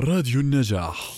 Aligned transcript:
راديو 0.00 0.40
النجاح. 0.40 1.12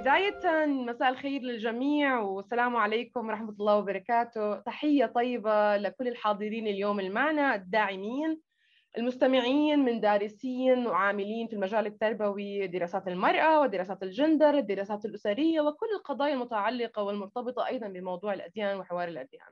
بداية 0.00 0.66
مساء 0.66 1.08
الخير 1.08 1.40
للجميع. 1.42 1.97
والسلام 2.48 2.76
عليكم 2.76 3.28
ورحمة 3.28 3.50
الله 3.60 3.76
وبركاته. 3.76 4.60
تحية 4.60 5.06
طيبة 5.06 5.76
لكل 5.76 6.08
الحاضرين 6.08 6.66
اليوم 6.66 7.00
المعنى 7.00 7.54
الداعمين 7.54 8.40
المستمعين 8.98 9.78
من 9.78 10.00
دارسين 10.00 10.86
وعاملين 10.86 11.46
في 11.46 11.52
المجال 11.52 11.86
التربوي 11.86 12.66
دراسات 12.66 13.08
المرأة 13.08 13.60
ودراسات 13.60 14.02
الجندر 14.02 14.58
الدراسات 14.58 15.04
الأسرية 15.04 15.60
وكل 15.60 15.86
القضايا 15.96 16.34
المتعلقة 16.34 17.02
والمرتبطة 17.02 17.66
أيضا 17.66 17.88
بموضوع 17.88 18.34
الأديان 18.34 18.78
وحوار 18.78 19.08
الأديان. 19.08 19.48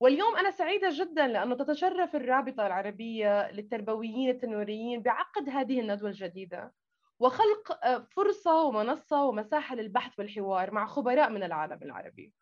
واليوم 0.00 0.36
أنا 0.36 0.50
سعيدة 0.50 0.88
جدا 0.92 1.26
لأنه 1.26 1.54
تتشرف 1.54 2.16
الرابطة 2.16 2.66
العربية 2.66 3.50
للتربويين 3.50 4.30
التنويريين 4.30 5.02
بعقد 5.02 5.48
هذه 5.48 5.80
الندوة 5.80 6.08
الجديدة. 6.08 6.72
وخلق 7.18 7.78
فرصة 8.10 8.62
ومنصة 8.62 9.24
ومساحة 9.24 9.76
للبحث 9.76 10.18
والحوار 10.18 10.70
مع 10.70 10.86
خبراء 10.86 11.30
من 11.30 11.42
العالم 11.42 11.78
العربي. 11.82 12.32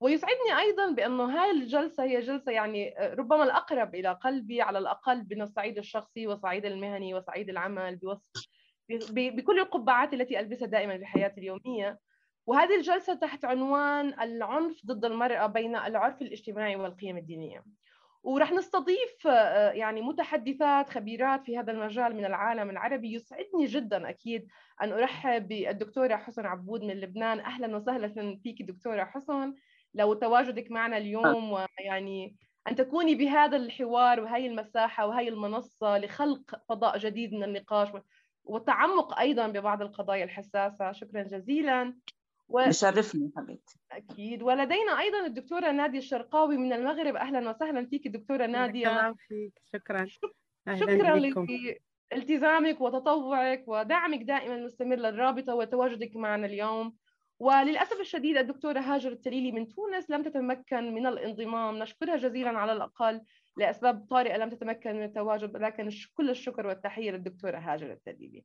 ويسعدني 0.00 0.58
أيضا 0.58 0.90
بأنه 0.90 1.30
هذه 1.30 1.50
الجلسة 1.50 2.04
هي 2.04 2.20
جلسة 2.20 2.52
يعني 2.52 2.94
ربما 3.00 3.44
الأقرب 3.44 3.94
إلى 3.94 4.12
قلبي 4.12 4.62
على 4.62 4.78
الأقل 4.78 5.26
من 5.30 5.42
الصعيد 5.42 5.78
الشخصي 5.78 6.26
وصعيد 6.26 6.64
المهني 6.64 7.14
وصعيد 7.14 7.48
العمل 7.48 7.96
بوصف 7.96 8.22
بكل 9.10 9.60
القبعات 9.60 10.14
التي 10.14 10.40
ألبسها 10.40 10.66
دائما 10.66 10.98
في 10.98 11.06
حياتي 11.06 11.40
اليومية. 11.40 11.98
وهذه 12.46 12.76
الجلسة 12.76 13.14
تحت 13.14 13.44
عنوان 13.44 14.20
العنف 14.20 14.86
ضد 14.86 15.04
المرأة 15.04 15.46
بين 15.46 15.76
العرف 15.76 16.22
الاجتماعي 16.22 16.76
والقيم 16.76 17.16
الدينية. 17.16 17.64
ورح 18.22 18.52
نستضيف 18.52 19.24
يعني 19.72 20.02
متحدثات 20.02 20.90
خبيرات 20.90 21.44
في 21.44 21.58
هذا 21.58 21.72
المجال 21.72 22.16
من 22.16 22.24
العالم 22.24 22.70
العربي. 22.70 23.14
يسعدني 23.14 23.64
جدا 23.64 24.08
أكيد 24.08 24.46
أن 24.82 24.92
أرحب 24.92 25.48
بالدكتورة 25.48 26.16
حسن 26.16 26.46
عبود 26.46 26.82
من 26.84 27.00
لبنان. 27.00 27.40
أهلا 27.40 27.76
وسهلا 27.76 28.38
فيك 28.42 28.62
دكتورة 28.62 29.04
حسن. 29.04 29.54
لو 29.94 30.14
تواجدك 30.14 30.70
معنا 30.70 30.96
اليوم 30.96 31.52
ويعني 31.52 32.36
أن 32.68 32.76
تكوني 32.76 33.14
بهذا 33.14 33.56
الحوار 33.56 34.20
وهي 34.20 34.46
المساحة 34.46 35.06
وهي 35.06 35.28
المنصة 35.28 35.98
لخلق 35.98 36.62
فضاء 36.68 36.98
جديد 36.98 37.34
من 37.34 37.44
النقاش 37.44 37.88
والتعمق 38.44 39.18
أيضا 39.18 39.48
ببعض 39.48 39.82
القضايا 39.82 40.24
الحساسة. 40.24 40.92
شكرا 40.92 41.22
جزيلا. 41.22 41.96
و... 42.52 42.68
بشرفني 42.68 43.32
حبيبتي. 43.36 43.78
أكيد. 43.92 44.42
ولدينا 44.42 45.00
أيضا 45.00 45.26
الدكتورة 45.26 45.70
نادية 45.70 45.98
الشرقاوي 45.98 46.56
من 46.56 46.72
المغرب. 46.72 47.16
أهلا 47.16 47.50
وسهلا 47.50 47.86
فيك 47.86 48.08
دكتورة 48.08 48.46
نادية. 48.46 49.14
فيك. 49.28 49.52
شكرا. 49.74 50.06
شكرا 50.74 51.20
لالتزامك 52.12 52.80
وتطوعك 52.80 53.64
ودعمك 53.66 54.22
دائما 54.22 54.54
المستمر 54.54 54.96
للرابطة 54.96 55.54
وتواجدك 55.54 56.16
معنا 56.16 56.46
اليوم. 56.46 56.94
وللأسف 57.38 58.00
الشديد 58.00 58.36
الدكتورة 58.36 58.80
هاجر 58.80 59.12
التليلي 59.12 59.52
من 59.52 59.68
تونس 59.68 60.10
لم 60.10 60.22
تتمكن 60.22 60.94
من 60.94 61.06
الانضمام. 61.06 61.78
نشكرها 61.78 62.16
جزيلا 62.16 62.50
على 62.50 62.72
الأقل 62.72 63.20
لأسباب 63.56 64.06
طارئة 64.10 64.36
لم 64.36 64.50
تتمكن 64.50 64.96
من 64.96 65.04
التواجد 65.04 65.56
لكن 65.56 65.90
كل 66.14 66.30
الشكر 66.30 66.66
والتحية 66.66 67.10
للدكتورة 67.10 67.58
هاجر 67.58 67.92
التليلي. 67.92 68.44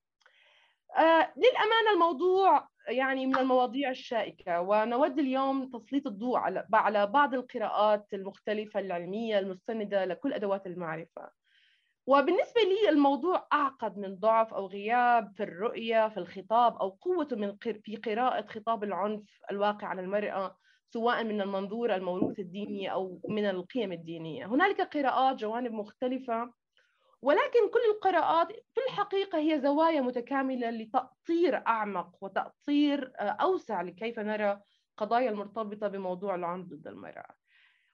للأمانة 1.38 1.92
الموضوع 1.94 2.68
يعني 2.88 3.26
من 3.26 3.38
المواضيع 3.38 3.90
الشائكة 3.90 4.62
ونود 4.62 5.20
اليوم 5.20 5.70
تسليط 5.70 6.08
الضوء 6.08 6.38
على 6.74 7.08
بعض 7.08 7.34
القراءات 7.34 8.14
المختلفة 8.14 8.80
العلمية 8.80 9.40
المستندة 9.40 10.06
لكل 10.06 10.34
أدوات 10.34 10.68
المعرفة. 10.68 11.30
وبالنسبة 12.08 12.62
لي 12.62 12.90
الموضوع 12.90 13.48
أعقد 13.54 13.98
من 13.98 14.16
ضعف 14.16 14.54
أو 14.54 14.68
غياب 14.68 15.34
في 15.36 15.44
الرؤية 15.44 16.10
في 16.10 16.18
الخطاب 16.18 16.78
أو 16.78 16.90
قوة 16.90 17.28
من 17.32 17.56
في 17.58 17.96
قراءة 17.96 18.48
خطاب 18.48 18.84
العنف 18.84 19.40
الواقع 19.52 19.88
على 19.88 20.02
المرأة 20.02 20.58
سواء 20.94 21.24
من 21.24 21.42
المنظور 21.42 21.96
الموروث 21.96 22.40
الديني 22.40 22.92
أو 22.92 23.20
من 23.30 23.46
القيم 23.46 23.92
الدينية. 23.92 24.46
هنالك 24.46 24.98
قراءات 24.98 25.36
جوانب 25.36 25.72
مختلفة 25.72 26.52
ولكن 27.22 27.70
كل 27.74 27.80
القراءات 27.96 28.48
في 28.48 28.82
الحقيقة 28.88 29.38
هي 29.40 29.60
زوايا 29.60 30.02
متكاملة 30.02 30.70
لتأطير 30.70 31.68
أعمق 31.68 32.16
وتأطير 32.22 33.12
أوسع 33.20 33.82
لكيف 33.82 34.20
نرى 34.20 34.62
قضايا 34.98 35.30
المرتبطة 35.30 35.88
بموضوع 35.88 36.36
العنف 36.36 36.66
ضد 36.66 36.88
المرأة. 36.88 37.36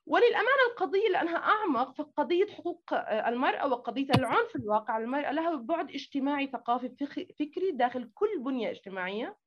وللأمانة 0.05 0.63
القضية 0.71 1.09
لأنها 1.09 1.37
أعمق 1.37 1.95
فقضية 1.95 2.45
حقوق 2.47 2.93
المرأة 3.27 3.67
وقضية 3.67 4.07
العنف 4.17 4.55
الواقع 4.55 4.93
على 4.93 5.03
المرأة 5.03 5.31
لها 5.31 5.55
بعد 5.55 5.89
اجتماعي 5.89 6.47
ثقافي 6.47 6.89
فكري 7.39 7.71
داخل 7.71 8.11
كل 8.13 8.39
بنية 8.39 8.69
اجتماعية 8.71 9.37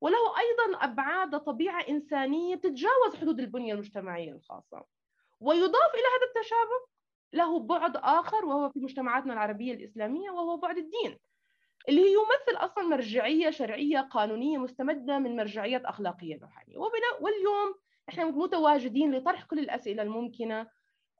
وله 0.00 0.16
أيضا 0.38 0.78
أبعاد 0.84 1.40
طبيعة 1.40 1.80
إنسانية 1.88 2.56
تتجاوز 2.56 3.16
حدود 3.20 3.40
البنية 3.40 3.72
المجتمعية 3.74 4.32
الخاصة. 4.32 4.84
ويضاف 5.40 5.94
إلى 5.94 6.02
هذا 6.02 6.26
التشابه 6.36 6.93
له 7.32 7.58
بعد 7.58 7.96
آخر 7.96 8.44
وهو 8.44 8.70
في 8.70 8.80
مجتمعاتنا 8.80 9.32
العربية 9.32 9.74
الإسلامية 9.74 10.30
وهو 10.30 10.56
بعد 10.56 10.78
الدين 10.78 11.18
اللي 11.88 12.02
يمثل 12.12 12.64
أصلا 12.64 12.84
مرجعية 12.84 13.50
شرعية 13.50 14.00
قانونية 14.00 14.58
مستمدة 14.58 15.18
من 15.18 15.36
مرجعيات 15.36 15.84
أخلاقية 15.84 16.38
روحانية 16.42 16.78
واليوم 17.20 17.74
إحنا 18.08 18.24
متواجدين 18.24 19.14
لطرح 19.14 19.44
كل 19.44 19.58
الأسئلة 19.58 20.02
الممكنة 20.02 20.66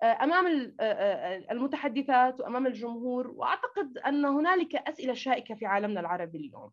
أمام 0.02 0.46
المتحدثات 1.50 2.40
وأمام 2.40 2.66
الجمهور. 2.66 3.28
وأعتقد 3.30 3.98
أن 3.98 4.24
هنالك 4.24 4.74
أسئلة 4.76 5.14
شائكة 5.14 5.54
في 5.54 5.66
عالمنا 5.66 6.00
العربي 6.00 6.38
اليوم. 6.38 6.70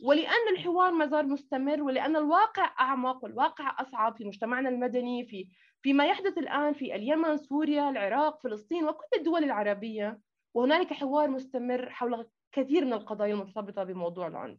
ولأن 0.00 0.48
الحوار 0.52 0.92
ما 0.92 1.06
زال 1.06 1.28
مستمر 1.28 1.82
ولأن 1.82 2.16
الواقع 2.16 2.74
أعمق 2.80 3.24
والواقع 3.24 3.76
أصعب 3.80 4.16
في 4.16 4.24
مجتمعنا 4.24 4.68
المدني 4.68 5.26
في 5.26 5.48
فيما 5.84 6.06
يحدث 6.06 6.38
الآن 6.38 6.72
في 6.72 6.94
اليمن 6.94 7.36
سوريا 7.36 7.90
العراق 7.90 8.42
فلسطين 8.42 8.84
وكل 8.88 9.06
الدول 9.16 9.44
العربية 9.44 10.20
وهنالك 10.54 10.92
حوار 10.92 11.28
مستمر 11.28 11.90
حول 11.90 12.26
كثير 12.52 12.84
من 12.84 12.92
القضايا 12.92 13.34
المرتبطة 13.34 13.84
بموضوع 13.84 14.26
العنف 14.26 14.58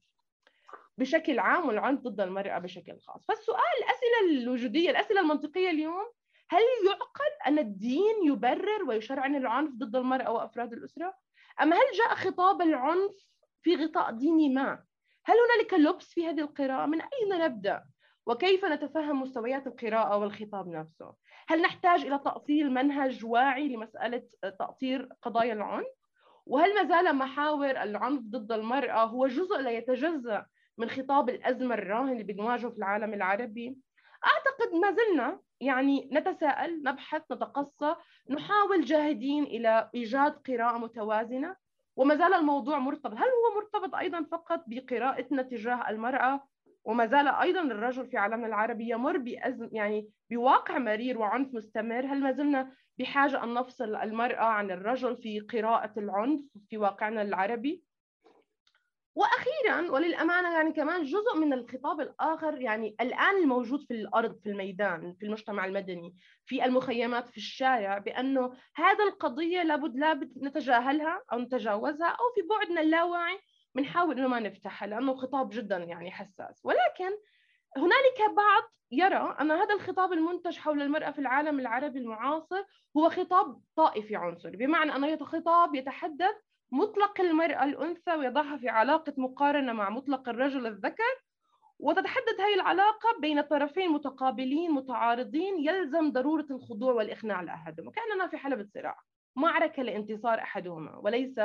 بشكل 0.97 1.39
عام 1.39 1.67
والعنف 1.67 1.99
ضد 1.99 2.21
المرأة 2.21 2.59
بشكل 2.59 2.99
خاص 3.01 3.25
فالسؤال 3.27 3.59
الأسئلة 3.79 4.41
الوجودية 4.41 4.89
الأسئلة 4.89 5.21
المنطقية 5.21 5.69
اليوم 5.69 6.11
هل 6.49 6.61
يعقل 6.87 7.31
أن 7.47 7.59
الدين 7.59 8.15
يبرر 8.25 8.83
ويشرعن 8.87 9.35
العنف 9.35 9.71
ضد 9.75 9.95
المرأة 9.95 10.31
وأفراد 10.31 10.73
الأسرة؟ 10.73 11.13
أم 11.61 11.73
هل 11.73 11.91
جاء 11.97 12.15
خطاب 12.15 12.61
العنف 12.61 13.11
في 13.61 13.75
غطاء 13.75 14.11
ديني 14.11 14.49
ما؟ 14.49 14.83
هل 15.25 15.35
هنالك 15.37 15.73
لبس 15.73 16.13
في 16.13 16.27
هذه 16.27 16.39
القراءة؟ 16.41 16.85
من 16.85 17.01
أين 17.01 17.41
نبدأ؟ 17.45 17.83
وكيف 18.25 18.65
نتفهم 18.65 19.21
مستويات 19.21 19.67
القراءة 19.67 20.17
والخطاب 20.17 20.67
نفسه؟ 20.67 21.13
هل 21.47 21.61
نحتاج 21.61 22.05
إلى 22.05 22.19
تأصيل 22.19 22.73
منهج 22.73 23.25
واعي 23.25 23.67
لمسألة 23.67 24.23
تأطير 24.59 25.09
قضايا 25.21 25.53
العنف؟ 25.53 25.87
وهل 26.45 26.75
ما 26.75 26.83
زال 26.87 27.15
محاور 27.15 27.71
العنف 27.71 28.21
ضد 28.21 28.51
المرأة 28.51 29.03
هو 29.05 29.27
جزء 29.27 29.57
لا 29.57 29.71
يتجزأ 29.71 30.45
من 30.77 30.89
خطاب 30.89 31.29
الأزمة 31.29 31.75
الراهن 31.75 32.09
اللي 32.09 32.23
بنواجهه 32.23 32.69
في 32.69 32.77
العالم 32.77 33.13
العربي؟ 33.13 33.77
أعتقد 34.25 34.75
ما 34.75 34.91
زلنا 34.91 35.39
يعني 35.61 36.09
نتساءل 36.13 36.83
نبحث 36.83 37.21
نتقصى 37.31 37.95
نحاول 38.29 38.85
جاهدين 38.85 39.43
إلى 39.43 39.89
إيجاد 39.95 40.31
قراءة 40.31 40.77
متوازنة 40.77 41.55
وما 41.95 42.15
زال 42.15 42.33
الموضوع 42.33 42.79
مرتبط. 42.79 43.13
هل 43.13 43.27
هو 43.27 43.55
مرتبط 43.55 43.95
أيضا 43.95 44.23
فقط 44.31 44.63
بقراءتنا 44.67 45.41
تجاه 45.41 45.89
المرأة 45.89 46.47
وما 46.85 47.05
زال 47.05 47.27
أيضا 47.27 47.61
الرجل 47.61 48.07
في 48.07 48.17
عالمنا 48.17 48.47
العربي 48.47 48.89
يمر 48.89 49.17
بأزم 49.17 49.69
يعني 49.71 50.09
بواقع 50.31 50.77
مرير 50.77 51.17
وعنف 51.17 51.53
مستمر. 51.53 52.05
هل 52.05 52.21
ما 52.21 52.31
زلنا 52.31 52.71
بحاجة 52.99 53.43
أن 53.43 53.53
نفصل 53.53 53.95
المرأة 53.95 54.45
عن 54.45 54.71
الرجل 54.71 55.17
في 55.17 55.39
قراءة 55.39 55.99
العنف 55.99 56.41
في 56.69 56.77
واقعنا 56.77 57.21
العربي؟ 57.21 57.83
وأخيرا 59.15 59.91
وللأمانة 59.91 60.53
يعني 60.53 60.73
كمان 60.73 61.03
جزء 61.03 61.37
من 61.37 61.53
الخطاب 61.53 62.01
الآخر 62.01 62.61
يعني 62.61 62.95
الآن 63.01 63.37
الموجود 63.37 63.81
في 63.81 63.93
الأرض 63.93 64.39
في 64.43 64.49
الميدان 64.49 65.15
في 65.19 65.25
المجتمع 65.25 65.65
المدني 65.65 66.15
في 66.45 66.65
المخيمات 66.65 67.29
في 67.29 67.37
الشارع 67.37 67.97
بأنه 67.97 68.53
هذا 68.75 69.03
القضية 69.03 69.63
لابد 69.63 69.95
لابد 69.97 70.43
نتجاهلها 70.43 71.23
أو 71.33 71.39
نتجاوزها 71.39 72.07
أو 72.07 72.25
في 72.35 72.41
بعدنا 72.49 72.81
اللاواعي 72.81 73.39
بنحاول 73.75 74.19
إنه 74.19 74.27
ما 74.27 74.39
نفتحها 74.39 74.87
لأنه 74.87 75.15
خطاب 75.15 75.49
جدا 75.49 75.77
يعني 75.77 76.11
حساس. 76.11 76.61
ولكن 76.63 77.11
هنالك 77.77 78.35
بعض 78.35 78.63
يرى 78.91 79.35
أن 79.41 79.51
هذا 79.51 79.73
الخطاب 79.75 80.13
المنتج 80.13 80.57
حول 80.57 80.81
المرأة 80.81 81.11
في 81.11 81.19
العالم 81.19 81.59
العربي 81.59 81.99
المعاصر 81.99 82.63
هو 82.97 83.09
خطاب 83.09 83.61
طائفي 83.75 84.15
عنصري. 84.15 84.57
بمعنى 84.57 84.95
أنه 84.95 85.17
خطاب 85.17 85.75
يتحدث 85.75 86.35
مطلق 86.71 87.21
المرأة 87.21 87.63
الأنثى 87.63 88.15
ويضعها 88.15 88.57
في 88.57 88.69
علاقة 88.69 89.13
مقارنة 89.17 89.73
مع 89.73 89.89
مطلق 89.89 90.29
الرجل 90.29 90.67
الذكر 90.67 91.25
وتتحدث 91.79 92.39
هذه 92.39 92.55
العلاقة 92.55 93.19
بين 93.19 93.41
طرفين 93.41 93.89
متقابلين 93.89 94.71
متعارضين 94.71 95.59
يلزم 95.59 96.11
ضرورة 96.11 96.45
الخضوع 96.51 96.93
والإخناع 96.93 97.41
لأحدهم 97.41 97.87
وكأننا 97.87 98.27
في 98.27 98.37
حلبة 98.37 98.67
صراع. 98.73 98.97
معركة 99.35 99.83
لانتصار 99.83 100.39
أحدهما 100.39 100.97
وليس 100.97 101.39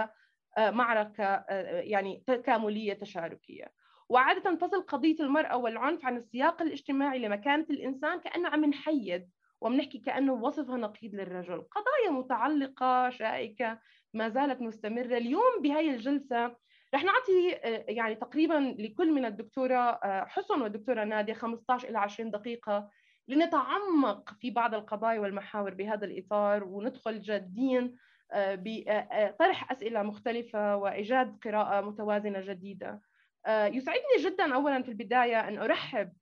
معركة 0.58 1.24
آه، 1.24 1.80
يعني 1.80 2.22
تكاملية 2.26 2.92
تشاركية. 2.92 3.72
وعادة 4.08 4.40
تنفصل 4.40 4.82
قضية 4.82 5.16
المرأة 5.20 5.56
والعنف 5.56 6.04
عن 6.04 6.16
السياق 6.16 6.62
الاجتماعي 6.62 7.18
لمكانة 7.18 7.66
الإنسان 7.70 8.20
كأنه 8.20 8.48
عم 8.48 8.64
نحيد 8.64 9.30
وبنحكي 9.60 9.98
كأنه 9.98 10.32
وصفها 10.32 10.76
نقيض 10.76 11.14
للرجل. 11.14 11.62
قضايا 11.62 12.10
متعلقة 12.20 13.10
شائكة 13.10 13.78
ما 14.14 14.28
زالت 14.28 14.60
مستمرة. 14.62 15.16
اليوم 15.16 15.62
بهاي 15.62 15.90
الجلسة 15.90 16.56
رح 16.94 17.04
نعطي 17.04 17.56
آه، 17.64 17.84
يعني 17.88 18.14
تقريبا 18.14 18.74
لكل 18.78 19.12
من 19.12 19.24
الدكتورة 19.24 19.74
آه، 19.74 20.24
حسن 20.24 20.62
والدكتورة 20.62 21.04
نادية 21.04 21.32
15 21.34 21.88
إلى 21.88 21.98
20 21.98 22.30
دقيقة 22.30 22.90
لنتعمق 23.28 24.34
في 24.40 24.50
بعض 24.50 24.74
القضايا 24.74 25.20
والمحاور 25.20 25.74
بهذا 25.74 26.04
الإطار 26.04 26.64
وندخل 26.64 27.20
جادين 27.20 27.84
آه، 27.84 27.94
بطرح 28.34 29.72
أسئلة 29.72 30.02
مختلفة 30.02 30.76
وإيجاد 30.76 31.38
قراءة 31.44 31.80
متوازنة 31.80 32.40
جديدة. 32.40 33.00
يسعدني 33.48 34.16
جدا 34.18 34.54
أولا 34.54 34.82
في 34.82 34.88
البداية 34.88 35.48
أن 35.48 35.58
أرحب 35.58 36.12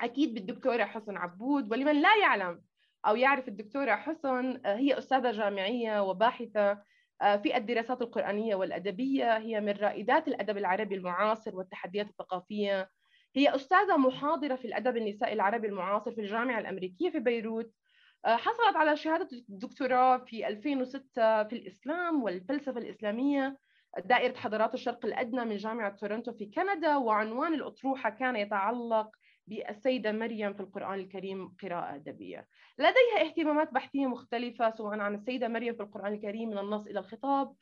أكيد 0.00 0.34
بالدكتورة 0.34 0.84
حسن 0.84 1.16
عبود 1.16 1.72
ولمن 1.72 2.02
لا 2.02 2.16
يعلم 2.16 2.62
أو 3.06 3.16
يعرف 3.16 3.48
الدكتورة 3.48 3.94
حسن 3.94 4.60
هي 4.66 4.98
أستاذة 4.98 5.30
جامعية 5.30 6.02
وباحثة 6.02 6.82
آه، 7.22 7.36
في 7.36 7.56
الدراسات 7.56 8.02
القرآنية 8.02 8.54
والأدبية 8.54 9.38
هي 9.38 9.60
من 9.60 9.72
رائدات 9.72 10.28
الأدب 10.28 10.58
العربي 10.58 10.94
المعاصر 10.94 11.56
والتحديات 11.56 12.08
الثقافية. 12.08 12.90
هي 13.36 13.54
أستاذة 13.54 13.96
محاضرة 13.96 14.56
في 14.56 14.64
الأدب 14.64 14.96
النسائي 14.96 15.32
العربي 15.32 15.66
المعاصر 15.66 16.12
في 16.12 16.20
الجامعة 16.20 16.58
الأمريكية 16.58 17.10
في 17.10 17.18
بيروت. 17.18 17.66
آه، 17.66 17.87
حصلت 18.36 18.76
على 18.76 18.96
شهادة 18.96 19.28
الدكتوراه 19.32 20.18
في 20.18 20.48
2006 20.48 21.44
في 21.44 21.52
الإسلام 21.52 22.22
والفلسفة 22.22 22.78
الإسلامية 22.78 23.58
دائرة 24.04 24.36
حضارات 24.36 24.74
الشرق 24.74 25.06
الأدنى 25.06 25.44
من 25.44 25.56
جامعة 25.56 25.96
تورنتو 25.96 26.32
في 26.32 26.46
كندا 26.46 26.96
وعنوان 26.96 27.54
الأطروحة 27.54 28.10
كان 28.10 28.36
يتعلق 28.36 29.10
بالسيدة 29.46 30.12
مريم 30.12 30.54
في 30.54 30.60
القرآن 30.60 30.98
الكريم 30.98 31.56
قراءة 31.62 31.94
أدبية. 31.94 32.46
لديها 32.78 33.28
اهتمامات 33.28 33.72
بحثية 33.72 34.06
مختلفة 34.06 34.70
سواء 34.70 34.98
عن 34.98 35.14
السيدة 35.14 35.48
مريم 35.48 35.74
في 35.74 35.82
القرآن 35.82 36.12
الكريم 36.12 36.48
من 36.50 36.58
النص 36.58 36.86
إلى 36.86 36.98
الخطاب 36.98 37.54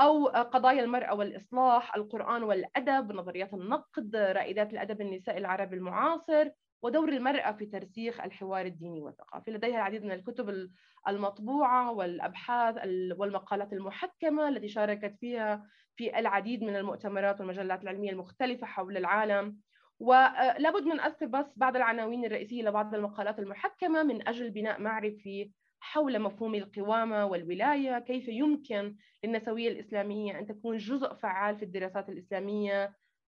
أو 0.00 0.26
قضايا 0.26 0.84
المرأة 0.84 1.14
والإصلاح 1.14 1.96
القرآن 1.96 2.42
والأدب 2.42 3.12
نظريات 3.12 3.54
النقد 3.54 4.16
رائدات 4.16 4.72
الأدب 4.72 5.00
النسائي 5.00 5.38
العربي 5.38 5.76
المعاصر 5.76 6.50
ودور 6.82 7.08
المرأة 7.08 7.52
في 7.52 7.66
ترسيخ 7.66 8.20
الحوار 8.20 8.66
الديني 8.66 9.00
والثقافي. 9.00 9.50
لديها 9.50 9.76
العديد 9.76 10.04
من 10.04 10.12
الكتب 10.12 10.68
المطبوعة 11.08 11.92
والأبحاث 11.92 12.76
والمقالات 13.18 13.72
المحكمة 13.72 14.48
التي 14.48 14.68
شاركت 14.68 15.16
فيها 15.20 15.66
في 15.96 16.18
العديد 16.18 16.64
من 16.64 16.76
المؤتمرات 16.76 17.40
والمجلات 17.40 17.82
العلمية 17.82 18.10
المختلفة 18.10 18.66
حول 18.66 18.96
العالم. 18.96 19.56
ولابد 19.98 20.82
من 20.82 21.00
أذكر 21.00 21.26
بس 21.26 21.58
بعض 21.58 21.76
العناوين 21.76 22.24
الرئيسية 22.24 22.62
لبعض 22.62 22.94
المقالات 22.94 23.38
المحكمة 23.38 24.02
من 24.02 24.28
أجل 24.28 24.50
بناء 24.50 24.80
معرفي 24.80 25.50
حول 25.80 26.18
مفهوم 26.18 26.54
القوامة 26.54 27.26
والولاية 27.26 27.98
كيف 27.98 28.28
يمكن 28.28 28.96
للنسوية 29.24 29.68
الإسلامية 29.68 30.38
أن 30.38 30.46
تكون 30.46 30.76
جزء 30.76 31.14
فعال 31.14 31.56
في 31.56 31.64
الدراسات 31.64 32.08
الإسلامية 32.08 32.92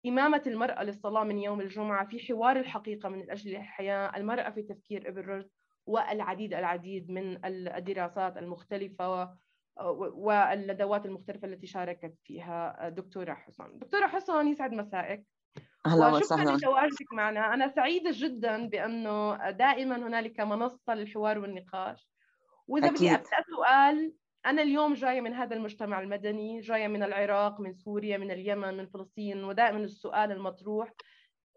إمامة 0.08 0.42
المرأة 0.48 0.84
للصلاة 0.84 1.24
من 1.24 1.38
يوم 1.38 1.62
الجمعة 1.62 2.08
في 2.08 2.20
حوار 2.20 2.60
الحقيقة 2.60 3.10
من 3.10 3.32
أجل 3.32 3.56
الحياة 3.56 4.18
المرأة 4.18 4.50
في 4.50 4.62
تفكير 4.64 5.10
ابن 5.10 5.22
رشد 5.22 5.50
والعديد 5.86 6.54
العديد 6.54 7.12
من 7.12 7.46
الدراسات 7.46 8.38
المختلفة 8.38 9.38
والندوات 10.14 11.06
المختلفة 11.06 11.48
التي 11.48 11.68
شاركت 11.68 12.14
فيها 12.24 12.90
دكتورة 12.90 13.34
حسن. 13.34 13.78
دكتورة 13.78 14.08
حسن 14.08 14.48
يسعد 14.48 14.74
مسائك 14.74 15.26
أهلا 15.86 16.08
وسهلا. 16.08 16.58
لتواجدك 16.58 17.14
معنا. 17.14 17.54
أنا 17.54 17.68
سعيدة 17.68 18.12
جدا 18.14 18.68
بأنه 18.68 19.50
دائما 19.50 19.96
هنالك 19.96 20.40
منصة 20.40 20.94
للحوار 20.94 21.40
والنقاش. 21.40 22.10
وإذا 22.68 22.92
بدي 22.92 23.12
أبدأ 23.12 23.30
سؤال 23.56 24.14
أنا 24.46 24.62
اليوم 24.62 24.94
جاية 24.94 25.22
من 25.22 25.34
هذا 25.34 25.56
المجتمع 25.56 26.00
المدني 26.00 26.60
جاية 26.60 26.88
من 26.88 27.04
العراق 27.04 27.62
من 27.62 27.74
سوريا 27.74 28.18
من 28.18 28.32
اليمن 28.32 28.78
من 28.78 28.86
فلسطين 28.86 29.44
ودائما 29.44 29.78
السؤال 29.78 30.32
المطروح 30.32 30.94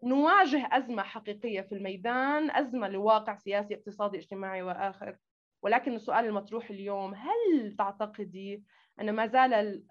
نواجه 0.03 0.69
أزمة 0.71 1.03
حقيقية 1.03 1.61
في 1.61 1.75
الميدان 1.75 2.51
أزمة 2.51 2.87
لواقع 2.87 3.35
سياسي 3.35 3.75
اقتصادي 3.75 4.17
اجتماعي 4.17 4.61
وآخر. 4.61 5.17
ولكن 5.61 5.93
السؤال 5.93 6.25
المطروح 6.25 6.69
اليوم 6.69 7.13
هل 7.13 7.75
تعتقدي 7.77 8.63
أن 9.01 9.11
ما 9.13 9.27
زال 9.27 9.83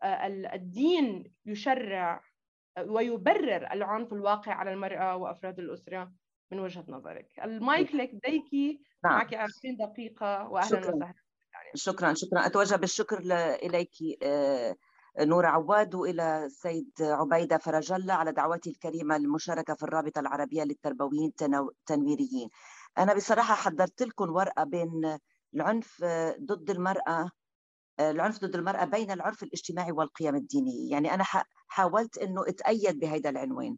الدين 0.54 1.32
يشرع 1.46 2.20
ويبرر 2.86 3.72
العنف 3.72 4.12
الواقع 4.12 4.52
على 4.54 4.72
المرأة 4.72 5.16
وأفراد 5.16 5.58
الأسرة؟ 5.58 6.12
من 6.52 6.60
وجهة 6.60 6.84
نظرك. 6.88 7.28
المايك 7.44 7.94
لك 7.94 8.10
ديكي. 8.26 8.80
نعم. 9.04 9.12
معك 9.14 9.34
20 9.34 9.76
دقيقة 9.76 10.48
وأهلا. 10.48 10.78
وسهلا. 10.78 11.14
شكرا 11.74 12.14
شكرا. 12.14 12.46
أتوجه 12.46 12.76
بالشكر 12.76 13.18
إليك 13.62 13.90
آه، 14.22 14.76
نورة 15.20 15.46
عواد 15.46 15.94
وإلى 15.94 16.44
السيد 16.44 16.90
عبيدة 17.00 17.58
فرج 17.58 17.92
الله 17.92 18.14
على 18.14 18.32
دعوتي 18.32 18.70
الكريمة 18.70 19.18
للمشاركة 19.18 19.74
في 19.74 19.82
الرابطة 19.82 20.18
العربية 20.20 20.62
للتربويين 20.62 21.32
التنويريين. 21.42 22.48
أنا 22.98 23.14
بصراحة 23.14 23.54
حضرت 23.54 24.02
لكم 24.02 24.30
ورقة 24.30 24.64
بين 24.64 25.18
العنف 25.54 26.00
آه، 26.04 26.36
ضد 26.40 26.70
المرأة 26.70 27.30
العنف 28.00 28.38
ضد 28.44 28.54
المرأة 28.54 28.84
بين 28.84 29.10
العرف 29.10 29.42
الاجتماعي 29.42 29.92
والقيم 29.92 30.34
الدينية. 30.36 30.90
يعني 30.92 31.14
أنا 31.14 31.24
حاولت 31.68 32.18
أنه 32.18 32.48
أتأيد 32.48 32.98
بهذا 32.98 33.30
العنوان 33.30 33.76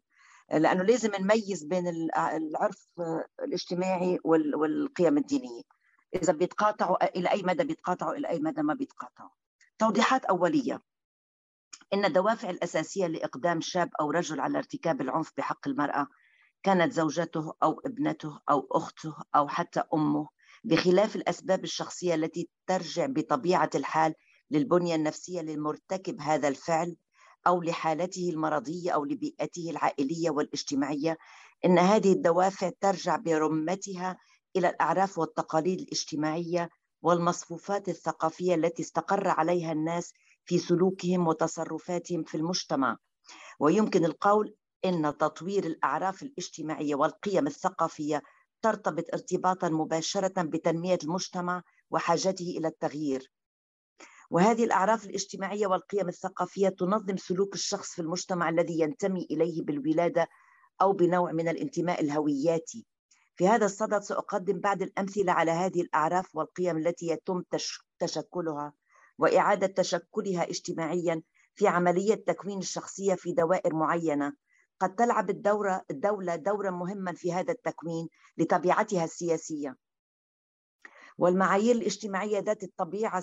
لأنه 0.53 0.83
لازم 0.83 1.11
نميز 1.21 1.65
بين 1.65 1.89
العرف 2.17 2.87
الاجتماعي 3.45 4.19
والقيم 4.25 5.19
الدينية. 5.19 5.63
إذا 6.15 6.33
بيتقاطعوا 6.33 7.19
إلى 7.19 7.31
أي 7.31 7.43
مدى 7.43 7.65
بيتقاطعوا 7.65 8.15
إلى 8.15 8.29
أي 8.29 8.41
مدى 8.41 8.63
ما 8.63 8.75
بيتقاطعوا. 8.75 9.31
توضيحات 9.79 10.25
أولية. 10.25 10.83
إن 11.95 12.05
الدوافع 12.05 12.51
الأساسية 12.51 13.07
لإقدام 13.07 13.61
شاب 13.61 13.91
أو 14.01 14.11
رجل 14.11 14.41
على 14.41 14.59
ارتكاب 14.59 15.01
العنف 15.01 15.33
بحق 15.37 15.69
المرأة 15.69 16.07
كانت 16.63 16.93
زوجته 16.93 17.55
أو 17.63 17.81
ابنته 17.87 18.41
أو 18.51 18.69
أخته 18.73 19.15
أو 19.37 19.49
حتى 19.49 19.83
أمه 19.95 20.29
بخلاف 20.65 21.17
الأسباب 21.17 21.65
الشخصية 21.65 22.15
التي 22.15 22.49
ترجع 22.67 23.07
بطبيعة 23.07 23.71
الحال 23.75 24.15
للبنية 24.51 24.95
النفسية 24.95 25.41
للمرتكب 25.41 26.21
هذا 26.21 26.49
الفعل 26.49 26.97
أو 27.47 27.63
لحالته 27.63 28.31
المرضية 28.31 28.91
أو 28.91 29.05
لبيئته 29.05 29.71
العائلية 29.71 30.31
والاجتماعية. 30.31 31.19
إن 31.65 31.79
هذه 31.79 32.13
الدوافع 32.13 32.71
ترجع 32.81 33.17
برمتها 33.17 34.19
إلى 34.57 34.69
الأعراف 34.69 35.19
والتقاليد 35.19 35.81
الاجتماعية 35.81 36.71
والمصفوفات 37.03 37.89
الثقافية 37.89 38.55
التي 38.55 38.83
استقر 38.83 39.29
عليها 39.29 39.73
الناس 39.73 40.13
في 40.45 40.59
سلوكهم 40.59 41.29
وتصرفاتهم 41.29 42.23
في 42.23 42.37
المجتمع. 42.37 42.97
ويمكن 43.61 44.05
القول 44.05 44.55
إن 44.85 45.17
تطوير 45.19 45.65
الأعراف 45.65 46.23
الاجتماعية 46.23 46.95
والقيم 46.95 47.47
الثقافية 47.47 48.23
ترتبط 48.63 49.05
ارتباطا 49.13 49.69
مباشرة 49.69 50.43
بتنمية 50.43 50.99
المجتمع 51.05 51.63
وحاجته 51.91 52.55
إلى 52.59 52.69
التغيير. 52.69 53.33
وهذه 54.31 54.65
الأعراف 54.65 55.05
الاجتماعية 55.05 55.67
والقيم 55.67 56.09
الثقافية 56.09 56.69
تنظم 56.69 57.17
سلوك 57.17 57.55
الشخص 57.55 57.95
في 57.95 58.03
المجتمع 58.03 58.49
الذي 58.49 58.81
ينتمي 58.81 59.27
إليه 59.31 59.63
بالولادة 59.63 60.29
أو 60.83 60.93
بنوع 60.93 61.33
من 61.33 61.49
الانتماء 61.49 62.01
الهوياتي. 62.01 62.87
في 63.41 63.49
هذا 63.49 63.67
الصدد 63.67 64.03
سأقدم 64.03 64.61
بعض 64.61 64.83
الأمثلة 64.83 65.33
على 65.33 65.51
هذه 65.51 65.81
الأعراف 65.81 66.37
والقيم 66.37 66.77
التي 66.77 67.07
يتم 67.07 67.43
تشكلها 67.99 68.73
وإعادة 69.19 69.67
تشكلها 69.67 70.51
اجتماعيا 70.51 71.23
في 71.55 71.69
عملية 71.69 72.15
تكوين 72.15 72.59
الشخصية 72.59 73.15
في 73.15 73.33
دوائر 73.33 73.75
معينة. 73.75 74.33
قد 74.81 74.95
تلعب 74.95 75.31
الدورة 75.31 75.85
الدولة 75.91 76.37
دورا 76.37 76.71
مهما 76.71 77.13
في 77.13 77.33
هذا 77.33 77.53
التكوين 77.53 78.09
لطبيعتها 78.39 79.05
السياسية. 79.05 79.77
والمعايير 81.19 81.75
الاجتماعية 81.77 82.39
ذات 82.39 82.63
الطبيعة 82.63 83.23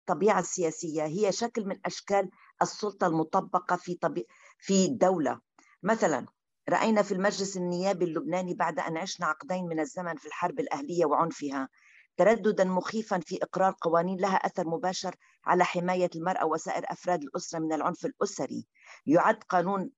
الطبيعة 0.00 0.40
السياسية 0.40 1.04
هي 1.04 1.32
شكل 1.32 1.66
من 1.66 1.80
أشكال 1.84 2.30
السلطة 2.62 3.06
المطبقة 3.06 3.76
في 3.76 3.94
طبي... 3.94 4.26
في 4.58 4.84
الدولة 4.84 5.40
مثلا 5.82 6.26
رأينا 6.68 7.02
في 7.02 7.12
المجلس 7.14 7.56
النيابي 7.56 8.04
اللبناني 8.04 8.54
بعد 8.54 8.78
أن 8.78 8.96
عشنا 8.96 9.26
عقدين 9.26 9.64
من 9.64 9.80
الزمن 9.80 10.16
في 10.16 10.26
الحرب 10.26 10.60
الأهلية 10.60 11.04
وعنفها 11.06 11.68
ترددا 12.16 12.64
مخيفا 12.64 13.18
في 13.18 13.38
إقرار 13.42 13.74
قوانين 13.80 14.20
لها 14.20 14.36
أثر 14.36 14.68
مباشر 14.68 15.16
على 15.44 15.64
حماية 15.64 16.10
المرأة 16.16 16.46
وسائر 16.46 16.84
أفراد 16.88 17.22
الأسرة 17.22 17.58
من 17.58 17.72
العنف 17.72 18.06
الأسري. 18.06 18.66
يعد 19.06 19.42
قانون 19.42 19.90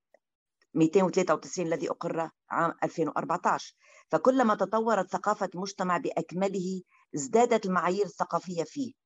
293 0.75 1.67
الذي 1.67 1.91
أقر 1.91 2.31
عام 2.51 2.75
2014 2.83 3.75
فكلما 4.11 4.55
تطورت 4.55 5.11
ثقافة 5.11 5.49
المجتمع 5.55 5.97
بأكمله 5.97 6.83
ازدادت 7.15 7.67
المعايير 7.67 8.07
الثقافية 8.07 8.65
فيه. 8.65 9.04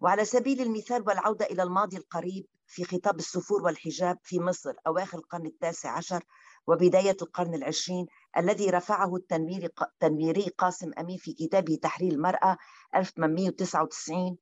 وعلى 0.00 0.24
سبيل 0.24 0.60
المثال 0.62 1.02
والعودة 1.06 1.46
إلى 1.46 1.62
الماضي 1.62 1.96
القريب 1.96 2.46
في 2.66 2.84
خطاب 2.84 3.18
السفور 3.18 3.62
والحجاب 3.62 4.18
في 4.22 4.40
مصر 4.40 4.72
أواخر 4.86 5.18
القرن 5.18 5.46
التاسع 5.46 5.90
عشر 5.96 6.24
وبداية 6.66 7.16
القرن 7.22 7.54
العشرين 7.54 8.06
الذي 8.36 8.70
رفعه 8.70 9.16
التنويري, 9.16 9.68
التنويري 9.82 10.48
قاسم 10.58 10.90
أمين 10.98 11.18
في 11.18 11.32
كتابه 11.32 11.78
تحرير 11.82 12.12
المرأة 12.12 12.56
1899 12.96 14.36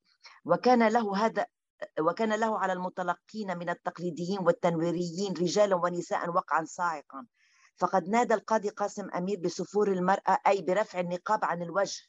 وكان 0.45 0.89
له 0.89 1.17
هذا 1.17 1.47
وكان 2.01 2.33
له 2.33 2.59
على 2.59 2.73
المتلقين 2.73 3.59
من 3.59 3.69
التقليديين 3.69 4.39
والتنويريين 4.41 5.33
رجالا 5.33 5.77
ونساء 5.77 6.31
وقعا 6.31 6.65
صاعقا. 6.65 7.27
فقد 7.77 8.09
نادى 8.09 8.35
القاضي 8.35 8.69
قاسم 8.69 9.11
أمير 9.11 9.41
بسفور 9.41 9.93
المرأة 9.93 10.39
أي 10.47 10.63
برفع 10.63 11.01
النقاب 11.01 11.45
عن 11.45 11.63
الوجه 11.63 12.03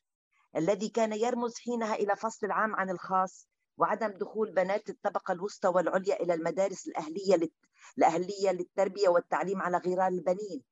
الذي 0.55 0.89
كان 0.89 1.13
يرمز 1.13 1.57
حينها 1.57 1.95
إلى 1.95 2.15
فصل 2.15 2.45
العام 2.45 2.75
عن 2.75 2.89
الخاص 2.89 3.47
وعدم 3.77 4.07
دخول 4.07 4.51
بنات 4.51 4.89
الطبقة 4.89 5.31
الوسطى 5.31 5.67
والعليا 5.67 6.21
إلى 6.21 6.33
المدارس 6.33 6.87
الأهلية 6.87 7.49
الأهلية 7.97 8.51
للتربية 8.51 9.09
والتعليم 9.09 9.61
على 9.61 9.77
غرار 9.77 10.07
البنين. 10.07 10.63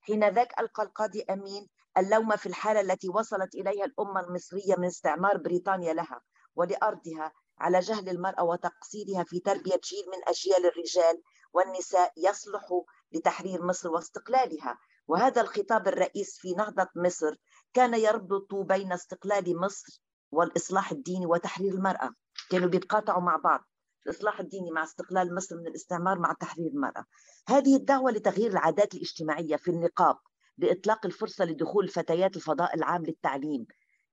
حين 0.00 0.28
ذاك 0.28 0.60
ألقى 0.60 0.82
القاضي 0.82 1.22
أمين 1.22 1.68
اللوم 1.98 2.36
في 2.36 2.46
الحالة 2.46 2.80
التي 2.80 3.08
وصلت 3.08 3.54
إليها 3.54 3.84
الأمة 3.84 4.20
المصرية 4.20 4.76
من 4.78 4.86
استعمار 4.86 5.36
بريطانيا 5.36 5.92
لها 5.92 6.20
ولأرضها 6.56 7.32
على 7.58 7.80
جهل 7.80 8.08
المرأة 8.08 8.44
وتقصيرها 8.44 9.24
في 9.24 9.40
تربية 9.40 9.80
جيل 9.84 10.04
من 10.06 10.28
أجيال 10.28 10.66
الرجال 10.66 11.22
والنساء 11.52 12.12
يصلح 12.16 12.82
لتحرير 13.12 13.62
مصر 13.66 13.90
واستقلالها. 13.90 14.78
وهذا 15.08 15.40
الخطاب 15.40 15.88
الرئيس 15.88 16.38
في 16.38 16.52
نهضة 16.54 16.88
مصر 16.96 17.36
كان 17.74 17.94
يربط 17.94 18.54
بين 18.54 18.92
استقلال 18.92 19.60
مصر 19.60 20.02
والإصلاح 20.30 20.92
الديني 20.92 21.26
وتحرير 21.26 21.74
المرأة. 21.74 22.14
كانوا 22.50 22.68
بيتقاطعوا 22.68 23.22
مع 23.22 23.36
بعض. 23.36 23.68
الإصلاح 24.06 24.40
الديني 24.40 24.70
مع 24.70 24.84
استقلال 24.84 25.34
مصر 25.34 25.56
من 25.56 25.66
الاستعمار 25.66 26.18
مع 26.18 26.32
تحرير 26.32 26.66
المرأة. 26.66 27.04
هذه 27.48 27.76
الدعوة 27.76 28.10
لتغيير 28.10 28.50
العادات 28.50 28.94
الاجتماعية 28.94 29.56
في 29.56 29.70
النقاب 29.70 30.16
لإطلاق 30.58 31.06
الفرصة 31.06 31.44
لدخول 31.44 31.84
الفتيات 31.84 32.36
الفضاء 32.36 32.74
العام 32.74 33.02
للتعليم 33.04 33.66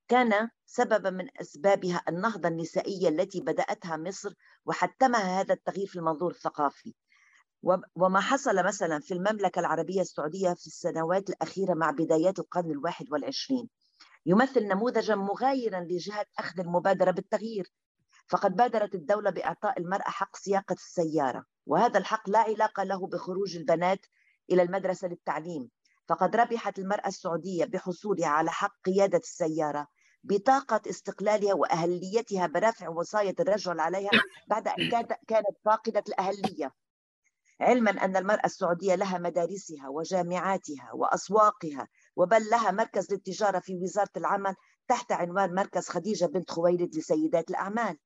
كان 0.07 0.49
سببا 0.65 1.09
من 1.09 1.27
أسبابها 1.41 2.03
النهضة 2.09 2.49
النسائية 2.49 3.09
التي 3.09 3.41
بدأتها 3.41 3.97
مصر 3.97 4.33
وحتمها 4.65 5.41
هذا 5.41 5.53
التغيير 5.53 5.87
في 5.87 5.95
المنظور 5.95 6.31
الثقافي. 6.31 6.93
وما 7.95 8.19
حصل 8.19 8.65
مثلا 8.65 8.99
في 8.99 9.13
المملكة 9.13 9.59
العربية 9.59 10.01
السعودية 10.01 10.53
في 10.53 10.67
السنوات 10.67 11.29
الأخيرة 11.29 11.73
مع 11.73 11.91
بدايات 11.91 12.39
القرن 12.39 12.71
الواحد 12.71 13.11
والعشرين 13.11 13.69
يمثل 14.25 14.63
نموذجا 14.63 15.15
مغايرا 15.15 15.79
لجهة 15.79 16.25
أخذ 16.39 16.59
المبادرة 16.59 17.11
بالتغيير 17.11 17.73
فقد 18.29 18.55
بادرت 18.55 18.95
الدولة 18.95 19.29
بإعطاء 19.29 19.79
المرأة 19.79 20.09
حق 20.09 20.35
سياقة 20.35 20.73
السيارة 20.73 21.45
وهذا 21.65 21.97
الحق 21.99 22.29
لا 22.29 22.39
علاقة 22.39 22.83
له 22.83 23.07
بخروج 23.07 23.57
البنات 23.57 24.05
إلى 24.51 24.61
المدرسة 24.61 25.07
للتعليم 25.07 25.69
فقد 26.07 26.35
ربحت 26.35 26.79
المرأة 26.79 27.07
السعودية 27.07 27.65
بحصولها 27.65 28.27
على 28.27 28.51
حق 28.51 28.75
قيادة 28.85 29.17
السيارة 29.17 29.87
بطاقة 30.23 30.81
استقلالها 30.89 31.53
وأهليتها 31.53 32.47
برفع 32.47 32.89
وصاية 32.89 33.35
الرجل 33.39 33.79
عليها 33.79 34.09
بعد 34.47 34.67
أن 34.67 34.89
كانت 35.27 35.57
فاقدة 35.65 36.03
الأهلية. 36.07 36.71
علما 37.61 37.91
أن 37.91 38.17
المرأة 38.17 38.45
السعودية 38.45 38.95
لها 38.95 39.17
مدارسها 39.17 39.89
وجامعاتها 39.89 40.91
وأسواقها 40.93 41.87
وبل 42.15 42.49
لها 42.49 42.71
مركز 42.71 43.13
للتجارة 43.13 43.59
في 43.59 43.75
وزارة 43.75 44.09
العمل 44.17 44.55
تحت 44.87 45.11
عنوان 45.11 45.55
مركز 45.55 45.89
خديجة 45.89 46.25
بنت 46.25 46.51
خويلد 46.51 46.95
لسيدات 46.95 47.49
الأعمال. 47.49 47.97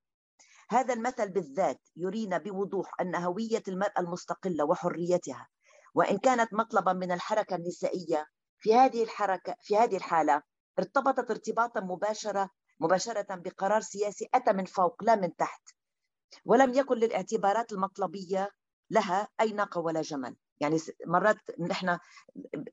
هذا 0.69 0.93
المثل 0.93 1.29
بالذات 1.29 1.79
يرينا 1.95 2.37
بوضوح 2.37 2.91
أن 3.01 3.15
هوية 3.15 3.63
المرأة 3.67 3.99
المستقلة 3.99 4.65
وحريتها 4.65 5.47
وإن 5.93 6.17
كانت 6.17 6.53
مطلبا 6.53 6.93
من 6.93 7.11
الحركة 7.11 7.55
النسائية 7.55 8.25
في 8.59 8.75
هذه 8.75 9.03
الحركة 9.03 9.55
في 9.61 9.77
هذه 9.77 9.97
الحالة 9.97 10.41
ارتبطت 10.79 11.31
ارتباطا 11.31 11.79
مباشرة 11.79 12.49
مباشرة 12.79 13.35
بقرار 13.35 13.81
سياسي 13.81 14.29
أتى 14.33 14.53
من 14.53 14.65
فوق 14.65 15.03
لا 15.03 15.15
من 15.15 15.35
تحت 15.35 15.61
ولم 16.45 16.73
يكن 16.73 16.95
للاعتبارات 16.95 17.71
المطلبية 17.71 18.49
لها 18.91 19.27
أي 19.41 19.51
ناقة 19.51 19.81
ولا 19.81 20.01
جمل. 20.01 20.35
يعني 20.59 20.77
مرات 21.07 21.37
نحن 21.59 21.97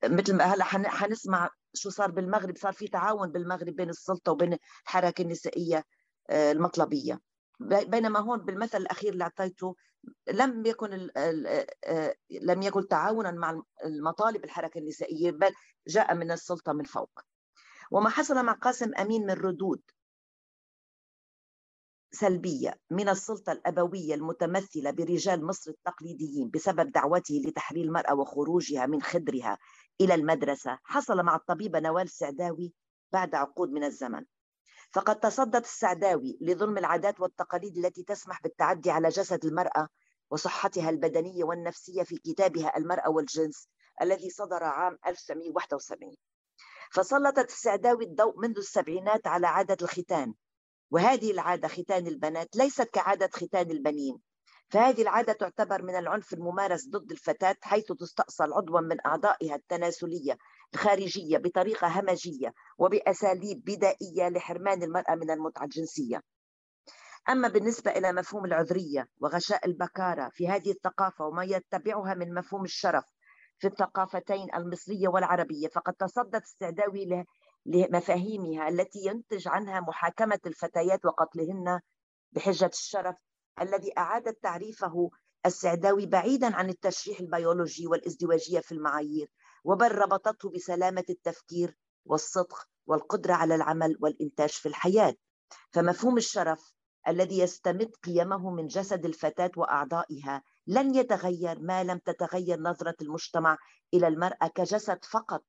مثل 0.04 0.36
ما 0.36 0.44
هلأ 0.44 0.64
حنسمع 0.64 1.50
شو 1.74 1.90
صار 1.90 2.10
بالمغرب 2.10 2.56
صار 2.56 2.72
في 2.72 2.88
تعاون 2.88 3.32
بالمغرب 3.32 3.76
بين 3.76 3.90
السلطة 3.90 4.32
وبين 4.32 4.58
الحركة 4.86 5.22
النسائية 5.22 5.84
آه، 6.30 6.52
المطلبية. 6.52 7.20
بينما 7.60 8.20
هون 8.20 8.38
بالمثل 8.38 8.78
الأخير 8.78 9.12
اللي 9.12 9.24
أعطيته 9.24 9.76
لم 10.32 10.66
يكن 10.66 11.08
آه، 11.16 12.14
لم 12.30 12.62
يكن 12.62 12.88
تعاونا 12.88 13.30
مع 13.30 13.62
المطالب 13.84 14.44
الحركة 14.44 14.78
النسائية 14.78 15.30
بل 15.30 15.50
جاء 15.88 16.14
من 16.14 16.30
السلطة 16.30 16.72
من 16.72 16.84
فوق. 16.84 17.20
وما 17.90 18.10
حصل 18.10 18.44
مع 18.44 18.52
قاسم 18.52 18.94
أمين 18.94 19.26
من 19.26 19.34
ردود. 19.34 19.80
سلبية 22.12 22.74
من 22.90 23.08
السلطة 23.08 23.52
الأبوية 23.52 24.14
المتمثلة 24.14 24.90
برجال 24.90 25.46
مصر 25.46 25.70
التقليديين 25.70 26.50
بسبب 26.50 26.92
دعوته 26.92 27.42
لتحرير 27.46 27.84
المرأة 27.84 28.14
وخروجها 28.14 28.86
من 28.86 29.02
خدرها 29.02 29.58
إلى 30.00 30.14
المدرسة 30.14 30.78
حصل 30.84 31.22
مع 31.22 31.36
الطبيبة 31.36 31.80
نوال 31.80 32.04
السعداوي 32.04 32.72
بعد 33.12 33.34
عقود 33.34 33.70
من 33.70 33.84
الزمن. 33.84 34.24
فقد 34.92 35.20
تصدت 35.20 35.64
السعداوي 35.64 36.38
لظلم 36.40 36.78
العادات 36.78 37.20
والتقاليد 37.20 37.76
التي 37.78 38.02
تسمح 38.02 38.42
بالتعدي 38.42 38.90
على 38.90 39.08
جسد 39.08 39.44
المرأة 39.44 39.88
وصحتها 40.30 40.90
البدنية 40.90 41.44
والنفسية 41.44 42.02
في 42.02 42.16
كتابها 42.16 42.76
المرأة 42.76 43.10
والجنس 43.10 43.68
الذي 44.02 44.30
صدر 44.30 44.64
عام 44.64 44.98
1971 45.06 46.16
فسلطت 46.92 47.50
السعداوي 47.50 48.04
الضوء 48.04 48.40
منذ 48.40 48.56
السبعينات 48.56 49.26
على 49.26 49.46
عادة 49.46 49.76
الختان 49.82 50.34
وهذه 50.90 51.30
العادة 51.30 51.68
ختان 51.68 52.06
البنات 52.06 52.56
ليست 52.56 52.82
كعادة 52.82 53.28
ختان 53.32 53.70
البنين. 53.70 54.18
فهذه 54.70 55.02
العادة 55.02 55.32
تعتبر 55.32 55.82
من 55.82 55.96
العنف 55.96 56.32
الممارس 56.32 56.88
ضد 56.88 57.10
الفتاة 57.10 57.56
حيث 57.62 57.92
تستأصل 57.92 58.52
عضوا 58.52 58.80
من 58.80 59.06
أعضائها 59.06 59.54
التناسلية 59.54 60.38
الخارجية 60.74 61.38
بطريقة 61.38 62.00
همجية 62.00 62.52
وبأساليب 62.78 63.64
بدائية 63.64 64.28
لحرمان 64.28 64.82
المرأة 64.82 65.14
من 65.14 65.30
المتعة 65.30 65.64
الجنسية. 65.64 66.22
أما 67.28 67.48
بالنسبة 67.48 67.90
إلى 67.90 68.12
مفهوم 68.12 68.44
العذرية 68.44 69.08
وغشاء 69.20 69.66
البكارة 69.66 70.30
في 70.32 70.48
هذه 70.48 70.70
الثقافة 70.70 71.24
وما 71.24 71.44
يتبعها 71.44 72.14
من 72.14 72.34
مفهوم 72.34 72.64
الشرف 72.64 73.04
في 73.58 73.66
الثقافتين 73.66 74.54
المصرية 74.54 75.08
والعربية 75.08 75.68
فقد 75.68 75.94
تصدت 75.94 76.42
السعداوي 76.42 77.04
لمفاهيمها 77.66 78.68
التي 78.68 78.98
ينتج 79.06 79.48
عنها 79.48 79.80
محاكمة 79.80 80.40
الفتيات 80.46 81.04
وقتلهن 81.04 81.80
بحجة 82.32 82.70
الشرف 82.74 83.16
الذي 83.60 83.92
أعاد 83.98 84.34
تعريفه 84.34 85.10
السعداوي 85.46 86.06
بعيدا 86.06 86.56
عن 86.56 86.70
التشريح 86.70 87.20
البيولوجي 87.20 87.86
والازدواجية 87.86 88.60
في 88.60 88.72
المعايير 88.72 89.30
وبل 89.64 89.92
ربطته 89.92 90.50
بسلامة 90.50 91.04
التفكير 91.10 91.76
والصدق 92.04 92.68
والقدرة 92.86 93.34
على 93.34 93.54
العمل 93.54 93.96
والإنتاج 94.00 94.50
في 94.50 94.66
الحياة. 94.68 95.14
فمفهوم 95.72 96.16
الشرف 96.16 96.72
الذي 97.08 97.38
يستمد 97.38 97.90
قيمه 98.04 98.50
من 98.50 98.66
جسد 98.66 99.04
الفتاة 99.04 99.50
وأعضائها 99.56 100.42
لن 100.66 100.94
يتغير 100.94 101.60
ما 101.60 101.84
لم 101.84 101.98
تتغير 101.98 102.60
نظرة 102.60 102.94
المجتمع 103.02 103.58
إلى 103.94 104.08
المرأة 104.08 104.46
كجسد 104.54 105.04
فقط. 105.04 105.44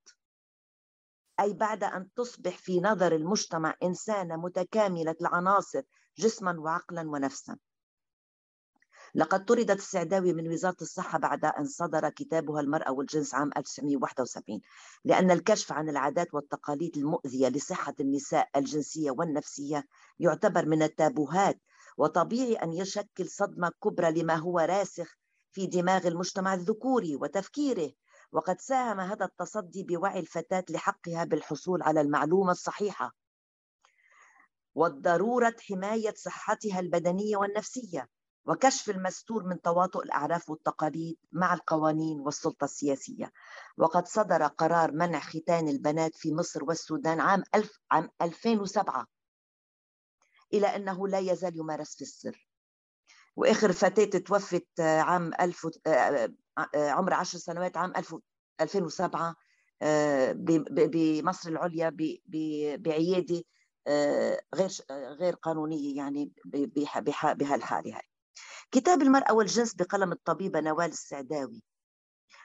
أي 1.39 1.53
بعد 1.53 1.83
أن 1.83 2.13
تصبح 2.13 2.57
في 2.57 2.79
نظر 2.79 3.15
المجتمع 3.15 3.75
إنسانة 3.83 4.35
متكاملة 4.35 5.15
العناصر 5.21 5.81
جسما 6.17 6.59
وعقلا 6.59 7.09
ونفسا. 7.09 7.57
لقد 9.15 9.45
طردت 9.45 9.77
السعداوي 9.77 10.33
من 10.33 10.51
وزارة 10.51 10.75
الصحة 10.81 11.19
بعد 11.19 11.45
أن 11.45 11.65
صدر 11.65 12.09
كتابها 12.09 12.61
المرأة 12.61 12.91
والجنس 12.91 13.35
عام 13.35 13.49
1971 13.57 14.61
لأن 15.05 15.31
الكشف 15.31 15.71
عن 15.71 15.89
العادات 15.89 16.33
والتقاليد 16.33 16.97
المؤذية 16.97 17.47
لصحة 17.47 17.93
النساء 17.99 18.49
الجنسية 18.55 19.11
والنفسية 19.11 19.87
يعتبر 20.19 20.65
من 20.65 20.83
التابوهات 20.83 21.61
وطبيعي 21.97 22.55
أن 22.55 22.73
يشكل 22.73 23.29
صدمة 23.29 23.71
كبرى 23.83 24.11
لما 24.11 24.35
هو 24.35 24.59
راسخ 24.59 25.17
في 25.51 25.67
دماغ 25.67 26.07
المجتمع 26.07 26.53
الذكوري 26.53 27.15
وتفكيره 27.15 27.91
وقد 28.31 28.61
ساهم 28.61 28.99
هذا 28.99 29.25
التصدي 29.25 29.83
بوعي 29.83 30.19
الفتاة 30.19 30.65
لحقها 30.69 31.23
بالحصول 31.23 31.81
على 31.81 32.01
المعلومة 32.01 32.51
الصحيحة. 32.51 33.15
وضرورة 34.75 35.55
حماية 35.69 36.13
صحتها 36.17 36.79
البدنية 36.79 37.37
والنفسية 37.37 38.09
وكشف 38.45 38.89
المستور 38.89 39.43
من 39.43 39.61
تواطؤ 39.61 40.03
الأعراف 40.03 40.49
والتقاليد 40.49 41.17
مع 41.31 41.53
القوانين 41.53 42.19
والسلطة 42.19 42.65
السياسية. 42.65 43.31
وقد 43.77 44.07
صدر 44.07 44.47
قرار 44.47 44.91
منع 44.91 45.19
ختان 45.19 45.67
البنات 45.67 46.15
في 46.15 46.33
مصر 46.33 46.63
والسودان 46.63 47.19
عام, 47.19 47.43
ألف 47.55 47.79
عام 47.91 48.09
2007 48.21 49.07
إلى 50.53 50.67
أنه 50.67 51.07
لا 51.07 51.19
يزال 51.19 51.57
يمارس 51.57 51.95
في 51.95 52.01
السر. 52.01 52.47
وآخر 53.35 53.71
فتاة 53.71 54.19
توفت 54.19 54.79
عام 54.79 55.31
ألف 55.41 55.67
عمر 56.75 57.13
عشر 57.13 57.37
سنوات 57.37 57.77
عام 57.77 57.93
2007 58.61 59.35
بمصر 60.71 61.49
العليا 61.49 61.95
بعيادة 62.77 63.43
غير 64.55 64.69
غير 64.91 65.35
قانونية 65.35 65.97
يعني 65.97 66.31
بهالحالة 67.35 67.95
هاي. 67.95 68.09
كتاب 68.71 69.01
المرأة 69.01 69.33
والجنس 69.33 69.73
بقلم 69.73 70.11
الطبيبة 70.11 70.59
نوال 70.59 70.89
السعداوي 70.89 71.63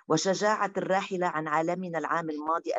وشجاعة 0.09 0.73
الراحلة 0.77 1.27
عن 1.27 1.49
عالمنا 1.49 1.99
العام 1.99 2.31
الماضي 2.31 2.71
2020-21 2.71 2.75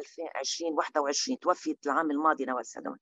توفيت 1.42 1.86
العام 1.86 2.12
الماضي 2.12 2.46
نوال 2.46 2.62
السعداوي 2.62 2.98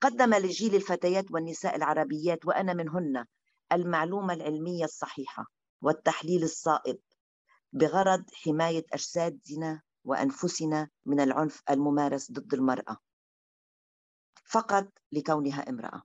قدم 0.00 0.34
لجيل 0.34 0.74
الفتيات 0.74 1.24
والنساء 1.30 1.76
العربيات 1.76 2.46
وأنا 2.46 2.74
منهن 2.74 3.24
المعلومة 3.72 4.34
العلمية 4.34 4.84
الصحيحة 4.84 5.46
والتحليل 5.82 6.42
الصائب. 6.42 6.98
بغرض 7.74 8.24
حماية 8.34 8.84
أجسادنا 8.92 9.82
وأنفسنا 10.04 10.88
من 11.06 11.20
العنف 11.20 11.62
الممارس 11.70 12.32
ضد 12.32 12.54
المرأة. 12.54 12.96
فقط 14.44 14.88
لكونها 15.12 15.68
امرأة. 15.68 16.02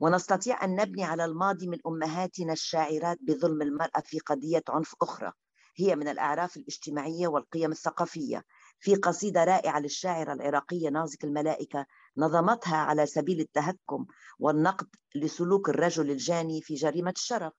ونستطيع 0.00 0.64
أن 0.64 0.76
نبني 0.76 1.04
على 1.04 1.24
الماضي 1.24 1.68
من 1.68 1.78
أمهاتنا 1.86 2.52
الشاعرات 2.52 3.18
بظلم 3.20 3.62
المرأة 3.62 4.00
في 4.04 4.18
قضية 4.18 4.62
عنف 4.68 4.94
أخرى 5.02 5.32
هي 5.76 5.96
من 5.96 6.08
الأعراف 6.08 6.56
الاجتماعية 6.56 7.28
والقيم 7.28 7.72
الثقافية. 7.72 8.44
في 8.80 8.94
قصيدة 8.94 9.44
رائعة 9.44 9.80
للشاعرة 9.80 10.32
العراقية 10.32 10.88
نازك 10.88 11.24
الملائكة 11.24 11.86
نظمتها 12.16 12.76
على 12.76 13.06
سبيل 13.06 13.40
التهكم 13.40 14.06
والنقد 14.38 14.88
لسلوك 15.14 15.68
الرجل 15.68 16.10
الجاني 16.10 16.62
في 16.62 16.74
جريمة 16.74 17.14
الشرف. 17.16 17.52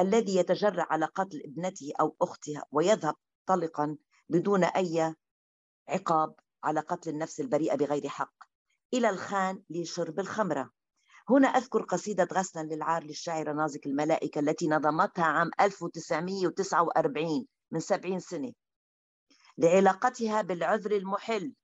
الذي 0.00 0.36
يتجرع 0.36 0.86
على 0.90 1.06
قتل 1.06 1.42
ابنته 1.44 1.92
أو 2.00 2.16
أختها 2.22 2.64
ويذهب 2.72 3.14
طلقا 3.46 3.96
بدون 4.28 4.64
أي 4.64 5.14
عقاب 5.88 6.34
على 6.64 6.80
قتل 6.80 7.10
النفس 7.10 7.40
البريئة 7.40 7.76
بغير 7.76 8.08
حق 8.08 8.34
إلى 8.94 9.10
الخان 9.10 9.62
لشرب 9.70 10.20
الخمرة. 10.20 10.70
هنا 11.28 11.48
أذكر 11.48 11.82
قصيدة 11.82 12.28
غسلا 12.32 12.62
للعار 12.62 13.04
للشاعرة 13.04 13.52
نازك 13.52 13.86
الملائكة 13.86 14.38
التي 14.38 14.68
نظمتها 14.68 15.24
عام 15.24 15.50
1949 15.60 17.46
من 17.70 17.80
70 17.80 18.20
سنة 18.20 18.52
لعلاقتها 19.58 20.42
بالعذر 20.42 20.92
المحل. 20.92 21.54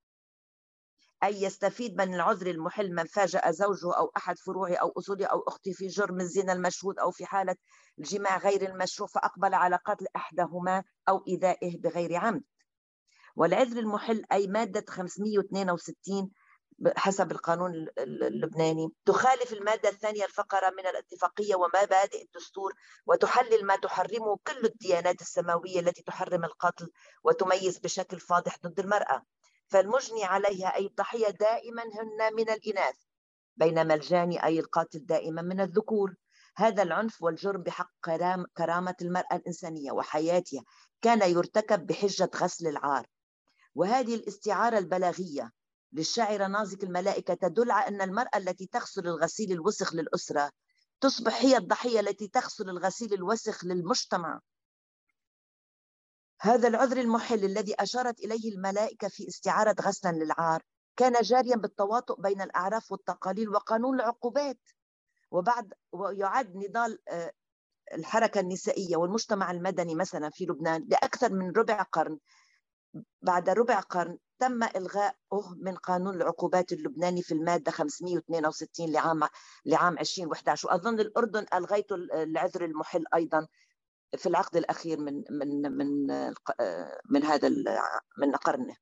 أي 1.24 1.42
يستفيد 1.42 1.96
من 1.96 2.14
العذر 2.14 2.46
المحل 2.46 2.94
من 2.94 3.04
فاجأ 3.04 3.50
زوجه 3.50 3.96
أو 3.96 4.12
أحد 4.16 4.38
فروعه 4.38 4.74
أو 4.74 4.92
أصوله 4.98 5.26
أو 5.26 5.40
أختي 5.48 5.72
في 5.72 5.86
جرم 5.86 6.20
الزنا 6.20 6.52
المشهود 6.52 6.98
أو 6.98 7.10
في 7.10 7.26
حالة 7.26 7.56
الجماع 7.98 8.38
غير 8.38 8.70
المشروع 8.70 9.08
فأقبل 9.08 9.54
على 9.54 9.76
قتل 9.76 10.06
إحداهما 10.16 10.84
أو 11.08 11.24
إيذائه 11.28 11.80
بغير 11.80 12.16
عمد. 12.16 12.42
والعذر 13.36 13.78
المحل 13.78 14.24
أي 14.32 14.46
مادة 14.46 14.84
562 14.88 16.30
حسب 16.96 17.32
القانون 17.32 17.86
اللبناني 17.98 18.88
تخالف 19.04 19.52
المادة 19.52 19.88
الثانية 19.88 20.24
الفقرة 20.24 20.70
من 20.70 20.86
الاتفاقية 20.86 21.54
ومبادئ 21.54 22.22
الدستور 22.22 22.72
وتحلل 23.06 23.66
ما 23.66 23.76
تحرمه 23.76 24.38
كل 24.46 24.64
الديانات 24.64 25.20
السماوية 25.20 25.80
التي 25.80 26.02
تحرم 26.02 26.44
القتل 26.44 26.90
وتميز 27.24 27.78
بشكل 27.78 28.20
فاضح 28.20 28.56
ضد 28.62 28.80
المرأة. 28.80 29.22
فالمجني 29.68 30.24
عليها 30.24 30.76
أي 30.76 30.86
الضحية 30.86 31.30
دائما 31.30 31.82
هن 31.82 32.34
من 32.34 32.50
الإناث 32.50 32.94
بينما 33.56 33.94
الجاني 33.94 34.44
أي 34.44 34.60
القاتل 34.60 35.06
دائما 35.06 35.42
من 35.42 35.60
الذكور. 35.60 36.14
هذا 36.56 36.82
العنف 36.82 37.22
والجرم 37.22 37.62
بحق 37.62 37.90
كرامة 38.56 38.94
المرأة 39.02 39.36
الإنسانية 39.36 39.92
وحياتها 39.92 40.62
كان 41.02 41.30
يرتكب 41.30 41.86
بحجة 41.86 42.30
غسل 42.36 42.66
العار. 42.66 43.06
وهذه 43.74 44.14
الاستعارة 44.14 44.78
البلاغية 44.78 45.52
للشاعرة 45.92 46.46
نازك 46.46 46.84
الملائكة 46.84 47.34
تدل 47.34 47.70
على 47.70 47.88
أن 47.88 48.02
المرأة 48.02 48.36
التي 48.36 48.66
تغسل 48.66 49.06
الغسيل 49.08 49.52
الوسخ 49.52 49.94
للأسرة 49.94 50.50
تصبح 51.00 51.42
هي 51.42 51.56
الضحية 51.56 52.00
التي 52.00 52.28
تغسل 52.28 52.70
الغسيل 52.70 53.14
الوسخ 53.14 53.64
للمجتمع. 53.64 54.40
هذا 56.40 56.68
العذر 56.68 56.96
المحل 56.96 57.44
الذي 57.44 57.74
أشارت 57.80 58.20
إليه 58.20 58.54
الملائكة 58.54 59.08
في 59.08 59.28
استعارة 59.28 59.76
غسلا 59.80 60.12
للعار 60.12 60.62
كان 60.96 61.12
جاريا 61.22 61.56
بالتواطؤ 61.56 62.20
بين 62.20 62.42
الأعراف 62.42 62.92
والتقاليد 62.92 63.48
وقانون 63.48 64.00
العقوبات. 64.00 64.58
وبعد 65.30 65.72
ويعد 65.92 66.56
نضال 66.56 66.98
آه، 67.08 67.32
الحركة 67.94 68.40
النسائية 68.40 68.96
والمجتمع 68.96 69.50
المدني 69.50 69.94
مثلا 69.94 70.30
في 70.30 70.44
لبنان 70.44 70.86
لأكثر 70.88 71.32
من 71.32 71.52
ربع 71.56 71.82
قرن. 71.82 72.18
بعد 73.22 73.48
ربع 73.48 73.80
قرن 73.80 74.18
تم 74.38 74.62
إلغاؤه 74.62 75.54
من 75.56 75.76
قانون 75.76 76.14
العقوبات 76.14 76.72
اللبناني 76.72 77.22
في 77.22 77.34
المادة 77.34 77.70
562 77.70 78.92
لعام 78.92 79.20
لعام 79.64 79.98
2011 79.98 80.68
وأظن 80.68 81.00
الأردن 81.00 81.46
ألغيت 81.54 81.92
العذر 81.92 82.64
المحل 82.64 83.04
أيضا. 83.14 83.46
في 84.16 84.26
العقد 84.26 84.56
الأخير 84.56 85.00
من 85.00 85.22
من 85.30 85.76
من 85.76 86.06
من 87.10 87.24
هذا 87.24 87.48
من 88.18 88.32
قرنه. 88.32 88.76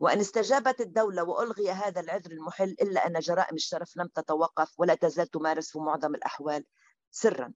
وأن 0.00 0.20
استجابت 0.20 0.80
الدولة 0.80 1.22
وألغي 1.24 1.70
هذا 1.70 2.00
العذر 2.00 2.30
المحل 2.30 2.76
إلا 2.82 3.06
أن 3.06 3.18
جرائم 3.20 3.54
الشرف 3.54 3.96
لم 3.96 4.06
تتوقف 4.06 4.74
ولا 4.78 4.94
تزال 4.94 5.26
تمارس 5.28 5.72
في 5.72 5.78
معظم 5.78 6.14
الأحوال 6.14 6.64
سرا. 7.10 7.52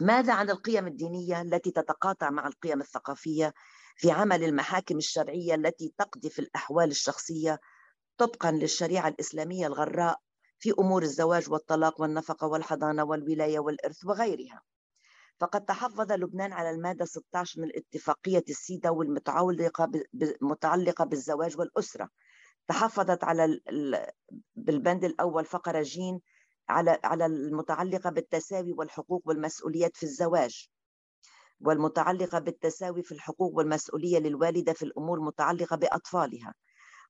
ماذا 0.00 0.32
عن 0.32 0.50
القيم 0.50 0.86
الدينية 0.86 1.42
التي 1.42 1.70
تتقاطع 1.70 2.30
مع 2.30 2.46
القيم 2.46 2.80
الثقافية 2.80 3.54
في 3.96 4.10
عمل 4.10 4.44
المحاكم 4.44 4.96
الشرعية 4.96 5.54
التي 5.54 5.94
تقضي 5.98 6.30
في 6.30 6.38
الأحوال 6.38 6.90
الشخصية 6.90 7.60
طبقا 8.16 8.50
للشريعة 8.50 9.08
الإسلامية 9.08 9.66
الغراء 9.66 10.18
في 10.58 10.72
أمور 10.78 11.02
الزواج 11.02 11.50
والطلاق 11.50 12.00
والنفقة 12.00 12.46
والحضانة 12.46 13.04
والولاية 13.04 13.58
والإرث 13.58 14.04
وغيرها؟ 14.04 14.62
فقد 15.40 15.64
تحفظ 15.64 16.12
لبنان 16.12 16.52
على 16.52 16.70
المادة 16.70 17.04
16 17.04 17.60
من 17.60 17.68
اتفاقية 17.76 18.44
السيدا 18.48 18.90
والمتعلقة 18.90 19.90
متعلقة 20.42 21.04
بالزواج 21.04 21.58
والأسرة. 21.58 22.08
تحفظت 22.68 23.24
على 23.24 23.60
بالبند 24.56 25.04
الأول 25.04 25.44
فقرة 25.44 25.82
جين 25.82 26.20
على 26.68 26.98
على 27.04 27.26
المتعلقة 27.26 28.10
بالتساوي 28.10 28.72
والحقوق 28.72 29.22
والمسؤوليات 29.24 29.96
في 29.96 30.02
الزواج 30.02 30.68
والمتعلقة 31.60 32.38
بالتساوي 32.38 33.02
في 33.02 33.12
الحقوق 33.12 33.56
والمسؤولية 33.56 34.18
للوالدة 34.18 34.72
في 34.72 34.82
الأمور 34.82 35.18
المتعلقة 35.18 35.76
بأطفالها 35.76 36.54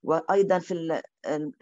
وأيضا 0.02 0.58
في 0.58 1.02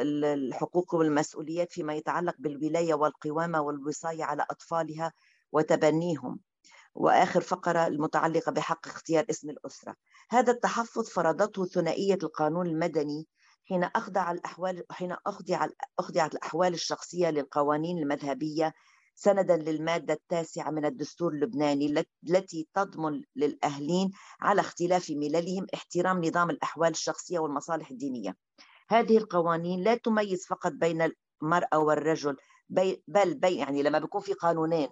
الحقوق 0.01 0.95
والمسؤوليات 0.95 1.73
فيما 1.73 1.95
يتعلق 1.95 2.35
بالولاية 2.39 2.95
والقوامة 2.95 3.61
والوصاية 3.61 4.25
على 4.25 4.47
أطفالها 4.51 5.13
وتبنيهم. 5.53 6.41
وآخر 6.99 7.41
فقرة 7.41 7.87
المتعلقة 7.87 8.53
بحق 8.53 8.89
اختيار 8.89 9.25
اسم 9.31 9.51
الأسرة. 9.51 9.95
هذا 10.31 10.53
التحفظ 10.53 11.09
فرضته 11.09 11.65
ثنائية 11.67 12.19
القانون 12.23 12.67
المدني 12.67 13.27
حين 13.65 13.85
أخضع 13.85 14.33
الأحوال 14.33 14.85
حين 14.91 15.17
أخضع 15.27 15.67
أخضعت 15.99 16.35
الأحوال 16.35 16.75
الشخصية 16.75 17.31
للقوانين 17.31 17.99
المذهبية 17.99 18.73
سندا 19.15 19.57
للمادة 19.57 20.15
التاسعة 20.15 20.71
من 20.71 20.85
الدستور 20.85 21.33
اللبناني 21.33 22.05
التي 22.29 22.69
تضمن 22.75 23.23
للأهلين 23.37 24.11
على 24.41 24.61
اختلاف 24.61 25.11
مللهم 25.11 25.67
احترام 25.75 26.25
نظام 26.25 26.51
الأحوال 26.51 26.91
الشخصية 26.91 27.39
والمصالح 27.39 27.91
الدينية. 27.91 28.37
هذه 28.89 29.19
القوانين 29.19 29.81
لا 29.81 29.95
تميز 29.95 30.47
فقط 30.47 30.73
بين 30.73 31.11
المرأة 31.43 31.79
والرجل 31.79 32.37
بل 32.69 33.35
بي 33.35 33.57
يعني 33.57 33.83
لما 33.83 33.99
بيكون 33.99 34.21
في 34.21 34.33
قانونين 34.33 34.89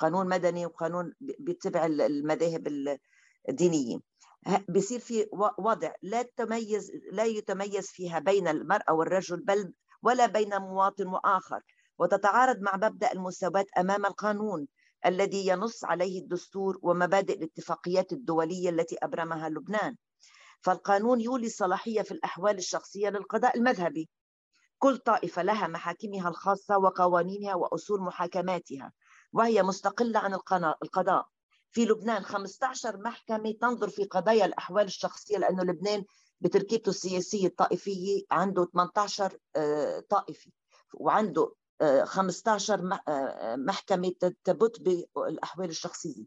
قانون 0.00 0.28
مدني 0.28 0.66
وقانون 0.66 1.12
بيتبع 1.20 1.86
المذاهب 1.86 2.68
الدينية. 3.48 3.98
بصير 4.68 5.00
في 5.00 5.26
وضع 5.58 5.92
لا 6.02 6.22
تميز 6.22 6.90
لا 7.12 7.24
يتميز 7.24 7.86
فيها 7.86 8.18
بين 8.18 8.48
المرأة 8.48 8.92
والرجل 8.92 9.44
بل 9.44 9.72
ولا 10.02 10.26
بين 10.26 10.58
مواطن 10.58 11.06
وآخر. 11.06 11.60
وتتعارض 11.98 12.60
مع 12.60 12.76
مبدأ 12.76 13.12
المساواة 13.12 13.64
أمام 13.78 14.06
القانون 14.06 14.68
الذي 15.06 15.46
ينص 15.46 15.84
عليه 15.84 16.20
الدستور 16.20 16.78
ومبادئ 16.82 17.38
الاتفاقيات 17.38 18.12
الدولية 18.12 18.70
التي 18.70 18.96
أبرمها 19.02 19.48
لبنان. 19.48 19.96
فالقانون 20.60 21.20
يولي 21.20 21.48
صلاحية 21.48 22.02
في 22.02 22.12
الأحوال 22.12 22.58
الشخصية 22.58 23.08
للقضاء 23.08 23.56
المذهبي. 23.56 24.08
كل 24.78 24.98
طائفة 24.98 25.42
لها 25.42 25.66
محاكمها 25.66 26.28
الخاصة 26.28 26.78
وقوانينها 26.78 27.54
وأصول 27.54 28.00
محاكماتها. 28.00 28.92
وهي 29.32 29.62
مستقلة 29.62 30.18
عن 30.18 30.34
القضاء. 30.82 31.28
في 31.70 31.84
لبنان 31.84 32.22
15 32.22 32.96
محكمة 32.96 33.52
تنظر 33.60 33.88
في 33.88 34.04
قضايا 34.04 34.44
الأحوال 34.44 34.84
الشخصية 34.84 35.38
لأنه 35.38 35.62
لبنان 35.62 36.04
بتركيبته 36.40 36.90
السياسية 36.90 37.46
الطائفية 37.46 38.22
عنده 38.30 38.64
18 38.64 39.38
آه، 39.56 40.00
طائفي 40.00 40.52
وعنده 40.94 41.54
15 42.04 42.92
آه، 42.92 43.12
آه، 43.12 43.56
محكمة 43.56 44.12
تبت 44.44 44.80
بالأحوال 44.80 45.68
الشخصية. 45.68 46.24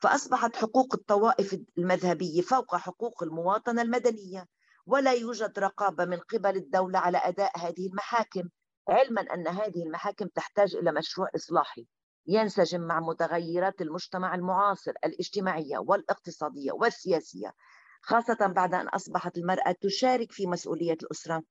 فأصبحت 0.00 0.56
حقوق 0.56 0.94
الطوائف 0.94 1.58
المذهبية 1.78 2.40
فوق 2.40 2.76
حقوق 2.76 3.22
المواطنة 3.22 3.82
المدنية 3.82 4.48
ولا 4.86 5.12
يوجد 5.12 5.58
رقابة 5.58 6.04
من 6.04 6.18
قبل 6.18 6.56
الدولة 6.56 6.98
على 6.98 7.18
أداء 7.18 7.58
هذه 7.58 7.86
المحاكم 7.86 8.48
علما 8.88 9.20
أن 9.20 9.48
هذه 9.48 9.82
المحاكم 9.82 10.26
تحتاج 10.26 10.76
إلى 10.76 10.92
مشروع 10.92 11.28
إصلاحي. 11.34 11.86
ينسجم 12.26 12.80
مع 12.80 13.00
متغيرات 13.00 13.82
المجتمع 13.82 14.34
المعاصر 14.34 14.92
الاجتماعية 15.04 15.78
والاقتصادية 15.78 16.72
والسياسية 16.72 17.54
خاصة 18.02 18.46
بعد 18.46 18.74
أن 18.74 18.88
أصبحت 18.88 19.38
المرأة 19.38 19.72
تشارك 19.80 20.32
في 20.32 20.46
مسؤولية 20.46 20.96
الأسرة 21.02 21.42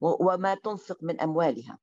وما 0.00 0.54
تنفق 0.54 0.98
من 1.02 1.20
أموالها. 1.20 1.78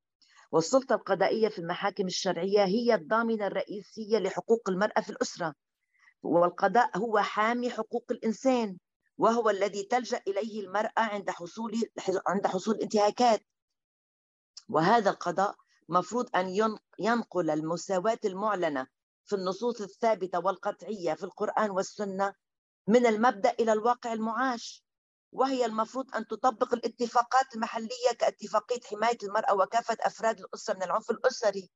والسلطة 0.52 0.94
القضائية 0.94 1.48
في 1.48 1.58
المحاكم 1.58 2.06
الشرعية 2.06 2.64
هي 2.64 2.94
الضامنة 2.94 3.46
الرئيسية 3.46 4.18
لحقوق 4.18 4.68
المرأة 4.68 5.00
في 5.00 5.10
الأسرة. 5.10 5.54
والقضاء 6.22 6.98
هو 6.98 7.18
حامي 7.18 7.70
حقوق 7.70 8.04
الإنسان 8.10 8.78
وهو 9.18 9.50
الذي 9.50 9.82
تلجأ 9.82 10.20
إليه 10.28 10.66
المرأة 10.66 10.92
عند 10.96 11.30
حصول 11.30 11.72
عند 12.26 12.46
حصول 12.46 12.74
انتهاكات. 12.74 13.40
وهذا 14.68 15.10
القضاء 15.10 15.54
مفروض 15.88 16.36
أن 16.36 16.48
ينقل 16.98 17.50
المساواة 17.50 18.18
المعلنة 18.24 18.86
في 19.24 19.34
النصوص 19.36 19.80
الثابتة 19.80 20.38
والقطعية 20.38 21.14
في 21.14 21.22
القرآن 21.24 21.70
والسنة 21.70 22.34
من 22.86 23.06
المبدأ 23.06 23.50
إلى 23.50 23.72
الواقع 23.72 24.12
المعاش. 24.12 24.84
وهي 25.32 25.66
المفروض 25.66 26.14
أن 26.16 26.26
تطبق 26.26 26.74
الاتفاقات 26.74 27.54
المحلية 27.54 28.12
كاتفاقية 28.18 28.80
حماية 28.90 29.18
المرأة 29.22 29.54
وكافة 29.54 29.96
أفراد 30.00 30.40
الأسرة 30.40 30.74
من 30.74 30.82
العنف 30.82 31.10
الأسري 31.10 31.70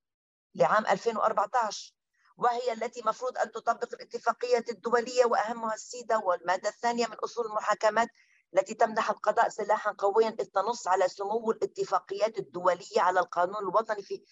لعام 0.54 0.86
2014 0.86 1.94
وهي 2.36 2.72
التي 2.72 3.02
مفروض 3.06 3.38
أن 3.38 3.52
تطبق 3.52 3.94
الاتفاقية 3.94 4.64
الدولية 4.70 5.24
وأهمها 5.24 5.74
السيدة 5.74 6.18
والمادة 6.18 6.68
الثانية 6.68 7.06
من 7.06 7.14
أصول 7.24 7.46
المحاكمات 7.46 8.08
التي 8.54 8.74
تمنح 8.74 9.11
القضاء 9.11 9.48
سلاحا 9.48 9.94
قويا 9.98 10.28
إذ 10.28 10.44
تنص 10.44 10.88
على 10.88 11.08
سمو 11.08 11.50
الاتفاقيات 11.50 12.38
الدولية 12.38 13.00
على 13.00 13.20
القانون 13.20 13.56
الوطني 13.56 14.02
في 14.02 14.22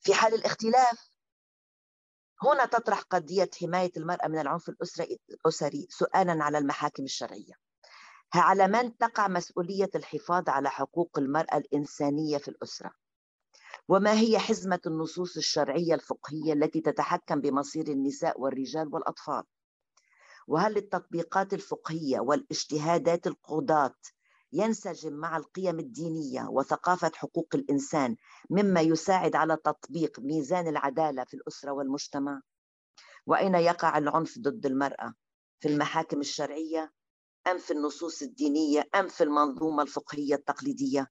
في 0.00 0.14
حال 0.14 0.34
الاختلاف. 0.34 1.08
هنا 2.42 2.66
تطرح 2.66 3.00
قضية 3.00 3.50
حماية 3.60 3.92
المرأة 3.96 4.28
من 4.28 4.38
العنف 4.38 4.68
الأسري 5.30 5.86
سؤالا 5.90 6.44
على 6.44 6.58
المحاكم 6.58 7.04
الشرعية. 7.04 7.52
على 8.34 8.68
من 8.68 8.96
تقع 8.96 9.28
مسؤولية 9.28 9.90
الحفاظ 9.94 10.48
على 10.48 10.70
حقوق 10.70 11.18
المرأة 11.18 11.56
الإنسانية 11.56 12.38
في 12.38 12.48
الأسرة؟ 12.48 12.90
وما 13.88 14.12
هي 14.12 14.38
حزمة 14.38 14.80
النصوص 14.86 15.36
الشرعية 15.36 15.94
الفقهية 15.94 16.52
التي 16.52 16.80
تتحكم 16.80 17.40
بمصير 17.40 17.88
النساء 17.88 18.40
والرجال 18.40 18.94
والأطفال؟ 18.94 19.42
وهل 20.48 20.76
التطبيقات 20.76 21.54
الفقهية 21.54 22.20
والاجتهادات 22.20 23.26
القضاة 23.26 23.94
ينسجم 24.52 25.12
مع 25.12 25.36
القيم 25.36 25.78
الدينية 25.78 26.46
وثقافة 26.50 27.10
حقوق 27.14 27.48
الإنسان 27.54 28.16
مما 28.50 28.80
يساعد 28.80 29.36
على 29.36 29.56
تطبيق 29.56 30.20
ميزان 30.20 30.68
العدالة 30.68 31.24
في 31.24 31.34
الأسرة 31.34 31.72
والمجتمع؟ 31.72 32.40
وأين 33.26 33.54
يقع 33.54 33.98
العنف 33.98 34.38
ضد 34.38 34.66
المرأة؟ 34.66 35.14
في 35.60 35.68
المحاكم 35.68 36.20
الشرعية 36.20 36.92
أم 37.46 37.58
في 37.58 37.72
النصوص 37.72 38.22
الدينية 38.22 38.88
أم 38.94 39.08
في 39.08 39.24
المنظومة 39.24 39.82
الفقهية 39.82 40.34
التقليدية؟ 40.34 41.06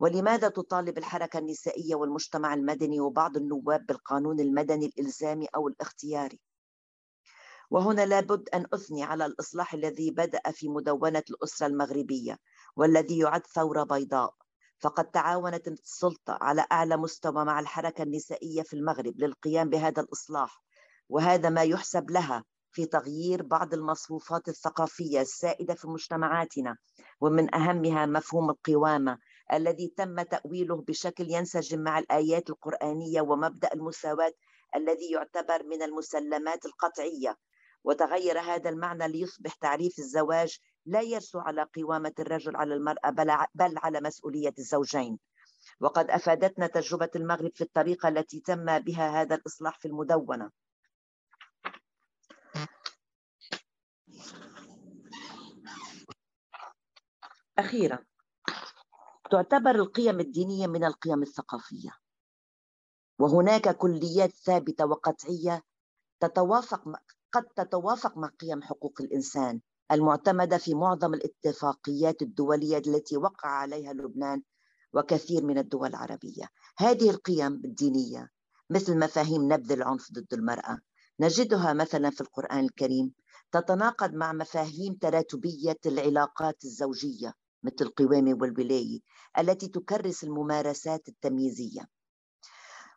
ولماذا 0.00 0.48
تطالب 0.48 0.98
الحركة 0.98 1.38
النسائية 1.38 1.94
والمجتمع 1.94 2.54
المدني 2.54 3.00
وبعض 3.00 3.36
النواب 3.36 3.86
بالقانون 3.86 4.40
المدني 4.40 4.86
الإلزامي 4.86 5.46
أو 5.56 5.68
الاختياري؟ 5.68 6.40
وهنا 7.70 8.06
لابد 8.06 8.48
أن 8.48 8.66
أثني 8.74 9.02
على 9.02 9.26
الإصلاح 9.26 9.74
الذي 9.74 10.10
بدأ 10.10 10.40
في 10.50 10.68
مدونة 10.68 11.22
الأسرة 11.30 11.66
المغربية 11.66 12.38
والذي 12.76 13.18
يعد 13.18 13.46
ثورة 13.46 13.82
بيضاء. 13.82 14.34
فقد 14.80 15.10
تعاونت 15.10 15.68
السلطة 15.68 16.38
على 16.40 16.66
أعلى 16.72 16.96
مستوى 16.96 17.44
مع 17.44 17.60
الحركة 17.60 18.02
النسائية 18.02 18.62
في 18.62 18.74
المغرب 18.76 19.20
للقيام 19.20 19.68
بهذا 19.70 20.02
الإصلاح 20.02 20.62
وهذا 21.08 21.48
ما 21.48 21.62
يحسب 21.62 22.10
لها 22.10 22.44
في 22.72 22.86
تغيير 22.86 23.42
بعض 23.42 23.74
المصفوفات 23.74 24.48
الثقافية 24.48 25.20
السائدة 25.20 25.74
في 25.74 25.88
مجتمعاتنا 25.88 26.76
ومن 27.20 27.54
أهمها 27.54 28.06
مفهوم 28.06 28.50
القوامة 28.50 29.18
الذي 29.52 29.94
تم 29.96 30.22
تأويله 30.22 30.76
بشكل 30.88 31.30
ينسجم 31.30 31.80
مع 31.80 31.98
الآيات 31.98 32.50
القرآنية 32.50 33.20
ومبدأ 33.20 33.68
المساواة 33.74 34.32
الذي 34.76 35.10
يعتبر 35.12 35.62
من 35.62 35.82
المسلمات 35.82 36.66
القطعية. 36.66 37.36
وتغير 37.84 38.40
هذا 38.40 38.70
المعنى 38.70 39.08
ليصبح 39.08 39.54
تعريف 39.54 39.98
الزواج 39.98 40.58
لا 40.86 41.00
يرسو 41.00 41.38
على 41.38 41.66
قوامة 41.76 42.12
الرجل 42.18 42.56
على 42.56 42.74
المرأة 42.74 43.10
بل 43.54 43.78
على 43.78 44.00
مسؤولية 44.00 44.54
الزوجين. 44.58 45.18
وقد 45.80 46.10
أفادتنا 46.10 46.66
تجربة 46.66 47.10
المغرب 47.16 47.50
في 47.54 47.64
الطريقة 47.64 48.08
التي 48.08 48.40
تم 48.40 48.78
بها 48.78 49.20
هذا 49.20 49.34
الإصلاح 49.34 49.78
في 49.78 49.88
المدونة. 49.88 50.50
أخيرا 57.58 57.98
تعتبر 59.30 59.70
القيم 59.70 60.20
الدينية 60.20 60.66
من 60.66 60.84
القيم 60.84 61.22
الثقافية. 61.22 61.90
وهناك 63.18 63.76
كليات 63.76 64.30
ثابتة 64.30 64.86
وقطعية 64.86 65.62
تتوافق 66.20 66.88
قد 67.32 67.44
تتوافق 67.56 68.18
مع 68.18 68.28
قيم 68.28 68.62
حقوق 68.62 69.00
الإنسان 69.00 69.60
المعتمدة 69.92 70.58
في 70.58 70.74
معظم 70.74 71.14
الاتفاقيات 71.14 72.22
الدولية 72.22 72.78
التي 72.78 73.16
وقع 73.16 73.48
عليها 73.48 73.92
لبنان 73.92 74.42
وكثير 74.92 75.44
من 75.44 75.58
الدول 75.58 75.88
العربية. 75.88 76.44
هذه 76.78 77.10
القيم 77.10 77.52
الدينية 77.64 78.28
مثل 78.70 78.98
مفاهيم 78.98 79.52
نبذ 79.52 79.72
العنف 79.72 80.12
ضد 80.12 80.34
المرأة 80.34 80.78
نجدها 81.20 81.72
مثلا 81.72 82.10
في 82.10 82.20
القرآن 82.20 82.64
الكريم 82.64 83.12
تتناقض 83.52 84.14
مع 84.14 84.32
مفاهيم 84.32 84.94
تراتبية 84.94 85.78
العلاقات 85.86 86.64
الزوجية 86.64 87.34
مثل 87.62 87.74
القوامة 87.80 88.34
والولاية 88.40 89.00
التي 89.38 89.68
تكرس 89.68 90.24
الممارسات 90.24 91.08
التمييزية. 91.08 91.99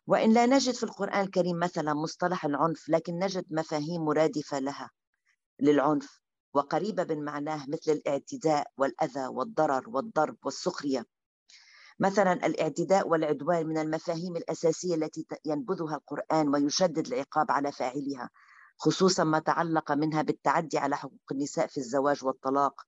وإن 0.07 0.33
لا 0.33 0.45
نجد 0.45 0.73
في 0.73 0.83
القرآن 0.83 1.21
الكريم 1.21 1.59
مثلا 1.59 1.93
مصطلح 1.93 2.45
العنف 2.45 2.89
لكن 2.89 3.19
نجد 3.19 3.45
مفاهيم 3.49 4.05
مرادفة 4.05 4.59
لها 4.59 4.91
للعنف. 5.59 6.23
وقريبة 6.53 7.15
من 7.15 7.23
معناه 7.23 7.65
مثل 7.67 7.91
الاعتداء 7.91 8.67
والأذى 8.77 9.27
والضرر 9.27 9.89
والضرب 9.89 10.37
والسخرية. 10.45 11.05
مثلا 11.99 12.33
الاعتداء 12.33 13.07
والعدوان 13.07 13.67
من 13.67 13.77
المفاهيم 13.77 14.35
الأساسية 14.35 14.95
التي 14.95 15.25
ينبذها 15.45 15.95
القرآن 15.95 16.55
ويشدد 16.55 17.07
العقاب 17.07 17.51
على 17.51 17.71
فاعلها 17.71 18.29
خصوصا 18.77 19.23
ما 19.23 19.39
تعلق 19.39 19.91
منها 19.91 20.21
بالتعدي 20.21 20.77
على 20.77 20.97
حقوق 20.97 21.31
النساء 21.31 21.67
في 21.67 21.77
الزواج 21.77 22.25
والطلاق. 22.25 22.81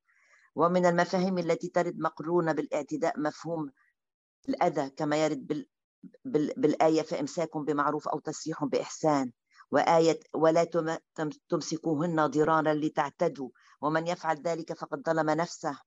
ومن 0.56 0.86
المفاهيم 0.86 1.38
التي 1.38 1.70
ترد 1.70 2.00
مقرونة 2.00 2.52
بالاعتداء 2.52 3.20
مفهوم 3.20 3.72
الأذى 4.50 4.90
كما 4.90 5.26
يرد 5.26 5.66
بالآية 6.58 7.02
فإمساك 7.02 7.58
بمعروف 7.58 8.08
أو 8.08 8.20
تسريح 8.20 8.64
بإحسان. 8.64 9.32
وآية 9.72 10.20
ولا 10.34 10.64
تمسكوهن 11.50 12.26
ضرارا 12.26 12.74
لتعتدوا 12.74 13.50
ومن 13.82 14.08
يفعل 14.08 14.42
ذلك 14.42 14.74
فقد 14.74 15.02
ظلم 15.06 15.30
نفسه. 15.30 15.80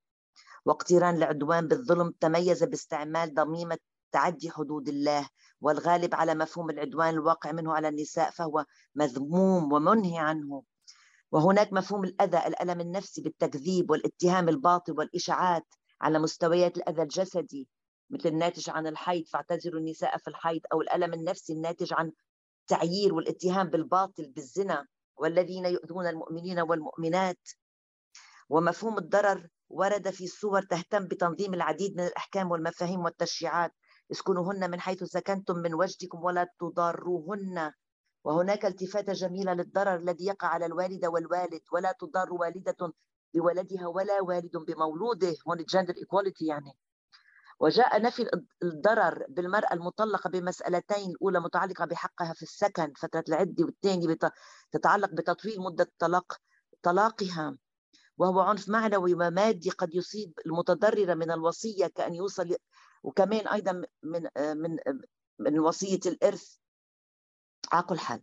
واقتران 0.65 1.17
العدوان 1.17 1.69
بالظلم 1.69 2.15
تميز 2.21 2.65
باستعمال 2.65 3.35
ضميمة 3.35 3.79
تعدي 4.13 4.51
حدود 4.51 4.89
الله. 4.89 5.29
والغالب 5.61 6.15
على 6.15 6.35
مفهوم 6.35 6.71
العدوان 6.71 7.15
الواقع 7.15 7.53
منه 7.53 7.75
على 7.75 7.89
النساء 7.89 8.31
فهو 8.31 8.65
مذموم 8.95 9.73
ومنهي 9.73 10.19
عنه. 10.19 10.63
وهناك 11.33 11.73
مفهوم 11.73 12.05
الأذى 12.05 12.39
الألم 12.47 12.81
النفسي 12.81 13.23
بالتكذيب 13.23 13.91
والاتهام 13.91 14.49
الباطل 14.49 14.93
والإشاعات 14.99 15.67
على 16.01 16.19
مستويات 16.19 16.77
الأذى 16.77 17.03
الجسدي. 17.03 17.69
مثل 18.11 18.29
الناتج 18.29 18.71
عن 18.71 18.87
الحيض 18.87 19.27
فاعتذروا 19.27 19.81
النساء 19.81 20.19
في 20.19 20.29
الحيض 20.29 20.61
أو 20.73 20.81
الألم 20.81 21.15
النفسي 21.15 21.53
الناتج 21.53 21.93
عن 21.93 22.13
التعيير 22.63 23.15
والاتهام 23.15 23.71
بالباطل 23.71 24.33
بالزنا 24.37 24.87
والذين 25.17 25.65
يؤذون 25.65 26.07
المؤمنين 26.07 26.61
والمؤمنات. 26.61 27.49
ومفهوم 28.49 28.99
الضرر 28.99 29.49
ورد 29.69 30.11
في 30.11 30.27
صور 30.27 30.63
تهتم 30.63 31.05
بتنظيم 31.05 31.55
العديد 31.55 31.97
من 31.97 32.07
الأحكام 32.07 32.51
والمفاهيم 32.51 33.01
والتشريعات. 33.01 33.73
اسكنوهن 34.13 34.71
من 34.71 34.81
حيث 34.81 35.05
سكنتم 35.05 35.57
من 35.57 35.75
وجدكم 35.75 36.25
ولا 36.25 36.47
تضاروهن. 36.61 37.73
وهناك 38.25 38.65
التفاتة 38.65 39.13
جميلة 39.13 39.55
للضرر 39.55 39.97
الذي 39.97 40.27
يقع 40.27 40.49
على 40.49 40.67
الوالدة 40.67 41.09
والوالد 41.09 41.61
ولا 41.73 41.95
تضار 42.01 42.33
والدة 42.33 42.93
بولدها 43.35 43.87
ولا 43.87 44.23
والد 44.23 44.57
بمولوده. 44.57 45.35
هون 45.49 45.65
جندر 45.65 45.95
ايكواليتي 45.97 46.47
يعني. 46.47 46.73
وجاء 47.61 48.03
نفي 48.03 48.31
الضرر 48.63 49.25
بالمرأة 49.29 49.73
المطلقة 49.73 50.31
بمسألتين 50.31 51.11
الأولى 51.11 51.41
متعلقة 51.41 51.85
بحقها 51.85 52.33
في 52.33 52.43
السكن 52.43 52.93
فترة 52.97 53.25
العدة 53.29 53.65
والثانية 53.65 54.19
تتعلق 54.73 55.11
بتطويل 55.11 55.61
مدة 55.61 55.93
طلاق 55.99 56.41
طلاقها. 56.83 57.59
وهو 58.19 58.41
عنف 58.41 58.69
معنوي 58.69 59.15
ومادي 59.15 59.71
قد 59.71 59.95
يصيب 59.95 60.33
المتضررة 60.47 61.15
من 61.15 61.31
الوصية 61.31 61.87
كأن 61.87 62.15
يوصل 62.15 62.57
وكمان 63.03 63.49
أيضا 63.49 63.73
من 64.03 64.29
من 64.37 64.77
من 65.39 65.59
وصية 65.59 66.01
الإرث. 66.07 66.57
عقل 67.73 67.99
حال 67.99 68.23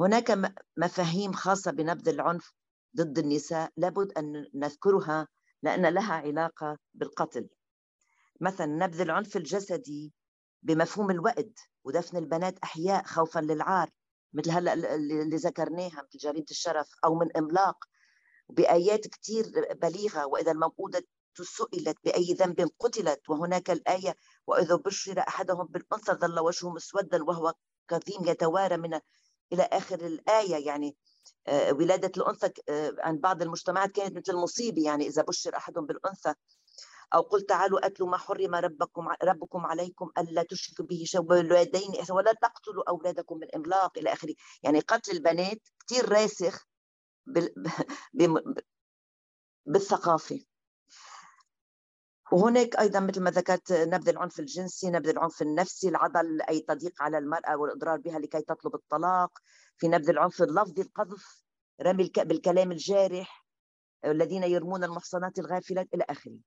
هناك 0.00 0.54
مفاهيم 0.76 1.32
خاصة 1.32 1.70
بنبذ 1.70 2.08
العنف 2.08 2.52
ضد 2.96 3.18
النساء 3.18 3.72
لابد 3.76 4.12
أن 4.12 4.46
نذكرها 4.54 5.28
لأن 5.62 5.86
لها 5.86 6.14
علاقة 6.14 6.78
بالقتل. 6.94 7.48
مثلا 8.40 8.66
نبذ 8.66 9.00
العنف 9.00 9.36
الجسدي 9.36 10.12
بمفهوم 10.62 11.10
الوئد 11.10 11.58
ودفن 11.84 12.16
البنات 12.16 12.58
أحياء 12.58 13.04
خوفا 13.04 13.40
للعار 13.40 13.90
مثل 14.32 14.50
هلأ 14.50 14.94
اللي 14.94 15.36
ذكرناها 15.36 16.02
مثل 16.02 16.18
جريمة 16.18 16.46
الشرف 16.50 16.88
أو 17.04 17.14
من 17.14 17.36
إملاق 17.36 17.84
بآيات 18.48 19.06
كثير 19.06 19.44
بليغة 19.82 20.26
وإذا 20.26 20.52
الموءودة 20.52 21.04
سئلت 21.42 21.96
بأي 22.04 22.32
ذنب 22.32 22.70
قتلت 22.78 23.30
وهناك 23.30 23.70
الآية 23.70 24.16
وإذا 24.46 24.74
بشر 24.74 25.18
أحدهم 25.18 25.66
بالأنثى 25.66 26.12
ظل 26.12 26.40
وجهه 26.40 26.70
مسودا 26.70 27.22
وهو 27.24 27.54
كظيم 27.88 28.28
يتوارى 28.28 28.76
من 28.76 29.00
إلى 29.52 29.62
آخر 29.62 30.06
الآية 30.06 30.66
يعني 30.66 30.96
آه، 31.46 31.72
ولادة 31.72 32.12
الأنثى 32.16 32.50
آه، 32.68 32.94
عند 32.98 33.20
بعض 33.20 33.42
المجتمعات 33.42 33.92
كانت 33.92 34.16
مثل 34.16 34.36
مصيبة 34.36 34.82
يعني 34.82 35.06
إذا 35.06 35.22
بشر 35.22 35.56
أحدهم 35.56 35.86
بالأنثى 35.86 36.34
أو 37.14 37.20
قل 37.20 37.42
تعالوا 37.42 37.86
أتلوا 37.86 38.08
ما 38.08 38.16
حرم 38.16 38.54
ربكم 38.54 39.08
ربكم 39.22 39.66
عليكم 39.66 40.10
ألا 40.18 40.42
تشركوا 40.42 40.84
به 40.84 41.02
شيئا 41.06 41.22
بالوالدين 41.22 41.92
ولا 42.10 42.32
تقتلوا 42.32 42.88
أولادكم 42.88 43.38
من 43.38 43.54
إملاق 43.54 43.98
إلى 43.98 44.12
آخره. 44.12 44.34
يعني 44.62 44.80
قتل 44.80 45.12
البنات 45.12 45.60
كثير 45.86 46.08
راسخ 46.12 46.66
بالثقافة. 49.66 50.44
وهناك 52.32 52.76
أيضا 52.76 53.00
مثل 53.00 53.22
ما 53.22 53.30
ذكرت 53.30 53.72
نبذ 53.72 54.08
العنف 54.08 54.40
الجنسي 54.40 54.90
نبذ 54.90 55.08
العنف 55.08 55.42
النفسي 55.42 55.88
العضل 55.88 56.42
أي 56.42 56.60
تضييق 56.60 57.02
على 57.02 57.18
المرأة 57.18 57.56
والإضرار 57.56 57.98
بها 57.98 58.18
لكي 58.18 58.42
تطلب 58.42 58.74
الطلاق. 58.74 59.38
في 59.76 59.88
نبذ 59.88 60.10
العنف 60.10 60.42
اللفظي 60.42 60.82
القذف 60.82 61.44
رمي 61.82 62.10
بالكلام 62.16 62.72
الجارح 62.72 63.44
الذين 64.04 64.42
يرمون 64.42 64.84
المحصنات 64.84 65.38
الغافلات 65.38 65.88
إلى 65.94 66.04
آخره. 66.10 66.38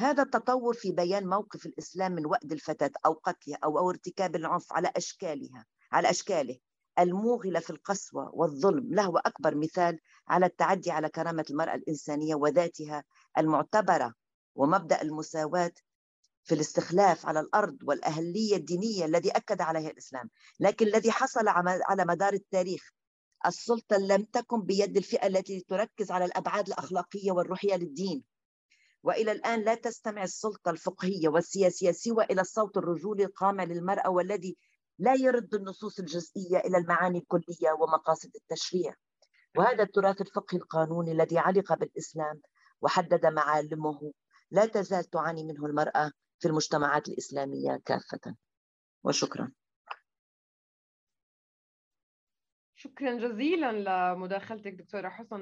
هذا 0.00 0.22
التطور 0.22 0.74
في 0.74 0.92
بيان 0.92 1.26
موقف 1.26 1.66
الإسلام 1.66 2.12
من 2.12 2.26
وأد 2.26 2.52
الفتاة 2.52 2.90
أو 3.06 3.12
قتلها 3.12 3.58
أو, 3.64 3.78
أو 3.78 3.90
ارتكاب 3.90 4.36
العنف 4.36 4.72
على 4.72 4.92
أشكالها 4.96 5.66
على 5.92 6.10
أشكاله 6.10 6.58
الموغله 6.98 7.60
في 7.60 7.70
القسوة 7.70 8.30
والظلم 8.34 8.94
له 8.94 9.12
أكبر 9.26 9.54
مثال 9.54 9.98
على 10.28 10.46
التعدي 10.46 10.90
على 10.90 11.08
كرامة 11.08 11.44
المرأة 11.50 11.74
الإنسانية 11.74 12.34
وذاتها 12.34 13.04
المعتبرة 13.38 14.14
ومبدأ 14.54 15.02
المساواة 15.02 15.72
في 16.44 16.54
الاستخلاف 16.54 17.26
على 17.26 17.40
الأرض 17.40 17.76
والأهلية 17.82 18.56
الدينية 18.56 19.04
الذي 19.04 19.30
أكد 19.30 19.60
عليها 19.60 19.90
الإسلام، 19.90 20.30
لكن 20.60 20.86
الذي 20.86 21.10
حصل 21.10 21.48
على 21.88 22.04
مدار 22.04 22.32
التاريخ 22.32 22.90
السلطة 23.46 23.96
لم 23.96 24.22
تكن 24.22 24.62
بيد 24.62 24.96
الفئة 24.96 25.26
التي 25.26 25.60
تركز 25.60 26.10
على 26.10 26.24
الأبعاد 26.24 26.66
الأخلاقية 26.66 27.32
والروحية 27.32 27.74
للدين. 27.74 28.24
وإلى 29.02 29.32
الآن 29.32 29.60
لا 29.64 29.74
تستمع 29.74 30.22
السلطة 30.22 30.70
الفقهية 30.70 31.28
والسياسية 31.28 31.90
سوى 31.90 32.24
إلى 32.24 32.40
الصوت 32.40 32.76
الرجولي 32.76 33.24
القامع 33.24 33.64
للمرأة 33.64 34.10
والذي 34.10 34.56
لا 34.98 35.14
يرد 35.14 35.54
النصوص 35.54 35.98
الجزئية 35.98 36.58
إلى 36.58 36.78
المعاني 36.78 37.18
الكلية 37.18 37.72
ومقاصد 37.80 38.30
التشريع. 38.36 38.94
وهذا 39.56 39.82
التراث 39.82 40.20
الفقهي 40.20 40.58
القانوني 40.58 41.12
الذي 41.12 41.38
علق 41.38 41.74
بالإسلام 41.74 42.40
وحدد 42.80 43.26
معالمه 43.26 44.12
لا 44.50 44.66
تزال 44.66 45.04
تعاني 45.04 45.44
منه 45.44 45.66
المرأة 45.66 46.12
في 46.38 46.48
المجتمعات 46.48 47.08
الإسلامية 47.08 47.80
كافة 47.84 48.34
وشكرا 49.04 49.52
شكرا 52.80 53.14
جزيلا 53.18 53.72
لمداخلتك 54.14 54.72
دكتورة 54.72 55.08
حسن 55.08 55.40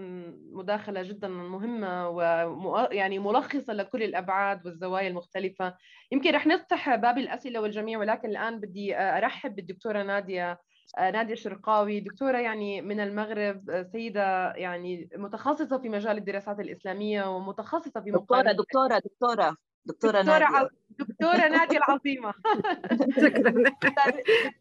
مداخلة 0.53 1.03
جدا 1.03 1.29
مهمة 1.29 2.09
ويعني 2.09 3.19
ملخصة 3.19 3.73
لكل 3.73 4.03
الأبعاد 4.03 4.67
والزوايا 4.67 5.09
المختلفة. 5.09 5.77
يمكن 6.13 6.31
رح 6.31 6.47
نفتح 6.47 6.95
باب 6.95 7.19
الأسئلة 7.19 7.61
والجميع 7.61 7.99
ولكن 7.99 8.29
الآن 8.29 8.61
بدي 8.61 8.97
أرحب 8.99 9.57
بالدكتورة 9.57 10.03
نادية 10.03 10.59
نادية 10.99 11.35
شرقاوي. 11.35 12.01
دكتورة 12.01 12.39
يعني 12.39 12.83
من 12.83 13.01
المغرب 13.01 13.83
سيدة 13.93 14.53
يعني 14.55 15.09
متخصصة 15.17 15.79
في 15.79 15.89
مجال 15.89 16.19
الدراسات 16.19 16.61
الإسلامية 16.61 17.37
ومتخصصة 17.37 18.01
في 18.01 18.11
دكتورة 18.11 18.53
دكتورة 18.53 18.99
دكتورة. 18.99 19.57
دكتورة, 19.87 20.23
نادية 20.23 20.71
دكتورة 20.99 21.49
نادية 21.49 21.79
العظيمة. 21.79 22.33
شكرا. 23.21 23.51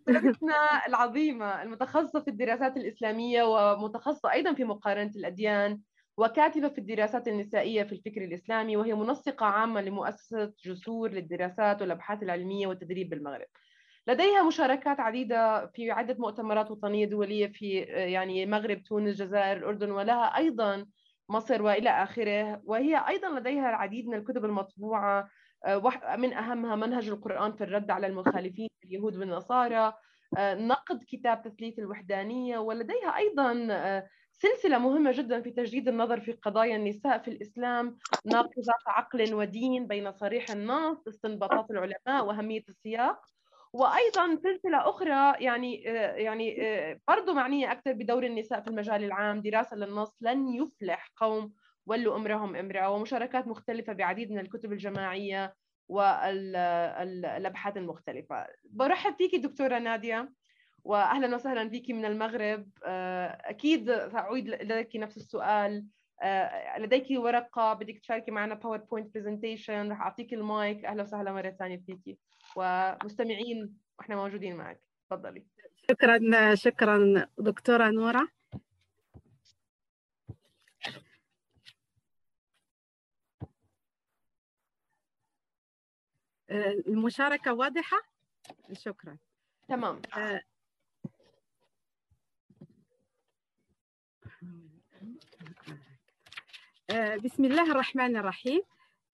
دكتورتنا 0.07 0.87
العظيمة 0.87 1.61
المتخصصة 1.61 2.19
في 2.19 2.27
الدراسات 2.27 2.77
الإسلامية 2.77 3.43
ومتخصصة 3.43 4.31
أيضا 4.31 4.53
في 4.53 4.63
مقارنة 4.63 5.11
الأديان 5.15 5.81
وكاتبة 6.17 6.69
في 6.69 6.77
الدراسات 6.77 7.27
النسائية 7.27 7.83
في 7.83 7.91
الفكر 7.91 8.23
الإسلامي 8.23 8.77
وهي 8.77 8.93
منسقة 8.93 9.45
عامة 9.45 9.81
لمؤسسة 9.81 10.53
جسور 10.65 11.11
للدراسات 11.11 11.81
والأبحاث 11.81 12.23
العلمية 12.23 12.67
والتدريب 12.67 13.09
بالمغرب. 13.09 13.47
لديها 14.07 14.43
مشاركات 14.43 14.99
عديدة 14.99 15.67
في 15.67 15.91
عدة 15.91 16.15
مؤتمرات 16.19 16.71
وطنية 16.71 17.05
دولية 17.05 17.47
في 17.47 17.69
يعني 17.87 18.43
المغرب 18.43 18.83
تونس 18.83 19.21
الجزائر 19.21 19.57
الأردن 19.57 19.91
ولها 19.91 20.37
أيضا 20.37 20.85
مصر 21.29 21.61
وإلى 21.61 21.89
آخره. 21.89 22.61
وهي 22.65 23.07
أيضا 23.07 23.39
لديها 23.39 23.69
العديد 23.69 24.07
من 24.07 24.17
الكتب 24.17 24.45
المطبوعة 24.45 25.29
آه، 25.65 26.15
من 26.17 26.33
أهمها 26.33 26.75
منهج 26.75 27.09
القرآن 27.09 27.53
في 27.53 27.63
الرد 27.63 27.91
على 27.91 28.07
المخالفين 28.07 28.69
اليهود 28.85 29.15
والنصارى 29.17 29.93
آه، 30.37 30.53
نقد 30.55 31.03
كتاب 31.07 31.41
تثليث 31.41 31.79
الوحدانية 31.79 32.57
ولديها 32.57 33.17
أيضا 33.17 33.67
آه، 33.71 34.07
سلسلة 34.31 34.77
مهمة 34.77 35.11
جدا 35.11 35.41
في 35.41 35.51
تجديد 35.51 35.87
النظر 35.87 36.19
في 36.19 36.31
قضايا 36.31 36.75
النساء 36.75 37.17
في 37.17 37.27
الإسلام 37.27 37.97
ناقضات 38.25 38.87
عقل 38.87 39.33
ودين 39.33 39.87
بين 39.87 40.11
صريح 40.11 40.51
النص 40.51 41.07
استنباطات 41.07 41.71
العلماء 41.71 42.25
وأهمية 42.25 42.63
السياق. 42.69 43.34
وأيضا 43.75 44.35
سلسلة 44.35 44.89
أخرى 44.89 45.43
يعني 45.43 45.75
يعني 46.23 46.57
برضه 47.07 47.33
معنية 47.33 47.71
أكثر 47.71 47.93
بدور 47.93 48.25
النساء 48.25 48.61
في 48.61 48.67
المجال 48.67 49.03
العام 49.03 49.41
دراسة 49.41 49.75
للنص 49.75 50.17
لن 50.21 50.49
يفلح 50.49 51.11
قوم 51.15 51.53
ولوا 51.85 52.15
أمرهم 52.15 52.55
امرأة 52.55 52.89
ومشاركات 52.89 53.47
مختلفة 53.47 53.93
بعديد 53.93 54.31
من 54.31 54.39
الكتب 54.39 54.71
الجماعية 54.71 55.55
والابحاث 55.87 57.77
المختلفة. 57.77 58.47
برحب 58.63 59.15
فيك 59.17 59.35
دكتورة 59.35 59.79
نادية 59.79 60.33
واهلا 60.83 61.35
وسهلا 61.35 61.69
فيك 61.69 61.89
من 61.89 62.05
المغرب. 62.05 62.69
أكيد 62.83 64.07
ساعيد 64.07 64.49
لك 64.49 64.95
نفس 64.95 65.17
السؤال. 65.17 65.85
لديك 66.77 67.05
ورقة 67.11 67.73
بدك 67.73 67.99
تشاركي 67.99 68.31
معنا 68.31 68.55
PowerPoint 68.55 69.13
presentation 69.13 69.91
رح 69.91 70.01
أعطيك 70.01 70.33
المايك. 70.33 70.85
أهلا 70.85 71.03
وسهلا 71.03 71.31
مرة 71.31 71.49
ثانية 71.49 71.77
فيكي. 71.77 72.17
ومستمعين 72.55 73.77
وإحنا 73.99 74.15
موجودين 74.15 74.55
معك. 74.55 74.81
تفضلي. 75.09 75.45
شكرا 75.91 76.55
شكرا 76.55 77.27
دكتورة 77.37 77.89
نورة. 77.89 78.27
المشاركة 86.87 87.53
واضحة؟ 87.53 87.97
شكرا. 88.73 89.17
تمام 89.67 90.01
آه، 90.13 90.19
آه، 90.19 90.41
بسم 96.93 97.45
الله 97.45 97.71
الرحمن 97.71 98.17
الرحيم. 98.17 98.61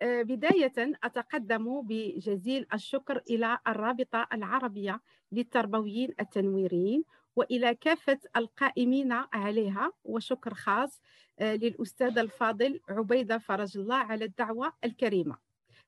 آه، 0.01 0.21
بداية 0.21 0.73
أتقدم 1.03 1.81
بجزيل 1.81 2.65
الشكر 2.73 3.21
إلى 3.29 3.57
الرابطة 3.67 4.27
العربية 4.34 5.01
للتربويين 5.31 6.13
التنويريين 6.19 7.03
وإلى 7.36 7.75
كافة 7.75 8.19
القائمين 8.36 9.12
عليها 9.34 9.91
وشكر 10.03 10.53
خاص 10.53 11.01
للأستاذ 11.41 12.17
الفاضل 12.17 12.79
عبيدة 12.89 13.38
فرج 13.38 13.77
الله 13.77 13.95
على 13.95 14.25
الدعوة 14.25 14.73
الكريمة. 14.84 15.38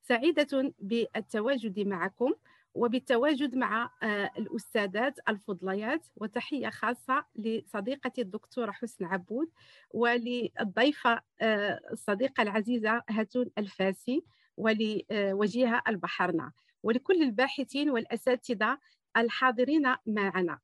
سعيدة 0.01 0.73
بالتواجد 0.79 1.79
معكم. 1.79 2.33
وبالتواجد 2.75 3.55
مع 3.55 3.89
الأستاذات 4.37 5.19
الفضليات 5.29 6.07
وتحية 6.15 6.69
خاصة 6.69 7.25
لصديقتي 7.35 8.21
الدكتورة 8.21 8.71
حسن 8.71 9.05
عبود 9.05 9.49
وللضيفة 9.91 11.21
الصديقة 11.91 12.41
العزيزة 12.43 13.01
هاتون 13.09 13.45
الفاسي 13.57 14.23
ولوجيهة 14.57 15.81
البحرنا 15.87 16.51
ولكل 16.83 17.23
الباحثين 17.23 17.89
والأساتذة 17.89 18.77
الحاضرين 19.17 19.95
معنا. 20.05 20.59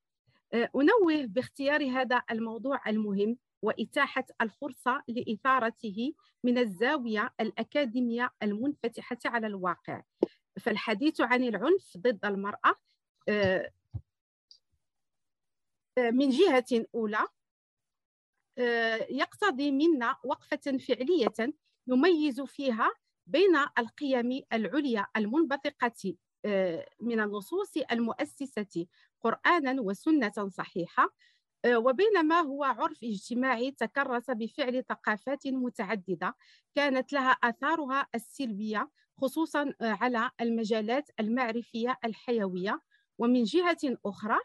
أنوه 0.53 1.25
باختيار 1.25 1.89
هذا 1.89 2.21
الموضوع 2.31 2.81
المهم 2.87 3.37
وإتاحة 3.61 4.25
الفرصة 4.41 5.01
لإثارته 5.07 6.13
من 6.43 6.57
الزاوية 6.57 7.33
الأكاديمية 7.41 8.29
المنفتحة 8.43 9.17
على 9.25 9.47
الواقع. 9.47 10.01
فالحديث 10.59 11.21
عن 11.21 11.43
العنف 11.43 11.97
ضد 11.97 12.25
المرأة 12.25 12.75
من 15.97 16.29
جهة 16.29 16.85
أولى 16.95 17.27
يقتضي 19.09 19.71
منا 19.71 20.15
وقفة 20.23 20.77
فعلية 20.87 21.53
نميز 21.87 22.41
فيها 22.41 22.91
بين 23.27 23.55
القيم 23.77 24.41
العليا 24.53 25.05
المنبثقة 25.17 26.15
من 27.01 27.19
النصوص 27.19 27.77
المؤسسة 27.91 28.85
قرآنا 29.21 29.81
وسنة 29.81 30.49
صحيحة 30.49 31.13
وبين 31.67 32.25
ما 32.25 32.39
هو 32.39 32.63
عرف 32.63 33.03
اجتماعي 33.03 33.71
تكرس 33.71 34.31
بفعل 34.31 34.83
ثقافات 34.89 35.47
متعددة 35.47 36.35
كانت 36.75 37.13
لها 37.13 37.31
آثارها 37.31 38.07
السلبية 38.15 38.89
خصوصا 39.21 39.73
على 39.81 40.31
المجالات 40.41 41.09
المعرفية 41.19 41.97
الحيوية. 42.05 42.81
ومن 43.17 43.43
جهة 43.43 43.97
أخرى 44.05 44.37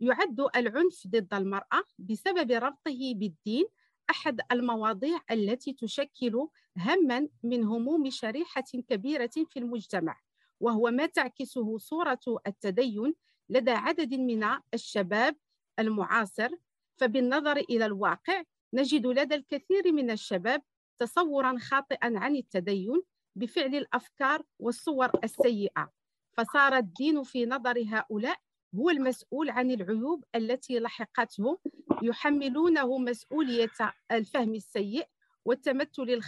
يعد 0.00 0.40
العنف 0.56 1.06
ضد 1.06 1.34
المرأة 1.34 1.82
بسبب 1.98 2.50
ربطه 2.50 3.14
بالدين 3.14 3.64
أحد 4.10 4.40
المواضيع 4.52 5.20
التي 5.30 5.72
تشكل 5.72 6.48
هما 6.76 7.28
من 7.42 7.64
هموم 7.64 8.10
شريحة 8.10 8.64
كبيرة 8.88 9.30
في 9.50 9.58
المجتمع. 9.58 10.20
وهو 10.60 10.90
ما 10.90 11.06
تعكسه 11.06 11.78
صورة 11.78 12.20
التدين 12.46 13.14
لدى 13.48 13.70
عدد 13.70 14.14
من 14.14 14.44
الشباب 14.74 15.36
المعاصر. 15.78 16.48
فبالنظر 16.96 17.56
إلى 17.56 17.86
الواقع 17.86 18.42
نجد 18.74 19.06
لدى 19.06 19.34
الكثير 19.34 19.92
من 19.92 20.10
الشباب 20.10 20.62
تصورا 20.98 21.58
خاطئا 21.58 22.18
عن 22.18 22.36
التدين 22.36 23.02
بفعل 23.36 23.74
الأفكار 23.74 24.42
والصور 24.58 25.10
السيئة 25.24 25.92
فصار 26.32 26.76
الدين 26.76 27.22
في 27.22 27.46
نظر 27.46 27.84
هؤلاء 27.88 28.40
هو 28.74 28.90
المسؤول 28.90 29.50
عن 29.50 29.70
العيوب 29.70 30.24
التي 30.34 30.78
لحقته 30.78 31.58
يحملونه 32.02 32.98
مسؤولية 32.98 33.70
الفهم 34.12 34.54
السيء 34.54 35.06
والتمثل 35.44 36.20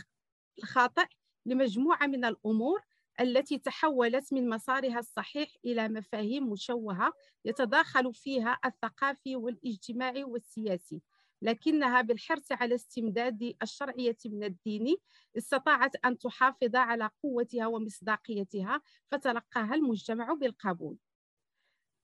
الخاطئ 0.59 1.07
لمجموعة 1.47 2.07
من 2.07 2.25
الأمور 2.25 2.81
التي 3.21 3.59
تحولت 3.59 4.33
من 4.33 4.49
مسارها 4.49 4.99
الصحيح 4.99 5.49
إلى 5.65 5.89
مفاهيم 5.89 6.51
مشوهة 6.53 7.13
يتداخل 7.45 8.15
فيها 8.15 8.59
الثقافي 8.65 9.37
والاجتماعي 9.37 10.25
والسياسي. 10.25 11.03
لكنها 11.45 12.01
بالحرص 12.01 12.53
على 12.53 12.75
استمداد 12.75 13.55
الشرعية 13.63 14.17
من 14.25 14.45
الدين 14.45 14.97
استطاعت 15.39 15.97
أن 16.05 16.19
تحافظ 16.19 16.77
على 16.77 17.11
قوتها 17.23 17.67
ومصداقيتها 17.67 18.83
فتلقاها 19.11 19.75
المجتمع 19.75 20.33
بالقبول. 20.35 20.97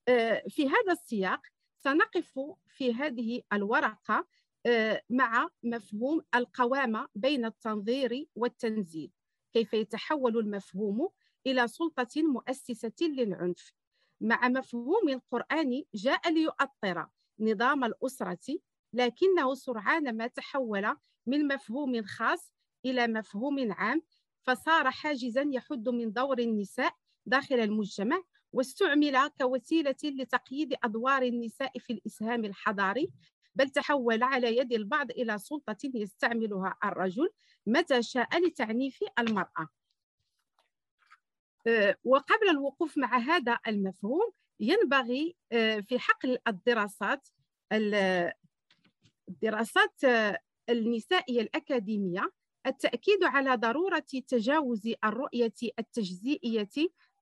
آه، 0.09 0.43
في 0.49 0.69
هذا 0.69 0.93
السياق 0.93 1.41
سنقف 1.79 2.41
في 2.69 2.95
هذه 2.95 3.43
الورقة 3.53 4.27
آه، 4.67 5.03
مع 5.11 5.49
مفهوم 5.63 6.23
القوامة 6.35 7.09
بين 7.15 7.45
التنظير 7.45 8.27
والتنزيل. 8.35 9.11
كيف 9.53 9.75
يتحول 9.75 10.39
المفهوم 10.39 11.09
إلى 11.47 11.69
سلطة 11.69 12.23
مؤسسة 12.23 12.93
للعنف؟ 13.01 13.73
مع 14.21 14.49
مفهوم 14.49 15.09
القرآن 15.09 15.85
جاء 15.95 16.33
ليؤطر 16.33 17.07
نظام 17.39 17.85
الأسرة 17.85 18.61
لكنه 18.93 19.55
سرعان 19.55 20.17
ما 20.17 20.27
تحول 20.27 20.97
من 21.27 21.49
مفهوم 21.49 22.03
خاص 22.03 22.53
إلى 22.85 23.07
مفهوم 23.07 23.73
عام 23.73 24.03
فصار 24.43 24.91
حاجزا 24.91 25.51
يحد 25.53 25.89
من 25.89 26.13
دور 26.13 26.39
النساء 26.39 26.95
داخل 27.27 27.55
المجتمع 27.55 28.23
واستعمل 28.53 29.29
كوسيلة 29.41 29.97
لتقييد 30.05 30.75
أدوار 30.85 31.23
النساء 31.23 31.79
في 31.79 31.93
الإسهام 31.93 32.45
الحضاري 32.45 33.11
بل 33.55 33.69
تحول 33.69 34.23
على 34.23 34.57
يد 34.57 34.73
البعض 34.73 35.11
إلى 35.11 35.39
سلطة 35.39 35.91
يستعملها 35.95 36.77
الرجل 36.85 37.31
متى 37.67 38.03
شاء 38.03 38.47
لتعنيف 38.47 38.99
المرأة. 39.19 39.69
أه، 41.67 41.97
وقبل 42.05 42.49
الوقوف 42.51 42.99
مع 42.99 43.19
هذا 43.19 43.59
المفهوم 43.69 44.33
ينبغي 44.61 45.37
أه، 45.53 45.81
في 45.81 45.99
حقل 45.99 46.39
الدراسات 46.49 47.29
الدراسات 49.31 50.05
النسائية 50.69 51.41
الأكاديمية 51.41 52.33
التأكيد 52.67 53.25
على 53.25 53.55
ضرورة 53.55 54.05
تجاوز 54.29 54.93
الرؤية 55.05 55.55
التجزئية 55.79 56.69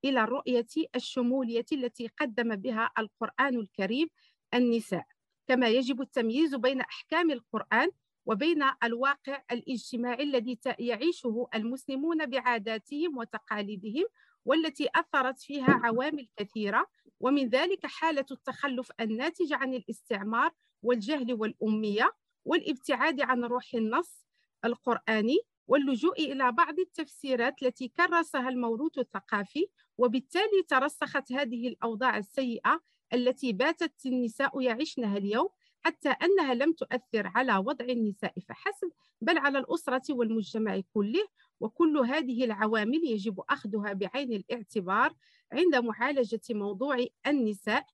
إلى 0.05 0.25
الرؤية 0.25 0.67
الشمولية 0.97 1.67
التي 1.73 2.09
قدم 2.21 2.57
بها 2.57 2.91
القرآن 2.99 3.55
الكريم 3.55 4.09
النساء. 4.55 5.07
كما 5.49 5.69
يجب 5.69 6.01
التمييز 6.01 6.55
بين 6.55 6.81
أحكام 6.81 7.31
القرآن 7.31 7.91
وبين 8.27 8.63
الواقع 8.85 9.43
الاجتماعي 9.53 10.23
الذي 10.23 10.59
يعيشه 10.79 11.49
المسلمون 11.55 12.27
بعاداتهم 12.27 13.19
وتقاليدهم 13.19 14.05
والتي 14.45 14.89
أثرت 14.95 15.41
فيها 15.41 15.81
عوامل 15.85 16.29
كثيرة 16.37 16.87
ومن 17.21 17.49
ذلك 17.49 17.87
حالة 17.87 18.27
التخلف 18.31 18.93
الناتج 19.01 19.53
عن 19.53 19.75
الاستعمار 19.75 20.51
والجهل 20.83 21.35
والأمية 21.35 22.13
والابتعاد 22.45 23.21
عن 23.21 23.45
روح 23.45 23.75
النص 23.75 24.27
القرآني 24.65 25.39
واللجوء 25.67 26.33
إلى 26.33 26.53
بعض 26.53 26.79
التفسيرات 26.79 27.63
التي 27.63 27.89
كرسها 27.89 28.49
الموروث 28.49 28.99
الثقافي 28.99 29.69
وبالتالي 29.99 30.63
ترسخت 30.69 31.33
هذه 31.33 31.69
الأوضاع 31.69 32.19
السيئة 32.19 32.81
التي 33.13 33.53
باتت 33.53 34.07
النساء 34.07 34.61
يعيشنها 34.61 35.17
اليوم 35.17 35.49
حتى 35.81 36.09
أنها 36.09 36.55
لم 36.55 36.73
تؤثر 36.73 37.27
على 37.35 37.57
وضع 37.57 37.85
النساء 37.85 38.35
فحسب 38.49 38.91
بل 39.21 39.39
على 39.39 39.59
الأسرة 39.59 40.03
والمجتمع 40.11 40.81
كله. 40.95 41.29
وكل 41.61 41.99
هذه 41.99 42.45
العوامل 42.45 43.01
يجب 43.05 43.41
أخذها 43.51 43.93
بعين 43.93 44.33
الاعتبار 44.33 45.15
عند 45.53 45.77
معالجة 45.77 46.41
موضوع 46.51 47.07
النساء 47.27 47.87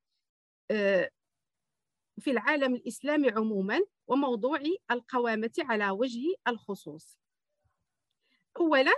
آه، 0.70 1.10
في 2.20 2.30
العالم 2.30 2.74
الإسلامي 2.74 3.30
عموما 3.30 3.80
وموضوع 4.06 4.60
القوامة 4.90 5.50
على 5.58 5.90
وجه 5.90 6.34
الخصوص. 6.48 7.18
أولا 8.56 8.92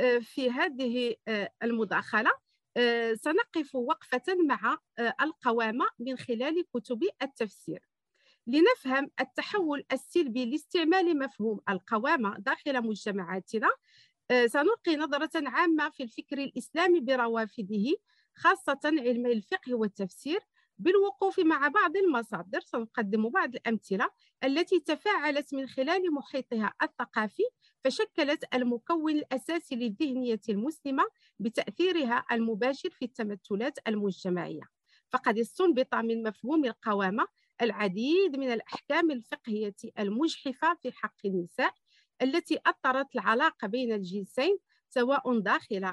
آه، 0.00 0.18
في 0.18 0.50
هذه 0.50 1.14
آه، 1.28 1.50
المداخلة 1.62 2.30
آه، 2.76 3.14
سنقف 3.14 3.74
وقفة 3.74 4.22
مع 4.48 4.78
القوامة 5.20 5.86
من 5.98 6.18
خلال 6.18 6.64
كتب 6.74 7.02
التفسير. 7.22 7.88
لنفهم 8.46 9.10
التحول 9.20 9.84
السلبي 9.92 10.44
لاستعمال 10.44 11.18
مفهوم 11.18 11.60
القوامة 11.68 12.38
داخل 12.38 12.86
مجتمعاتنا 12.86 13.68
سنلقي 14.46 14.96
نظرة 14.96 15.48
عامة 15.48 15.90
في 15.90 16.02
الفكر 16.02 16.38
الإسلامي 16.38 17.00
بروافده 17.00 17.96
خاصة 18.34 18.80
علم 18.84 19.26
الفقه 19.26 19.74
والتفسير 19.74 20.40
بالوقوف 20.82 21.40
مع 21.40 21.68
بعض 21.68 21.96
المصادر 21.96 22.60
سنقدم 22.60 23.28
بعض 23.28 23.54
الأمثلة 23.54 24.10
التي 24.44 24.80
تفاعلت 24.80 25.54
من 25.54 25.66
خلال 25.66 26.14
محيطها 26.14 26.72
الثقافي 26.82 27.42
فشكلت 27.84 28.44
المكون 28.54 29.12
الأساسي 29.12 29.74
للذهنية 29.76 30.40
المسلمة 30.48 31.04
بتأثيرها 31.38 32.24
المباشر 32.32 32.90
في 32.90 33.04
التمثلات 33.04 33.78
المجتمعية. 33.88 34.62
فقد 35.10 35.38
استنبط 35.38 35.94
من 35.94 36.22
مفهوم 36.22 36.64
القوامة 36.64 37.26
العديد 37.62 38.36
من 38.36 38.52
الأحكام 38.52 39.10
الفقهية 39.10 39.74
المجحفة 39.98 40.74
في 40.74 40.92
حق 40.92 41.16
النساء 41.24 41.74
التي 42.22 42.58
أثرت 42.66 43.14
العلاقة 43.14 43.68
بين 43.68 43.92
الجنسين 43.92 44.58
سواء 44.88 45.38
داخل 45.38 45.92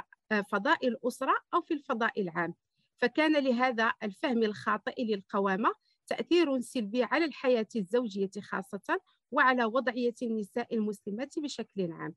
فضاء 0.52 0.88
الأسرة 0.88 1.36
أو 1.54 1.62
في 1.62 1.74
الفضاء 1.74 2.22
العام. 2.22 2.56
فكان 3.00 3.44
لهذا 3.44 3.94
الفهم 4.04 4.44
الخاطئ 4.44 5.04
للقوامة 5.04 5.74
تأثير 6.08 6.62
سلبي 6.62 7.04
على 7.04 7.26
الحياة 7.26 7.68
الزوجية 7.76 8.32
خاصة 8.42 9.00
وعلى 9.32 9.66
وضعية 9.66 10.16
النساء 10.22 10.76
المسلمات 10.76 11.40
بشكل 11.40 11.92
عام. 11.92 12.16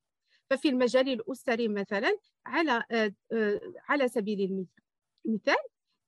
ففي 0.51 0.69
المجال 0.69 1.09
الأسري 1.09 1.69
مثلا 1.69 2.19
على 2.47 2.85
آه، 2.91 3.13
آه، 3.33 3.61
على 3.89 4.09
سبيل 4.09 4.67
المثال 5.27 5.57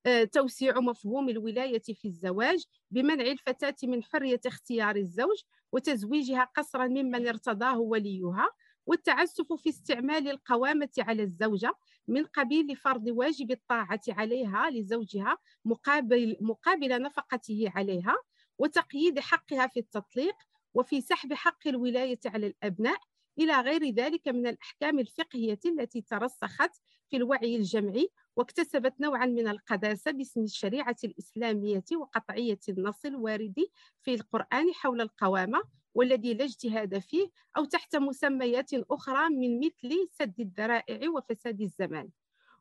آه، 0.06 0.24
توسيع 0.24 0.80
مفهوم 0.80 1.28
الولاية 1.28 1.82
في 1.82 2.08
الزواج 2.08 2.64
بمنع 2.90 3.24
الفتاة 3.24 3.76
من 3.84 4.02
حرية 4.02 4.40
اختيار 4.46 4.96
الزوج 4.96 5.42
وتزويجها 5.72 6.44
قصرا 6.56 6.86
ممن 6.86 7.28
ارتضاه 7.28 7.78
وليها 7.78 8.50
والتعسف 8.86 9.52
في 9.52 9.68
استعمال 9.68 10.28
القوامة 10.28 10.88
على 10.98 11.22
الزوجة 11.22 11.74
من 12.08 12.24
قبيل 12.24 12.76
فرض 12.76 13.06
واجب 13.06 13.50
الطاعة 13.50 14.00
عليها 14.08 14.70
لزوجها 14.70 15.38
مقابل, 15.64 16.36
مقابل 16.40 17.02
نفقته 17.02 17.72
عليها 17.74 18.16
وتقييد 18.58 19.20
حقها 19.20 19.66
في 19.66 19.80
التطليق 19.80 20.34
وفي 20.74 21.00
سحب 21.00 21.32
حق 21.32 21.68
الولاية 21.68 22.20
على 22.26 22.46
الأبناء 22.46 22.98
إلى 23.38 23.60
غير 23.60 23.90
ذلك 23.90 24.28
من 24.28 24.46
الأحكام 24.46 24.98
الفقهية 24.98 25.58
التي 25.66 26.00
ترسخت 26.00 26.70
في 27.10 27.16
الوعي 27.16 27.56
الجمعي 27.56 28.08
واكتسبت 28.36 29.00
نوعا 29.00 29.26
من 29.26 29.48
القداسة 29.48 30.10
باسم 30.10 30.42
الشريعة 30.42 30.96
الإسلامية 31.04 31.84
وقطعية 31.96 32.58
النص 32.68 33.04
الوارد 33.04 33.54
في 34.02 34.14
القرآن 34.14 34.72
حول 34.74 35.00
القوامة 35.00 35.62
والذي 35.94 36.34
لا 36.34 36.44
اجتهاد 36.44 36.98
فيه 36.98 37.30
أو 37.56 37.64
تحت 37.64 37.96
مسميات 37.96 38.70
أخرى 38.74 39.28
من 39.30 39.60
مثل 39.60 40.08
سد 40.12 40.40
الذرائع 40.40 41.10
وفساد 41.10 41.60
الزمان. 41.60 42.10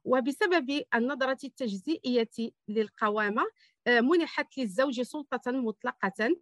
وبسبب 0.05 0.83
النظرة 0.95 1.37
التجزئية 1.43 2.29
للقوامة 2.67 3.43
آه، 3.87 4.01
منحت 4.01 4.57
للزوج 4.57 5.01
سلطة 5.01 5.51
مطلقة 5.51 6.35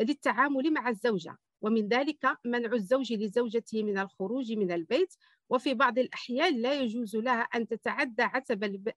للتعامل 0.00 0.72
مع 0.72 0.88
الزوجة. 0.88 1.38
ومن 1.62 1.88
ذلك 1.88 2.38
منع 2.44 2.72
الزوج 2.72 3.12
لزوجته 3.12 3.82
من 3.82 3.98
الخروج 3.98 4.52
من 4.52 4.72
البيت 4.72 5.14
وفي 5.50 5.74
بعض 5.74 5.98
الأحيان 5.98 6.62
لا 6.62 6.74
يجوز 6.74 7.16
لها 7.16 7.42
أن 7.42 7.68
تتعدى 7.68 8.22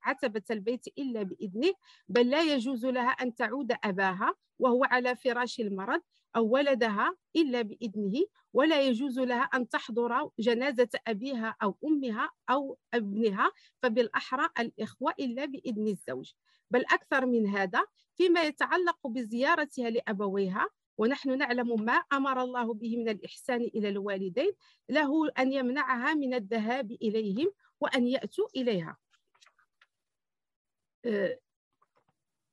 عتبة 0.04 0.44
البيت 0.52 0.88
إلا 0.98 1.24
بإذنه 1.24 1.74
بل 2.10 2.30
لا 2.30 2.42
يجوز 2.54 2.86
لها 2.86 3.10
أن 3.10 3.36
تعود 3.36 3.74
أباها 3.84 4.36
وهو 4.60 4.84
على 4.84 5.16
فراش 5.16 5.60
المرض 5.60 6.02
أو 6.36 6.48
ولدها 6.48 7.16
إلا 7.36 7.62
بإذنه 7.62 8.26
ولا 8.54 8.82
يجوز 8.82 9.20
لها 9.20 9.44
أن 9.44 9.70
تحضر 9.70 10.30
جنازة 10.40 10.90
أبيها 11.08 11.56
أو 11.64 11.78
أمها 11.86 12.30
أو 12.50 12.78
ابنها 12.94 13.52
فبالأحرى 13.82 14.50
الإخوة 14.60 15.14
إلا 15.20 15.46
بإذن 15.46 15.88
الزوج. 15.88 16.32
بل 16.72 16.82
أكثر 16.82 17.26
من 17.26 17.48
هذا 17.48 17.86
فيما 18.16 18.42
يتعلق 18.42 19.08
بزيارتها 19.08 19.90
لأبويها 19.90 20.68
ونحن 20.98 21.38
نعلم 21.38 21.86
ما 21.86 21.94
أمر 21.94 22.42
الله 22.42 22.74
به 22.74 22.98
من 22.98 23.10
الإحسان 23.10 23.62
إلى 23.62 23.90
الوالدين 23.90 24.52
له 24.90 25.30
أن 25.40 25.54
يمنعها 25.54 26.14
من 26.14 26.34
الذهاب 26.34 26.92
إليهم 26.92 27.52
وأن 27.80 28.08
يأتوا 28.08 28.48
إليها. 28.56 28.98
أه، 31.06 31.40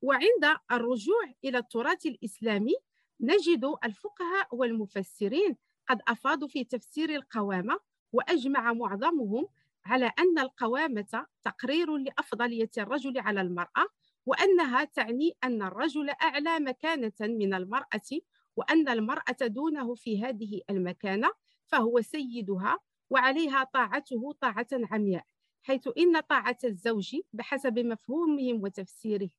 وعند 0.03 0.59
الرجوع 0.73 1.33
إلى 1.45 1.59
التراث 1.59 2.07
الإسلامي 2.07 2.75
نجد 3.21 3.75
الفقهاء 3.85 4.57
والمفسرين 4.57 5.57
قد 5.89 6.01
أفاضوا 6.09 6.49
في 6.49 6.65
تفسير 6.65 7.11
القوامة 7.11 7.81
وأجمع 8.13 8.73
معظمهم 8.73 9.49
على 9.85 10.13
أن 10.19 10.39
القوامة 10.39 11.27
تقرير 11.43 11.97
لأفضلية 11.97 12.71
الرجل 12.79 13.19
على 13.19 13.41
المرأة 13.41 13.87
وأنها 14.27 14.85
تعني 14.85 15.37
أن 15.45 15.63
الرجل 15.63 16.11
أعلى 16.11 16.61
مكانة 16.61 17.13
من 17.21 17.55
المرأة 17.55 18.21
وأن 18.57 18.89
المرأة 18.89 19.37
دونه 19.43 19.95
في 19.95 20.25
هذه 20.25 20.61
المكانة 20.71 21.31
فهو 21.67 22.01
سيدها 22.01 22.79
وعليها 23.11 23.65
طاعته 23.65 24.33
طاعة 24.41 24.67
عمياء 24.73 25.25
حيث 25.63 25.89
إن 25.99 26.21
طاعة 26.21 26.59
الزوج 26.65 27.17
بحسب 27.33 27.79
مفهومهم 27.79 28.63
وتفسيره 28.63 29.31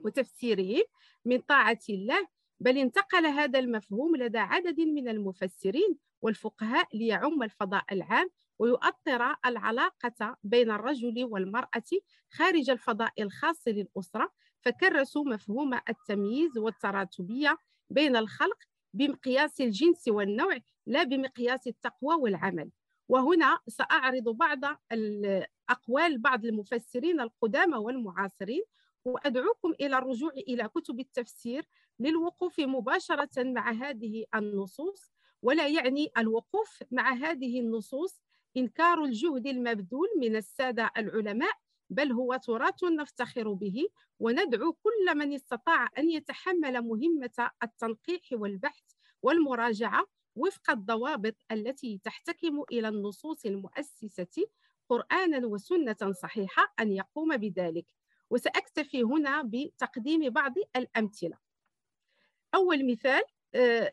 وتفسيره 0.00 0.82
من 1.24 1.38
طاعة 1.38 1.80
الله 1.90 2.28
بل 2.60 2.78
انتقل 2.78 3.26
هذا 3.26 3.58
المفهوم 3.58 4.16
لدى 4.16 4.38
عدد 4.38 4.80
من 4.80 5.08
المفسرين 5.08 5.98
والفقهاء 6.22 6.88
ليعم 6.96 7.42
الفضاء 7.42 7.84
العام 7.92 8.30
ويؤطر 8.58 9.36
العلاقة 9.46 10.36
بين 10.44 10.70
الرجل 10.70 11.24
والمرأة 11.24 11.82
خارج 12.30 12.70
الفضاء 12.70 13.22
الخاص 13.22 13.68
للأسرة 13.68 14.32
فكرسوا 14.60 15.24
مفهوم 15.24 15.74
التمييز 15.88 16.58
والتراتبية 16.58 17.56
بين 17.92 18.16
الخلق 18.16 18.58
بمقياس 18.94 19.60
الجنس 19.60 20.08
والنوع 20.08 20.58
لا 20.86 21.02
بمقياس 21.02 21.66
التقوى 21.66 22.14
والعمل. 22.14 22.70
وهنا 23.08 23.58
سأعرض 23.68 24.28
بعض 24.28 24.58
أقوال 25.70 26.18
بعض 26.18 26.44
المفسرين 26.44 27.20
القدامى 27.20 27.76
والمعاصرين 27.76 28.62
وأدعوكم 29.04 29.72
إلى 29.80 29.98
الرجوع 29.98 30.30
إلى 30.30 30.68
كتب 30.68 31.00
التفسير 31.00 31.68
للوقوف 31.98 32.60
مباشرة 32.60 33.42
مع 33.42 33.70
هذه 33.72 34.24
النصوص 34.34 35.12
ولا 35.42 35.68
يعني 35.68 36.10
الوقوف 36.18 36.82
مع 36.90 37.12
هذه 37.12 37.60
النصوص 37.60 38.20
إنكار 38.56 39.04
الجهد 39.04 39.46
المبذول 39.46 40.08
من 40.20 40.36
السادة 40.36 40.90
العلماء 40.96 41.52
بل 41.92 42.12
هو 42.12 42.36
تراث 42.36 42.84
نفتخر 42.84 43.52
به 43.52 43.88
وندعو 44.18 44.72
كل 44.72 45.18
من 45.18 45.34
استطاع 45.34 45.88
أن 45.98 46.10
يتحمل 46.10 46.80
مهمة 46.82 47.50
التنقيح 47.62 48.22
والبحث 48.32 48.84
والمراجعة 49.22 50.06
وفق 50.36 50.70
الضوابط 50.70 51.34
التي 51.52 52.00
تحتكم 52.04 52.62
إلى 52.72 52.88
النصوص 52.88 53.46
المؤسسة 53.46 54.46
قرآنا 54.88 55.46
وسنة 55.46 56.12
صحيحة 56.12 56.74
أن 56.80 56.92
يقوم 56.92 57.36
بذلك. 57.36 57.86
وسأكتفي 58.30 59.02
هنا 59.02 59.42
بتقديم 59.42 60.30
بعض 60.30 60.54
الأمثلة. 60.76 61.38
أول 62.54 62.86
مثال 62.92 63.22
آه، 63.54 63.92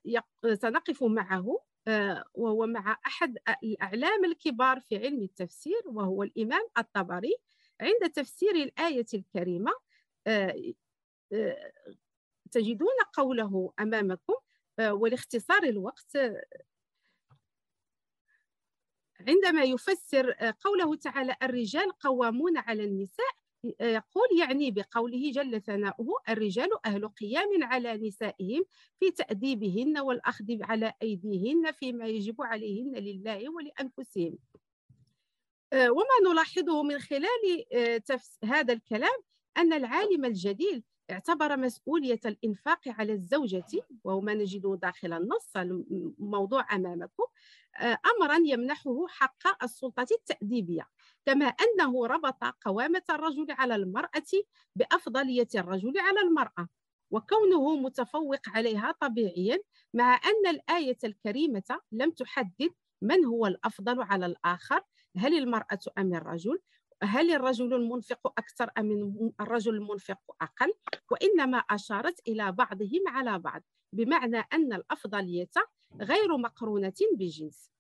سنقف 0.54 1.04
معه 1.04 1.60
آه، 1.88 2.24
وهو 2.34 2.68
مع 2.68 2.98
أحد 3.06 3.38
الأعلام 3.64 4.26
الكبار 4.26 4.80
في 4.80 4.98
علم 4.98 5.24
التفسير 5.24 5.82
وهو 5.86 6.24
الإمام 6.24 6.68
الطبري 6.78 7.36
عند 7.82 8.12
تفسير 8.16 8.56
الآية 8.56 9.06
الكريمة 9.14 9.72
آه، 10.28 10.54
تجدون 12.52 12.98
قوله 13.14 13.74
أمامكم 13.80 14.34
ولاختصار 14.80 15.64
الوقت 15.64 16.18
عندما 19.28 19.64
يفسر 19.64 20.32
قوله 20.60 20.96
تعالى 20.96 21.36
الرجال 21.44 21.92
قوامون 21.92 22.58
على 22.58 22.84
النساء 22.84 23.40
يقول 23.82 24.28
يعني 24.40 24.72
بقوله 24.72 25.32
جل 25.32 25.62
ثناؤه 25.62 26.08
الرجال 26.30 26.70
أهل 26.86 27.08
قيام 27.08 27.64
على 27.64 27.98
نسائهم 27.98 28.66
في 29.00 29.12
تأديبهن 29.12 29.98
والأخذ 29.98 30.46
على 30.62 30.94
أيديهن 31.02 31.72
فيما 31.72 32.06
يجب 32.06 32.42
عليهن 32.42 32.96
لله 32.96 33.50
ولأنفسهم. 33.50 34.38
آه، 34.56 34.69
وما 35.74 36.32
نلاحظه 36.32 36.84
من 36.84 37.00
خلال 37.00 37.66
آه، 37.74 38.02
هذا 38.44 38.74
الكلام 38.74 39.20
أن 39.58 39.74
العالم 39.74 40.26
الجديد 40.26 40.84
اعتبر 41.12 41.58
مسؤولية 41.58 42.20
الإنفاق 42.26 42.80
على 42.88 43.14
الزوجة 43.14 43.66
وهو 44.04 44.22
ما 44.22 44.34
نجده 44.34 44.80
داخل 44.82 45.14
النص 45.14 45.52
الموضوع 45.58 46.76
أمامكم 46.76 47.24
آه، 47.82 47.98
أمرا 48.16 48.38
يمنحه 48.46 49.08
حق 49.08 49.64
السلطة 49.64 50.08
التأديبية 50.12 50.90
كما 51.26 51.46
أنه 51.46 52.08
ربط 52.08 52.44
قوامة 52.66 53.04
الرجل 53.10 53.46
على 53.50 53.76
المرأة 53.76 54.24
بأفضلية 54.76 55.48
الرجل 55.56 55.94
على 56.00 56.20
المرأة 56.20 56.68
وكونه 57.12 57.76
متفوق 57.76 58.40
عليها 58.48 58.92
طبيعيا 58.92 59.60
مع 59.94 60.16
أن 60.16 60.50
الآية 60.50 60.98
الكريمة 61.04 61.80
لم 61.92 62.12
تحدد 62.12 62.74
من 63.02 63.26
هو 63.26 63.48
الأفضل 63.48 64.02
على 64.02 64.26
الآخر 64.26 64.82
هل 65.18 65.38
المرأة 65.38 65.80
أم 65.98 66.16
الرجل؟ 66.16 66.60
هل 67.04 67.32
الرجل 67.32 67.74
المنفق 67.74 68.28
أكثر 68.38 68.72
أم 68.78 69.32
الرجل 69.42 69.76
المنفق 69.76 70.20
أقل؟ 70.42 70.74
وإنما 71.12 71.58
أشارت 71.58 72.20
إلى 72.28 72.52
بعضهم 72.52 73.04
على 73.08 73.40
بعض 73.40 73.64
بمعنى 73.94 74.38
أن 74.54 74.74
الأفضلية 74.74 75.50
غير 76.02 76.38
مقرونة 76.38 76.94
بجنس. 77.18 77.72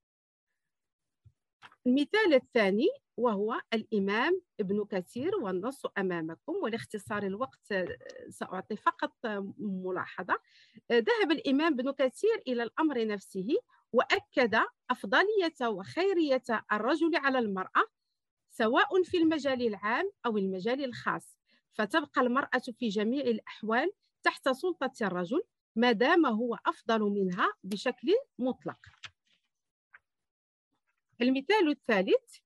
المثال 1.88 2.34
الثاني 2.34 2.88
وهو 3.18 3.62
الإمام 3.74 4.42
ابن 4.60 4.86
كثير 4.86 5.36
والنص 5.36 5.86
أمامكم 5.98 6.54
ولاختصار 6.64 7.24
الوقت 7.24 7.74
سأعطي 8.30 8.76
فقط 8.76 9.14
ملاحظة. 9.58 10.40
ذهب 10.92 11.32
الإمام 11.32 11.74
ابن 11.74 11.92
كثير 11.92 12.44
إلى 12.48 12.64
الأمر 12.64 13.08
نفسه 13.08 13.48
وأكد 13.94 14.56
أفضلية 14.90 15.68
وخيرية 15.68 16.44
الرجل 16.72 17.16
على 17.16 17.40
المرأة 17.40 17.86
سواء 18.52 19.04
في 19.04 19.18
المجال 19.18 19.68
العام 19.68 20.12
أو 20.26 20.38
المجال 20.38 20.86
الخاص. 20.86 21.38
فتبقى 21.74 22.22
المرأة 22.22 22.62
في 22.80 22.90
جميع 22.90 23.24
الأحوال 23.24 23.92
تحت 24.24 24.50
سلطة 24.50 24.92
الرجل 25.02 25.44
ما 25.76 25.92
دام 25.92 26.26
هو 26.26 26.58
أفضل 26.66 27.00
منها 27.00 27.54
بشكل 27.64 28.16
مطلق. 28.40 28.80
المثال 31.22 31.70
الثالث 31.70 32.38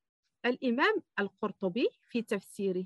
الإمام 0.46 0.96
القرطبي 1.20 1.90
في 2.08 2.22
تفسيره 2.22 2.86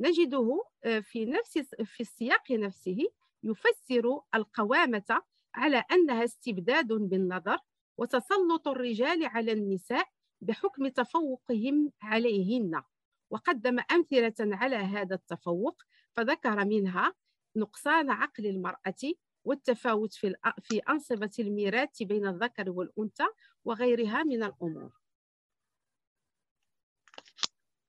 نجده 0.00 0.64
آه، 0.84 1.00
في 1.00 1.24
نفس 1.24 1.58
في 1.84 2.00
السياق 2.00 2.52
نفسه 2.52 2.98
يفسر 3.42 4.20
القوامة 4.34 5.22
على 5.54 5.84
أنها 5.92 6.24
استبداد 6.24 6.86
بالنظر 6.86 7.58
وتسلط 7.98 8.68
الرجال 8.68 9.24
على 9.26 9.52
النساء 9.52 10.08
بحكم 10.40 10.88
تفوقهم 10.88 11.92
عليهن. 12.02 12.82
وقدم 13.30 13.78
أمثلة 13.92 14.34
على 14.40 14.76
هذا 14.76 15.14
التفوق 15.14 15.82
فذكر 16.12 16.64
منها 16.64 17.14
نقصان 17.56 18.10
عقل 18.10 18.46
المرأة 18.46 19.14
والتفاوت 19.44 20.14
في 20.14 20.34
في 20.62 20.78
أنصبة 20.78 21.30
الميراث 21.38 22.02
بين 22.02 22.26
الذكر 22.26 22.70
والأنثى 22.70 23.26
وغيرها 23.64 24.22
من 24.22 24.42
الأمور. 24.42 24.92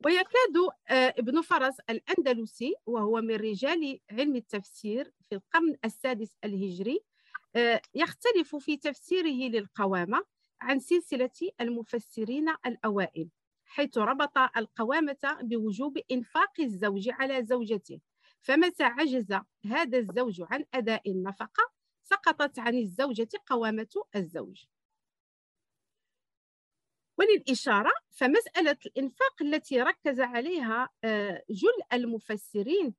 ويكاد 0.06 0.58
آه، 0.90 1.14
ابن 1.18 1.42
فرس 1.42 1.80
الأندلسي 1.90 2.76
وهو 2.86 3.22
من 3.22 3.36
رجال 3.36 4.00
علم 4.12 4.36
التفسير 4.36 5.12
في 5.22 5.36
القرن 5.36 5.76
السادس 5.86 6.38
الهجري 6.44 7.00
يختلف 7.96 8.56
في 8.56 8.78
تفسيره 8.78 9.50
للقوامة 9.50 10.26
عن 10.62 10.80
سلسلة 10.80 11.52
المفسرين 11.62 12.50
الأوائل 12.66 13.30
حيث 13.66 13.98
ربط 13.98 14.38
القوامة 14.58 15.38
بوجوب 15.42 15.98
إنفاق 16.12 16.60
الزوج 16.60 17.10
على 17.10 17.46
زوجته. 17.46 18.02
فمتى 18.42 18.84
عجز 18.84 19.34
هذا 19.66 19.98
الزوج 19.98 20.42
عن 20.52 20.66
أداء 20.74 21.12
النفقة؟ 21.12 21.72
سقطت 22.04 22.60
عن 22.60 22.76
الزوجة 22.76 23.30
قوامة 23.48 23.88
الزوج. 24.16 24.66
وللإشارة 27.18 27.92
فمسألة 28.12 28.78
الإنفاق 28.86 29.42
التي 29.42 29.82
ركز 29.82 30.20
عليها 30.20 30.90
آه، 31.04 31.44
جل 31.50 31.82
المفسرين 31.94 32.94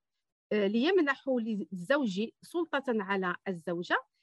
آه، 0.53 0.67
ليمنحوا 0.67 1.41
للزوج 1.41 2.21
سلطة 2.43 2.85
على 2.89 3.37
الزوجة 3.49 3.95
آه، 3.95 4.16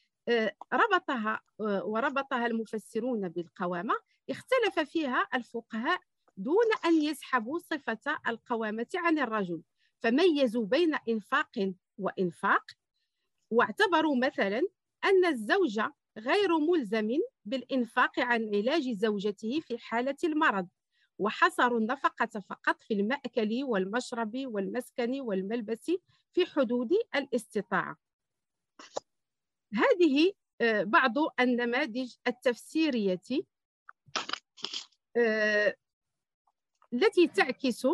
ربطها 0.73 1.39
وربطها 1.59 2.45
المفسرون 2.45 3.29
بالقوامة. 3.29 3.93
اختلف 4.29 4.79
فيها 4.79 5.27
الفقهاء 5.33 5.99
دون 6.37 6.65
أن 6.85 7.01
يسحبوا 7.01 7.59
صفة 7.59 8.17
القوامة 8.27 8.87
عن 8.95 9.19
الرجل 9.19 9.61
فميزوا 9.99 10.65
بين 10.65 10.95
إنفاق 11.09 11.73
وإنفاق. 11.97 12.63
واعتبروا 13.51 14.15
مثلا 14.15 14.61
أن 15.05 15.25
الزوج 15.25 15.79
غير 16.17 16.57
ملزم 16.57 17.09
بالإنفاق 17.45 18.19
عن 18.19 18.55
علاج 18.55 18.91
زوجته 18.91 19.59
في 19.59 19.77
حالة 19.77 20.15
المرض 20.23 20.67
وحصروا 21.19 21.79
النفقة 21.79 22.39
فقط 22.39 22.81
في 22.81 22.93
المأكل 22.93 23.63
والمشرب 23.63 24.31
والمسكن 24.35 25.21
والملبس 25.21 25.91
في 26.33 26.45
حدود 26.45 26.89
الاستطاعة. 27.15 27.97
هذه 29.73 30.33
آه، 30.61 30.83
بعض 30.83 31.13
النماذج 31.39 32.13
التفسيرية 32.27 33.21
آه، 35.17 35.75
التي 36.93 37.27
تعكس 37.27 37.87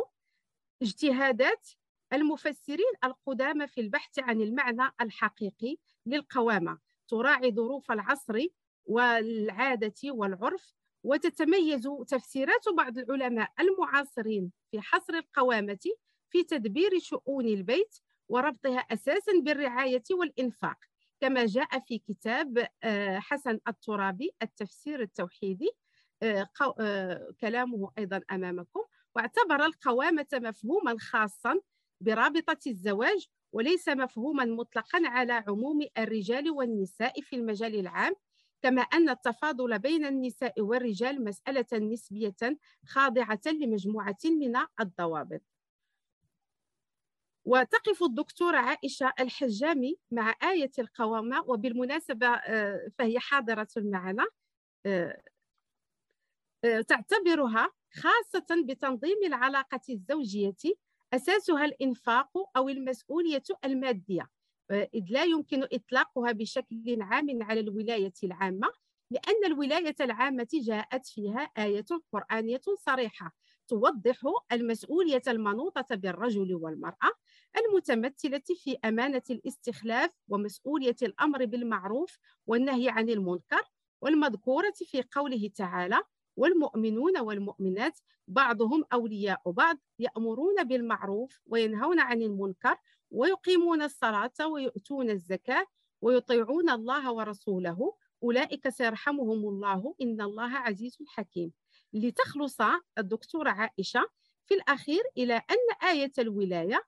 اجتهادات 0.81 1.69
المفسرين 2.13 2.93
القدامى 3.03 3.67
في 3.67 3.81
البحث 3.81 4.19
عن 4.19 4.41
المعنى 4.41 4.91
الحقيقي 5.01 5.77
للقوامة 6.05 6.79
تراعي 7.07 7.51
ظروف 7.51 7.91
العصر 7.91 8.45
والعادة 8.85 9.93
والعرف 10.05 10.73
وتتميز 11.03 11.89
تفسيرات 12.07 12.69
بعض 12.77 12.97
العلماء 12.97 13.51
المعاصرين 13.59 14.51
في 14.71 14.81
حصر 14.81 15.13
القوامة 15.13 15.79
في 16.29 16.43
تدبير 16.43 16.99
شؤون 16.99 17.45
البيت 17.45 17.95
وربطها 18.29 18.79
أساسا 18.79 19.31
بالرعاية 19.43 20.03
والإنفاق. 20.11 20.77
كما 21.21 21.45
جاء 21.45 21.79
في 21.79 21.99
كتاب 21.99 22.67
آه، 22.83 23.19
حسن 23.19 23.59
الترابي 23.67 24.31
التفسير 24.41 25.01
التوحيدي 25.01 25.71
آه، 26.23 26.49
آه، 26.79 27.33
كلامه 27.41 27.91
أيضا 27.97 28.21
أمامكم 28.31 28.81
واعتبر 29.15 29.65
القوامة 29.65 30.27
مفهوما 30.33 30.95
خاصا 30.99 31.59
برابطة 32.01 32.57
الزواج 32.67 33.27
وليس 33.53 33.89
مفهوما 33.89 34.45
مطلقا 34.45 35.01
على 35.05 35.33
عموم 35.33 35.79
الرجال 35.97 36.51
والنساء 36.51 37.21
في 37.21 37.35
المجال 37.35 37.75
العام 37.75 38.13
كما 38.61 38.81
أن 38.81 39.09
التفاضل 39.09 39.79
بين 39.79 40.05
النساء 40.05 40.61
والرجال 40.61 41.23
مسألة 41.23 41.65
نسبية 41.73 42.57
خاضعة 42.85 43.41
لمجموعة 43.45 44.17
من 44.25 44.55
الضوابط. 44.81 45.41
وتقف 47.45 48.03
الدكتورة 48.03 48.57
عائشة 48.57 49.13
الحجامي 49.19 49.97
مع 50.11 50.35
آية 50.43 50.71
القوامة 50.79 51.43
وبالمناسبة 51.47 52.27
آه، 52.27 52.91
فهي 52.99 53.19
حاضرة 53.19 53.67
معنا 53.77 54.25
آه، 54.85 55.21
آه، 56.65 56.81
تعتبرها 56.81 57.71
خاصة 57.93 58.63
بتنظيم 58.67 59.17
العلاقة 59.25 59.81
الزوجية 59.89 60.55
أساسها 61.13 61.65
الإنفاق 61.65 62.29
أو 62.57 62.69
المسؤولية 62.69 63.43
المادية 63.65 64.29
إذ 64.71 65.03
لا 65.09 65.23
يمكن 65.23 65.63
إطلاقها 65.73 66.31
بشكل 66.31 66.97
عام 67.01 67.43
على 67.43 67.59
الولاية 67.59 68.13
العامة 68.23 68.67
لأن 69.11 69.45
الولاية 69.45 69.95
العامة 70.01 70.47
جاءت 70.53 71.07
فيها 71.07 71.39
آية 71.57 71.85
قرآنية 72.13 72.61
صريحة. 72.85 73.35
توضح 73.69 74.19
المسؤولية 74.51 75.21
المنوطة 75.27 75.95
بالرجل 75.95 76.55
والمرأة 76.55 77.11
المتمثلة 77.57 78.43
في 78.55 78.77
أمانة 78.85 79.21
الاستخلاف 79.29 80.11
ومسؤولية 80.27 80.95
الأمر 81.01 81.45
بالمعروف 81.45 82.17
والنهي 82.47 82.89
عن 82.89 83.09
المنكر 83.09 83.61
والمذكورة 84.01 84.73
في 84.75 85.03
قوله 85.11 85.49
تعالى 85.55 86.01
والمؤمنون 86.35 87.19
والمؤمنات 87.19 87.99
بعضهم 88.27 88.85
أولياء 88.93 89.51
بعض 89.51 89.77
يأمرون 89.99 90.63
بالمعروف 90.63 91.41
وينهون 91.45 91.99
عن 91.99 92.21
المنكر 92.21 92.77
ويقيمون 93.11 93.81
الصلاة 93.81 94.47
ويؤتون 94.47 95.09
الزكاة 95.09 95.65
ويطيعون 96.01 96.69
الله 96.69 97.11
ورسوله 97.11 97.95
أولئك 98.23 98.69
سيرحمهم 98.69 99.47
الله 99.49 99.95
إن 100.01 100.21
الله 100.21 100.51
عزيز 100.51 100.97
حكيم. 101.07 101.58
لتخلص 101.93 102.57
الدكتورة 102.97 103.49
عائشة 103.49 104.09
في 104.45 104.53
الأخير 104.53 105.01
إلى 105.17 105.33
أن 105.33 105.87
آية 105.89 106.11
الولاية 106.19 106.83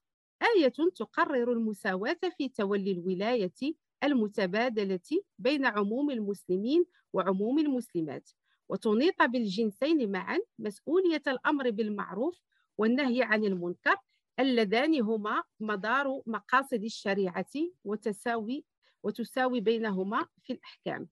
آية 0.56 0.74
تقرر 0.96 1.52
المساواة 1.52 2.20
في 2.38 2.50
تولي 2.50 2.92
الولاية 2.92 3.54
المتبادلة 4.04 5.00
بين 5.40 5.66
عموم 5.66 6.12
المسلمين 6.12 6.86
وعموم 7.14 7.60
المسلمات 7.60 8.30
وتنيط 8.70 9.22
بالجنسين 9.22 10.12
معا 10.12 10.40
مسؤولية 10.60 11.22
الأمر 11.28 11.70
بالمعروف 11.70 12.42
والنهي 12.78 13.24
عن 13.24 13.44
المنكر 13.46 13.96
اللذان 14.40 15.02
هما 15.02 15.44
مدار 15.60 16.22
مقاصد 16.26 16.84
الشريعة 16.84 17.46
وتساوي 17.84 18.66
وتساوي 19.04 19.60
بينهما 19.60 20.28
في 20.44 20.54
الأحكام. 20.54 21.08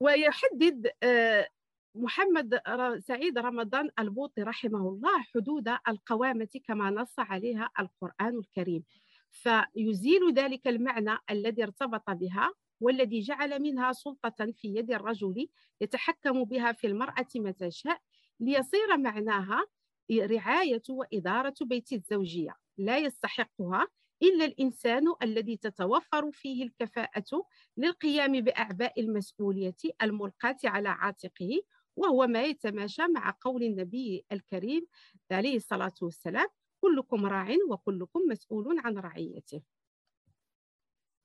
ويحدد 0.00 0.90
آه، 1.02 1.48
محمد 1.94 2.60
سعيد 2.98 3.38
رمضان 3.38 3.90
البوطي 3.98 4.42
رحمه 4.42 4.88
الله 4.88 5.22
حدود 5.34 5.68
القوامة 5.88 6.48
كما 6.64 6.90
نص 6.90 7.18
عليها 7.18 7.70
القرآن 7.80 8.38
الكريم. 8.38 8.84
فيزيل 9.30 10.34
ذلك 10.34 10.68
المعنى 10.68 11.18
الذي 11.30 11.62
ارتبط 11.62 12.10
بها 12.10 12.52
والذي 12.80 13.20
جعل 13.20 13.62
منها 13.62 13.92
سلطة 13.92 14.52
في 14.56 14.68
يد 14.68 14.90
الرجل 14.90 15.48
يتحكم 15.80 16.44
بها 16.44 16.72
في 16.72 16.86
المرأة 16.86 17.26
متى 17.36 17.70
شاء 17.70 18.00
ليصير 18.40 18.96
معناها 18.96 19.66
رعاية 20.12 20.82
وإدارة 20.90 21.54
بيت 21.62 21.92
الزوجية. 21.92 22.54
لا 22.78 22.98
يستحقها 22.98 23.88
إلا 24.22 24.44
الإنسان 24.44 25.14
الذي 25.22 25.56
تتوفر 25.56 26.32
فيه 26.32 26.64
الكفاءة 26.64 27.46
للقيام 27.76 28.40
بأعباء 28.40 29.00
المسؤولية 29.00 29.76
الملقاة 30.02 30.56
على 30.64 30.88
عاتقه 30.88 31.62
وهو 31.96 32.26
ما 32.26 32.42
يتماشى 32.42 33.02
مع 33.02 33.34
قول 33.40 33.62
النبي 33.62 34.24
الكريم 34.32 34.86
عليه 35.30 35.56
الصلاة 35.56 35.94
والسلام 36.02 36.46
كلكم 36.80 37.26
راع 37.26 37.56
وكلكم 37.70 38.20
مسؤول 38.30 38.78
عن 38.78 38.98
رعيته. 38.98 39.62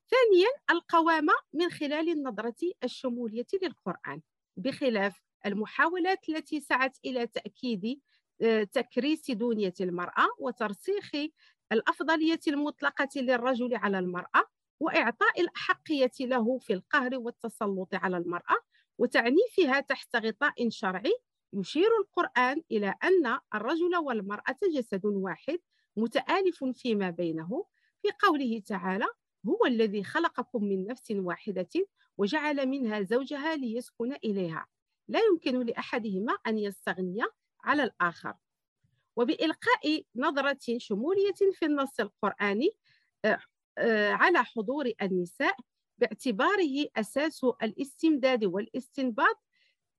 ثانيا 0.10 0.48
القوامة 0.70 1.34
من 1.54 1.70
خلال 1.70 2.10
النظرة 2.10 2.72
الشمولية 2.84 3.48
للقرآن 3.64 4.22
بخلاف 4.58 5.22
المحاولات 5.46 6.30
التي 6.30 6.60
سعت 6.60 6.98
إلى 7.06 7.28
تأكيد 7.28 8.02
آه، 8.41 8.64
تكريس 8.64 9.32
دونية 9.32 9.74
المرأة 9.82 10.28
وترسيخ 10.39 11.12
الأفضلية 11.74 12.40
المطلقة 12.48 13.10
للرجل 13.16 13.76
على 13.76 14.00
المرأة 14.00 14.48
وإعطاء 14.80 15.42
الأحقية 15.42 16.12
له 16.20 16.58
في 16.58 16.74
القهر 16.74 17.18
والتسلط 17.20 17.96
على 17.96 18.18
المرأة 18.18 18.58
وتعنيفها 18.98 19.80
تحت 19.80 20.16
غطاء 20.16 20.70
شرعي 20.70 21.14
يشير 21.54 21.90
القرآن 22.02 22.62
إلى 22.72 22.96
أن 23.04 23.40
الرجل 23.56 23.96
والمرأة 23.96 24.58
جسد 24.74 25.06
واحد 25.06 25.60
متآلف 25.98 26.64
فيما 26.64 27.10
بينه. 27.10 27.66
في 28.02 28.10
قوله 28.24 28.62
تعالى 28.66 29.06
هو 29.48 29.66
الذي 29.66 30.04
خلقكم 30.04 30.64
من 30.64 30.88
نفس 30.88 31.12
واحدة 31.12 31.88
وجعل 32.18 32.66
منها 32.66 33.02
زوجها 33.02 33.56
ليسكن 33.56 34.14
إليها 34.14 34.68
لا 35.08 35.20
يمكن 35.20 35.66
لأحدهما 35.66 36.34
أن 36.48 36.58
يستغني 36.58 37.22
على 37.64 37.84
الآخر. 37.84 38.34
وبإلقاء 39.16 40.03
نظرة 40.16 40.78
شمولية 40.78 41.34
في 41.53 41.66
النص 41.66 41.99
القرآني 41.99 42.70
آه، 43.26 43.39
آه، 43.78 44.11
على 44.11 44.43
حضور 44.43 44.91
النساء 45.01 45.55
باعتباره 45.97 46.88
أساس 46.97 47.43
الاستمداد 47.64 48.45
والاستنباط. 48.45 49.43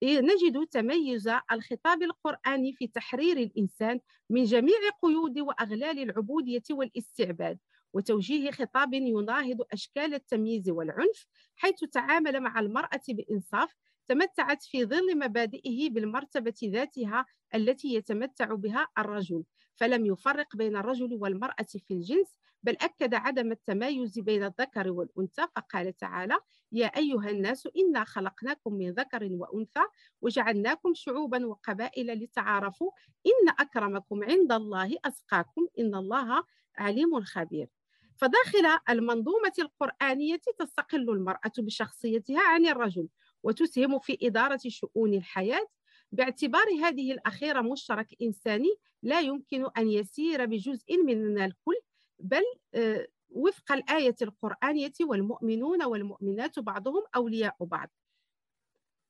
نجد 0.03 0.67
تميز 0.71 1.29
الخطاب 1.53 2.03
القرآني 2.03 2.73
في 2.73 2.87
تحرير 2.87 3.37
الإنسان 3.37 4.01
من 4.31 4.45
جميع 4.45 4.77
قيود 5.03 5.39
وأغلال 5.39 5.99
العبودية 5.99 6.63
والاستعباد 6.71 7.59
وتوجيه 7.93 8.51
خطاب 8.51 8.95
يناهض 8.95 9.63
أشكال 9.73 10.15
التمييز 10.15 10.71
والعنف 10.71 11.27
حيث 11.57 11.85
تعامل 11.85 12.41
مع 12.41 12.61
المرأة 12.61 13.01
بإنصاف 13.09 13.75
تمتعت 14.09 14.63
في 14.63 14.85
ظل 14.85 15.19
مبادئه 15.19 15.91
بالمرتبة 15.91 16.55
ذاتها 16.65 17.27
التي 17.55 17.95
يتمتع 17.95 18.55
بها 18.55 18.89
الرجل 18.99 19.45
فلم 19.77 20.07
يفرق 20.07 20.57
بين 20.57 20.77
الرجل 20.77 21.15
والمرأة 21.21 21.67
في 21.79 21.95
الجنس 21.95 22.39
بل 22.63 22.77
أكد 22.81 23.15
عدم 23.15 23.53
التمايز 23.53 24.19
بين 24.19 24.45
الذكر 24.45 24.91
والأنثى 24.91 25.47
فقال 25.57 25.97
تعالى 25.97 26.39
يا 26.73 26.87
أيها 26.87 27.31
الناس 27.31 27.69
إنا 27.79 28.05
خلقناكم 28.05 28.75
من 28.75 28.91
ذكر 28.91 29.29
وأنثى 29.33 29.85
وجعلناكم 30.21 30.95
شعوبا 30.95 31.47
وقبائل 31.47 32.07
لتعارفوا 32.25 32.91
إن 33.27 33.55
أكرمكم 33.59 34.25
عند 34.25 34.53
الله 34.53 34.97
أسقاكم 35.05 35.67
إن 35.79 35.95
الله 35.95 36.45
عليم 36.79 37.21
خبير 37.21 37.69
فداخل 38.17 38.79
المنظومة 38.89 39.53
القرآنية 39.59 40.41
تستقل 40.59 41.11
المرأة 41.11 41.53
بشخصيتها 41.59 42.41
عن 42.41 42.67
الرجل 42.67 43.09
وتسهم 43.45 43.99
في 43.99 44.19
إدارة 44.23 44.61
شؤون 44.69 45.15
الحياة. 45.15 45.67
باعتبار 46.13 46.67
هذه 46.83 47.13
الأخيرة 47.13 47.61
مشترك 47.61 48.09
إنساني 48.23 48.75
لا 49.03 49.21
يمكن 49.21 49.67
أن 49.79 49.89
يسير 49.89 50.47
بجزء 50.47 51.03
من 51.05 51.39
الكل 51.39 51.77
بل 52.19 52.43
آه، 52.75 53.07
وفق 53.31 53.73
الآية 53.73 54.17
القرآنية 54.23 54.93
والمؤمنون 55.01 55.85
والمؤمنات 55.85 56.59
بعضهم 56.59 57.03
أولياء 57.17 57.57
بعض. 57.61 57.91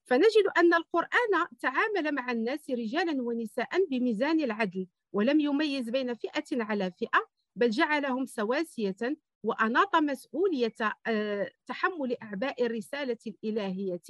فنجد 0.05 0.47
أن 0.59 0.75
القرآن 0.75 1.47
تعامل 1.61 2.15
مع 2.15 2.31
الناس 2.31 2.71
رجالا 2.71 3.23
ونساء 3.23 3.87
بميزان 3.91 4.41
العدل 4.41 4.87
ولم 5.13 5.41
يميز 5.41 5.91
بين 5.91 6.15
فئة 6.15 6.63
على 6.63 6.91
فئة 6.91 7.29
بل 7.57 7.71
جعلهم 7.71 8.27
سواسية 8.27 9.17
وأناط 9.45 9.97
مسؤولية 9.97 10.75
آه، 11.07 11.51
تحمل 11.67 12.17
أعباء 12.23 12.67
الرسالة 12.67 13.19
الإلهية 13.27 14.03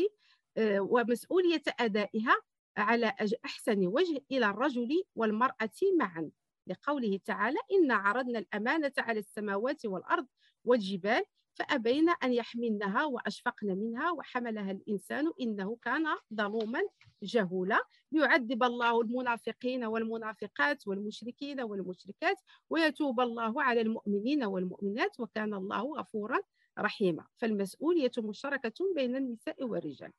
آه، 0.57 0.80
ومسؤولية 0.80 1.62
أدائها 1.80 2.37
على 2.76 3.14
أحسن 3.45 3.87
وجه 3.87 4.20
إلى 4.32 4.47
الرجل 4.47 5.05
والمرأة 5.16 5.70
معا. 5.99 6.30
لقوله 6.66 7.20
تعالى 7.24 7.59
إنا 7.72 7.95
عرضنا 7.95 8.39
الأمانة 8.39 8.93
على 8.99 9.20
السماوات 9.20 9.87
والأرض 9.87 10.26
والجبال 10.64 11.24
فأبين 11.55 12.09
أن 12.09 12.33
يحملنها 12.33 13.05
وأشفقن 13.05 13.67
منها 13.67 14.11
وحملها 14.11 14.71
الإنسان 14.71 15.33
إنه 15.41 15.77
كان 15.83 16.07
ظلوما 16.35 16.81
جهولا. 17.23 17.81
ليعذب 18.13 18.63
الله 18.63 19.01
المنافقين 19.01 19.85
والمنافقات 19.85 20.87
والمشركين 20.87 21.61
والمشركات 21.61 22.37
ويتوب 22.71 23.21
الله 23.21 23.63
على 23.63 23.81
المؤمنين 23.81 24.45
والمؤمنات 24.45 25.21
وكان 25.21 25.55
الله 25.55 25.83
غفورا 25.83 26.39
رحيما. 26.79 27.25
فالمسؤولية 27.37 28.13
مشتركة 28.19 28.95
بين 28.95 29.17
النساء 29.17 29.65
والرجال. 29.65 30.13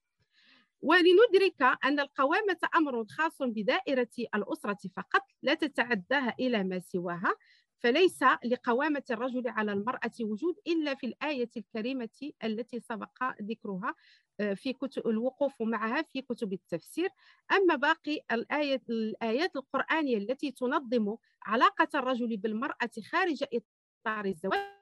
ولندرك 0.81 1.61
أن 1.85 1.99
القوامة 1.99 2.57
أمر 2.75 3.05
خاص 3.05 3.37
بدائرة 3.41 4.09
الأسرة 4.35 4.89
فقط 4.95 5.21
لا 5.41 5.53
تتعداها 5.53 6.35
إلى 6.39 6.63
ما 6.63 6.79
سواها. 6.79 7.35
فليس 7.79 8.23
لقوامة 8.45 9.03
الرجل 9.11 9.47
على 9.47 9.71
المرأة 9.71 10.11
وجود 10.21 10.55
إلا 10.67 10.95
في 10.95 11.05
الآية 11.07 11.49
الكريمة 11.57 12.31
التي 12.43 12.79
سبق 12.79 13.23
ذكرها 13.41 13.95
آه، 14.39 14.53
في 14.53 14.73
كتب 14.73 15.07
الوقوف 15.07 15.61
معها 15.61 16.01
في 16.01 16.21
كتب 16.21 16.53
التفسير. 16.53 17.09
أما 17.51 17.75
باقي 17.75 18.19
الآية 18.31 18.81
الآيات 18.89 19.55
القرآنية 19.55 20.17
التي 20.17 20.51
تنظم 20.51 21.15
علاقة 21.43 21.87
الرجل 21.95 22.37
بالمرأة 22.37 22.89
خارج 23.11 23.43
إطار 23.43 24.25
الزواج 24.25 24.75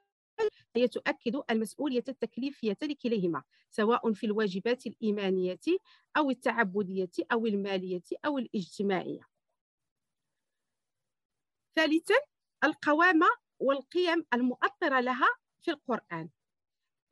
هي 0.76 0.88
تؤكد 0.88 1.42
المسؤولية 1.52 2.04
التكليفية 2.10 2.78
لكليهما 2.84 3.44
سواء 3.70 4.14
في 4.14 4.26
الواجبات 4.26 4.88
الإيمانية 4.88 5.60
أو 6.18 6.30
التعبدية 6.30 7.12
أو 7.32 7.46
المالية 7.46 8.04
أو 8.26 8.38
الاجتماعية. 8.38 9.22
ثالثا 11.76 12.16
القوامة 12.64 13.28
والقيم 13.60 14.26
المؤطرة 14.34 15.00
لها 15.00 15.28
في 15.62 15.72
القرآن. 15.72 16.30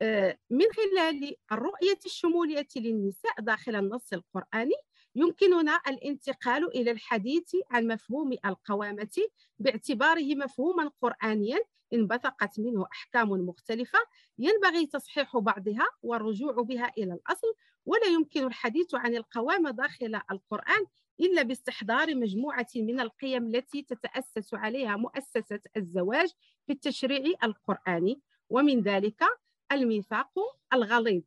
آه، 0.02 0.38
من 0.50 0.66
خلال 0.76 1.36
الرؤية 1.52 1.98
الشمولية 2.06 2.68
للنساء 2.76 3.40
داخل 3.40 3.76
النص 3.76 4.12
القرآني 4.12 4.74
يمكننا 5.14 5.80
الانتقال 5.88 6.76
إلى 6.76 6.90
الحديث 6.90 7.56
عن 7.70 7.86
مفهوم 7.86 8.32
القوامة 8.44 9.16
باعتباره 9.58 10.34
مفهوما 10.34 10.90
قرآنيا 11.02 11.58
انبثقت 11.92 12.60
منه 12.60 12.86
أحكام 12.92 13.30
مختلفة 13.30 13.98
ينبغي 14.38 14.86
تصحيح 14.86 15.36
بعضها 15.38 15.86
والرجوع 16.02 16.52
بها 16.52 16.92
إلى 16.98 17.12
الأصل 17.12 17.54
ولا 17.86 18.06
يمكن 18.06 18.46
الحديث 18.46 18.94
عن 18.94 19.16
القوامة 19.16 19.70
داخل 19.70 20.20
القرآن 20.30 20.86
إلا 21.22 21.42
باستحضار 21.42 22.14
مجموعة 22.14 22.66
من 22.76 23.00
القيم 23.00 23.46
التي 23.46 23.82
تتأسس 23.82 24.54
عليها 24.54 24.96
مؤسسة 24.96 25.60
الزواج 25.76 26.28
في 26.66 26.72
التشريع 26.72 27.38
القرآني 27.44 28.20
ومن 28.50 28.80
ذلك 28.80 29.24
الميثاق 29.72 30.32
الغليظ. 30.72 31.22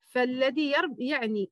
فالذي 0.00 0.74
يعني 0.98 1.50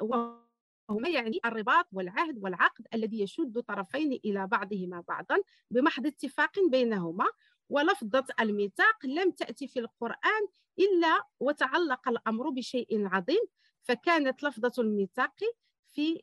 وهما 0.00 1.08
يعني 1.08 1.40
الرباط 1.44 1.86
والعهد 1.92 2.38
والعقد 2.42 2.86
الذي 2.94 3.20
يشد 3.20 3.60
طرفين 3.60 4.12
إلى 4.24 4.46
بعضهما 4.46 5.04
بعضا 5.08 5.38
بمحض 5.70 6.06
اتفاق 6.06 6.52
بينهما. 6.70 7.26
ولفظة 7.68 8.24
الميثاق 8.40 9.06
لم 9.06 9.30
تأتي 9.30 9.68
في 9.68 9.80
القرآن 9.80 10.46
إلا 10.78 11.22
وتعلق 11.40 12.08
الأمر 12.08 12.50
بشيء 12.50 13.06
عظيم 13.06 13.44
فكانت 13.82 14.42
لفظة 14.42 14.72
الميثاق 14.78 15.34
في 15.92 16.22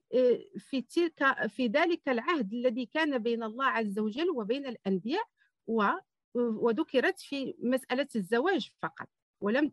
في 0.60 0.82
تلك 0.82 1.48
في 1.48 1.68
ذلك 1.68 2.10
العهد 2.10 2.54
الذي 2.54 2.86
كان 2.86 3.18
بين 3.18 3.44
الله 3.44 3.66
عز 3.66 4.00
وجل 4.00 4.30
وبين 4.30 4.66
الأنبياء 4.66 5.26
وذكرت 6.36 7.20
في 7.20 7.56
مسألة 7.60 8.08
الزواج 8.16 8.72
فقط 8.82 9.08
ولم 9.42 9.72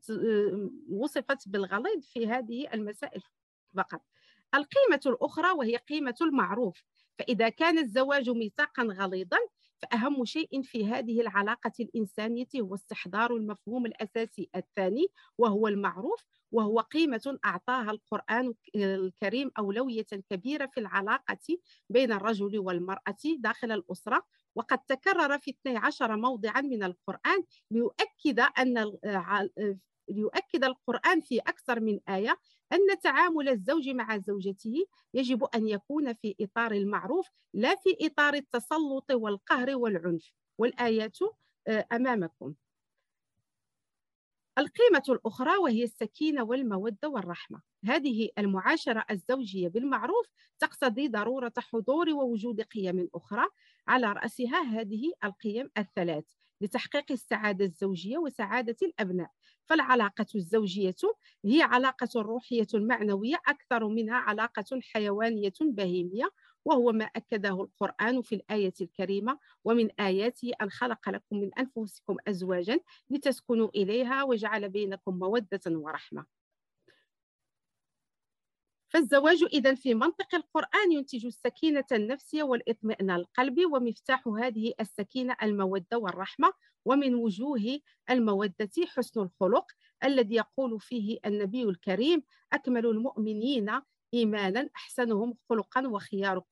وصفت 0.90 1.49
بالغليظ 1.49 2.05
في 2.05 2.26
هذه 2.26 2.74
المسائل 2.74 3.22
فقط. 3.76 4.01
القيمة 4.55 5.01
الأخرى 5.07 5.51
وهي 5.51 5.76
قيمة 5.76 6.14
المعروف 6.22 6.82
فإذا 7.18 7.49
كان 7.49 7.78
الزواج 7.78 8.30
ميثاقا 8.30 8.82
غليظا 8.82 9.38
فأهم 9.83 10.24
شيء 10.24 10.62
في 10.62 10.87
هذه 10.87 11.20
العلاقة 11.20 11.72
الإنسانية 11.81 12.47
هو 12.57 12.74
استحضار 12.74 13.37
المفهوم 13.37 13.87
الأساسي 13.87 14.51
الثاني 14.57 15.07
وهو 15.39 15.68
المعروف 15.68 16.24
وهو 16.53 16.81
قيمة 16.81 17.39
أعطاها 17.45 17.91
القرآن 17.91 18.55
الكريم 18.77 19.51
أولوية 19.59 20.07
كبيرة 20.31 20.66
في 20.66 20.81
العلاقة 20.81 21.59
بين 21.91 22.12
الرجل 22.12 22.59
والمرأة 22.59 23.16
داخل 23.39 23.72
الأسرة. 23.72 24.22
وقد 24.55 24.79
تكرر 24.79 25.39
في 25.39 25.51
12 25.51 26.16
موضعا 26.16 26.61
من 26.61 26.83
القرآن 26.83 27.45
ليؤكد 27.70 28.41
أن 28.41 28.93
ليؤكد 30.09 30.64
القرآن 30.64 31.20
في 31.20 31.39
أكثر 31.39 31.81
من 31.81 32.01
آية 32.09 32.39
أن 32.73 33.01
تعامل 33.03 33.49
الزوج 33.49 33.89
مع 33.89 34.19
زوجته 34.19 34.87
يجب 35.14 35.45
أن 35.45 35.69
يكون 35.69 36.12
في 36.14 36.35
إطار 36.41 36.73
المعروف 36.73 37.29
لا 37.55 37.77
في 37.77 38.07
إطار 38.07 38.35
التسلط 38.35 39.11
والقهر 39.11 39.77
والعنف. 39.77 40.33
والآيات 40.59 41.19
آه، 41.69 41.87
أمامكم. 41.93 42.55
القيمة 44.59 45.03
الأخرى 45.09 45.57
وهي 45.57 45.85
السكينة 45.85 46.45
والمودة 46.45 47.09
والرحمة. 47.09 47.62
هذه 47.85 48.31
المعاشرة 48.39 49.05
الزوجية 49.11 49.69
بالمعروف 49.69 50.27
تقتضي 50.59 51.09
ضرورة 51.09 51.53
حضور 51.59 52.09
ووجود 52.11 52.61
قيم 52.61 53.09
أخرى. 53.14 53.47
على 53.89 54.12
رأسها 54.12 54.62
هذه 54.62 55.12
القيم 55.25 55.71
الثلاث. 55.79 56.25
لتحقيق 56.61 57.12
السعادة 57.12 57.64
الزوجية 57.64 58.18
وسعادة 58.18 58.76
الأبناء. 58.82 59.30
فالعلاقة 59.66 60.26
الزوجية 60.34 60.94
هي 61.44 61.62
علاقة 61.62 62.09
روحية 62.22 62.66
معنوية 62.74 63.36
أكثر 63.48 63.88
منها 63.88 64.16
علاقة 64.16 64.80
حيوانية 64.82 65.52
بهيمية 65.61 66.30
وهو 66.64 66.92
ما 66.92 67.04
أكده 67.04 67.48
القرآن 67.48 68.22
في 68.22 68.34
الآية 68.34 68.72
الكريمة 68.80 69.38
ومن 69.64 69.90
آياته 70.00 70.50
أن 70.62 70.70
خلق 70.70 71.09
لكم 71.09 71.36
من 71.36 71.50
أنفسكم 71.59 72.16
أزواجا 72.28 72.80
لتسكنوا 73.11 73.68
إليها 73.68 74.22
وجعل 74.24 74.68
بينكم 74.68 75.18
مودة 75.18 75.61
ورحمة. 75.66 76.36
فالزواج 78.89 79.45
إذا 79.53 79.74
في 79.74 79.95
منطق 79.95 80.34
القرآن 80.34 80.93
ينتج 80.93 81.26
السكينة 81.26 81.84
النفسية 81.93 82.43
والإطمئنان 82.43 83.16
القلبي 83.16 83.64
ومفتاح 83.64 84.28
هذه 84.28 84.72
السكينة 84.80 85.37
المودة 85.43 85.99
والرحمة 85.99 86.53
ومن 86.84 87.14
وجوه 87.14 87.80
المودة 88.11 88.70
حسن 88.87 89.20
الخلق 89.20 89.72
الذي 90.05 90.34
يقول 90.34 90.80
فيه 90.80 91.18
النبي 91.26 91.62
الكريم 91.62 92.22
أكمل 92.53 92.87
المؤمنين 92.87 93.80
إيمانا 94.14 94.68
أحسنهم 94.76 95.37
خلقا 95.49 95.87
وخياركم 95.89 96.47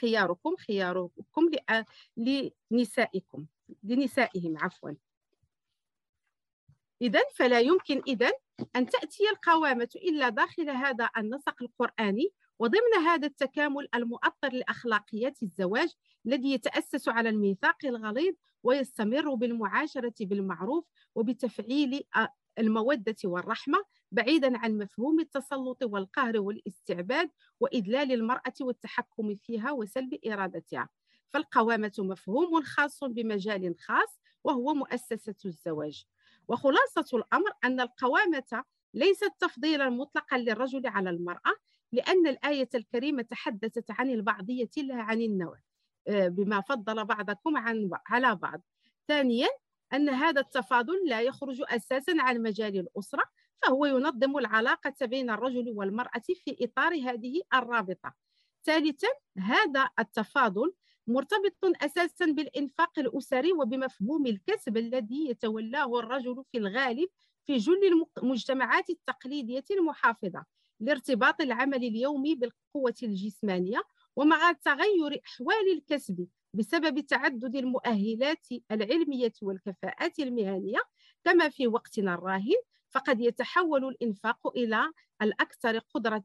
خياركم 0.00 0.56
خياركم 0.56 1.50
لنسائكم 2.70 3.46
لنسائهم 3.82 4.58
عفوا. 4.58 4.90
إذا 7.02 7.20
فلا 7.34 7.60
يمكن 7.60 8.02
إذا 8.06 8.30
أن 8.76 8.86
تأتي 8.86 9.30
القوامة 9.30 9.88
إلا 9.96 10.28
داخل 10.28 10.70
هذا 10.70 11.10
النسق 11.16 11.62
القرآني 11.62 12.32
وضمن 12.58 13.06
هذا 13.06 13.26
التكامل 13.26 13.88
المؤطر 13.94 14.52
لأخلاقيات 14.52 15.42
الزواج 15.42 15.88
الذي 16.26 16.52
يتأسس 16.52 17.08
على 17.08 17.28
الميثاق 17.28 17.76
الغليظ 17.84 18.34
ويستمر 18.62 19.34
بالمعاشرة 19.34 20.14
بالمعروف 20.20 20.84
وبتفعيل 21.14 22.02
المودة 22.58 23.16
والرحمة 23.24 23.78
بعيدا 24.12 24.58
عن 24.58 24.78
مفهوم 24.78 25.20
التسلط 25.20 25.82
والقهر 25.82 26.40
والاستعباد 26.40 27.30
وإدلال 27.60 28.12
المرأة 28.12 28.54
والتحكم 28.60 29.34
فيها 29.34 29.72
وسلب 29.72 30.18
إرادتها. 30.26 30.88
فالقوامة 31.30 31.92
مفهوم 31.98 32.62
خاص 32.62 33.04
بمجال 33.04 33.74
خاص 33.78 34.20
وهو 34.44 34.74
مؤسسة 34.74 35.34
الزواج. 35.44 36.06
وخلاصة 36.48 37.18
الأمر 37.18 37.52
أن 37.64 37.80
القوامة 37.80 38.64
ليست 38.94 39.32
تفضيلا 39.38 39.90
مطلقا 39.90 40.38
للرجل 40.38 40.86
على 40.86 41.10
المرأة 41.10 41.54
لأن 41.92 42.26
الآية 42.26 42.68
الكريمة 42.74 43.22
تحدثت 43.22 43.90
عن 43.90 44.10
البعضية 44.10 44.70
لا 44.76 44.94
عن 44.94 45.20
النوع. 45.20 45.58
آه، 46.08 46.28
بما 46.28 46.60
فضل 46.60 47.04
بعضكم 47.04 47.56
عن 47.56 47.90
على 48.06 48.34
بعض. 48.34 48.60
ثانيا 49.08 49.48
أن 49.92 50.08
هذا 50.08 50.40
التفاضل 50.40 50.94
لا 51.06 51.20
يخرج 51.20 51.62
أساسا 51.68 52.12
عن 52.18 52.42
مجال 52.42 52.78
الأسرة 52.78 53.24
فهو 53.62 53.86
ينظم 53.86 54.38
العلاقة 54.38 54.94
بين 55.06 55.30
الرجل 55.30 55.72
والمرأة 55.76 56.22
في 56.44 56.56
إطار 56.60 56.92
هذه 56.94 57.42
الرابطة. 57.54 58.14
ثالثا 58.64 59.08
هذا 59.38 59.88
التفاضل 59.98 60.72
مرتبط 61.08 61.82
أساسا 61.82 62.26
بالإنفاق 62.26 62.98
الأسري 62.98 63.52
وبمفهوم 63.52 64.26
الكسب 64.26 64.76
الذي 64.76 65.28
يتولاه 65.28 65.98
الرجل 65.98 66.44
في 66.52 66.58
الغالب 66.58 67.08
في 67.46 67.56
جل 67.56 68.06
المجتمعات 68.18 68.90
التقليدية 68.90 69.64
المحافظة 69.70 70.44
لارتباط 70.80 71.40
العمل 71.40 71.84
اليومي 71.84 72.34
بالقوة 72.34 72.94
الجسمانية 73.02 73.82
ومع 74.16 74.52
تغير 74.52 75.20
أحوال 75.26 75.72
الكسب 75.72 76.28
بسبب 76.54 77.00
تعدد 77.00 77.56
المؤهلات 77.56 78.46
العلمية 78.70 79.32
والكفاءات 79.42 80.18
المهنية. 80.18 80.78
كما 81.24 81.48
في 81.48 81.66
وقتنا 81.66 82.14
الراهن 82.14 82.56
فقد 82.90 83.20
يتحول 83.20 83.84
الإنفاق 83.84 84.46
إلى 84.56 84.92
الأكثر 85.22 85.78
قدرة 85.78 86.24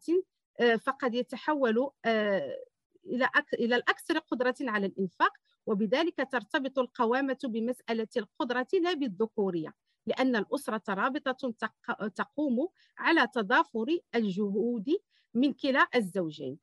آه، 0.60 0.76
فقد 0.76 1.16
يتحول 1.16 1.90
آه، 2.06 2.58
إلى 3.06 3.30
إلى 3.54 3.76
الأكثر 3.76 4.18
قدرة 4.18 4.56
على 4.62 4.86
الإنفاق 4.86 5.34
وبذلك 5.66 6.28
ترتبط 6.32 6.80
القوامة 6.80 7.38
بمسألة 7.43 8.08
القدرة 8.18 8.68
لا 8.74 8.93
بالذكورية 8.93 9.74
لأن 10.08 10.36
الأسرة 10.36 10.93
رابطة 10.93 11.54
تقوم 12.16 12.68
على 12.97 13.28
تضافر 13.34 13.97
الجهود 14.16 14.97
من 15.34 15.54
كلا 15.54 15.88
الزوجين. 15.95 16.58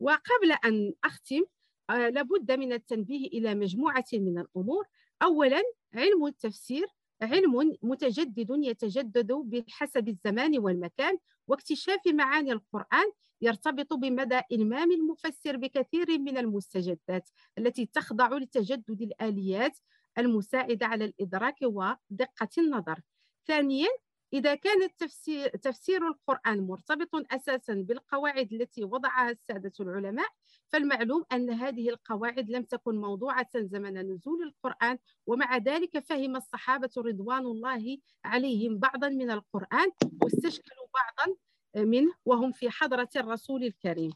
وقبل 0.00 0.52
أن 0.64 0.92
أختم 1.04 1.44
آه، 1.90 2.08
لابد 2.08 2.52
من 2.52 2.72
التنبيه 2.72 3.26
إلى 3.26 3.54
مجموعة 3.54 4.04
من 4.12 4.38
الأمور. 4.38 4.86
أولا 5.22 5.62
علم 5.94 6.26
التفسير 6.26 6.86
علم 7.22 7.76
متجدد 7.82 8.50
يتجدد 8.50 9.32
بحسب 9.32 10.08
الزمان 10.08 10.58
والمكان 10.58 11.18
واكتشاف 11.48 12.06
معاني 12.06 12.52
القرآن 12.52 13.10
يرتبط 13.40 13.92
بمدى 13.92 14.40
إلمام 14.52 14.92
المفسر 14.92 15.56
بكثير 15.56 16.18
من 16.18 16.38
المستجدات 16.38 17.30
التي 17.58 17.86
تخضع 17.86 18.28
لتجدد 18.28 19.02
الآليات 19.02 19.78
المساعدة 20.18 20.86
على 20.86 21.04
الإدراك 21.04 21.56
ودقة 21.62 22.48
النظر. 22.58 23.00
ثانيا 23.46 23.88
إذا 24.32 24.54
كان 24.54 24.82
التفسير 24.82 25.48
تفسير 25.48 26.08
القرآن 26.08 26.66
مرتبط 26.66 27.08
أساسا 27.32 27.74
بالقواعد 27.74 28.52
التي 28.52 28.84
وضعها 28.84 29.30
السادة 29.30 29.72
العلماء 29.80 30.28
فالمعلوم 30.68 31.24
أن 31.32 31.50
هذه 31.50 31.88
القواعد 31.88 32.50
لم 32.50 32.62
تكن 32.62 32.96
موضوعة 33.00 33.48
زمن 33.56 34.12
نزول 34.12 34.42
القرآن 34.42 34.98
ومع 35.26 35.56
ذلك 35.56 35.98
فهم 35.98 36.36
الصحابة 36.36 36.90
رضوان 36.96 37.46
الله 37.46 37.98
عليهم 38.24 38.78
بعضا 38.78 39.08
من 39.08 39.30
القرآن 39.30 39.90
واستشكلوا 40.22 40.86
بعضا 40.94 41.36
منه 41.76 42.12
وهم 42.24 42.52
في 42.52 42.70
حضرة 42.70 43.08
الرسول 43.16 43.64
الكريم. 43.64 44.10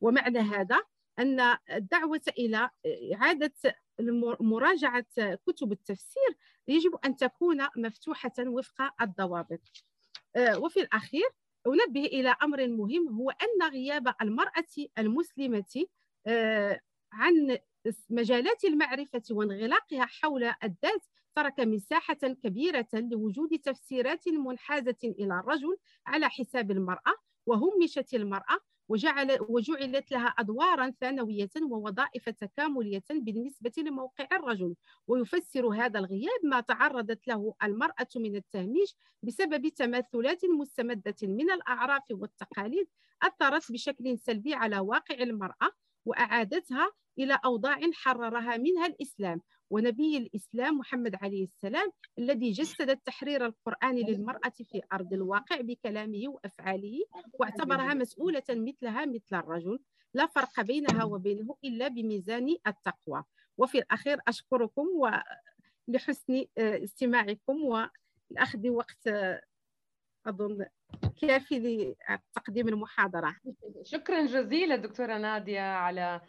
ومعنى 0.00 0.38
هذا 0.38 0.80
أن 1.18 1.56
الدعوة 1.72 2.20
إلى 2.38 2.70
إعادة 3.14 3.52
مراجعة 4.40 5.06
كتب 5.46 5.72
التفسير 5.72 6.36
يجب 6.68 6.94
أن 7.04 7.16
تكون 7.16 7.66
مفتوحة 7.76 8.32
وفق 8.38 9.02
الضوابط. 9.02 9.60
آه، 10.36 10.58
وفي 10.58 10.80
الأخير 10.80 11.28
أنبه 11.66 12.04
إلى 12.04 12.36
أمر 12.42 12.68
مهم 12.68 13.08
هو 13.08 13.30
أن 13.30 13.70
غياب 13.70 14.14
المرأة 14.22 14.64
المسلمة 14.98 15.84
آه، 16.26 16.80
عن 17.12 17.58
مجالات 18.10 18.64
المعرفة 18.64 19.22
وانغلاقها 19.30 20.06
حول 20.06 20.44
الذات 20.44 21.06
ترك 21.34 21.60
مساحة 21.60 22.14
كبيرة 22.14 22.88
لوجود 22.94 23.58
تفسيرات 23.58 24.28
منحازة 24.28 24.96
إلى 25.04 25.40
الرجل 25.40 25.76
على 26.06 26.28
حساب 26.28 26.70
المرأة 26.70 27.14
وهمشت 27.46 28.14
المرأة 28.14 28.58
وجعل 28.88 29.38
وجعلت 29.40 30.12
لها 30.12 30.26
أدوارا 30.26 30.90
ثانوية 31.00 31.50
ووظائف 31.62 32.28
تكاملية 32.28 33.04
بالنسبة 33.10 33.72
لموقع 33.78 34.28
الرجل. 34.32 34.74
ويفسر 35.06 35.66
هذا 35.68 35.98
الغياب 35.98 36.40
ما 36.44 36.60
تعرضت 36.60 37.28
له 37.28 37.54
المرأة 37.62 38.08
من 38.16 38.36
التهميش 38.36 38.96
بسبب 39.22 39.68
تماثلات 39.68 40.44
مستمدة 40.44 41.14
من 41.22 41.50
الأعراف 41.50 42.02
والتقاليد 42.10 42.88
أثرت 43.22 43.72
بشكل 43.72 44.18
سلبي 44.18 44.54
على 44.54 44.78
واقع 44.78 45.14
المرأة 45.14 45.70
وأعادتها 46.04 46.92
إلى 47.18 47.38
أوضاع 47.44 47.80
حررها 47.94 48.56
منها 48.56 48.86
الإسلام. 48.86 49.40
ونبي 49.70 50.16
الإسلام 50.16 50.78
محمد 50.78 51.14
عليه 51.22 51.44
السلام 51.44 51.92
الذي 52.18 52.50
جسد 52.50 52.90
التحرير 52.90 53.46
القرآني 53.46 54.02
للمرأة 54.02 54.52
في 54.64 54.82
أرض 54.92 55.12
الواقع 55.12 55.60
بكلامه 55.60 56.28
وأفعاله 56.28 56.98
واعتبرها 57.34 57.94
مسؤولة 57.94 58.42
مثلها 58.50 59.06
مثل 59.06 59.36
الرجل. 59.36 59.78
لا 60.14 60.26
فرق 60.26 60.60
بينها 60.60 61.04
وبينه 61.04 61.56
إلا 61.64 61.88
بميزان 61.88 62.56
التقوى. 62.66 63.24
وفي 63.58 63.78
الأخير 63.78 64.20
أشكركم 64.28 64.86
ولحسن 65.88 66.44
آه، 66.58 66.84
استماعكم 66.84 67.62
والأخذ 67.64 68.68
وقت 68.68 69.06
آه، 69.06 69.42
أظن 70.26 70.66
كافي 71.22 71.58
لتقديم 71.58 72.68
المحاضرة. 72.68 73.36
شكرا 73.82 74.26
جزيلا 74.26 74.76
دكتورة 74.76 75.18
نادية 75.18 75.60
على 75.60 76.20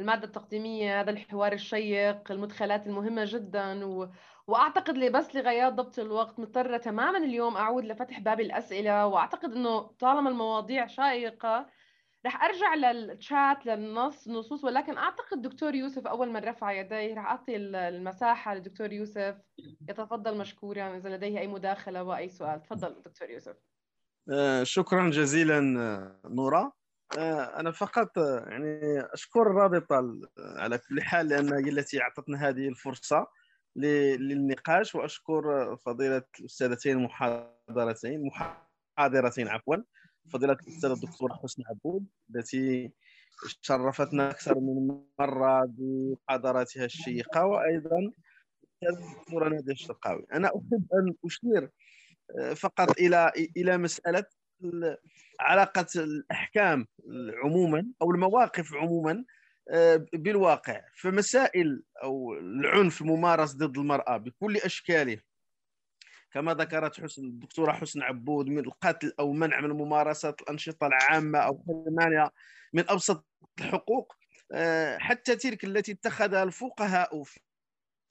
المادة 0.00 0.24
التقديمية 0.24 1.00
هذا 1.00 1.10
الحوار 1.10 1.52
الشيق 1.52 2.32
المدخلات 2.32 2.86
المهمة 2.86 3.24
جدا 3.26 3.84
و... 3.84 4.08
وأعتقد 4.46 4.96
لي 4.96 5.10
بس 5.10 5.36
لغايات 5.36 5.72
ضبط 5.72 5.98
الوقت 5.98 6.38
مضطرة 6.38 6.76
تماما 6.76 7.18
اليوم 7.18 7.56
أعود 7.56 7.84
لفتح 7.84 8.20
باب 8.20 8.40
الأسئلة 8.40 9.06
وأعتقد 9.06 9.52
أنه 9.52 9.80
طالما 9.80 10.30
المواضيع 10.30 10.86
شائقة 10.86 11.66
رح 12.26 12.44
أرجع 12.44 12.74
للشات 12.74 13.66
للنص 13.66 14.28
نصوص 14.28 14.64
ولكن 14.64 14.96
أعتقد 14.96 15.42
دكتور 15.42 15.74
يوسف 15.74 16.06
أول 16.06 16.30
ما 16.30 16.38
رفع 16.38 16.72
يديه 16.72 17.14
رح 17.14 17.26
أعطي 17.26 17.56
المساحة 17.56 18.54
للدكتور 18.54 18.92
يوسف. 18.92 19.36
يتفضل 19.88 20.38
مشكورا 20.38 20.96
إذا 20.96 21.08
لديه 21.16 21.38
أي 21.38 21.46
مداخلة 21.46 22.02
وأي 22.04 22.28
سؤال. 22.28 22.62
تفضل 22.62 23.02
دكتور 23.02 23.30
يوسف. 23.30 23.56
آه، 24.32 24.62
شكرا 24.62 25.10
جزيلا 25.10 25.58
آه، 25.58 26.28
نورا. 26.28 26.72
أنا 27.18 27.70
فقط 27.70 28.16
يعني 28.46 29.00
أشكر 29.00 29.42
الرابطة 29.42 30.20
على 30.38 30.78
كل 30.78 31.02
حال 31.02 31.28
لانها 31.28 31.58
هي 31.58 31.70
التي 31.70 32.02
أعطتنا 32.02 32.48
هذه 32.48 32.68
الفرصة 32.68 33.26
للنقاش 33.76 34.94
وأشكر 34.94 35.76
فضيلة 35.76 36.22
الأستاذتين 36.40 36.96
المحاضرتين 36.96 38.30
محاضرتين 38.98 39.48
عفوا 39.48 39.76
فضيلة 40.32 40.52
الاستاذ 40.52 40.90
الدكتور 40.90 41.34
حسن 41.42 41.62
عبود 41.70 42.06
التي 42.36 42.92
شرفتنا 43.60 44.30
أكثر 44.30 44.54
من 44.60 45.00
مرة 45.18 45.64
بمحاضراتها 45.68 46.84
الشيقة 46.84 47.46
وأيضا 47.46 48.12
الدكتورة 48.82 49.48
نادية 49.48 49.72
الشرقاوي. 49.72 50.26
أنا 50.32 50.48
أحب 50.48 50.86
أن 50.94 51.14
أشير 51.24 51.70
آه، 52.38 52.54
فقط 52.54 52.90
إلى 52.98 53.32
إلى 53.56 53.78
مسألة 53.78 54.24
علاقة 55.40 55.86
الأحكام 55.96 56.86
عموما 57.44 57.86
أو 58.02 58.10
المواقف 58.10 58.74
عموما 58.74 59.24
آه، 59.70 60.06
بالواقع 60.12 60.80
فمسائل 60.96 61.82
أو 62.02 62.32
العنف 62.34 63.00
الممارس 63.00 63.52
ضد 63.52 63.78
المرأة 63.78 64.16
بكل 64.16 64.56
أشكاله 64.56 65.18
كما 66.32 66.54
ذكرت 66.54 67.00
حسن 67.00 67.24
الدكتورة 67.24 67.72
حسن 67.72 68.02
عبود 68.02 68.46
من 68.46 68.58
القتل 68.58 69.12
أو 69.18 69.32
منع 69.32 69.60
من 69.60 69.70
ممارسة 69.70 70.34
الأنشطة 70.40 70.86
العامة 70.86 71.38
أو 71.38 71.64
حرمانها 71.66 72.30
من 72.72 72.84
أبسط 72.90 73.26
الحقوق 73.60 74.14
آه، 74.52 74.98
حتى 74.98 75.36
تلك 75.36 75.64
التي 75.64 75.92
اتخذها 75.92 76.42
الفقهاء 76.42 77.22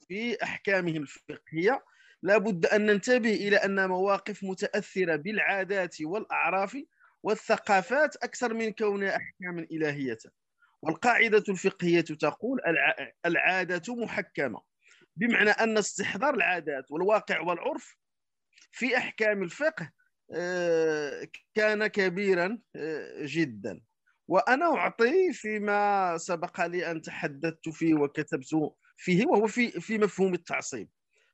في 0.07 0.43
أحكامهم 0.43 1.01
الفقهية. 1.01 1.83
لابد 2.23 2.65
أن 2.65 2.85
ننتبه 2.85 3.33
إلى 3.33 3.57
أن 3.57 3.89
مواقف 3.89 4.43
متأثرة 4.43 5.15
بالعادات 5.15 6.01
والأعراف 6.01 6.77
والثقافات 7.23 8.15
أكثر 8.15 8.53
من 8.53 8.71
كونها 8.71 9.15
احكاما 9.15 9.67
إلهية. 9.71 10.17
والقاعدة 10.81 11.43
الفقهية 11.49 12.01
تقول 12.01 12.59
العادة 13.25 13.95
محكمة 13.95 14.61
بمعنى 15.15 15.49
أن 15.49 15.77
استحضار 15.77 16.33
العادات 16.33 16.91
والواقع 16.91 17.39
والعرف 17.39 17.95
في 18.71 18.97
أحكام 18.97 19.43
الفقه 19.43 19.91
آه، 20.35 21.27
كان 21.55 21.87
كبيرا 21.87 22.59
آه، 22.75 23.25
جدا. 23.25 23.81
وأنا 24.27 24.65
أعطي 24.65 25.33
فيما 25.33 26.17
سبق 26.17 26.65
لي 26.65 26.91
أن 26.91 27.01
تحدثت 27.01 27.69
فيه 27.69 27.93
وكتبت 27.93 28.73
فيه 28.97 29.25
وهو 29.27 29.47
في 29.47 29.71
في 29.71 29.97
مفهوم 29.97 30.33
التعصيب. 30.33 30.89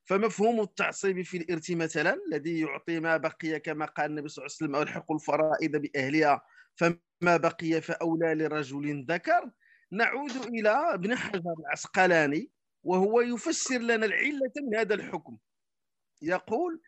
فمفهوم 0.06 0.60
التعصيب 0.60 1.22
في 1.22 1.36
الإرث 1.36 1.70
مثلا 1.70 2.16
الذي 2.28 2.60
يعطي 2.60 3.00
ما 3.00 3.16
بقي 3.16 3.60
كما 3.60 3.86
قال 3.86 4.10
النبي 4.10 4.28
صلى 4.28 4.42
الله 4.42 4.56
عليه 4.60 4.66
وسلم 4.72 4.82
الحق 4.82 5.12
الفرائض 5.12 5.76
بأهلها 5.76 6.42
فما 6.74 7.36
بقي 7.36 7.80
فأولى 7.80 8.34
لرجل 8.34 9.06
ذكر. 9.08 9.50
نعود 9.92 10.36
إلى 10.36 10.94
ابن 10.94 11.16
حجر 11.16 11.54
العسقلاني 11.58 12.50
وهو 12.84 13.20
يفسر 13.20 13.78
لنا 13.78 14.06
العلة 14.06 14.52
من 14.62 14.76
هذا 14.76 14.94
الحكم. 14.94 15.36
يقول 16.22 16.80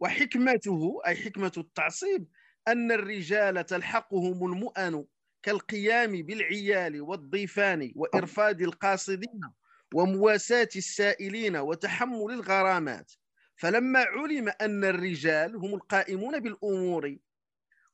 وحكمته 0.00 1.00
أي 1.06 1.16
حكمة 1.16 1.52
التعصيب 1.56 2.28
أن 2.68 2.92
الرجال 2.92 3.66
تلحقهم 3.66 4.52
المؤن 4.52 5.04
كالقيام 5.42 6.22
بالعيال 6.22 7.02
والضيفان 7.02 7.92
وإرفاد 7.96 8.62
القاصدين 8.62 9.40
ومواساة 9.94 10.68
السائلين 10.76 11.56
وتحمل 11.56 12.30
الغرامات. 12.30 13.12
فلما 13.56 14.00
علم 14.00 14.52
أن 14.60 14.84
الرجال 14.84 15.56
هم 15.56 15.74
القائمون 15.74 16.40
بالأمور 16.40 17.16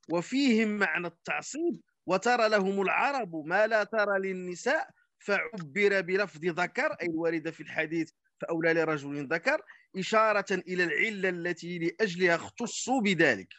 وفيهم 0.09 0.67
معنى 0.67 1.07
التعصيب 1.07 1.81
وترى 2.05 2.49
لهم 2.49 2.81
العرب 2.81 3.35
ما 3.45 3.67
لا 3.67 3.83
ترى 3.83 4.19
للنساء 4.19 4.89
فعبر 5.19 6.01
بلفظ 6.01 6.45
ذكر 6.45 6.93
أي 7.01 7.07
الوارد 7.07 7.49
في 7.49 7.63
الحديث 7.63 8.11
فأولى 8.41 8.73
لرجل 8.73 9.27
ذكر 9.27 9.61
إشارة 9.97 10.45
إلى 10.51 10.83
العلة 10.83 11.29
التي 11.29 11.79
لأجلها 11.79 12.35
اختصوا 12.35 13.01
بذلك. 13.01 13.53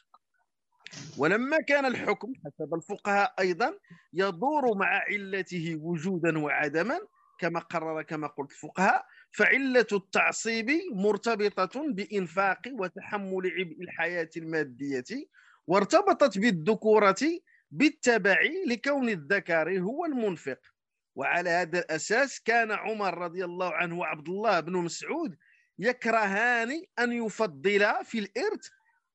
ولما 1.19 1.61
كان 1.61 1.87
الحكم 1.87 2.33
حسب 2.45 2.75
الفقهاء 2.75 3.35
أيضا 3.39 3.79
يدور 4.13 4.77
مع 4.77 4.87
علته 4.87 5.77
وجودا 5.81 6.39
وعدما 6.39 7.01
كما 7.45 7.61
قرر 7.61 8.03
كما 8.03 8.27
قلت 8.27 8.51
الفقهاء 8.51 9.07
فعلة 9.31 9.87
التعصيب 9.93 10.71
مرتبطة 10.93 11.93
بإنفاق 11.93 12.61
وتحمل 12.73 13.53
عبء 13.59 13.83
الحياة 13.83 14.31
المادية 14.37 15.05
وارتبطت 15.67 16.39
بالذكورة 16.39 17.17
بالتبع 17.71 18.39
لكون 18.67 19.09
الذكر 19.09 19.81
هو 19.81 20.05
المنفق. 20.05 20.59
وعلى 21.15 21.51
هذا 21.51 21.79
الأساس 21.79 22.41
كان 22.41 22.73
عمر 22.73 23.19
رضي 23.19 23.45
الله 23.45 23.75
عنه 23.75 23.99
وعبد 23.99 24.29
الله 24.29 24.61
بن 24.61 24.73
مسعود 24.73 25.37
يكرهان 25.79 26.83
أن 26.99 27.13
يفضلا 27.13 28.03
في 28.03 28.19
الإرث 28.19 28.69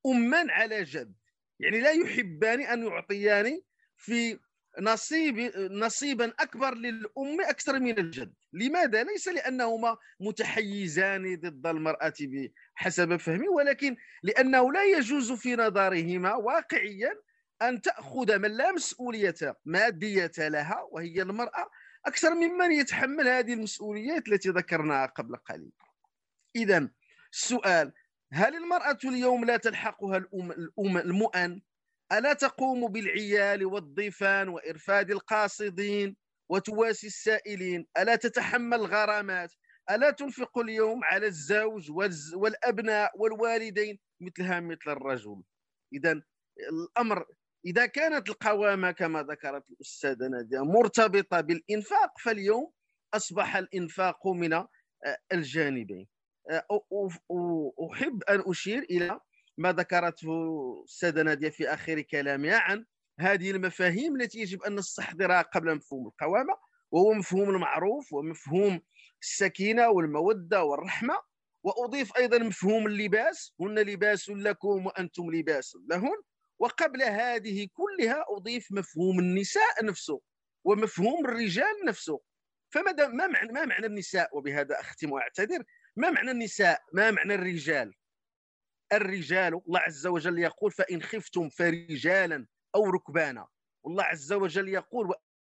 أما 0.06 0.46
على 0.50 0.84
جد. 0.84 1.16
يعني 1.60 1.80
لا 1.80 1.92
يحبان 1.92 2.62
أن 2.62 2.88
يعطيان 2.88 3.62
في 3.98 4.40
نصيب 4.80 5.52
نصيبا 5.72 6.34
أكبر 6.40 6.76
للأم 6.76 7.42
أكثر 7.42 7.80
من 7.80 8.00
الجد. 8.00 8.34
لماذا؟ 8.54 9.04
ليس 9.04 9.28
لأنهما 9.28 9.98
متحيزان 10.20 11.36
ضد 11.36 11.68
المرأة 11.68 12.14
بحسب 12.20 13.16
فهمي 13.16 13.48
ولكن 13.48 13.98
لأنه 14.24 14.72
لا 14.72 14.84
يجوز 14.84 15.32
في 15.32 15.56
نظرهما 15.56 16.36
واقعيا 16.36 17.16
أن 17.62 17.82
تأخذ 17.82 18.38
من 18.38 18.52
لا 18.52 18.72
مسؤولية 18.72 19.36
مادية 19.66 20.32
لها 20.38 20.88
وهي 20.92 21.22
المرأة 21.22 21.70
أكثر 22.06 22.36
ممن 22.36 22.72
يتحمل 22.72 23.28
هذه 23.28 23.54
المسؤوليات 23.54 24.28
التي 24.28 24.50
ذكرناها 24.50 25.06
قبل 25.06 25.36
قليل. 25.36 25.72
إذا 26.56 26.90
السؤال 27.34 27.94
هل 28.34 28.56
المرأة 28.56 28.98
اليوم 29.06 29.46
لا 29.46 29.58
تلحقها 29.58 30.18
الأم 30.18 30.98
المؤن؟ 30.98 31.62
ألا 32.12 32.34
تقوم 32.34 32.88
بالعيال 32.88 33.66
والضيفان 33.66 34.50
وإرفاد 34.50 35.12
القاصدين 35.12 36.16
وتواسي 36.50 37.08
السائلين؟ 37.08 37.88
ألا 37.98 38.16
تتحمل 38.16 38.78
الغرامات؟ 38.78 39.54
ألا 39.92 40.12
تنفق 40.12 40.58
اليوم 40.58 41.04
على 41.04 41.28
الزوج 41.28 41.92
والأبناء 42.36 43.12
والوالدين؟ 43.16 44.00
مثلها 44.22 44.60
مثل 44.60 44.88
الرجل. 44.88 45.44
إذا 45.94 46.22
الأمر 46.72 47.26
إذا 47.66 47.86
كانت 47.86 48.30
القوامة 48.30 48.92
كما 48.92 49.24
ذكرت 49.24 49.70
الأستاذة 49.70 50.28
نادية 50.28 50.64
مرتبطة 50.64 51.42
بالإنفاق 51.42 52.20
فاليوم 52.20 52.72
أصبح 53.14 53.56
الإنفاق 53.56 54.28
من 54.28 54.66
الجانبين. 55.34 56.08
أحب 57.92 58.24
أن 58.24 58.44
أشير 58.48 58.84
إلى 58.84 59.20
ما 59.60 59.72
ذكرته 59.72 60.30
السادة 60.84 61.24
نادية 61.24 61.50
في 61.50 61.74
آخر 61.74 62.02
كلامها 62.02 62.58
عن 62.60 62.86
هذه 63.20 63.52
المفاهيم 63.52 64.22
التي 64.22 64.40
يجب 64.40 64.64
أن 64.64 64.76
نستحضرها 64.76 65.42
قبل 65.42 65.76
مفهوم 65.76 66.08
القوامة 66.08 66.54
وهو 66.92 67.14
مفهوم 67.14 67.50
المعروف 67.50 68.14
ومفهوم 68.14 68.82
السكينة 69.22 69.90
والمودة 69.90 70.64
والرحمة. 70.64 71.14
وأضيف 71.64 72.18
أيضا 72.18 72.38
مفهوم 72.38 72.88
اللباس. 72.88 73.54
هن 73.62 73.80
لباس 73.80 74.30
لكم 74.30 74.86
وأنتم 74.86 75.32
لباس 75.32 75.78
لهن. 75.90 76.22
وقبل 76.60 77.02
هذه 77.02 77.68
كلها 77.74 78.26
أضيف 78.30 78.68
مفهوم 78.72 79.20
النساء 79.20 79.86
نفسه 79.86 80.22
ومفهوم 80.64 81.26
الرجال 81.26 81.86
نفسه. 81.86 82.20
فماذا 82.70 83.08
ما 83.08 83.28
معنى 83.28 83.52
ما 83.52 83.66
معنى 83.66 83.86
النساء؟ 83.86 84.38
وبهذا 84.38 84.80
أختم 84.80 85.12
وأعتذر. 85.12 85.64
ما 85.96 86.10
معنى 86.10 86.32
النساء؟ 86.32 86.82
ما 86.94 87.12
معنى 87.12 87.36
الرجال؟ 87.36 87.94
الرجال 88.94 89.62
الله 89.68 89.80
عز 89.80 90.08
وجل 90.08 90.40
يقول 90.40 90.72
فإن 90.72 91.02
خفتم 91.02 91.50
فرجالا 91.50 92.48
أو 92.76 92.86
ركبانا. 92.86 93.48
والله 93.84 94.04
عز 94.04 94.34
وجل 94.34 94.70
يقول 94.70 95.14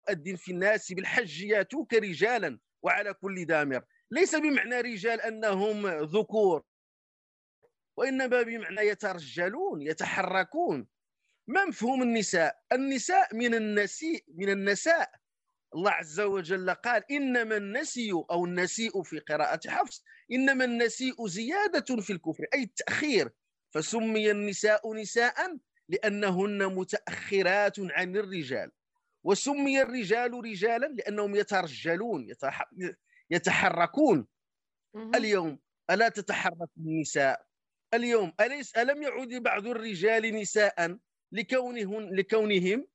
وأذن 0.08 0.36
في 0.36 0.52
الناس 0.52 0.92
بالحج 0.92 1.42
ياتوك 1.42 1.94
رجالا 1.94 2.58
وعلى 2.82 3.14
كل 3.14 3.44
دامر. 3.44 3.84
ليس 4.10 4.34
بمعنى 4.34 4.80
رجال 4.80 5.20
أنهم 5.20 5.86
ذكور 5.86 6.62
وإنما 7.96 8.42
بمعنى 8.42 8.80
يترجلون 8.80 9.82
يتحركون. 9.82 10.86
ما 11.46 11.64
مفهوم 11.64 12.02
النساء؟ 12.02 12.62
النساء 12.72 13.36
من 13.36 13.54
النسيء 13.54 14.24
من 14.28 14.48
النساء 14.48 15.21
الله 15.74 15.90
عز 15.90 16.20
وجل 16.20 16.70
قال 16.70 17.12
إنما 17.12 17.56
النسي 17.56 18.12
أو 18.12 18.44
النسيء 18.44 19.02
في 19.02 19.18
قراءة 19.18 19.60
حفص 19.70 20.04
إنما 20.32 20.64
النسيء 20.64 21.26
زيادة 21.26 21.96
في 22.00 22.12
الكفر 22.12 22.46
أي 22.54 22.62
التأخير. 22.62 23.30
فسمي 23.70 24.30
النساء 24.30 24.94
نساء 24.94 25.56
لأنهن 25.88 26.74
متأخرات 26.74 27.76
عن 27.80 28.16
الرجال. 28.16 28.70
وسمي 29.24 29.82
الرجال 29.82 30.44
رجالا 30.44 30.86
لأنهم 30.86 31.34
يترجلون 31.34 32.28
يتحركون. 33.30 34.26
اليوم 35.14 35.58
ألا 35.90 36.08
تتحرك 36.08 36.68
النساء؟ 36.76 37.46
اليوم 37.94 38.32
أليس 38.40 38.76
ألم 38.76 39.02
يعد 39.02 39.28
بعض 39.28 39.66
الرجال 39.66 40.34
نساء 40.34 40.98
لكونهم 41.32 42.14
لكونهم 42.14 42.86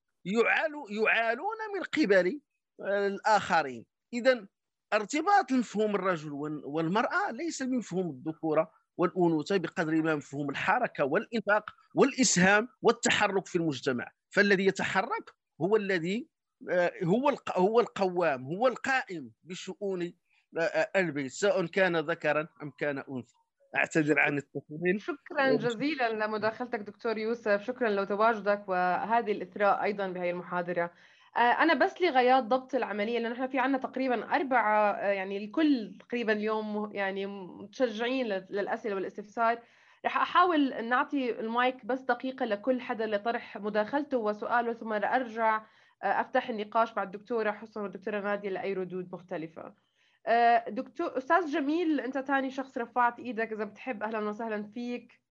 يعالون 0.90 1.58
من 1.76 1.84
قبل؟ 1.84 2.40
الآخرين. 2.82 3.86
إذا 4.14 4.48
ارتباط 4.94 5.52
مفهوم 5.52 5.96
الرجل 5.96 6.32
والمرأة 6.66 7.32
ليس 7.32 7.64
بمفهوم 7.64 8.10
الذكورة 8.10 8.72
والأنوثة 8.98 9.58
بقدر 9.58 10.02
ما 10.02 10.16
مفهوم 10.16 10.50
الحركة 10.50 11.06
والإنفاق 11.06 11.70
والإسهام 11.96 12.68
والتحرك 12.82 13.48
في 13.48 13.56
المجتمع. 13.56 14.12
فالذي 14.30 14.66
يتحرك 14.66 15.34
هو 15.62 15.76
الذي 15.76 16.30
آه، 16.70 16.92
هو 17.04 17.36
هو 17.56 17.80
القوام 17.80 18.44
هو 18.44 18.68
القائم 18.68 19.32
بشؤون 19.44 20.14
آه، 20.58 20.62
آه، 20.62 21.00
البيت 21.00 21.32
سواء 21.32 21.66
كان 21.66 21.98
ذكرا 21.98 22.48
أم 22.64 22.72
كان 22.72 22.98
أنثى. 22.98 23.36
أعتذر 23.76 24.20
عن 24.20 24.38
التطويل 24.38 25.02
شكرا 25.02 25.56
جزيلا 25.56 26.26
لمداخلتك 26.26 26.80
دكتور 26.80 27.18
يوسف. 27.18 27.62
شكرا 27.62 27.90
لتواجدك 27.90 28.64
وهذه 28.68 29.32
الإثراء 29.32 29.84
أيضا 29.84 30.08
بهي 30.08 30.30
المحاضرة. 30.32 30.92
أنا 31.38 31.74
بس 31.74 32.02
لغايات 32.02 32.44
ضبط 32.44 32.76
العملية 32.76 33.20
لأنه 33.20 33.36
إحنا 33.36 33.48
في 33.48 33.60
عندنا 33.60 33.78
تقريبا 33.78 34.36
أربعة 34.36 34.92
آه، 34.92 35.08
يعني 35.12 35.38
الكل 35.38 35.98
تقريبا 36.00 36.34
اليوم 36.34 36.92
يعني 36.96 37.26
متشجعين 37.26 38.28
للأسئلة 38.28 38.96
والاستفسار. 38.96 39.60
رح 40.06 40.18
أحاول 40.18 40.86
نعطي 40.86 41.40
المايك 41.40 41.86
بس 41.86 42.02
دقيقة 42.02 42.46
لكل 42.46 42.82
حدا 42.82 43.06
لطرح 43.06 43.58
مداخلته 43.58 44.18
وسؤاله 44.18 44.74
ثم 44.74 44.94
أرجع 44.94 45.66
آه، 46.04 46.22
أفتح 46.22 46.50
النقاش 46.50 46.98
مع 46.98 47.04
الدكتورة 47.04 47.52
حسن 47.52 47.82
والدكتورة 47.82 48.20
ناديه 48.20 48.50
لأي 48.50 48.74
ردود 48.74 49.14
مختلفة. 49.14 49.74
آه، 50.26 50.70
دكتور 50.70 51.18
أستاذ 51.18 51.46
جميل 51.46 52.00
أنت 52.02 52.18
ثاني 52.18 52.52
شخص 52.52 52.78
رفعت 52.78 53.20
إيدك 53.20 53.52
إذا 53.54 53.64
بتحب 53.64 54.04
أهلا 54.04 54.20
وسهلا 54.20 54.64
فيك. 54.64 55.22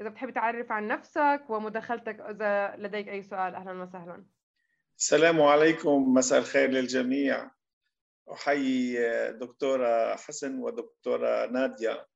إذا 0.00 0.08
بتحب 0.08 0.30
تعرف 0.30 0.72
عن 0.72 0.86
نفسك 0.86 1.44
ومداخلتك 1.48 2.20
إذا 2.20 2.76
لديك 2.76 3.08
أي 3.08 3.22
سؤال 3.22 3.54
أهلا 3.54 3.82
وسهلا. 3.82 4.35
السلام 4.98 5.42
عليكم 5.42 6.14
مساء 6.14 6.38
الخير 6.38 6.70
للجميع. 6.70 7.50
أحيي 8.32 8.98
دكتورة 9.32 10.16
حسن 10.16 10.58
ودكتورة 10.58 11.46
نادية. 11.46 12.06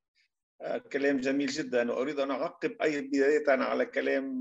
كلام 0.93 1.21
جميل 1.21 1.47
جدا. 1.49 1.93
واريد 1.93 2.21
أن 2.21 2.31
أعقب 2.31 2.77
أي 2.83 3.01
بداية 3.01 3.45
على 3.49 3.87
كلام 3.87 4.41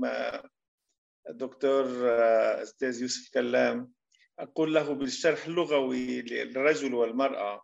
الدكتور 1.28 1.84
أستاذ 2.62 3.02
يوسف 3.02 3.34
كلام. 3.34 3.92
أقول 4.38 4.74
له 4.74 4.92
بالشرح 4.92 5.46
اللغوي 5.46 6.22
للرجل 6.22 6.94
والمرأة 6.94 7.62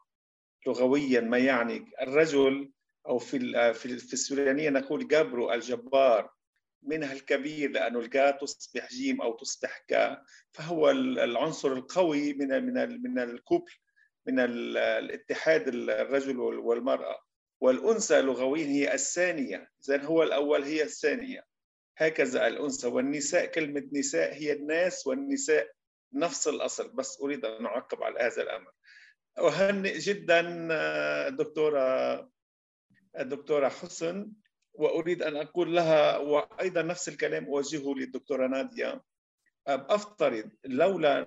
لغويا 0.66 1.20
ما 1.20 1.38
يعني 1.38 1.90
الرجل 2.02 2.72
أو 3.06 3.18
في 3.18 3.38
في 3.74 4.12
السوريانية 4.12 4.70
نقول 4.70 5.08
جبر 5.08 5.54
الجبار. 5.54 6.36
منها 6.89 7.12
الكبير 7.12 7.70
لأنه 7.70 7.99
الجاء 7.99 8.39
تصبح 8.39 8.89
جيم 8.89 9.20
أو 9.22 9.37
تصبح 9.37 9.84
كا 9.89 10.22
فهو 10.53 10.91
العنصر 10.91 11.72
القوي 11.72 12.32
من 12.32 12.49
من 12.49 13.03
من 13.03 13.18
الكوبل 13.18 13.72
من 14.26 14.41
الاتحاد 14.41 15.68
الرجل 15.68 16.39
والمرأة. 16.41 17.26
والأنثى 17.61 18.20
لغويا 18.22 18.66
هي 18.66 18.95
الثانية. 18.95 19.70
اذا 19.89 20.05
هو 20.05 20.22
الأول 20.22 20.62
هي 20.62 20.82
الثانية. 20.82 21.45
هكذا 21.97 22.47
الأنثى. 22.47 22.87
والنساء 22.87 23.47
كلمة 23.47 23.89
نساء 23.93 24.34
هي 24.34 24.53
الناس 24.53 25.07
والنساء 25.07 25.70
نفس 26.12 26.49
الأصل. 26.49 26.97
بس 26.97 27.20
أريد 27.22 27.45
أن 27.45 27.66
أعقب 27.66 28.03
على 28.03 28.20
هذا 28.20 28.43
الأمر. 28.43 28.72
أهنئ 29.39 29.99
جدا 29.99 30.68
آه، 30.70 31.28
الدكتورة 31.28 32.30
الدكتورة 33.18 33.68
حسن. 33.68 34.32
وأريد 34.78 35.22
أن 35.22 35.36
أقول 35.36 35.74
لها 35.76 36.18
وأيضا 36.18 36.82
نفس 36.82 37.08
الكلام 37.08 37.44
أوجهه 37.44 37.94
للدكتورة 37.94 38.46
نادية. 38.46 39.02
أفترض 39.68 40.50
لولا 40.64 41.26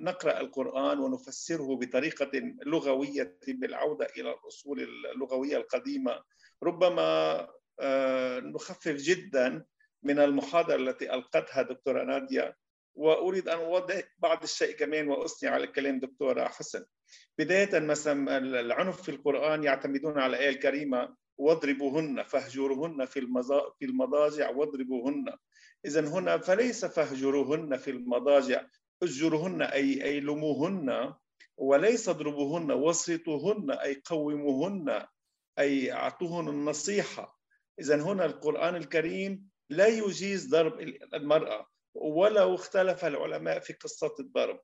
نقرأ 0.00 0.40
القرآن 0.40 0.98
ونفسره 0.98 1.76
بطريقة 1.76 2.30
لغوية 2.66 3.38
بالعودة 3.48 4.06
إلى 4.16 4.30
الأصول 4.30 4.80
اللغوية 5.14 5.56
القديمة 5.56 6.22
ربما 6.62 7.48
آه، 7.80 8.40
نخفف 8.40 8.88
جدا 8.88 9.64
من 10.02 10.18
المحاضرة 10.18 10.76
التي 10.76 11.14
ألقتها 11.14 11.62
دكتورة 11.62 12.04
نادية. 12.04 12.56
وأريد 12.94 13.48
أن 13.48 13.58
أوضح 13.58 14.02
بعض 14.18 14.42
الشيء 14.42 14.76
كمان 14.76 15.08
وأثني 15.08 15.48
على 15.48 15.66
كلام 15.66 16.00
دكتورة 16.00 16.44
حسن. 16.44 16.84
بداية 17.38 17.78
مثلا 17.78 18.38
العنف 18.38 19.02
في 19.02 19.08
القرآن 19.08 19.64
يعتمدون 19.64 20.18
على 20.18 20.36
الآية 20.36 20.48
الكريمة. 20.48 21.16
واضربوهن 21.38 22.22
فاهجروهن 22.22 23.04
في 23.04 23.20
في 23.78 23.84
المضاجع 23.84 24.50
واضربوهن. 24.50 25.24
إذا 25.84 26.08
هنا 26.08 26.38
فليس 26.38 26.84
فاهجروهن 26.84 27.76
في 27.76 27.90
المضاجع 27.90 28.66
اجروهن 29.02 29.62
أي 29.62 30.04
أي 30.04 30.20
لموهن 30.20 31.14
وليس 31.56 32.08
اضربوهن 32.08 32.72
وسطوهن 32.72 33.70
أي 33.70 34.02
قوموهن 34.04 35.06
أي 35.58 35.92
أعطوهن 35.92 36.48
النصيحة. 36.48 37.38
إذا 37.80 38.02
هنا 38.02 38.24
القرآن 38.24 38.76
الكريم 38.76 39.48
لا 39.70 39.86
يجيز 39.86 40.48
ضرب 40.48 40.80
المرأة 41.14 41.66
ولو 41.94 42.54
اختلف 42.54 43.04
العلماء 43.04 43.58
في 43.60 43.72
قصة 43.72 44.14
الضرب. 44.20 44.60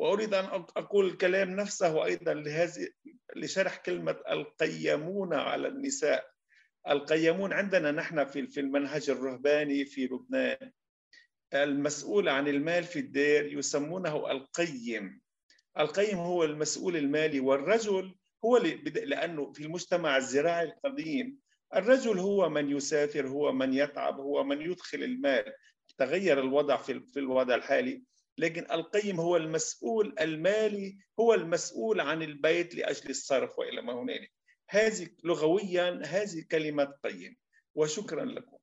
وأريد 0.00 0.34
أن 0.34 0.44
أقول 0.76 1.06
الكلام 1.06 1.50
نفسه 1.50 2.04
أيضا 2.04 2.34
لهذه 2.34 2.88
لشرح 3.36 3.76
كلمة 3.76 4.16
القيمون 4.30 5.34
على 5.34 5.68
النساء. 5.68 6.30
القيمون 6.88 7.52
عندنا 7.52 7.92
نحن 7.92 8.24
في 8.24 8.46
في 8.46 8.60
المنهج 8.60 9.10
الرهباني 9.10 9.84
في 9.84 10.06
لبنان. 10.06 10.72
المسؤول 11.54 12.28
عن 12.28 12.48
المال 12.48 12.84
في 12.84 12.98
الدير 12.98 13.58
يسمونه 13.58 14.30
القيم. 14.30 15.20
القيم 15.78 16.18
هو 16.18 16.44
المسؤول 16.44 16.96
المالي 16.96 17.40
والرجل 17.40 18.14
هو 18.44 18.56
لأنه 19.04 19.52
في 19.52 19.62
المجتمع 19.62 20.16
الزراعي 20.16 20.64
القديم 20.64 21.38
الرجل 21.74 22.18
هو 22.18 22.48
من 22.48 22.70
يسافر 22.76 23.28
هو 23.28 23.52
من 23.52 23.74
يتعب 23.74 24.20
هو 24.20 24.44
من 24.44 24.60
يدخل 24.60 25.02
المال. 25.02 25.52
تغير 25.98 26.40
الوضع 26.40 26.76
في 26.76 27.16
الوضع 27.16 27.54
الحالي. 27.54 28.09
لكن 28.40 28.66
القيم 28.70 29.20
هو 29.20 29.36
المسؤول 29.36 30.14
المالي 30.20 30.98
هو 31.20 31.34
المسؤول 31.34 32.00
عن 32.00 32.22
البيت 32.22 32.74
لأجل 32.74 33.10
الصرف 33.10 33.58
وإلى 33.58 33.82
ما 33.82 33.92
هنالك. 33.92 34.32
هذه 34.68 35.08
لغويا 35.24 36.02
هذه 36.06 36.44
كلمه 36.50 36.84
قيم. 37.04 37.36
وشكرا 37.74 38.24
لكم. 38.24 38.56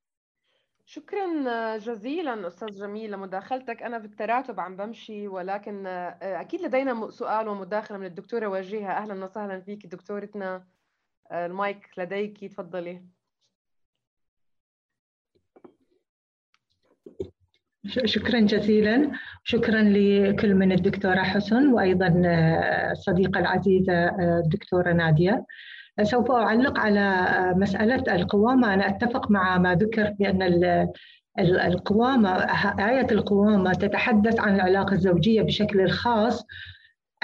شكرا 0.84 1.76
جزيلا 1.76 2.46
أستاذ 2.46 2.68
جميل 2.68 3.10
لمداخلتك 3.10 3.82
أنا 3.82 4.00
في 4.00 4.06
التراتب 4.06 4.60
عم 4.60 4.76
بمشي 4.76 5.28
ولكن 5.28 5.86
أكيد 5.86 6.60
لدينا 6.60 7.10
سؤال 7.10 7.48
ومداخلة 7.48 7.98
من 7.98 8.06
الدكتورة 8.06 8.46
وجيهة. 8.46 8.92
أهلا 8.92 9.24
وسهلا 9.24 9.60
فيك 9.60 9.86
دكتورتنا. 9.86 10.66
المايك 11.32 11.88
لديك 11.98 12.44
تفضلي. 12.44 13.04
شكرا 17.88 18.40
جزيلا. 18.40 19.10
شكرا 19.44 19.82
لكل 19.82 20.54
من 20.54 20.72
الدكتورة 20.72 21.22
حسن 21.22 21.72
وأيضا 21.72 22.22
آه، 22.26 22.92
الصديقة 22.92 23.40
العزيزة 23.40 23.92
آه، 23.92 24.42
الدكتورة 24.44 24.92
نادية. 24.92 25.44
سوف 26.02 26.30
أعلق 26.30 26.78
على 26.78 27.00
آه، 27.00 27.54
مسألة 27.56 28.14
القوامة. 28.14 28.74
أنا 28.74 28.88
أتفق 28.88 29.30
مع 29.30 29.58
ما 29.58 29.74
ذكر 29.74 30.14
بأن 30.18 30.42
القوامة 31.38 32.30
آية 32.88 33.06
القوامة 33.12 33.72
تتحدث 33.72 34.40
عن 34.40 34.54
العلاقة 34.54 34.92
الزوجية 34.92 35.42
بشكل 35.42 35.90
خاص 35.90 36.44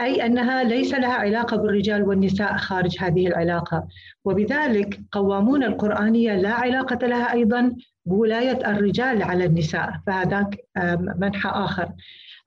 أي 0.01 0.27
أنها 0.27 0.65
ليس 0.65 0.95
لها 0.95 1.15
علاقة 1.15 1.57
بالرجال 1.57 2.03
والنساء 2.03 2.57
خارج 2.57 2.97
هذه 3.01 3.27
العلاقة. 3.27 3.89
وبذلك 4.25 5.01
قوامون 5.13 5.65
القرآنية 5.65 6.37
لا 6.37 6.53
علاقة 6.53 7.07
لها 7.07 7.33
أيضا 7.33 7.77
بولاية 8.07 8.71
الرجال 8.71 9.23
على 9.23 9.45
النساء 9.45 10.01
فهذاك 10.07 10.65
منحى 11.19 11.49
آخر. 11.49 11.89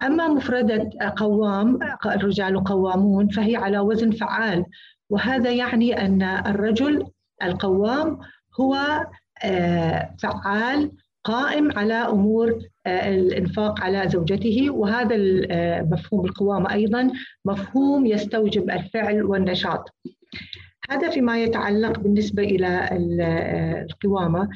أما 0.04 0.28
مفردة 0.28 0.90
قوام 1.18 1.80
الرجال 2.06 2.64
قوامون 2.64 3.28
فهي 3.28 3.56
على 3.56 3.80
وزن 3.80 4.12
فعال. 4.12 4.66
وهذا 5.10 5.52
يعني 5.52 6.06
أن 6.06 6.22
الرجل 6.24 7.06
القوام 7.44 8.20
هو 8.60 9.06
آه، 9.44 10.16
فعال 10.20 10.92
قائم 11.24 11.72
على 11.78 11.94
أمور 11.94 12.60
آه، 12.86 13.10
الإنفاق 13.10 13.82
على 13.82 14.10
زوجته. 14.10 14.70
وهذا 14.70 15.16
آه، 15.52 15.82
مفهوم 15.82 16.26
القوامه 16.26 16.74
أيضا 16.74 17.12
مفهوم 17.46 18.06
يستوجب 18.06 18.70
الفعل 18.70 19.24
والنشاط. 19.24 19.90
هذا 20.90 21.10
فيما 21.10 21.44
يتعلق 21.44 22.00
بالنسبة 22.00 22.44
إلى 22.44 22.90
القوامة. 23.90 24.50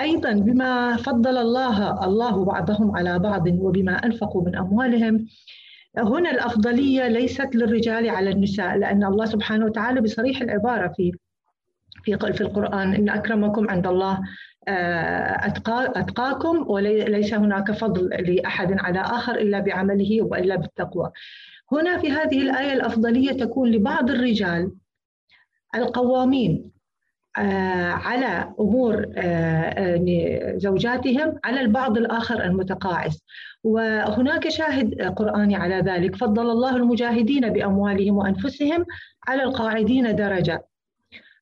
أيضا 0.00 0.32
بما 0.32 0.96
فضل 0.96 1.36
الله 1.38 2.04
الله 2.04 2.44
بعضهم 2.44 2.96
على 2.96 3.18
بعض 3.18 3.46
وبما 3.48 3.92
أنفقوا 3.92 4.44
من 4.44 4.56
أموالهم 4.56 5.26
هنا 5.98 6.30
الأفضلية 6.30 7.08
ليست 7.08 7.54
للرجال 7.54 8.08
على 8.08 8.30
النساء 8.30 8.76
لأن 8.76 9.04
الله 9.04 9.24
سبحانه 9.24 9.64
وتعالى 9.64 10.00
بصريح 10.00 10.40
العبارة 10.40 10.88
في 10.96 11.12
في 12.04 12.18
في 12.32 12.40
القرآن 12.40 12.94
إن 12.94 13.08
أكرمكم 13.08 13.70
عند 13.70 13.86
الله 13.86 14.20
آه، 14.68 15.46
أتقاكم 15.96 16.70
وليس 16.70 17.34
هناك 17.34 17.72
فضل 17.72 18.08
لأحد 18.08 18.72
على 18.78 19.00
آخر 19.00 19.34
إلا 19.34 19.60
بعمله 19.60 20.22
وإلا 20.22 20.56
بالتقوى. 20.56 21.10
هنا 21.72 21.98
في 21.98 22.10
هذه 22.12 22.42
الآية 22.42 22.72
الأفضلية 22.72 23.32
تكون 23.32 23.70
لبعض 23.70 24.10
الرجال 24.10 24.72
القوامين. 25.74 26.72
على 27.36 28.54
أمور 28.60 29.06
آه، 29.16 30.56
زوجاتهم 30.56 31.38
على 31.44 31.60
البعض 31.60 31.98
الآخر 31.98 32.44
المتقاعس. 32.44 33.24
وهناك 33.64 34.48
شاهد 34.48 35.02
قرآني 35.02 35.56
على 35.56 35.74
ذلك. 35.74 36.16
فضل 36.16 36.50
الله 36.50 36.76
المجاهدين 36.76 37.48
بأموالهم 37.52 38.16
وأنفسهم 38.16 38.86
على 39.28 39.42
القاعدين 39.42 40.16
درجة. 40.16 40.64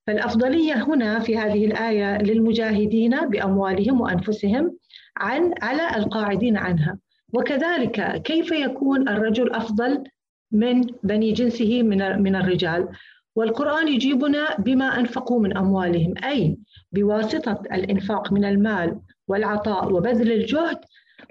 فالأفضلية 0.07 0.75
هنا 0.75 1.19
في 1.19 1.39
هذه 1.39 1.67
الآية 1.67 2.19
للمجاهدين 2.19 3.29
بأموالهم 3.29 4.01
وأنفسهم 4.01 4.77
عن 5.17 5.55
على 5.63 5.97
القاعدين 5.97 6.57
عنها. 6.57 6.99
وكذلك 7.33 8.23
كيف 8.23 8.53
يكون 8.53 9.09
الرجل 9.09 9.53
أفضل 9.53 10.05
من 10.53 10.81
بني 11.03 11.33
جنسه 11.33 11.83
من 11.83 12.23
من 12.23 12.37
الرجال؟ 12.37 12.89
والقرآن 13.37 13.89
يجيبنا 13.89 14.57
بما 14.59 15.01
أنفقوا 15.01 15.41
من 15.41 15.57
أموالهم 15.57 16.15
أي 16.25 16.57
بواسطة 16.93 17.63
الإنفاق 17.73 18.33
من 18.33 18.45
المال 18.45 19.01
والعطاء 19.29 19.93
وبذل 19.93 20.33
الجهد 20.33 20.79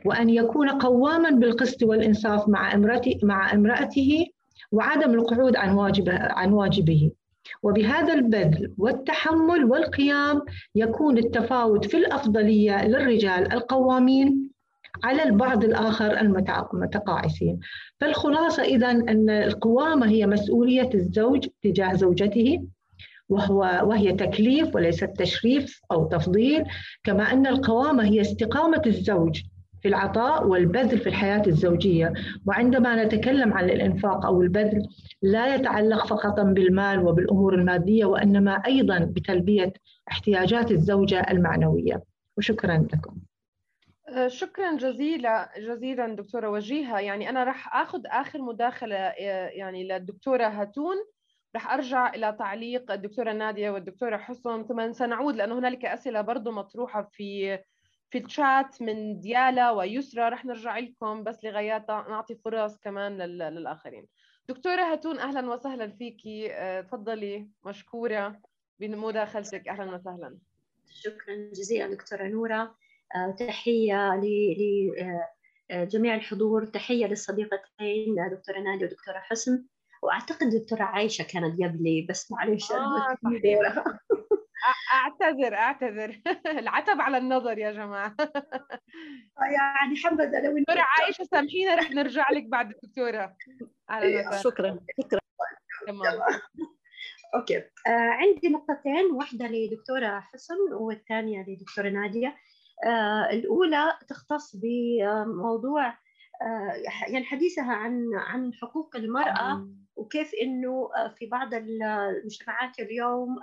وأن 0.05 0.29
يكون 0.29 0.69
قواما 0.69 1.29
بالقسط 1.29 1.83
والإنصاف 1.83 2.49
مع 2.49 2.73
امرأته 2.73 3.19
مع 3.23 3.53
امرأته 3.53 4.25
وعدم 4.71 5.13
القعود 5.13 5.55
عن 5.55 5.71
واجبه 5.75 6.17
عن 6.19 6.51
واجبه. 6.51 7.11
وبهذا 7.63 8.13
البذل 8.13 8.73
والتحمل 8.77 9.65
والقيام 9.65 10.41
يكون 10.75 11.17
التفاوت 11.17 11.85
في 11.85 11.97
الأفضلية 11.97 12.87
للرجال 12.87 13.53
القوامين 13.53 14.54
على 15.03 15.23
البعض 15.23 15.63
الآخر 15.63 16.19
المتقاعسين. 16.21 17.59
فالخلاصة 17.99 18.63
إذا 18.63 18.91
أن 18.91 19.29
القوامه 19.29 20.07
هي 20.09 20.27
مسؤولية 20.27 20.89
الزوج 20.93 21.47
تجاه 21.63 21.93
زوجته 21.93 22.63
وهو 23.29 23.81
وهي 23.83 24.13
تكليف 24.13 24.75
وليست 24.75 25.09
تشريف 25.17 25.81
أو 25.91 26.07
تفضيل 26.07 26.63
كما 27.03 27.23
أن 27.23 27.47
القوامه 27.47 28.03
هي 28.03 28.21
استقامة 28.21 28.81
الزوج 28.85 29.41
في 29.81 29.87
العطاء 29.87 30.47
والبذل 30.47 30.97
في 30.97 31.09
الحياة 31.09 31.43
الزوجية. 31.47 32.13
وعندما 32.45 33.03
نتكلم 33.03 33.53
عن 33.53 33.69
الإنفاق 33.69 34.25
أو 34.25 34.41
البذل 34.41 34.87
لا 35.21 35.55
يتعلق 35.55 36.07
فقط 36.07 36.39
بالمال 36.39 36.99
وبالأمور 36.99 37.55
المادية 37.55 38.05
وإنما 38.05 38.51
أيضا 38.51 38.99
بتلبية 38.99 39.73
احتياجات 40.11 40.71
الزوجة 40.71 41.25
المعنوية. 41.31 42.03
وشكرا 42.37 42.87
لكم. 42.93 43.17
شكرا 44.27 44.77
جزيلا 44.77 45.49
جزيلا 45.57 46.15
دكتورة 46.15 46.49
وجيهة. 46.49 46.99
يعني 46.99 47.29
أنا 47.29 47.43
راح 47.43 47.75
آخذ 47.75 48.01
آخر 48.05 48.41
مداخلة 48.41 48.95
أه، 48.95 49.47
يعني 49.49 49.83
للدكتورة 49.83 50.47
هاتون. 50.47 50.95
راح 51.55 51.73
أرجع 51.73 52.13
إلى 52.13 52.35
تعليق 52.39 52.91
الدكتورة 52.91 53.31
نادية 53.33 53.69
والدكتورة 53.69 54.17
حسن. 54.17 54.63
ثم 54.63 54.91
سنعود 54.91 55.35
لأنه 55.35 55.59
هنالك 55.59 55.85
أسئلة 55.85 56.21
برضه 56.21 56.51
مطروحة 56.51 57.09
في 57.11 57.59
في 58.09 58.17
الشات 58.17 58.81
من 58.81 59.19
ديالا 59.19 59.71
ويسرى 59.71 60.29
رح 60.29 60.45
نرجع 60.45 60.77
لكم 60.77 61.23
بس 61.23 61.45
لغايات 61.45 61.89
نعطي 61.89 62.35
فرص 62.35 62.77
كمان 62.77 63.17
للآخرين. 63.17 64.07
دكتورة 64.49 64.81
هاتون 64.81 65.19
أهلا 65.19 65.49
وسهلا 65.53 65.87
فيكي 65.91 66.53
آه، 66.53 66.81
تفضلي 66.81 67.49
مشكورة 67.65 68.39
بمداخلتك. 68.79 69.67
أهلا 69.67 69.95
وسهلا. 69.95 70.37
شكرا 70.89 71.35
جزيلا 71.53 71.87
دكتورة 71.93 72.23
نورة. 72.23 72.61
آه، 72.61 72.75
تحية 73.39 74.15
لجميع 75.71 76.13
آه، 76.13 76.17
الحضور. 76.17 76.65
تحية 76.65 77.05
للصديقتين 77.05 78.15
دكتورة 78.31 78.59
نادية 78.59 78.85
ودكتورة 78.85 79.17
حسن. 79.19 79.65
وأعتقد 80.03 80.49
دكتورة 80.49 80.83
عايشة 80.83 81.23
كانت 81.23 81.61
قبلي 81.63 82.07
بس 82.09 82.31
معلش 82.31 82.71
آه 82.71 83.17
أعتذر 84.93 85.53
أعتذر. 85.55 86.21
العتب 86.59 87.01
على 87.01 87.17
النظر 87.17 87.57
يا 87.57 87.71
جماعة. 87.71 88.15
يعني 89.57 89.95
حبذا 90.03 90.39
لو 90.41 90.59
دكتورة 90.59 90.85
عائشه 90.99 91.23
سامحينا 91.23 91.75
رح 91.75 91.91
نرجع 91.91 92.25
لك 92.31 92.43
بعد 92.43 92.71
الدكتوره 92.71 93.35
إيه، 93.91 94.31
شكرا. 94.31 94.79
شكرا. 95.01 95.19
تمام. 95.87 96.21
أوكي. 97.35 97.57
آه 97.57 97.61
عندي 97.87 98.49
نقطتين 98.49 99.05
واحدة 99.13 99.47
لدكتورة 99.47 100.19
حسن 100.19 100.55
والثانية 100.73 101.45
لدكتورة 101.47 101.89
نادية. 101.89 102.35
آه 102.83 103.29
الأولى 103.29 103.93
تختص 104.07 104.55
بموضوع 104.55 105.87
آه 106.41 106.73
يعني 107.07 107.25
حديثها 107.25 107.73
عن 107.73 108.09
عن 108.13 108.53
حقوق 108.53 108.95
المرأة 108.95 109.67
وكيف 109.95 110.31
إنه 110.41 110.89
آه، 110.95 111.07
في 111.17 111.25
بعض 111.25 111.53
المجتمعات 111.53 112.79
اليوم 112.79 113.35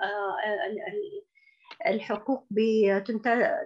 الحقوق 1.87 2.47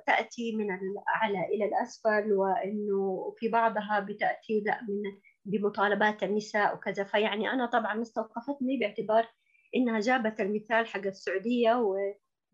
تأتي 0.07 0.57
من 0.57 0.75
الأعلى 0.75 1.47
إلى 1.55 1.65
الأسفل 1.65 2.33
وإنه 2.33 3.35
في 3.39 3.49
بعضها 3.49 4.01
بتأتي 4.01 4.63
لا 4.67 4.81
من 4.89 5.03
بمطالبات 5.45 6.23
النساء 6.23 6.75
وكذا. 6.75 7.05
فيعني 7.05 7.51
أنا 7.51 7.67
طبعا 7.67 8.03
استوقفتني 8.03 8.77
باعتبار 8.79 9.29
إنها 9.77 10.01
جابت 10.01 10.41
المثال 10.41 10.87
حق 10.87 11.07
السعودية 11.07 11.75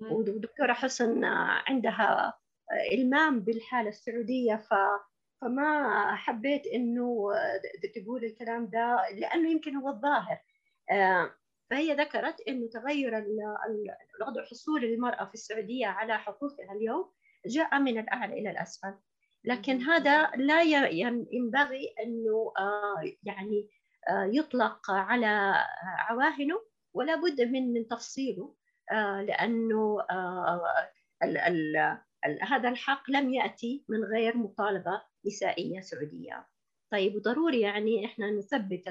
ودكتورة 0.01 0.73
حسن 0.73 1.25
عندها 1.69 2.35
إلمام 2.93 3.41
بالحالة 3.41 3.89
السعودية 3.89 4.57
ف 4.57 4.75
فما 5.43 6.15
حبيت 6.17 6.67
إنه 6.67 7.29
تقول 7.95 8.25
الكلام 8.25 8.67
ده 8.67 9.07
لأنه 9.15 9.51
يمكن 9.51 9.77
هو 9.77 9.89
الظاهر. 9.89 10.39
آه، 10.91 11.31
فهي 11.71 11.95
ذكرت 11.95 12.41
إنه 12.49 12.69
تغير 12.69 13.19
الوضع 13.19 14.45
حصول 14.51 14.85
المرأة 14.85 15.25
في 15.25 15.35
السعودية 15.35 15.87
على 15.87 16.19
حقوقها 16.19 16.73
اليوم 16.73 17.13
جاء 17.47 17.79
من 17.79 17.99
الأعلى 17.99 18.39
إلى 18.39 18.51
الأسفل. 18.51 18.95
لكن 19.45 19.81
هذا 19.81 20.31
لا 20.31 20.63
ينبغي 21.33 21.95
إنه 22.03 22.53
آه، 22.59 23.13
يعني 23.23 23.71
آه، 24.09 24.31
يطلق 24.33 24.91
على 24.91 25.55
عواهنه 26.09 26.63
ولا 26.95 27.15
بد 27.17 27.41
من 27.41 27.73
من 27.73 27.89
تفصيله 27.89 28.55
لأنه 29.21 29.99
هذا 32.43 32.69
الحق 32.69 33.11
لم 33.11 33.35
يأتي 33.35 33.85
من 33.89 34.05
غير 34.05 34.37
مطالبة 34.37 35.03
نسائية 35.27 35.81
سعودية. 35.81 36.47
طيب 36.91 37.15
وضروري 37.15 37.61
يعني 37.61 38.07
إحنا 38.07 38.31
نثبت 38.31 38.83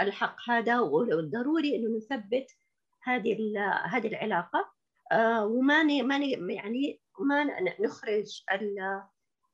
الحق 0.00 0.36
هذا 0.50 0.80
وضروري 0.80 1.76
إنه 1.76 1.96
نثبت 1.96 2.46
هذه 3.02 3.36
هذه 3.86 4.06
العلاقة. 4.06 4.72
آه، 5.12 5.46
وما 5.46 5.82
ما 5.82 6.16
يعني 6.54 7.00
ما 7.20 7.44
نخرج 7.80 8.42
ال 8.52 8.78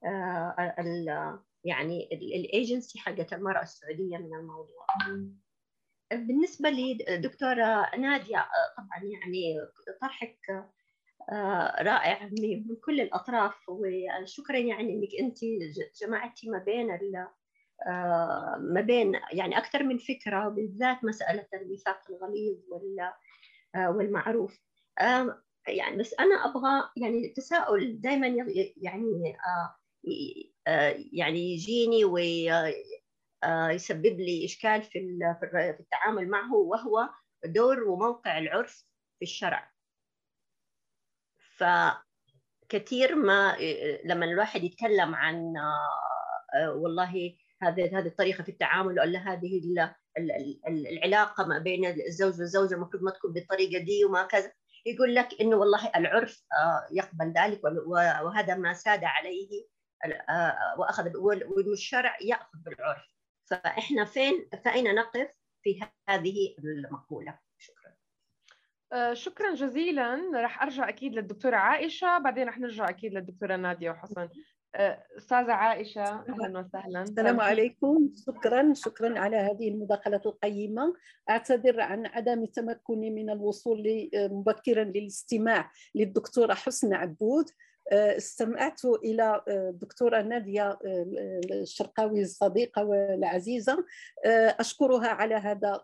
آه، 0.05 0.75
ال 0.79 1.09
يعني 1.65 2.09
الايجنسي 2.13 2.99
حقت 2.99 3.33
المرأة 3.33 3.63
السعودية 3.63 4.17
من 4.17 4.35
الموضوع. 4.35 4.87
بالنسبة 6.13 6.71
لدكتوره 6.71 7.97
نادية 7.97 8.39
آه، 8.39 8.75
طبعا 8.77 9.05
يعني 9.05 9.57
طرحك 10.01 10.69
رائع 11.81 12.25
من 12.25 12.77
كل 12.85 13.01
الأطراف. 13.01 13.69
وشكرا 13.69 14.57
يعني 14.57 14.95
أنك 14.95 15.09
أنت 15.21 15.39
جمعتي 16.03 16.51
ما 16.51 16.59
بين 16.59 16.91
آه، 17.87 18.57
ما 18.61 18.81
بين 18.81 19.13
يعني 19.33 19.59
أكثر 19.59 19.83
من 19.83 19.99
فكرة 19.99 20.49
بالذات 20.49 21.05
مسألة 21.05 21.47
الميثاق 21.55 22.01
الغليظ 22.11 22.59
والمعروف. 23.77 24.61
يعني 25.69 25.97
بس 25.97 26.15
أنا 26.21 26.35
أبغى 26.35 26.91
يعني 26.97 27.27
التساؤل 27.27 28.01
دائما 28.01 28.27
يعني 28.77 29.37
آه، 30.67 30.97
يعني 31.13 31.53
يجيني 31.53 32.05
ويسبب 32.05 34.21
لي 34.21 34.45
إشكال 34.45 34.83
في 34.83 35.19
التعامل 35.81 36.29
معه 36.29 36.55
وهو 36.55 37.09
دور 37.45 37.85
وموقع 37.85 38.39
العرف 38.39 38.85
في 39.19 39.23
الشرع. 39.23 39.73
فكثير 41.59 43.15
ما 43.15 43.57
لما 44.05 44.25
الواحد 44.25 44.65
يتكلم 44.65 45.15
عن 45.15 45.55
آه، 46.55 46.73
والله 46.73 47.35
هذه 47.63 47.99
هذه 47.99 48.07
الطريقة 48.07 48.43
في 48.43 48.49
التعامل 48.49 49.01
ولا 49.01 49.33
هذه 49.33 49.61
العلاقة 50.69 51.47
ما 51.47 51.59
بين 51.59 51.87
الزوج 51.87 52.41
والزوجة 52.41 52.75
المفروض 52.75 53.03
ما 53.03 53.11
تكون 53.11 53.33
بالطريقة 53.33 53.85
دي 53.85 54.05
وما 54.05 54.23
كذا 54.23 54.53
يقول 54.87 55.15
لك 55.15 55.29
إنه 55.41 55.57
والله 55.57 55.91
العرف 55.97 56.45
يقبل 56.93 57.33
ذلك 57.33 57.61
وهذا 58.23 58.55
ما 58.55 58.73
ساد 58.73 59.05
عليه 59.05 59.67
وأخذ 60.79 61.13
والشرع 61.17 62.17
يأخذ 62.21 62.59
بالعرف. 62.67 63.03
فإحنا 63.51 64.05
فين 64.05 64.49
فأين 64.65 64.95
نقف 64.95 65.29
في 65.63 65.81
هذه 66.09 66.55
المقولة؟ 66.59 67.39
شكرا 68.91 69.11
آه، 69.11 69.15
شكرا 69.15 69.55
جزيلا. 69.55 70.31
رح 70.35 70.63
أرجع 70.63 70.89
أكيد 70.89 71.15
للدكتورة 71.15 71.57
عائشة. 71.57 72.19
بعدين 72.19 72.49
رح 72.49 72.59
نرجع 72.59 72.89
أكيد 72.89 73.15
للدكتورة 73.15 73.57
نادية 73.57 73.91
وحسن. 73.91 74.29
آه، 74.75 75.05
أستاذة 75.17 75.53
عائشة 75.53 76.03
أهلا 76.03 76.59
وسهلا. 76.59 77.03
السلام 77.03 77.41
عليكم. 77.41 78.11
شكرا 78.27 78.73
شكرا 78.75 79.19
على 79.19 79.37
هذه 79.37 79.69
المداخلة 79.69 80.21
القيمة. 80.27 80.95
أعتذر 81.31 81.81
عن 81.81 82.07
عدم 82.07 82.45
تمكني 82.45 83.11
من 83.11 83.31
الوصول 83.31 84.11
مبكرا 84.15 84.85
للاستماع 84.85 85.71
للدكتورة 85.95 86.55
حسن 86.55 86.95
عبود. 86.95 87.45
استمعت 87.93 88.85
إلى 88.85 89.43
الدكتوره 89.49 90.23
نادية 90.23 90.79
الشرقاوي 91.53 92.23
الصديقة 92.23 92.85
والعزيزة. 92.85 93.85
أشكرها 94.27 95.09
على 95.09 95.35
هذا 95.35 95.81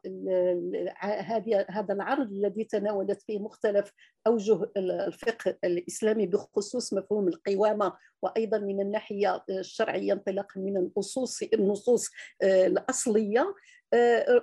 هذا 1.69 1.95
العرض 1.95 2.33
الذي 2.33 2.65
تناولت 2.65 3.23
فيه 3.23 3.39
مختلف 3.39 3.93
أوجه 4.27 4.71
الفقه 4.77 5.57
الإسلامي 5.65 6.27
بخصوص 6.27 6.95
مفهوم 6.95 7.29
القوامة 7.29 7.93
وأيضا 8.23 8.59
من 8.59 8.81
الناحية 8.81 9.45
الشرعية 9.51 10.13
انطلاقا 10.13 10.61
من 10.61 10.77
النصوص 10.77 11.43
النصوص 11.43 12.11
الأصلية. 12.43 13.55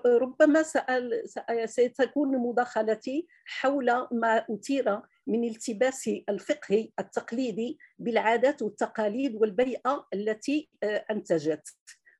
ربما 0.06 0.64
سأل 0.64 1.24
ستكون 1.66 2.38
مداخلتي 2.38 3.28
حول 3.46 4.08
ما 4.12 4.46
أثير 4.50 5.02
من 5.28 5.44
التباس 5.44 6.10
الفقه 6.30 6.90
التقليدي 7.00 7.78
بالعادات 8.00 8.62
والتقاليد 8.62 9.36
والبيئة 9.36 10.08
التي 10.14 10.70
أنتجت. 10.84 11.76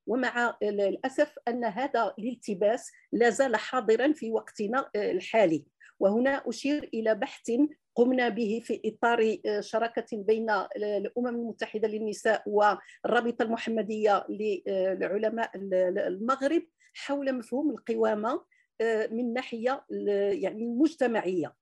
ومع 0.06 0.56
الأسف 0.62 1.38
أن 1.48 1.64
هذا 1.64 2.14
الالتباس 2.18 2.92
لا 3.12 3.30
زال 3.30 3.56
حاضرا 3.56 4.12
في 4.12 4.30
وقتنا 4.30 4.90
الحالي. 4.96 5.64
وهنا 6.00 6.42
أشير 6.46 6.90
إلى 6.94 7.14
بحث 7.14 7.50
قمنا 7.94 8.28
به 8.28 8.60
في 8.64 8.80
إطار 8.84 9.38
شراكة 9.60 10.16
بين 10.16 10.50
الأمم 10.76 11.26
المتحدة 11.26 11.88
للنساء 11.88 12.42
والرابطة 12.46 13.42
المحمدية 13.42 14.26
لعلماء 15.00 15.50
المغرب 15.56 16.62
حول 16.94 17.32
مفهوم 17.32 17.70
القوامة 17.70 18.44
من 19.10 19.32
ناحية 19.32 19.84
يعني 20.32 20.64
المجتمعية 20.64 21.54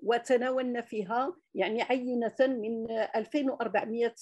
وتناولنا 0.00 0.80
فيها 0.80 1.36
يعني 1.54 1.82
عينة 1.82 2.34
من 2.40 2.90
2400 2.90 4.14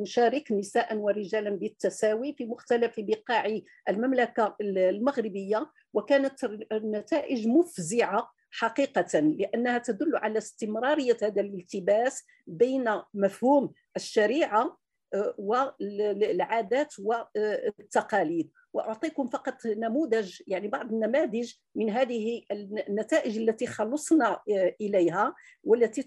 مشارك 0.00 0.52
نساء 0.52 0.96
ورجالا 0.96 1.50
بالتساوي 1.50 2.34
في 2.38 2.44
مختلف 2.44 2.94
بقاع 2.98 3.58
المملكة 3.88 4.56
المغربية 4.60 5.70
وكانت 5.94 6.44
النتائج 6.72 7.48
مفزعة 7.48 8.30
حقيقة 8.50 9.20
لأنها 9.20 9.78
تدل 9.78 10.16
على 10.16 10.38
استمرارية 10.38 11.16
هذا 11.22 11.40
الالتباس 11.40 12.24
بين 12.46 12.84
مفهوم 13.14 13.72
الشريعة 13.96 14.78
آه، 15.14 15.34
والعادات 15.38 16.94
والتقاليد 16.98 18.50
وأعطيكم 18.76 19.26
فقط 19.26 19.66
نموذج 19.66 20.42
يعني 20.46 20.68
بعض 20.68 20.92
النماذج 20.92 21.52
من 21.74 21.90
هذه 21.90 22.42
النتائج 22.88 23.38
التي 23.38 23.66
خلصنا 23.66 24.40
آه، 24.50 24.76
إليها 24.80 25.34
والتي 25.64 26.02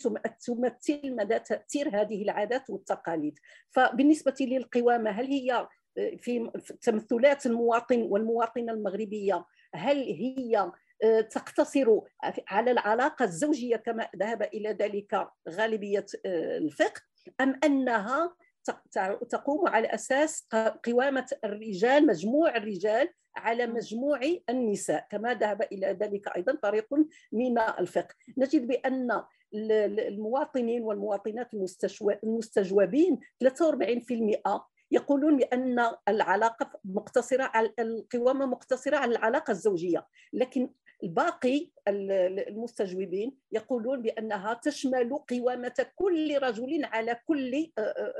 تمثل 0.45 1.15
مدى 1.15 1.39
تأثير 1.39 2.01
هذه 2.01 2.23
العادات 2.23 2.69
والتقاليد. 2.69 3.39
فبالنسبة 3.69 4.35
للقوامة 4.41 5.09
هل 5.09 5.25
هي 5.25 5.67
آه، 5.97 6.15
في 6.17 6.51
تمثلات 6.81 7.45
المواطن 7.45 8.01
والمواطنة 8.01 8.73
المغربية 8.73 9.45
هل 9.75 9.97
هي 9.97 10.71
آه، 11.03 11.21
تقتصر 11.21 11.99
على 12.47 12.71
العلاقة 12.71 13.25
الزوجية 13.25 13.75
كما 13.75 14.07
ذهب 14.15 14.41
إلى 14.41 14.69
ذلك 14.69 15.27
غالبية 15.49 16.05
الفقه 16.25 17.01
أم 17.41 17.59
أنها 17.63 18.35
تقوم 19.29 19.67
على 19.67 19.87
أساس 19.87 20.47
قوامة 20.85 21.25
الرجال 21.43 22.07
مجموع 22.07 22.57
الرجال 22.57 23.09
على 23.35 23.67
مجموع 23.67 24.19
النساء. 24.49 25.07
كما 25.11 25.33
ذهب 25.33 25.61
إلى 25.61 25.87
ذلك 25.87 26.27
أيضا 26.35 26.55
طريق 26.55 26.87
من 27.31 27.59
الفقه. 27.59 28.15
نجد 28.37 28.67
بأن 28.67 29.23
المواطنين 29.53 30.83
والمواطنات 30.83 31.53
المستجوبين 32.23 33.19
43% 33.43 34.69
يقولون 34.91 35.37
بأن 35.37 35.91
العلاقة 36.07 36.79
مقتصرة 36.85 37.43
على 37.43 37.73
القوامة 37.79 38.45
مقتصرة 38.45 38.97
على 38.97 39.11
العلاقة 39.11 39.51
الزوجية. 39.51 40.07
لكن 40.33 40.69
الباقي 41.03 41.71
المستجوبين 41.87 43.37
يقولون 43.51 44.01
بأنها 44.01 44.53
تشمل 44.53 45.13
قوامة 45.29 45.85
كل 45.95 46.37
رجل 46.41 46.85
على 46.85 47.19
كل 47.27 47.71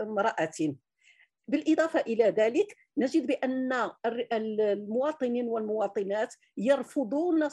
امرأة. 0.01 0.75
بالإضافة 1.47 1.99
إلى 1.99 2.23
ذلك 2.23 2.75
نجد 2.97 3.27
بأن 3.27 3.91
المواطنين 4.33 5.47
والمواطنات 5.47 6.35
يرفضون 6.57 7.47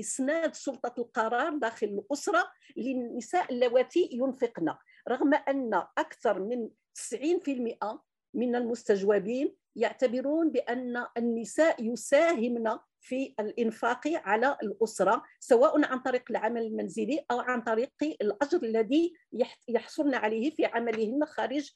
إسناد 0.00 0.54
سلطة 0.54 0.94
القرار 1.00 1.56
داخل 1.58 1.86
الأسرة 1.86 2.52
للنساء 2.76 3.52
اللواتي 3.52 4.08
ينفقن 4.12 4.74
رغم 5.08 5.34
أن 5.34 5.74
أكثر 5.98 6.38
من 6.38 6.68
90% 6.94 7.98
من 8.34 8.56
المستجوبين 8.56 9.56
يعتبرون 9.76 10.50
بأن 10.50 11.06
النساء 11.16 11.84
يساهمن 11.84 12.78
في 13.02 13.34
الإنفاق 13.40 14.00
على 14.06 14.56
الأسرة 14.62 15.22
سواء 15.40 15.84
عن 15.84 15.98
طريق 15.98 16.22
العمل 16.30 16.62
المنزلي 16.62 17.24
أو 17.30 17.40
عن 17.40 17.62
طريق 17.62 17.92
الأجر 18.02 18.62
الذي 18.62 19.12
يحصلن 19.68 20.14
عليه 20.14 20.50
في 20.50 20.64
عملهن 20.64 21.24
خارج 21.24 21.70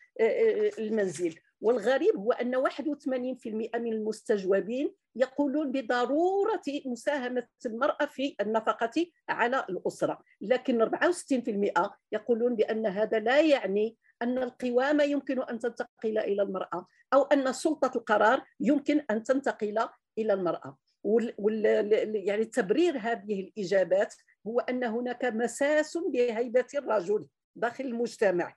المنزل. 0.78 1.34
والغريب 1.60 2.16
هو 2.16 2.32
أن 2.32 2.56
81% 2.56 3.78
من 3.78 3.92
المستجوبين 3.92 4.94
يقولون 5.16 5.72
بضرورة 5.72 6.62
مساهمة 6.86 7.46
المرأة 7.66 8.06
في 8.06 8.36
النفقة 8.40 9.06
على 9.28 9.66
الأسرة. 9.70 10.18
لكن 10.40 10.82
64% 10.82 11.96
يقولون 12.12 12.56
بأن 12.56 12.86
هذا 12.86 13.18
لا 13.18 13.40
يعني 13.40 13.96
أن 14.22 14.38
القوامة 14.38 15.04
يمكن 15.04 15.42
أن 15.42 15.58
تنتقل 15.58 16.18
إلى 16.18 16.42
المرأة 16.42 16.86
أو 17.14 17.22
أن 17.22 17.52
سلطة 17.52 17.98
القرار 17.98 18.42
يمكن 18.60 19.04
أن 19.10 19.22
تنتقل 19.22 19.88
إلى 20.18 20.32
المرأة. 20.32 20.76
وال 21.06 21.92
يعني 22.14 22.44
تبرير 22.44 22.98
هذه 22.98 23.40
الإجابات 23.40 24.14
هو 24.46 24.60
أن 24.60 24.84
هناك 24.84 25.24
مساس 25.24 25.96
بهيبة 25.96 26.66
الرجل 26.74 27.26
داخل 27.56 27.84
المجتمع. 27.84 28.56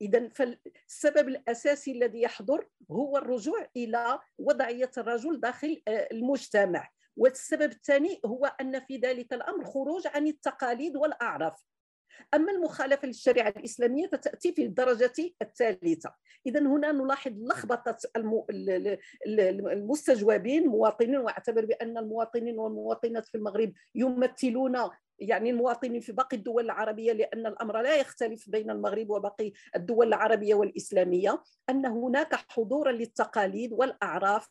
إذا 0.00 0.28
فالسبب 0.28 1.28
الأساسي 1.28 1.92
الذي 1.92 2.22
يحضر 2.22 2.68
هو 2.90 3.16
الرجوع 3.16 3.66
إلى 3.76 4.18
وضعية 4.38 4.90
الرجل 4.98 5.40
داخل 5.40 5.82
آه، 5.88 6.08
المجتمع. 6.12 6.90
والسبب 7.16 7.72
الثاني 7.72 8.20
هو 8.26 8.46
أن 8.60 8.80
في 8.80 8.96
ذلك 8.96 9.32
الأمر 9.32 9.64
خروج 9.64 10.06
عن 10.06 10.26
التقاليد 10.26 10.96
والأعراف. 10.96 11.64
أما 12.34 12.52
المخالفة 12.52 13.06
للشريعة 13.06 13.48
الإسلامية 13.48 14.06
فتأتي 14.06 14.52
في 14.52 14.62
الدرجة 14.64 15.12
الثالثة. 15.42 16.14
إذا 16.46 16.60
هنا 16.60 16.92
نلاحظ 16.92 17.32
لخبطة 17.38 17.96
المستجوبين 19.26 20.66
مواطنين 20.66 21.16
وأعتبر 21.16 21.64
بأن 21.64 21.98
المواطنين 21.98 22.58
والمواطنات 22.58 23.26
في 23.26 23.34
المغرب 23.34 23.72
يمثلون 23.94 24.76
يعني 25.18 25.50
المواطنين 25.50 26.00
في 26.00 26.12
باقي 26.12 26.36
الدول 26.36 26.64
العربية 26.64 27.12
لأن 27.12 27.46
الأمر 27.46 27.82
لا 27.82 27.96
يختلف 27.96 28.50
بين 28.50 28.70
المغرب 28.70 29.10
وباقي 29.10 29.52
الدول 29.76 30.08
العربية 30.08 30.54
والإسلامية 30.54 31.42
أن 31.70 31.86
هناك 31.86 32.34
حضورا 32.34 32.92
للتقاليد 32.92 33.72
والأعراف 33.72 34.48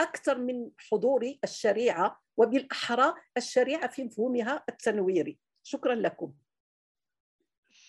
أكثر 0.00 0.38
من 0.38 0.70
حضور 0.78 1.34
الشريعة 1.44 2.20
وبالأحرى 2.36 3.14
الشريعة 3.36 3.88
في 3.88 4.04
مفهومها 4.04 4.64
التنويري. 4.68 5.38
شكرا 5.62 5.94
لكم. 5.94 6.32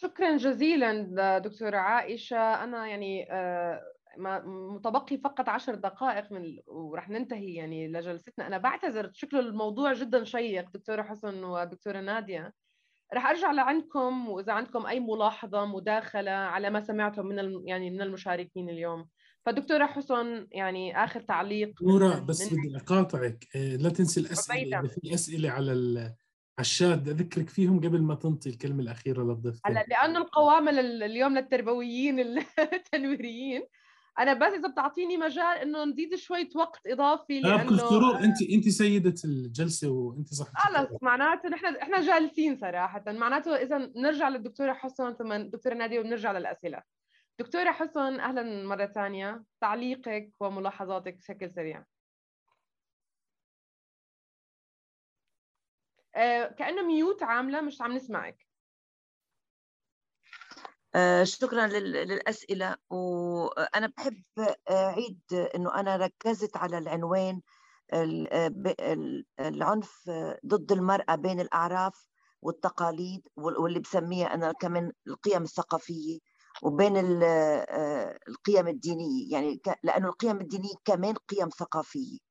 شكرا 0.01 0.37
جزيلا 0.37 1.37
دكتورة 1.37 1.77
عائشة. 1.77 2.63
أنا 2.63 2.87
يعني 2.87 3.31
آه، 3.31 3.81
متبقي 4.45 5.17
فقط 5.17 5.49
عشر 5.49 5.75
دقائق 5.75 6.31
من 6.31 6.57
ورح 6.67 7.09
ننتهي 7.09 7.53
يعني 7.53 7.87
لجلستنا. 7.87 8.47
أنا 8.47 8.57
بعتذر 8.57 9.11
شكل 9.13 9.39
الموضوع 9.39 9.93
جدا 9.93 10.23
شيق 10.23 10.69
دكتورة 10.69 11.03
حسن 11.03 11.43
ودكتورة 11.43 11.99
نادية. 11.99 12.53
رح 13.13 13.25
أرجع 13.25 13.51
لعندكم 13.51 14.29
وإذا 14.29 14.53
عندكم 14.53 14.85
أي 14.85 14.99
ملاحظة 14.99 15.65
مداخلة 15.65 16.31
على 16.31 16.69
ما 16.69 16.79
سمعتم 16.79 17.25
من 17.25 17.67
يعني 17.67 17.89
من 17.89 18.01
المشاركين 18.01 18.69
اليوم. 18.69 19.07
فدكتورة 19.45 19.85
حسن 19.85 20.47
يعني 20.51 21.03
آخر 21.03 21.21
تعليق 21.21 21.83
نورا 21.83 22.19
بس 22.19 22.53
بدي 22.53 22.77
أقاطعك. 22.77 23.47
آه، 23.55 23.75
لا 23.75 23.89
تنسي 23.89 24.19
الأسئلة. 24.19 24.79
إذا 24.79 24.87
في 24.87 25.13
أسئلة 25.13 25.49
على 25.49 26.15
عشاد 26.59 27.09
أذكرك 27.09 27.49
فيهم 27.49 27.79
قبل 27.79 28.01
ما 28.01 28.15
تنطي 28.15 28.49
الكلمة 28.49 28.83
الأخيرة 28.83 29.23
للضيف 29.23 29.59
هلا 29.65 29.85
لأنه 29.87 30.19
القوامة 30.19 30.71
اليوم 30.79 31.37
للتربويين 31.37 32.19
التنويريين 32.73 33.63
أنا 34.19 34.33
بس 34.33 34.53
إذا 34.53 34.67
بتعطيني 34.67 35.17
مجال 35.17 35.57
إنه 35.57 35.85
نزيد 35.85 36.15
شوية 36.15 36.49
وقت 36.55 36.79
إضافي 36.87 37.37
آه، 37.37 37.41
لأنه 37.41 37.63
بكل 37.63 37.79
سرور 37.79 38.19
أنت 38.19 38.41
أنت 38.53 38.69
سيدة 38.69 39.15
الجلسة 39.25 39.89
وأنت 39.89 40.33
صح 40.33 40.47
خلص 40.55 40.89
معناته 41.01 41.49
نحن 41.49 41.75
إحنا 41.75 42.01
جالسين 42.01 42.57
صراحة. 42.57 43.03
معناته 43.07 43.55
إذا 43.55 43.77
نرجع 43.95 44.29
للدكتورة 44.29 44.73
حسن 44.73 45.13
ثم 45.13 45.31
الدكتوره 45.31 45.73
نادية 45.73 45.99
وبنرجع 45.99 46.31
للأسئلة. 46.31 46.81
دكتورة 47.39 47.71
حسن 47.71 48.19
أهلا 48.19 48.67
مرة 48.67 48.85
ثانية. 48.85 49.43
تعليقك 49.61 50.31
وملاحظاتك 50.39 51.17
بشكل 51.17 51.51
سريع. 51.51 51.85
كأنه 56.57 56.81
ميوت 56.81 57.23
عاملة 57.23 57.61
مش 57.61 57.81
عم 57.81 57.91
نسمعك. 57.93 58.47
آه، 60.95 61.23
شكرا 61.23 61.67
للأسئلة. 61.67 62.75
وأنا 62.89 63.87
بحب 63.97 64.23
أعيد 64.69 65.19
أنه 65.55 65.75
أنا 65.75 65.95
ركزت 65.97 66.57
على 66.57 66.77
العنوان 66.77 67.41
العنف 69.39 70.09
ضد 70.45 70.71
المرأة 70.71 71.15
بين 71.15 71.39
الأعراف 71.39 72.07
والتقاليد 72.41 73.27
واللي 73.35 73.79
بسميها 73.79 74.33
أنا 74.33 74.51
كمان 74.51 74.91
القيم 75.07 75.43
الثقافية 75.43 76.19
وبين 76.63 77.23
آه، 77.23 78.19
القيم 78.27 78.67
الدينية. 78.67 79.31
يعني 79.31 79.61
لأنه 79.83 80.07
القيم 80.07 80.41
الدينية 80.41 80.75
كمان 80.85 81.15
قيم 81.15 81.49
ثقافية. 81.49 82.30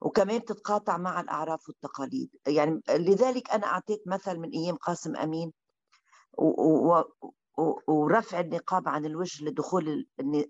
وكمان 0.00 0.44
تتقاطع 0.44 0.96
مع 0.96 1.20
الأعراف 1.20 1.68
والتقاليد. 1.68 2.30
يعني 2.46 2.80
لذلك 2.90 3.50
أنا 3.50 3.66
أعطيت 3.66 4.02
مثل 4.06 4.38
من 4.38 4.50
أيام 4.50 4.76
قاسم 4.76 5.16
أمين 5.16 5.52
ورفع 7.88 8.40
النقاب 8.40 8.88
عن 8.88 9.04
الوجه 9.06 9.44
لدخول 9.44 10.06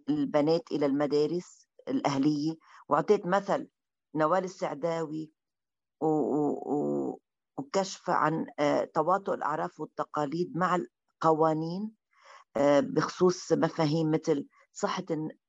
البنات 0.09 0.73
إلى 0.73 0.87
المدارس 0.87 1.69
الأهلية. 1.89 2.55
وأعطيت 2.89 3.27
مثل 3.27 3.69
نوال 4.15 4.45
السعداوي 4.45 5.31
وكشف 7.59 8.11
عن 8.11 8.47
آه، 8.59 8.85
تواطؤ 8.85 9.35
الأعراف 9.35 9.81
والتقاليد 9.81 10.57
مع 10.57 10.79
القوانين 11.23 11.91
آه، 12.57 12.81
بخصوص 12.81 13.53
مفاهيم 13.53 14.11
مثل 14.11 14.47
صحة 14.73 15.05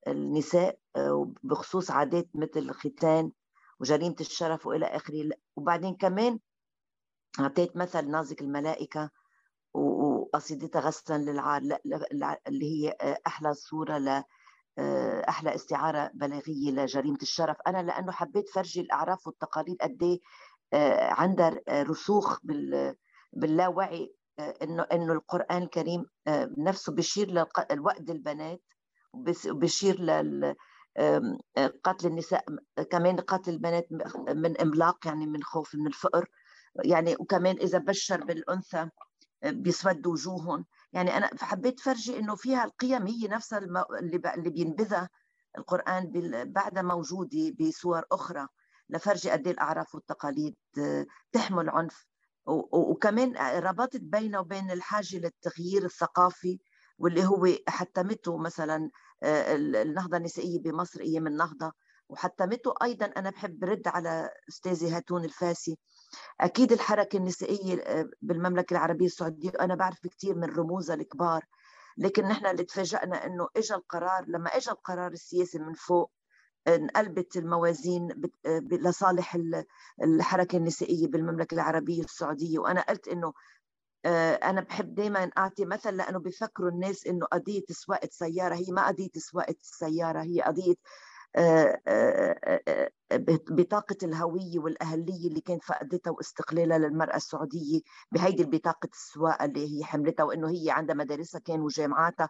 النساء 0.07 0.79
آه، 0.95 1.31
بخصوص 1.43 1.91
عادات 1.91 2.29
مثل 2.35 2.59
الختان 2.59 3.31
وجريمة 3.79 4.15
الشرف 4.21 4.65
وإلى 4.65 4.85
آخره. 4.85 5.29
وبعدين 5.55 5.95
كمان 5.95 6.39
أعطيت 7.39 7.77
مثل 7.77 8.11
نازك 8.11 8.41
الملائكة 8.41 9.09
وقصيدتها 9.73 10.79
غسلا 10.81 11.17
للعار 11.17 11.61
اللي 12.47 12.65
هي 12.65 12.95
آه، 13.01 13.17
أحلى 13.27 13.53
صورة 13.53 13.97
ل 13.97 14.23
آه، 14.79 15.29
أحلى 15.29 15.55
استعارة 15.55 16.11
بلاغية 16.13 16.71
لجريمة 16.71 17.17
الشرف. 17.21 17.57
أنا 17.67 17.83
لأنه 17.83 18.11
حبيت 18.11 18.49
فرجي 18.49 18.81
الأعراف 18.81 19.27
والتقاليد 19.27 19.77
قد 19.81 20.03
إيه 20.03 20.19
آه، 20.73 21.13
عندها 21.13 21.61
رسوخ 21.69 22.39
باللاوعي 23.33 24.13
إنه 24.39 24.83
إنه 24.83 25.13
القرآن 25.13 25.63
الكريم 25.63 26.05
نفسه 26.57 26.93
بيشير 26.93 27.31
لوقت 27.71 28.09
البنات 28.09 28.61
وبيشير 29.13 29.99
لل 30.01 30.55
قتل 31.83 32.07
النساء 32.07 32.45
كمان 32.91 33.19
قتل 33.19 33.51
البنات 33.51 33.87
من 34.29 34.61
إملاق 34.61 35.07
يعني 35.07 35.27
من 35.27 35.43
خوف 35.43 35.75
من 35.75 35.87
الفقر. 35.87 36.29
يعني 36.85 37.15
وكمان 37.19 37.57
إذا 37.57 37.77
بشر 37.77 38.23
بالأنثى 38.23 38.89
بيسود 39.45 40.07
وجوههم. 40.07 40.65
يعني 40.93 41.17
أنا 41.17 41.29
حبيت 41.41 41.79
فرجي 41.79 42.19
إنه 42.19 42.35
فيها 42.35 42.63
القيم 42.63 43.07
هي 43.07 43.27
نفسها 43.27 43.59
اللي 43.99 44.49
بينبذها 44.49 45.09
القرآن 45.57 46.11
بعدها 46.53 46.83
موجودة 46.83 47.55
بصور 47.59 48.03
أخرى 48.11 48.47
لفرجي 48.89 49.29
قد 49.29 49.47
إيه 49.47 49.53
الأعراف 49.53 49.95
والتقاليد 49.95 50.55
تحمل 51.31 51.69
عنف. 51.69 52.05
وكمان 52.73 53.37
ربطت 53.63 54.01
بينه 54.01 54.39
وبين 54.39 54.71
الحاجة 54.71 55.17
للتغيير 55.17 55.85
الثقافي. 55.85 56.59
واللي 56.99 57.25
هو 57.25 57.47
حتمته 57.67 58.37
مثلا 58.37 58.89
آه، 59.23 59.55
النهضة 59.55 60.17
النسائية 60.17 60.59
بمصر 60.59 61.01
أيام 61.01 61.27
النهضة. 61.27 61.71
وحتمته 62.09 62.73
أيضا 62.83 63.05
أنا 63.05 63.29
بحب 63.29 63.63
رد 63.63 63.87
على 63.87 64.29
أستاذي 64.49 64.89
هاتون 64.91 65.25
الفاسي. 65.25 65.77
أكيد 66.41 66.71
الحركة 66.71 67.17
النسائية 67.17 67.81
آه، 67.81 68.09
بالمملكة 68.21 68.73
العربية 68.73 69.05
السعودية 69.05 69.51
أنا 69.61 69.75
بعرف 69.75 70.07
كثير 70.07 70.35
من 70.35 70.43
رموزها 70.55 70.95
الكبار. 70.95 71.45
لكن 71.97 72.23
نحن 72.23 72.45
اللي 72.45 72.63
تفاجئنا 72.63 73.25
إنه 73.25 73.47
اجى 73.57 73.73
القرار 73.73 74.25
لما 74.27 74.49
اجى 74.49 74.71
القرار 74.71 75.11
السياسي 75.11 75.59
من 75.59 75.73
فوق 75.73 76.11
انقلبت 76.67 77.37
الموازين 77.37 78.09
آه، 78.45 78.59
لصالح 78.71 79.37
الحركة 80.03 80.57
النسائية 80.57 81.07
بالمملكة 81.07 81.55
العربية 81.55 82.03
السعودية. 82.03 82.59
وأنا 82.59 82.81
قلت 82.81 83.07
إنه 83.07 83.33
أنا 84.43 84.61
بحب 84.61 84.95
دائما 84.95 85.31
أعطي 85.37 85.65
مثل 85.65 85.97
لأنه 85.97 86.19
بفكروا 86.19 86.69
الناس 86.69 87.07
إنه 87.07 87.25
قضية 87.25 87.63
سواقة 87.69 88.09
سياره 88.11 88.55
هي 88.55 88.65
ما 88.69 88.87
قضية 88.87 89.09
سواقة 89.17 89.55
السيارة 89.61 90.21
هي 90.23 90.41
قضية 90.41 90.75
آه، 91.35 91.81
آه، 91.87 92.91
بطاقة 93.49 93.95
الهوية 94.03 94.59
والأهلية 94.59 95.27
اللي 95.27 95.41
كانت 95.41 95.63
فقدتها 95.63 96.11
واستقلالها 96.11 96.77
للمرأة 96.77 97.15
السعودية 97.15 97.79
بهيدي 98.11 98.43
البطاقة 98.43 98.89
السواقة 98.93 99.45
اللي 99.45 99.79
هي 99.79 99.83
حملتها 99.83 100.23
وإنه 100.23 100.49
هي 100.49 100.71
عندها 100.71 100.95
مدارسها 100.95 101.39
كان 101.39 101.61
وجامعاتها 101.61 102.29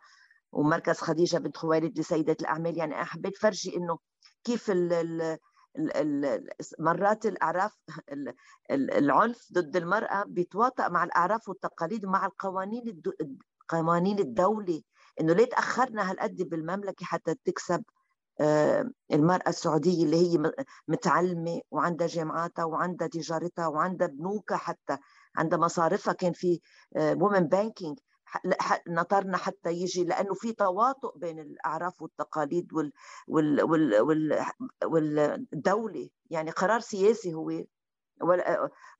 ومركز 0.51 0.97
خديجة 0.99 1.37
بنت 1.37 1.57
خوالد 1.57 1.99
لسيدات 1.99 2.41
الأعمال. 2.41 2.77
يعني 2.77 2.95
أنا 2.95 3.03
حبيت 3.03 3.37
فرجي 3.37 3.77
إنه 3.77 3.99
كيف 4.43 4.71
ال 4.71 4.93
ال 4.93 5.37
مرات 6.79 7.25
الأعراف 7.25 7.77
العنف 8.71 9.47
ضد 9.53 9.75
المرأة 9.75 10.23
بيتواطأ 10.27 10.87
مع 10.87 11.03
الأعراف 11.03 11.49
والتقاليد 11.49 12.05
ومع 12.05 12.25
القوانين 12.25 13.01
قوانين 13.69 14.19
الدولة. 14.19 14.81
إنه 15.21 15.33
ليه 15.33 15.45
تأخرنا 15.45 16.11
هالقد 16.11 16.35
بالمملكة 16.49 17.05
حتى 17.05 17.35
تكسب 17.45 17.83
آه، 18.39 18.89
المرأة 19.13 19.49
السعودية 19.49 20.05
اللي 20.05 20.17
هي 20.17 20.51
متعلمة 20.87 21.61
وعندها 21.71 22.07
جامعاتها 22.07 22.65
وعندها 22.65 23.07
تجارتها 23.07 23.67
وعندها 23.67 24.07
بنوكها 24.07 24.57
حتى 24.57 24.97
عندها 25.35 25.59
مصارفها. 25.59 26.13
كان 26.13 26.33
في 26.33 26.61
وومن 26.97 27.39
بانكينج 27.39 27.99
نطرنا 28.87 29.37
حتى 29.37 29.71
يجي 29.71 30.03
لأنه 30.03 30.33
في 30.33 30.53
تواطؤ 30.53 31.17
بين 31.17 31.39
الأعراف 31.39 32.01
والتقاليد 32.01 32.73
وال 32.73 32.91
وال 33.27 33.61
وال 33.63 34.01
وال 34.01 34.45
والدولة 34.85 36.09
يعني 36.29 36.51
قرار 36.51 36.79
سياسي 36.79 37.33
هو. 37.33 37.63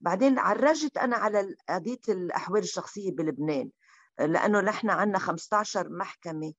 بعدين 0.02 0.40
عرجت 0.40 0.98
أنا 0.98 1.16
على 1.18 1.56
قضية 1.70 2.00
الأحوال 2.10 2.62
الشخصية 2.64 3.12
بلبنان 3.12 3.70
لأنه 4.20 4.60
نحن 4.62 4.90
عندنا 4.90 5.20
15 5.20 5.90
محكمة 5.90 6.54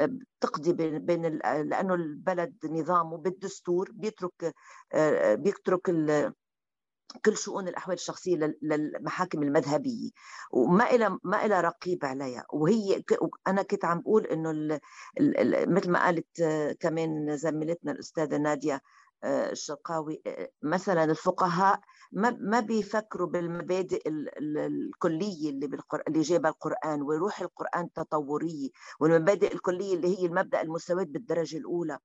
بتقضي 0.00 0.72
بين 0.98 1.22
لأنه 1.42 1.94
البلد 1.94 2.56
نظامه 2.64 3.16
بالدستور 3.18 3.90
بيترك 3.92 4.54
بيترك 5.38 5.88
كل 7.24 7.36
شؤون 7.36 7.68
الأحوال 7.68 7.96
الشخصية 7.96 8.56
للمحاكم 8.62 9.42
المذهبية 9.42 10.10
وما 10.50 10.90
إلى 10.90 11.18
ما 11.24 11.44
إلى 11.46 11.60
رقيب 11.60 12.04
عليها. 12.04 12.46
وهي 12.52 13.02
أنا 13.46 13.62
كنت 13.62 13.84
عم 13.84 14.00
بقول 14.00 14.26
إنه 14.26 14.80
مثل 15.66 15.90
ما 15.90 16.04
قالت 16.04 16.42
كمان 16.80 17.36
زميلتنا 17.36 17.92
الأستاذة 17.92 18.36
نادية 18.36 18.82
آه، 19.24 19.50
الشرقاوي 19.50 20.22
آه، 20.26 20.50
مثلا 20.62 21.04
الفقهاء 21.04 21.80
ما 22.12 22.36
ما 22.40 22.60
بيفكروا 22.60 23.26
بالمبادئ 23.28 24.02
الكلية 24.38 25.50
اللي 25.50 25.66
بالقرآن 25.66 26.04
اللي 26.08 26.20
جابها 26.20 26.50
القرآن 26.50 27.02
وروح 27.02 27.40
القرآن 27.40 27.84
التطوريه 27.84 28.68
والمبادئ 29.00 29.54
الكلية 29.54 29.94
اللي 29.94 30.18
هي 30.18 30.26
المبدأ 30.26 30.62
المساواه 30.62 31.02
بالدرجة 31.04 31.56
الأولى. 31.56 31.98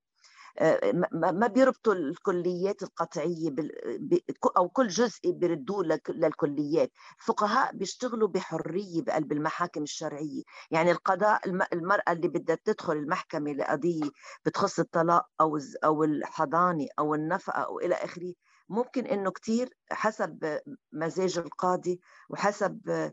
ما 1.12 1.46
بيربطوا 1.46 1.94
الكليات 1.94 2.82
القطعية 2.82 3.54
أو 4.56 4.68
كل 4.68 4.88
جزء 4.88 5.30
بيردوه 5.30 5.84
للكليات. 6.08 6.92
الفقهاء 7.20 7.76
بيشتغلوا 7.76 8.28
بحرية 8.28 9.02
بقلب 9.02 9.32
المحاكم 9.32 9.82
الشرعية. 9.82 10.42
يعني 10.70 10.90
القضاء 10.90 11.40
المرأة 11.72 12.12
اللي 12.12 12.28
بدها 12.28 12.56
تدخل 12.64 12.92
المحكمة 12.92 13.52
لقضية 13.52 14.10
بتخص 14.46 14.78
الطلاق 14.78 15.26
أو 15.40 15.58
أو 15.84 16.04
الحضانة 16.04 16.86
أو 16.98 17.14
النفقة 17.14 17.58
أو 17.62 17.80
إلى 17.80 17.94
آخره 17.94 18.34
ممكن 18.68 19.06
إنه 19.06 19.30
كثير 19.30 19.74
حسب 19.90 20.60
مزاج 20.92 21.38
القاضي 21.38 22.00
وحسب 22.28 22.88
آه، 22.88 23.12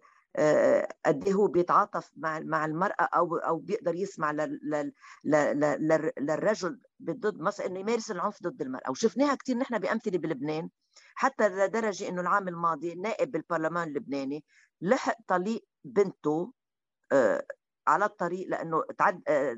قد 1.05 1.23
إيه 1.27 1.33
هو 1.33 1.47
بيتعاطف 1.47 2.11
مع 2.17 2.39
مع 2.39 2.65
المرأة 2.65 3.03
أو 3.03 3.35
أو 3.37 3.57
بيقدر 3.57 3.95
يسمع 3.95 4.31
للرجل 6.19 6.81
ضد 7.03 7.39
مثلا 7.41 7.65
إنه 7.65 7.79
يمارس 7.79 8.11
العنف 8.11 8.43
ضد 8.43 8.61
المرأة. 8.61 8.91
وشفناها 8.91 9.35
كثير 9.35 9.57
نحن 9.57 9.79
بأمثلة 9.79 10.17
بلبنان 10.17 10.69
حتى 11.15 11.49
لدرجة 11.49 12.09
إنه 12.09 12.21
العام 12.21 12.47
الماضي 12.47 12.95
نائب 12.95 13.31
بالبرلمان 13.31 13.87
اللبناني 13.87 14.43
لحق 14.81 15.17
طليق 15.27 15.65
بنته 15.83 16.53
آه، 17.11 17.45
على 17.87 18.05
الطريق 18.05 18.47
لأنه 18.49 18.83
تعد 18.97 19.21
آه، 19.27 19.55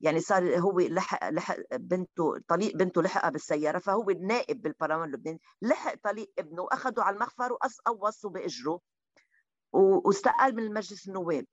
يعني 0.00 0.20
صار 0.20 0.58
هو 0.58 0.80
لحق 0.80 1.30
لحق 1.30 1.56
بنته 1.72 2.38
طليق 2.48 2.76
بنته 2.76 3.02
لحقها 3.02 3.30
بالسيارة 3.30 3.78
فهو 3.78 4.10
النائب 4.10 4.62
بالبرلمان 4.62 5.08
اللبناني 5.08 5.40
لحق 5.62 5.94
طليق 6.02 6.32
ابنه 6.38 6.62
واخذوا 6.62 7.04
على 7.04 7.14
المخفر 7.14 7.52
وقصوا 7.88 8.30
بإجره. 8.30 8.80
واستقال 9.76 10.56
من 10.56 10.74
مجلس 10.74 11.08
النواب. 11.08 11.46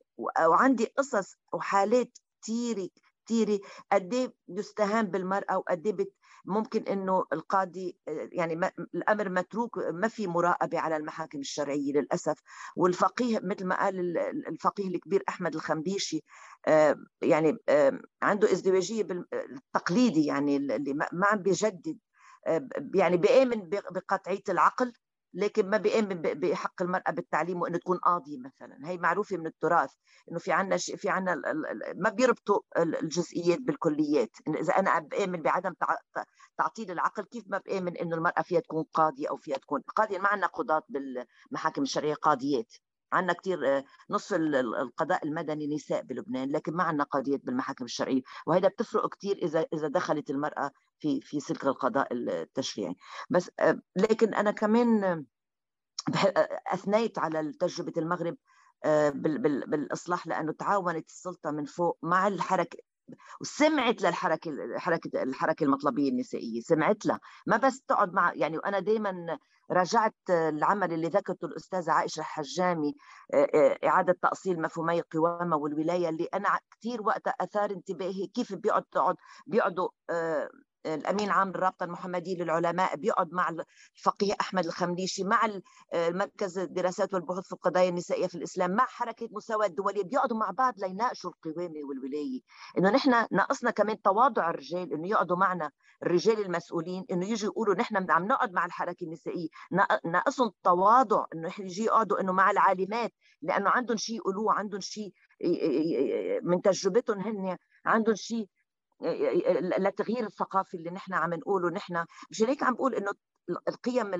وعندي 0.48 0.86
قصص 0.98 1.36
وحالات 1.54 2.18
كثير 2.42 2.90
كثير 3.26 3.60
قد 3.92 4.14
إيه 4.14 4.34
يستهان 4.50 5.06
بالمرأة 5.06 5.58
وقد 5.58 5.88
إيه 5.88 6.08
ممكن 6.46 6.84
إنه 6.84 7.26
القاضي 7.34 7.98
يعني 8.08 8.72
الأمر 8.96 9.30
متروك 9.30 9.78
ما 9.78 10.08
في 10.08 10.28
مراقبة 10.28 10.80
على 10.80 10.98
المحاكم 10.98 11.40
الشرعية 11.40 11.94
للأسف. 11.94 12.40
والفقيه 12.76 13.40
مثل 13.44 13.66
ما 13.66 13.80
قال 13.84 14.18
الفقيه 14.48 14.88
الكبير 14.88 15.24
أحمد 15.30 15.56
الخنبيشي 15.56 16.24
يعني 17.22 17.58
عنده 18.22 18.52
ازدواجية 18.52 19.04
بالتقليدي 19.04 20.26
يعني 20.26 20.56
اللي 20.58 20.94
ما 20.94 21.28
عم 21.28 21.38
بيجدد 21.38 21.98
يعني 22.96 23.18
بيآمن 23.18 23.70
بقطعية 23.70 24.44
العقل. 24.50 24.94
لكن 25.34 25.70
ما 25.70 25.78
بيامن 25.78 26.22
بحق 26.22 26.82
المرأة 26.82 27.12
بالتعليم 27.12 27.62
وإنه 27.62 27.78
تكون 27.78 27.98
قاضية 27.98 28.38
مثلا. 28.40 28.78
هي 28.84 28.98
معروفة 28.98 29.38
من 29.38 29.48
التراث 29.48 29.92
إنه 30.32 30.40
في 30.40 30.52
عندنا 30.52 30.78
في 30.78 31.10
عندنا 31.10 31.42
ما 31.96 32.10
بيربطوا 32.10 32.60
الجزئيات 32.78 33.60
بالكليات. 33.62 34.30
إنه 34.48 34.60
إذا 34.60 34.74
أنا 34.74 35.00
بأمن 35.00 35.42
بعدم 35.42 35.74
تعطيل 36.58 36.92
العقل 36.92 37.24
كيف 37.24 37.44
ما 37.48 37.58
بأمن 37.58 37.98
إنه 37.98 38.16
المرأة 38.16 38.42
فيها 38.42 38.60
تكون 38.60 38.84
قاضية 38.94 39.30
أو 39.30 39.38
فيها 39.38 39.58
تكون 39.58 39.82
قاضية 39.96 40.20
ما 40.20 40.28
عندنا 40.28 40.48
قضاة 40.48 40.84
بالمحاكم 40.90 41.82
الشرعية 41.82 42.14
قاضيات. 42.14 42.74
عندنا 43.14 43.34
كثير 43.34 43.84
نصف 44.10 44.34
القضاء 44.34 45.26
المدني 45.26 45.76
نساء 45.76 46.02
بلبنان 46.02 46.52
لكن 46.52 46.74
ما 46.74 46.84
عندنا 46.84 47.04
قاضيات 47.04 47.46
بالمحاكم 47.46 47.86
الشرعية. 47.86 48.22
وهذا 48.48 48.68
بتفرق 48.68 49.16
كثير 49.16 49.38
اذا 49.38 49.66
إذا 49.74 49.88
دخلت 49.88 50.30
المرأة 50.30 50.72
في 51.04 51.22
في 51.22 51.40
سلك 51.40 51.66
القضاء 51.66 52.08
التشريعي. 52.14 52.96
بس 53.30 53.52
لكن 53.96 54.34
أنا 54.34 54.52
كمان 54.52 55.26
أثنيت 56.74 57.20
على 57.20 57.52
تجربة 57.60 57.94
المغرب 57.98 58.38
بالإصلاح 59.66 60.28
لأنه 60.28 60.52
تعاونت 60.52 61.10
السلطة 61.10 61.52
من 61.52 61.66
فوق 61.66 61.98
مع 62.04 62.28
الحركه 62.28 62.78
وسمعت 63.42 64.02
للحركه 64.02 64.50
الحركه 64.50 65.24
الحركة 65.24 65.64
المطلبية 65.64 66.10
النسائية 66.10 66.62
سمعت 66.62 67.06
لها. 67.06 67.20
ما 67.48 67.58
بس 67.58 67.82
تقعد 67.82 68.14
مع 68.14 68.34
يعني 68.36 68.58
وأنا 68.58 68.80
دائما 68.80 69.38
راجعت 69.72 70.16
العمل 70.30 70.94
اللي 70.94 71.08
ذكرته 71.08 71.46
الأستاذة 71.46 71.92
عائشة 71.92 72.20
الحجامي 72.20 72.96
إعادة 73.86 74.18
تأصيل 74.22 74.62
مفهومي 74.62 75.00
القوامه 75.00 75.56
والولاية 75.58 76.10
اللي 76.10 76.28
أنا 76.34 76.60
كثير 76.72 77.02
وقتها 77.02 77.34
أثار 77.42 77.72
انتباهي 77.72 78.28
كيف 78.28 78.56
بيقعد 78.56 78.84
تقعد 78.84 79.16
بيقعدوا 79.48 79.90
الأمين 80.86 81.26
العام 81.28 81.50
للرابطة 81.50 81.84
المحمديه 81.84 82.36
للعلماء 82.38 82.96
بيقعد 82.96 83.34
مع 83.34 83.50
الفقيه 83.50 84.34
أحمد 84.42 84.66
الخمليشي 84.66 85.24
مع 85.24 85.50
مركز 85.94 86.60
الدراسات 86.60 87.14
والبحوث 87.14 87.46
في 87.48 87.54
القضايا 87.54 87.90
النسائية 87.90 88.28
في 88.28 88.36
الإسلام 88.36 88.72
مع 88.72 88.86
حركة 88.86 89.30
مساواة 89.32 89.66
الدولية. 89.66 90.04
بيقعدوا 90.04 90.38
مع 90.38 90.52
بعض 90.52 90.74
ليناقشوا 90.80 91.32
القوامة 91.32 91.80
والولاية. 91.90 92.42
إنه 92.78 92.90
نحن 92.90 93.28
ناقصنا 93.32 93.72
كمان 93.72 94.02
تواضع 94.02 94.50
الرجال 94.50 94.94
إنه 94.94 95.08
يقعدوا 95.08 95.38
معنا 95.38 95.72
الرجال 96.04 96.46
المسؤولين 96.46 97.06
إنه 97.12 97.30
يجوا 97.30 97.50
يقولوا 97.52 97.76
نحن 97.76 98.12
عم 98.12 98.26
نقعد 98.28 98.54
مع 98.54 98.66
الحركة 98.66 99.04
النسائية. 99.04 99.48
ناقصهم 100.06 100.48
التواضع 100.48 101.26
إنه 101.34 101.52
يجي 101.60 101.84
يقعدوا 101.84 102.22
إنه 102.22 102.32
مع 102.32 102.52
العالمات 102.52 103.14
لأنه 103.42 103.70
عندهم 103.70 103.98
شيء 103.98 104.16
يقولوه 104.16 104.54
عندهم 104.54 104.82
شيء 104.82 105.14
من 106.44 106.62
تجربتهم 106.62 107.20
هن 107.20 107.58
عندهم 107.86 108.16
شيء 108.16 108.48
لتغيير 109.80 110.26
الثقافي 110.26 110.78
اللي 110.78 110.90
نحن 110.90 111.14
عم 111.14 111.34
نقوله. 111.34 111.70
نحن 111.70 112.06
مشان 112.32 112.48
هيك 112.48 112.64
عم 112.64 112.74
بقول 112.74 112.96
إنه 112.96 113.12
القيم 113.68 114.12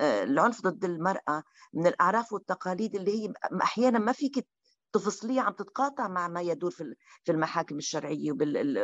العنف 0.00 0.62
ضد 0.62 0.84
المرأة 0.84 1.42
من 1.74 1.86
الأعراف 1.86 2.32
والتقاليد 2.32 2.94
اللي 2.94 3.24
هي 3.24 3.32
أحيانا 3.62 3.98
ما 3.98 4.12
فيك 4.12 4.46
تفصليها 4.92 5.42
عم 5.42 5.52
تتقاطع 5.52 6.08
مع 6.08 6.28
ما 6.28 6.40
يدور 6.40 6.70
في 6.70 6.94
المحاكم 7.28 7.76
الشرعية 7.76 8.32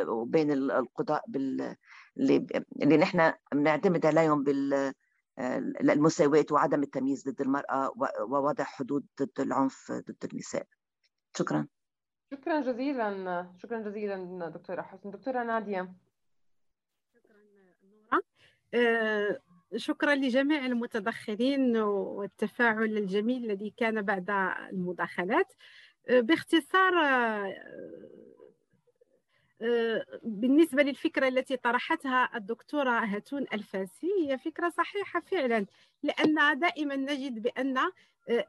وبين 0.07 0.51
القضاء 0.51 1.23
بال 1.27 1.75
اللي, 2.17 2.47
اللي 2.81 2.97
نحن 2.97 3.33
بنعتمد 3.53 4.05
عليهم 4.05 4.43
بال 4.43 4.93
المساواة 5.81 6.45
وعدم 6.51 6.83
التمييز 6.83 7.29
ضد 7.29 7.41
المرأة 7.41 7.91
ووضع 8.29 8.63
حدود 8.63 9.05
ضد 9.21 9.39
العنف 9.39 9.91
ضد 9.91 10.29
النساء. 10.31 10.67
شكرا. 11.37 11.67
شكرا 12.31 12.61
جزيلا 12.61 13.47
شكرا 13.57 13.79
جزيلا 13.79 14.49
دكتورة 14.49 14.81
حسن. 14.81 15.11
دكتورة 15.11 15.43
نادية. 15.43 15.93
شكرا 17.13 17.37
نورا. 17.83 19.39
شكرا 19.75 20.15
لجميع 20.15 20.65
المتدخلين 20.65 21.77
والتفاعل 21.77 22.97
الجميل 22.97 23.45
الذي 23.45 23.73
كان 23.77 24.01
بعد 24.01 24.29
المداخلات. 24.71 25.53
باختصار 26.09 26.93
بالنسبة 30.23 30.83
للفكرة 30.83 31.27
التي 31.27 31.57
طرحتها 31.57 32.37
الدكتورة 32.37 32.89
هاتون 32.89 33.45
الفاسي 33.53 34.11
هي 34.21 34.37
فكرة 34.37 34.69
صحيحة 34.69 35.19
فعلا 35.19 35.65
لأن 36.03 36.59
دائما 36.59 36.95
نجد 36.95 37.41
بأن 37.41 37.77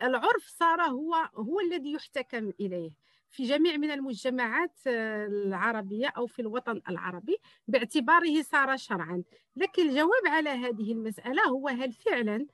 العرف 0.02 0.46
صار 0.46 0.80
هو 0.82 1.14
هو 1.34 1.60
الذي 1.60 1.92
يحتكم 1.92 2.52
إليه. 2.60 2.90
في 3.30 3.44
جميع 3.44 3.76
من 3.76 3.90
المجتمعات 3.90 4.78
العربية 4.86 6.08
أو 6.16 6.26
في 6.26 6.42
الوطن 6.42 6.82
العربي 6.88 7.36
باعتباره 7.68 8.42
صار 8.42 8.76
شرعا. 8.76 9.22
لكن 9.56 9.88
الجواب 9.88 10.26
على 10.26 10.50
هذه 10.50 10.92
المسألة 10.92 11.42
هو 11.42 11.68
هل 11.68 11.92
فعلا 11.92 12.46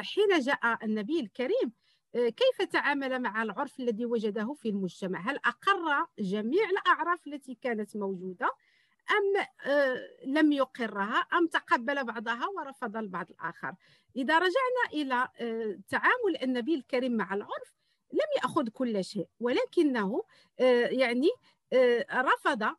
حين 0.00 0.38
جاء 0.38 0.84
النبي 0.84 1.20
الكريم 1.20 1.72
كيف 2.12 2.62
تعامل 2.70 3.22
مع 3.22 3.42
العرف 3.42 3.80
الذي 3.80 4.06
وجده 4.06 4.52
في 4.52 4.68
المجتمع؟ 4.68 5.20
هل 5.30 5.36
أقر 5.36 6.06
جميع 6.18 6.70
الأعراف 6.70 7.26
التي 7.26 7.54
كانت 7.54 7.96
موجودة 7.96 8.50
أم 9.10 9.46
لم 10.26 10.52
يقرها 10.52 11.16
أم 11.16 11.46
تقبل 11.46 12.04
بعضها 12.04 12.46
ورفض 12.46 12.96
البعض 12.96 13.30
الآخر؟ 13.30 13.74
إذا 14.16 14.38
رجعنا 14.38 14.84
إلى 14.92 15.28
تعامل 15.88 16.42
النبي 16.42 16.74
الكريم 16.74 17.12
مع 17.16 17.34
العرف 17.34 17.81
لم 18.12 18.28
يأخذ 18.36 18.68
كل 18.68 19.04
شيء 19.04 19.28
ولكنه 19.40 20.24
يعني 20.90 21.28
رفض 22.14 22.76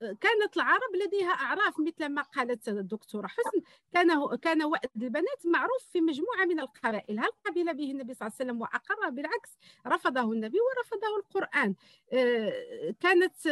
كانت 0.00 0.56
العرب 0.56 0.96
لديها 1.06 1.30
أعراف 1.30 1.74
مثل 1.80 2.08
ما 2.08 2.22
قالت 2.22 2.68
الدكتورة 2.68 3.26
حسن 3.26 3.62
كان 3.92 4.36
كان 4.36 4.62
وأد 4.62 4.90
البنات 4.96 5.46
معروف 5.46 5.84
في 5.92 6.00
مجموعة 6.00 6.44
من 6.44 6.60
القبائل 6.60 7.20
هل 7.20 7.30
قبل 7.46 7.74
به 7.74 7.90
النبي 7.90 8.14
صلى 8.14 8.26
الله 8.26 8.36
عليه 8.40 8.50
وسلم 8.50 8.60
وأقر؟ 8.60 9.10
بالعكس 9.10 9.50
رفضه 9.86 10.32
النبي 10.32 10.58
ورفضه 10.60 11.16
القرآن. 11.16 11.74
كانت 13.00 13.46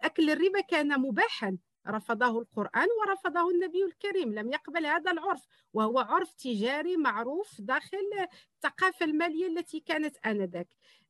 أكل 0.00 0.30
الربا 0.30 0.60
كان 0.60 1.00
مباحا. 1.00 1.56
رفضه 1.86 2.38
القرآن 2.38 2.88
ورفضه 3.00 3.50
النبي 3.50 3.84
الكريم 3.84 4.34
لم 4.34 4.52
يقبل 4.52 4.86
هذا 4.86 5.10
العرف 5.10 5.46
وهو 5.72 5.98
عرف 5.98 6.32
تجاري 6.32 6.96
معروف 6.96 7.60
داخل 7.60 8.26
الثقافة 8.56 9.06
المالية 9.06 9.46
التي 9.46 9.80
كانت 9.80 10.16
آنذاك. 10.26 10.68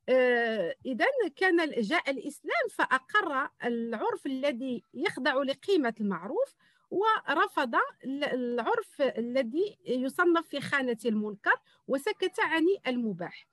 آه، 0.09 0.75
إذا 0.87 1.07
كان 1.37 1.71
جاء 1.71 2.11
الإسلام 2.11 2.69
فأقر 2.71 3.49
العرف 3.65 4.27
الذي 4.27 4.83
يخضع 4.95 5.35
لقيمة 5.43 5.95
المعروف 6.01 6.55
ورفض 6.91 7.75
العرف 8.05 9.03
الذي 9.03 9.79
يصنف 9.87 10.49
في 10.49 10.61
خانة 10.61 10.99
المنكر 11.05 11.57
وسكت 11.89 12.41
عن 12.41 12.67
المباح. 12.87 13.47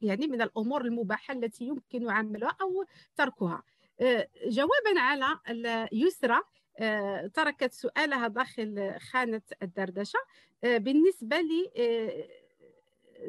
يعني 0.00 0.26
من 0.26 0.42
الأمور 0.42 0.84
المباحة 0.84 1.34
التي 1.34 1.64
يمكن 1.64 2.10
عملها 2.10 2.56
أو 2.62 2.84
تركها. 3.16 3.62
جوابا 4.46 5.00
على 5.00 5.38
يسرى 5.92 6.40
آه، 6.78 7.26
تركت 7.26 7.72
سؤالها 7.72 8.28
داخل 8.28 8.94
خانة 9.12 9.42
الدردشة. 9.62 10.18
بالنسبة 10.62 11.40
لي 11.40 11.70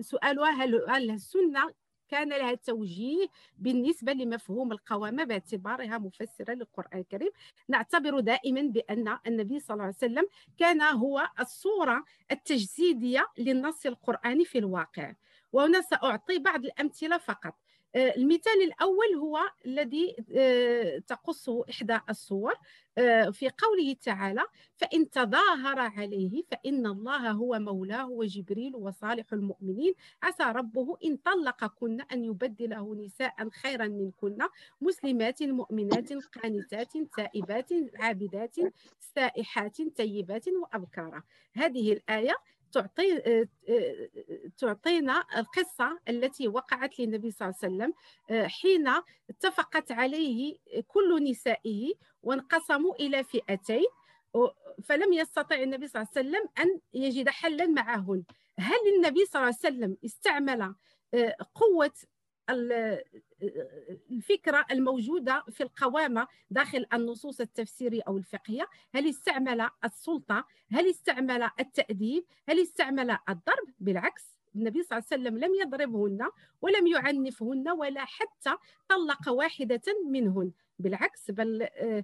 سؤالها 0.02 0.64
هل 0.64 1.12
السنة 1.12 1.74
كان 2.10 2.30
لها 2.30 2.54
توجيه 2.54 3.28
بالنسبة 3.58 4.14
لمفهوم 4.14 4.72
القوامة 4.72 5.24
باعتبارها 5.24 5.98
مفسرة 5.98 6.54
للقرآن 6.54 7.00
الكريم. 7.00 7.30
نعتبر 7.68 8.20
دائما 8.20 8.62
بأن 8.62 9.18
النبي 9.28 9.60
صلى 9.60 9.74
الله 9.74 9.84
عليه 9.84 9.96
وسلم 9.96 10.28
كان 10.58 10.82
هو 10.82 11.28
الصورة 11.40 12.04
التجسيدية 12.32 13.28
للنص 13.38 13.86
القرآني 13.86 14.46
في 14.46 14.58
الواقع. 14.58 15.14
وهنا 15.54 15.82
سأعطي 15.82 16.40
بعض 16.40 16.66
الأمثلة 16.66 17.18
فقط. 17.18 17.54
آه، 17.54 17.65
المثال 17.96 18.62
الأول 18.64 19.16
هو 19.18 19.40
الذي 19.66 20.16
آه، 20.36 20.98
تقصه 20.98 21.66
إحدى 21.70 22.00
الصور 22.10 22.54
آه، 22.98 23.30
في 23.30 23.50
قوله 23.50 23.96
تعالى 24.02 24.46
فإن 24.76 25.10
تظاهر 25.10 25.80
عليه 25.80 26.44
فإن 26.52 26.86
الله 26.86 27.32
هو 27.32 27.60
مولاه 27.60 28.10
وجبريل 28.10 28.76
وصالح 28.76 29.34
المؤمنين 29.34 29.94
عسى 30.24 30.44
ربه 30.44 30.98
إن 31.06 31.18
طلقكن 31.18 32.02
أن 32.02 32.24
يبدله 32.24 32.96
نساء 32.96 33.50
خيرا 33.50 33.88
منكن 33.88 34.38
مسلمات 34.82 35.44
مؤمنات 35.44 36.14
قانتات 36.14 36.94
تائبات 37.18 37.70
عابدات 37.96 38.56
سائحات 39.00 39.82
طيبات 39.98 40.46
وأبكارا 40.48 41.24
هذه 41.54 41.94
الآية 41.94 42.36
تعطي 42.76 43.46
تعطينا 44.58 45.24
القصة 45.38 46.00
التي 46.10 46.48
وقعت 46.48 47.00
للنبي 47.00 47.32
صلى 47.32 47.48
الله 47.48 47.58
عليه 47.64 47.76
وسلم 47.76 47.94
حين 48.50 48.88
اتفقت 49.30 49.92
عليه 49.92 50.58
كل 50.88 51.24
نسائه 51.24 51.94
وانقسموا 52.24 52.96
إلى 52.96 53.24
فئتين 53.24 53.86
فلم 54.84 55.14
يستطع 55.14 55.56
النبي 55.56 55.88
صلى 55.88 56.02
الله 56.02 56.12
عليه 56.16 56.28
وسلم 56.30 56.50
أن 56.60 56.80
يجد 56.94 57.30
حلا 57.30 57.66
معهن. 57.66 58.24
هل 58.60 58.80
النبي 58.96 59.26
صلى 59.26 59.42
الله 59.42 59.56
عليه 59.64 59.76
وسلم 59.76 59.98
استعمل 60.06 60.76
قوة 61.56 61.92
الفكرة 64.12 64.66
الموجودة 64.72 65.44
في 65.50 65.64
القوامة 65.64 66.28
داخل 66.50 66.86
النصوص 66.94 67.42
التفسيرية 67.42 68.02
أو 68.08 68.18
الفقهية. 68.18 68.68
هل 68.96 69.10
استعمل 69.10 69.70
السلطة؟ 69.86 70.46
هل 70.72 70.90
استعمل 70.90 71.50
التأديب؟ 71.60 72.26
هل 72.50 72.62
استعمل 72.62 73.18
الضرب؟ 73.30 73.68
بالعكس 73.80 74.36
النبي 74.56 74.84
صلى 74.84 74.98
الله 74.98 75.08
عليه 75.12 75.22
وسلم 75.22 75.38
لم 75.38 75.56
يضربهن 75.62 76.30
ولم 76.62 76.88
يعنفهن 76.88 77.70
ولا 77.70 78.06
حتى 78.06 78.56
طلق 78.90 79.30
واحدة 79.30 79.82
منهن. 80.10 80.52
بالعكس 80.80 81.32
بل 81.32 81.62
آه، 81.62 82.04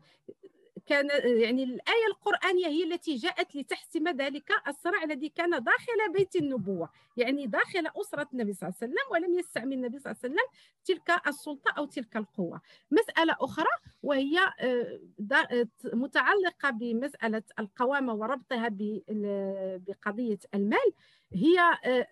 كان 0.92 1.10
يعني 1.24 1.64
الآية 1.64 2.08
القرآنية 2.08 2.68
هي 2.68 2.84
التي 2.84 3.16
جاءت 3.16 3.56
لتحسم 3.56 4.08
ذلك 4.08 4.52
الصراع 4.68 5.04
الذي 5.04 5.30
كان 5.30 5.50
داخل 5.50 6.14
بيت 6.14 6.36
النبوة. 6.36 6.90
يعني 7.18 7.48
داخل 7.48 7.88
أسرة 8.02 8.28
النبي 8.34 8.54
صلى 8.54 8.70
الله 8.70 8.78
عليه 8.82 8.92
وسلم 8.92 9.12
ولم 9.12 9.40
يستعمل 9.40 9.74
النبي 9.74 10.00
صلى 10.00 10.12
الله 10.12 10.22
عليه 10.24 10.34
وسلم 10.34 10.48
تلك 10.86 11.28
السلطة 11.28 11.72
أو 11.78 11.86
تلك 11.86 12.18
القوة. 12.18 12.62
مسألة 12.92 13.36
أخرى 13.42 13.70
وهي 14.04 14.40
آه، 14.60 15.00
متعلقة 15.94 16.70
بمسألة 16.70 17.44
القوامة 17.60 18.14
وربطها 18.14 18.70
بقضية 19.88 20.40
المال. 20.56 20.92
هي 21.34 21.60
آه، 21.86 22.08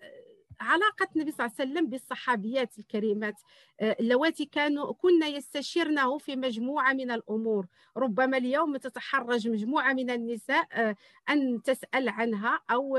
علاقة 0.60 1.08
النبي 1.16 1.30
صلى 1.30 1.46
الله 1.46 1.56
عليه 1.60 1.70
وسلم 1.70 1.86
بالصحابيات 1.86 2.78
الكريمات. 2.78 3.40
آه، 3.80 3.96
اللواتي 4.00 4.44
كانوا 4.44 4.92
كنا 4.92 5.26
يستشيرنه 5.26 6.18
في 6.18 6.36
مجموعة 6.36 6.92
من 6.92 7.10
الأمور. 7.10 7.66
ربما 7.96 8.36
اليوم 8.36 8.76
تتحرج 8.76 9.48
مجموعة 9.48 9.92
من 9.92 10.10
النساء 10.10 10.66
آه، 10.72 10.96
أن 11.30 11.62
تسأل 11.62 12.08
عنها 12.08 12.60
أو 12.70 12.98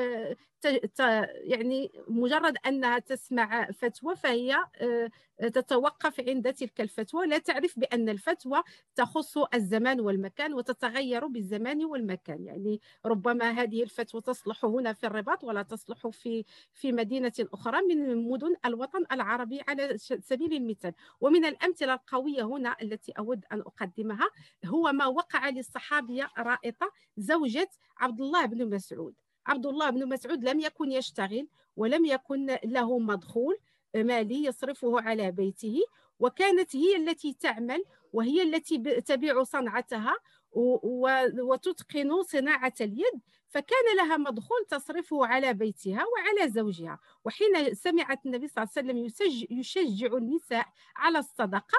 يعني 1.44 1.92
مجرد 2.08 2.58
أنها 2.68 3.00
تسمع 3.00 3.72
فتوى 3.72 4.16
فهي 4.16 4.56
آه، 4.82 5.10
تتوقف 5.40 6.20
عند 6.20 6.54
تلك 6.54 6.82
الفتوى. 6.82 7.28
لا 7.28 7.38
تعرف 7.38 7.80
بأن 7.80 8.10
الفتوى 8.10 8.64
تخص 8.96 9.38
الزمان 9.38 10.00
والمكان 10.00 10.54
وتتغير 10.54 11.28
بالزمان 11.28 11.86
والمكان. 11.86 12.46
يعني 12.46 12.82
ربما 13.06 13.52
هذه 13.52 13.84
الفتوى 13.84 14.22
تصلح 14.22 14.66
هنا 14.66 14.94
في 14.94 15.08
الرباط 15.08 15.44
ولا 15.44 15.62
تصلح 15.62 16.08
في 16.08 16.46
في 16.74 16.92
مدينة 16.92 17.34
أخرى 17.40 17.82
من 17.82 18.30
مدن 18.30 18.56
الوطن 18.66 19.06
العربي 19.12 19.62
على 19.68 19.98
سبيل 19.98 20.54
المثال. 20.54 20.94
ومن 21.22 21.46
الأمثلة 21.46 21.94
القوية 21.94 22.44
هنا 22.44 22.76
التي 22.82 23.12
أود 23.12 23.46
أن 23.52 23.60
أقدمها 23.60 24.28
هو 24.66 24.92
ما 24.92 25.06
وقع 25.06 25.50
للصحابية 25.50 26.30
رائطة 26.38 26.92
زوجة 27.18 27.70
عبد 27.98 28.22
الله 28.22 28.46
بن 28.46 28.70
مسعود. 28.76 29.14
عبد 29.48 29.66
الله 29.66 29.90
بن 29.90 30.10
مسعود 30.10 30.44
لم 30.44 30.60
يكن 30.60 30.92
يشتغل 30.92 31.48
ولم 31.78 32.06
يكن 32.06 32.58
له 32.66 33.00
مدخول 33.00 33.58
مالي 33.96 34.44
يصرفه 34.46 35.02
على 35.02 35.32
بيته. 35.32 35.80
وكانت 36.20 36.76
هي 36.76 36.96
التي 36.96 37.34
تعمل 37.34 37.84
وهي 38.14 38.44
التي 38.44 38.78
تبيع 39.02 39.44
صنعتها 39.44 40.16
وتتقن 40.52 42.24
صناعة 42.24 42.74
اليد. 42.82 43.22
فكان 43.50 43.98
لها 43.98 44.18
مدخول 44.18 44.66
تصرفه 44.70 45.26
على 45.26 45.54
بيتها 45.54 46.06
وعلى 46.06 46.52
زوجها. 46.52 47.00
وحين 47.26 47.74
سمعت 47.74 48.26
النبي 48.26 48.48
صلى 48.48 48.64
الله 48.64 48.94
عليه 48.94 49.10
وسلم 49.10 49.58
يشجع 49.60 50.18
النساء 50.18 50.66
على 50.96 51.20
الصدقة 51.20 51.78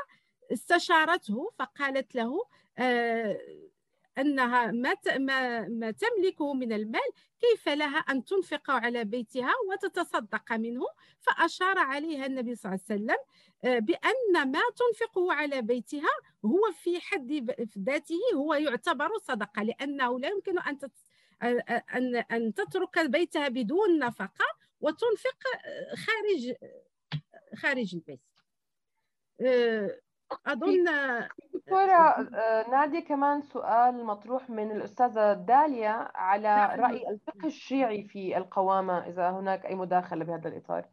استشارته 0.52 1.51
فقالت 1.59 2.14
له 2.14 2.44
آه 2.78 3.40
أنها 4.18 4.70
ما 4.70 4.94
ما 5.68 5.90
تملكه 5.90 6.55
من 6.55 6.72
المال 6.72 7.10
كيف 7.40 7.68
لها 7.68 7.98
أن 7.98 8.24
تنفق 8.24 8.70
على 8.70 9.05
بيتها 9.05 9.52
وتتصدق 9.70 10.52
منه؟ 10.52 10.86
فأشار 11.20 11.78
عليها 11.78 12.26
النبي 12.26 12.55
صلى 12.55 12.72
الله 12.72 12.84
عليه 12.90 13.02
وسلم 13.02 13.16
آه، 13.64 13.78
بأن 13.78 14.52
ما 14.52 14.60
تنفقه 14.76 15.32
على 15.32 15.62
بيتها 15.62 16.10
هو 16.44 16.72
في 16.72 17.01
حد 17.01 17.51
ذاته 17.78 18.20
هو 18.34 18.55
يعتبر 18.55 19.09
صدقة 19.22 19.62
لأنه 19.62 20.20
لا 20.20 20.28
يمكن 20.28 20.59
أن 20.59 20.78
أن 21.94 22.16
أن 22.16 22.55
تترك 22.55 22.98
بيتها 22.98 23.48
بدون 23.48 23.98
نفقة 23.98 24.44
وتنفق 24.80 25.39
خارج 26.06 26.55
خارج 27.56 27.94
البيت. 27.94 28.20
آه، 30.33 30.53
أظن 30.53 30.85
دكتورة 31.55 31.93
آه، 32.37 32.71
نادية 32.71 33.01
كمان 33.01 33.43
سؤال 33.43 34.05
مطروح 34.05 34.51
من 34.51 34.71
الأستاذة 34.71 35.33
داليا 35.33 36.11
على 36.15 36.49
نعم. 36.49 36.81
رأي 36.81 37.09
الفقه 37.11 37.47
الشيعي 37.47 38.05
في 38.05 38.37
القوامة 38.37 39.09
إذا 39.09 39.31
هناك 39.31 39.67
أي 39.67 39.75
مداخلة 39.75 40.25
بهذا 40.25 40.49
الإطار 40.49 40.89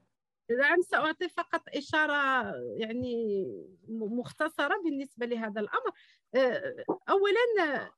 نعم 0.58 0.82
سأعطي 0.82 1.30
فقط 1.30 1.62
إشارة 1.76 2.54
يعني 2.78 3.46
مختصرة 3.90 4.82
بالنسبة 4.84 5.26
لهذا 5.26 5.62
الأمر 5.62 5.92
آه، 6.36 6.86
أولا 7.10 7.92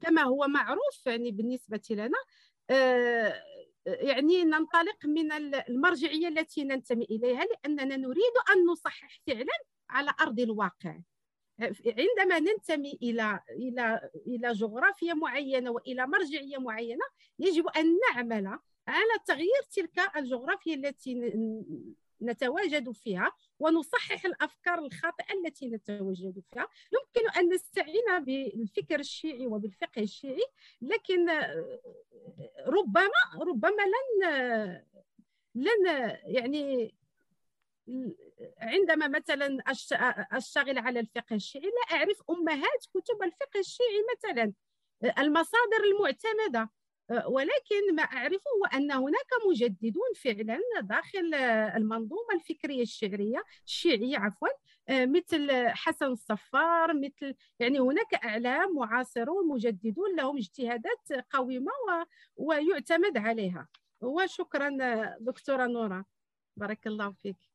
كما 0.00 0.22
هو 0.22 0.46
معروف 0.46 1.06
يعني 1.06 1.30
بالنسبة 1.30 1.80
لنا 1.90 2.18
آه، 2.70 3.34
يعني 3.86 4.44
ننطلق 4.44 5.06
من 5.06 5.32
المرجعية 5.32 6.28
التي 6.28 6.64
ننتمي 6.64 7.04
إليها 7.04 7.44
لأننا 7.44 7.96
نريد 7.96 8.34
أن 8.52 8.66
نصحح 8.66 9.20
فعلا 9.26 9.58
على 9.92 10.14
أرض 10.20 10.40
الواقع. 10.40 10.98
عندما 11.86 12.38
ننتمي 12.38 12.98
إلى 13.02 13.40
إلى 13.50 14.10
إلى 14.26 14.52
جغرافيا 14.52 15.14
معينة 15.14 15.70
وإلى 15.70 16.06
مرجعية 16.06 16.58
معينة 16.58 17.04
يجب 17.38 17.66
أن 17.68 17.98
نعمل 18.08 18.46
على 18.88 19.18
تغيير 19.26 19.62
تلك 19.76 20.16
الجغرافيا 20.16 20.74
التي 20.74 21.14
نتواجد 22.22 22.90
فيها 22.90 23.32
ونصحح 23.58 24.24
الأفكار 24.24 24.78
الخاطئة 24.78 25.34
التي 25.34 25.68
نتواجد 25.68 26.42
فيها. 26.52 26.68
يمكن 26.92 27.30
أن 27.38 27.54
نستعين 27.54 28.24
بالفكر 28.24 29.00
الشيعي 29.00 29.46
وبالفقه 29.46 30.02
الشيعي 30.02 30.46
لكن 30.82 31.28
ربما 32.66 33.08
ربما 33.40 33.82
لن 33.82 34.82
لن 35.54 35.86
يعني 36.24 36.94
عندما 38.58 39.08
مثلا 39.08 39.58
أشتغل 40.32 40.78
على 40.78 41.00
الفقه 41.00 41.36
الشيعي 41.36 41.64
لا 41.66 41.96
أعرف 41.96 42.22
أمهات 42.30 42.86
كتب 42.94 43.22
الفقه 43.22 43.60
الشيعي 43.60 44.04
مثلا 44.16 44.52
المصادر 45.18 45.84
المعتمدة. 45.84 46.70
ولكن 47.26 47.94
ما 47.94 48.02
أعرفه 48.02 48.50
هو 48.58 48.64
أن 48.78 48.92
هناك 48.92 49.26
مجددون 49.48 50.12
فعلا 50.16 50.60
داخل 50.82 51.34
المنظومة 51.76 52.34
الفكرية 52.34 52.82
الشعريه 52.82 53.42
الشيعية 53.66 54.18
عفوا 54.18 54.48
مثل 54.90 55.68
حسن 55.68 56.06
الصفار 56.06 56.94
مثل 56.94 57.34
يعني 57.58 57.80
هناك 57.80 58.14
أعلام 58.14 58.74
معاصرون 58.74 59.48
مجددون 59.48 60.16
لهم 60.16 60.36
اجتهادات 60.36 61.12
قويمة 61.30 61.72
ويعتمد 62.36 63.18
عليها. 63.18 63.68
وشكرا 64.00 64.70
دكتورة 65.20 65.66
نورة. 65.66 66.04
بارك 66.56 66.86
الله 66.86 67.12
فيك. 67.12 67.51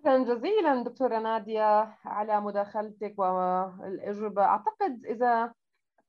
شكرا 0.00 0.18
جزيلا 0.18 0.82
دكتورة 0.82 1.18
نادية 1.18 1.98
على 2.04 2.40
مداخلتك 2.40 3.18
والإجوبة 3.18 4.42
أعتقد 4.42 5.04
إذا 5.04 5.52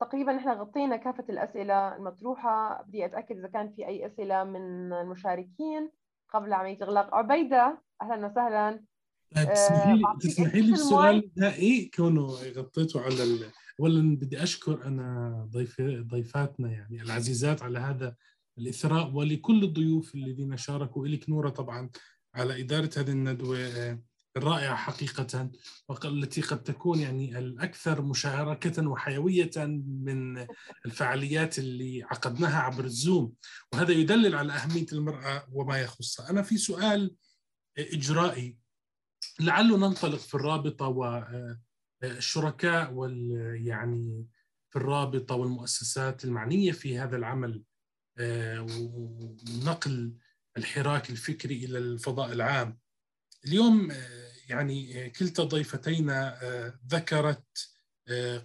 تقريبا 0.00 0.32
نحن 0.32 0.48
غطينا 0.48 0.96
كافة 0.96 1.24
الأسئلة 1.30 1.96
المطروحة. 1.96 2.82
بدي 2.82 3.04
أتأكد 3.04 3.38
إذا 3.38 3.48
كان 3.48 3.72
في 3.76 3.86
أي 3.86 4.06
أسئلة 4.06 4.44
من 4.44 4.92
المشاركين 4.92 5.90
قبل 6.34 6.52
عملية 6.52 6.82
إغلاق. 6.82 7.14
عبيدة 7.14 7.82
أهلا 8.02 8.26
وسهلا. 8.26 8.84
طيب 9.36 9.52
تسمحي 9.52 9.92
آه، 9.92 10.18
تسمحي 10.20 10.60
لي 10.60 10.72
السؤال 10.72 11.30
إيه 11.42 11.90
كونه 11.90 12.26
غطيته 12.56 13.00
على 13.00 13.22
ال... 13.22 13.44
اولا 13.80 14.16
بدي 14.16 14.42
أشكر 14.42 14.86
أنا 14.86 15.48
ضيف 15.50 15.80
ضيفاتنا 15.82 16.70
يعني 16.72 17.02
العزيزات 17.02 17.62
على 17.62 17.78
هذا 17.78 18.14
الإثراء 18.58 19.10
ولكل 19.14 19.64
الضيوف 19.64 20.14
الذين 20.14 20.56
شاركوا 20.56 21.06
الك 21.06 21.30
نورة 21.30 21.48
طبعا 21.48 21.90
على 22.34 22.60
إدارة 22.60 22.90
هذه 22.96 23.10
الندوة 23.10 23.98
الرائعة 24.36 24.76
حقيقة 24.76 25.50
والتي 25.88 26.40
قد 26.40 26.62
تكون 26.62 26.98
يعني 26.98 27.38
الأكثر 27.38 28.02
مشاركة 28.02 28.88
وحيوية 28.88 29.50
من 29.86 30.46
الفعاليات 30.86 31.58
اللي 31.58 32.02
عقدناها 32.02 32.58
عبر 32.58 32.84
الزوم. 32.84 33.34
وهذا 33.72 33.92
يدلل 33.92 34.34
على 34.34 34.52
أهمية 34.52 34.86
المرأة 34.92 35.48
وما 35.52 35.78
يخصها. 35.78 36.30
أنا 36.30 36.42
في 36.42 36.56
سؤال 36.56 37.14
إجرائي. 37.78 38.58
لعله 39.40 39.76
ننطلق 39.76 40.18
في 40.18 40.34
الرابطة 40.34 41.18
والشركاء 42.02 42.92
وال 42.92 43.30
يعني 43.66 44.26
في 44.70 44.76
الرابطة 44.76 45.34
والمؤسسات 45.34 46.24
المعنية 46.24 46.72
في 46.72 46.98
هذا 46.98 47.16
العمل 47.16 47.62
ونقل 48.60 50.12
الحراك 50.56 51.10
الفكري 51.10 51.64
إلى 51.64 51.78
الفضاء 51.78 52.32
العام. 52.32 52.78
اليوم 53.46 53.92
يعني 54.48 55.10
كلتا 55.10 55.44
ضيفتينا 55.44 56.38
ذكرت 56.88 57.74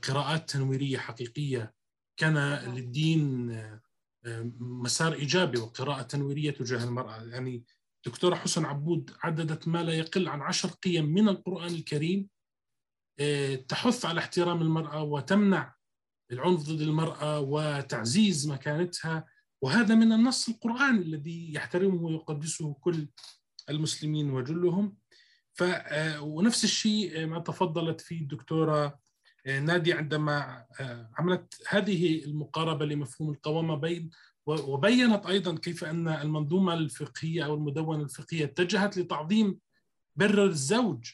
قراءات 0.03 0.49
تنويرية 0.49 0.97
حقيقية. 0.97 1.73
كان 2.17 2.37
للدين 2.75 3.51
مسار 4.59 5.13
إيجابي 5.13 5.57
وقراءة 5.57 6.01
تنويرية 6.01 6.51
تجاه 6.51 6.83
المرأة. 6.83 7.23
يعني 7.23 7.63
دكتورة 8.05 8.35
حسن 8.35 8.65
عبود 8.65 9.11
عددت 9.23 9.67
ما 9.67 9.83
لا 9.83 9.93
يقل 9.93 10.27
عن 10.27 10.41
عشر 10.41 10.69
قيم 10.69 11.05
من 11.05 11.29
القرآن 11.29 11.73
الكريم 11.73 12.29
تحث 13.67 14.05
على 14.05 14.19
احترام 14.19 14.61
المرأة 14.61 15.03
وتمنع 15.03 15.75
العنف 16.31 16.61
ضد 16.61 16.81
المرأة 16.81 17.39
وتعزيز 17.39 18.47
مكانتها. 18.47 19.25
وهذا 19.61 19.95
من 19.95 20.13
النص 20.13 20.49
القرآني 20.49 21.01
الذي 21.01 21.53
يحترمه 21.53 22.01
ويقدسه 22.03 22.73
كل 22.73 23.07
المسلمين 23.69 24.29
وجلهم. 24.31 24.97
ف 25.53 25.63
ونفس 26.21 26.63
الشيء 26.63 27.25
ما 27.25 27.39
تفضلت 27.39 28.01
فيه 28.01 28.21
الدكتورة 28.21 28.99
نادي 29.45 29.93
عندما 29.93 30.65
عملت 31.17 31.63
هذه 31.69 32.25
المقاربة 32.25 32.85
لمفهوم 32.85 33.29
القوامة 33.29 33.75
بين 33.75 34.09
وبينت 34.45 35.25
أيضا 35.25 35.55
كيف 35.55 35.83
أن 35.83 36.07
المنظومة 36.07 36.73
الفقهية 36.73 37.45
أو 37.45 37.55
المدونة 37.55 38.03
الفقهية 38.03 38.43
اتجهت 38.45 38.97
لتعظيم 38.97 39.59
بر 40.15 40.45
الزوج 40.45 41.11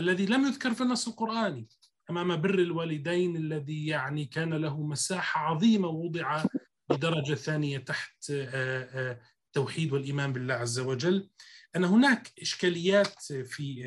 الذي 0.00 0.26
لم 0.26 0.46
يذكر 0.46 0.74
في 0.74 0.80
النص 0.82 1.08
القرآني 1.08 1.68
أمام 2.10 2.36
بر 2.36 2.58
الوالدين 2.58 3.36
الذي 3.36 3.86
يعني 3.86 4.24
كان 4.24 4.54
له 4.54 4.82
مساحة 4.82 5.40
عظيمة 5.40 5.88
وضع 5.88 6.44
بدرجة 6.90 7.34
ثانية 7.34 7.78
تحت 7.78 8.30
التوحيد 8.30 9.92
والإيمان 9.92 10.32
بالله 10.32 10.54
عز 10.54 10.78
وجل. 10.78 11.30
أن 11.76 11.84
هناك 11.84 12.32
إشكاليات 12.42 13.22
في 13.22 13.84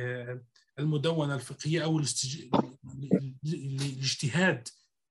المدونة 0.80 1.36
الفقهية 1.36 1.84
أو 1.84 2.02
الاجتهاد 3.44 4.68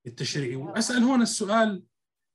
التشريعي. 0.07 0.57
وأسأل 0.57 1.03
هنا 1.03 1.23
السؤال 1.23 1.83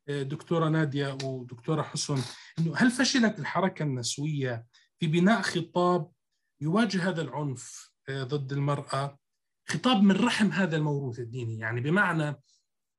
دكتورة 0.10 0.70
نادية 0.70 1.18
ودكتورة 1.24 1.82
حسن 1.82 2.22
أنه 2.60 2.76
هل 2.76 2.92
فشلت 2.92 3.40
الحركة 3.40 3.84
النسوية 3.84 4.66
في 5.00 5.08
بناء 5.08 5.42
خطاب 5.42 6.12
يواجه 6.62 7.10
هذا 7.10 7.22
العنف 7.22 7.92
ضد 8.12 8.52
المرأة؟ 8.52 9.20
خطاب 9.70 10.04
من 10.04 10.16
رحم 10.16 10.52
هذا 10.52 10.78
الموروث 10.78 11.20
الديني. 11.20 11.60
يعني 11.60 11.82
بمعنى 11.82 12.42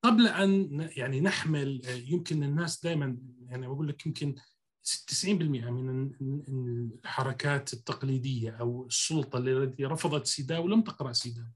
قبل 0.02 0.26
أن 0.26 0.88
يعني 0.96 1.20
نحمل 1.20 1.82
يمكن 2.08 2.42
الناس 2.42 2.82
دائما 2.82 3.16
يعني 3.48 3.66
بقول 3.66 3.88
لك 3.88 4.06
يمكن 4.06 4.34
90% 4.84 5.24
من 5.24 6.10
الحركات 7.04 7.72
التقليدية 7.72 8.50
أو 8.50 8.86
السلطة 8.86 9.38
التي 9.38 9.84
رفضت 9.84 10.26
سيداو 10.26 10.68
لم 10.68 10.82
تقرأ 10.82 11.12
سيداو. 11.12 11.46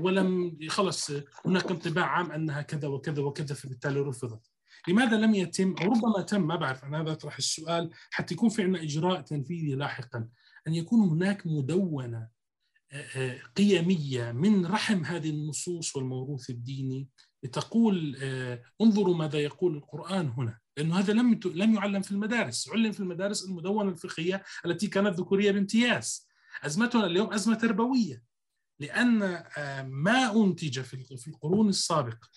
ولم 0.00 0.58
خلص 0.68 1.10
هناك 1.46 1.70
انطباع 1.70 2.06
عام 2.06 2.32
أنها 2.32 2.62
كذا 2.62 2.88
وكذا 2.88 3.22
وكذا 3.22 3.54
فبالتالي 3.54 4.00
رفضت. 4.00 4.50
لماذا 4.88 5.16
لم 5.16 5.34
يتم؟ 5.34 5.74
أو 5.82 5.92
ربما 5.92 6.22
تم 6.22 6.46
ما 6.46 6.56
بعرف 6.56 6.84
أنا 6.84 7.00
هذا 7.00 7.12
أطرح 7.12 7.36
السؤال 7.36 7.90
حتى 8.10 8.34
يكون 8.34 8.48
في 8.48 8.62
عندنا 8.62 8.82
إجراء 8.82 9.20
تنفيذي 9.20 9.74
لاحقا. 9.74 10.28
أن 10.68 10.74
يكون 10.74 11.00
هناك 11.08 11.46
مدونة 11.46 12.28
قيمية 13.56 14.32
من 14.32 14.66
رحم 14.66 15.04
هذه 15.04 15.30
النصوص 15.30 15.96
والموروث 15.96 16.50
الديني 16.50 17.08
لتقول 17.42 18.16
انظروا 18.80 19.16
ماذا 19.16 19.38
يقول 19.38 19.76
القرآن 19.76 20.28
هنا 20.28 20.58
لأنه 20.76 20.98
هذا 20.98 21.12
لم 21.12 21.40
لم 21.44 21.74
يعلم 21.74 22.02
في 22.02 22.12
المدارس 22.12 22.68
علم 22.68 22.92
في 22.92 23.00
المدارس 23.00 23.44
المدونة 23.44 23.90
الفقهية 23.90 24.42
التي 24.66 24.86
كانت 24.86 25.20
ذكورية 25.20 25.50
بامتياز. 25.50 26.28
أزمتنا 26.62 27.06
اليوم 27.06 27.32
أزمة 27.32 27.54
تربوية 27.54 28.22
لأن 28.80 29.18
ما 29.88 30.44
أنتج 30.44 30.80
في 30.80 31.28
القرون 31.28 31.68
السابقه 31.68 32.28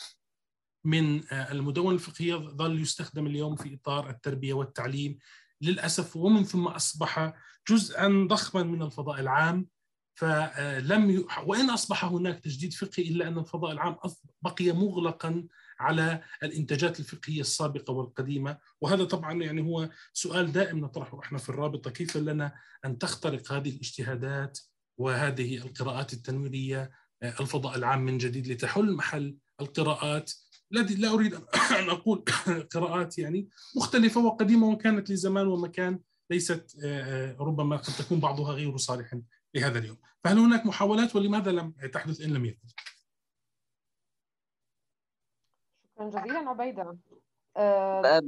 من 0.86 1.34
المدونة 1.34 1.96
الفقهية 1.96 2.36
ظل 2.36 2.82
يستخدم 2.82 3.28
اليوم 3.28 3.56
في 3.56 3.76
إطار 3.76 4.10
التربية 4.10 4.54
والتعليم 4.54 5.18
للأسف 5.62 6.16
ومن 6.16 6.44
ثم 6.44 6.68
أصبح 6.68 7.34
جزءا 7.70 8.28
ضخما 8.30 8.64
من 8.64 8.82
الفضاء 8.82 9.20
العام. 9.20 9.68
فلم 10.16 11.10
ي... 11.10 11.26
وإن 11.46 11.70
أصبح 11.70 12.06
هناك 12.06 12.40
تجديد 12.40 12.74
فقهي 12.74 13.04
إلا 13.08 13.28
أن 13.28 13.38
الفضاء 13.38 13.72
العام 13.72 13.96
بقي 14.42 14.72
مغلقا 14.72 15.48
على 15.80 16.22
الإنتاجات 16.44 17.00
الفقهية 17.00 17.42
السابقة 17.42 17.94
والقديمة. 17.94 18.58
وهذا 18.82 19.04
طبعا 19.04 19.44
يعني 19.44 19.62
هو 19.62 19.90
سؤال 20.14 20.52
دائم 20.52 20.80
نطرحه 20.80 21.20
إحنا 21.20 21.38
في 21.38 21.50
الرابطة. 21.50 21.92
كيف 21.92 22.18
لنا 22.18 22.56
أن 22.86 22.98
تخترق 22.98 23.52
هذه 23.52 23.70
الاجتهادات 23.70 24.60
وهذه 24.98 25.58
القراءات 25.58 26.14
التنويرية 26.14 26.92
الفضاء 27.24 27.76
العام 27.76 28.06
من 28.06 28.18
جديد 28.18 28.48
لتحل 28.48 28.94
محل 28.94 29.38
القراءات؟ 29.62 30.32
الذي 30.74 30.96
لا 30.96 31.10
أريد 31.14 31.34
أن 31.80 31.90
أقول 31.90 32.24
قراءات 32.76 33.18
يعني 33.18 33.50
مختلفة 33.76 34.26
وقديمة 34.26 34.68
وكانت 34.68 35.10
لزمان 35.10 35.48
ومكان 35.48 36.00
ليست 36.30 36.78
ربما 37.40 37.78
قد 37.78 37.94
تكون 37.94 38.20
بعضها 38.20 38.54
غير 38.54 38.78
صالح. 38.78 39.14
لهذا 39.56 39.80
اليوم. 39.80 39.98
فهل 40.24 40.40
هناك 40.40 40.66
محاولات 40.66 41.16
ولماذا 41.16 41.52
لم 41.52 41.72
تحدث 41.72 42.22
إن 42.22 42.34
لم 42.34 42.46
يكن؟ 42.46 42.68
شكرا 45.98 46.10
جزيلا 46.10 46.50
عبيدة. 46.50 46.98
أه 47.58 48.22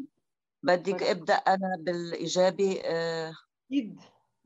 بدك 0.64 1.04
أبدأ 1.04 1.34
أنا 1.34 1.78
بالإجابة 1.80 2.82
أكيد. 3.66 4.02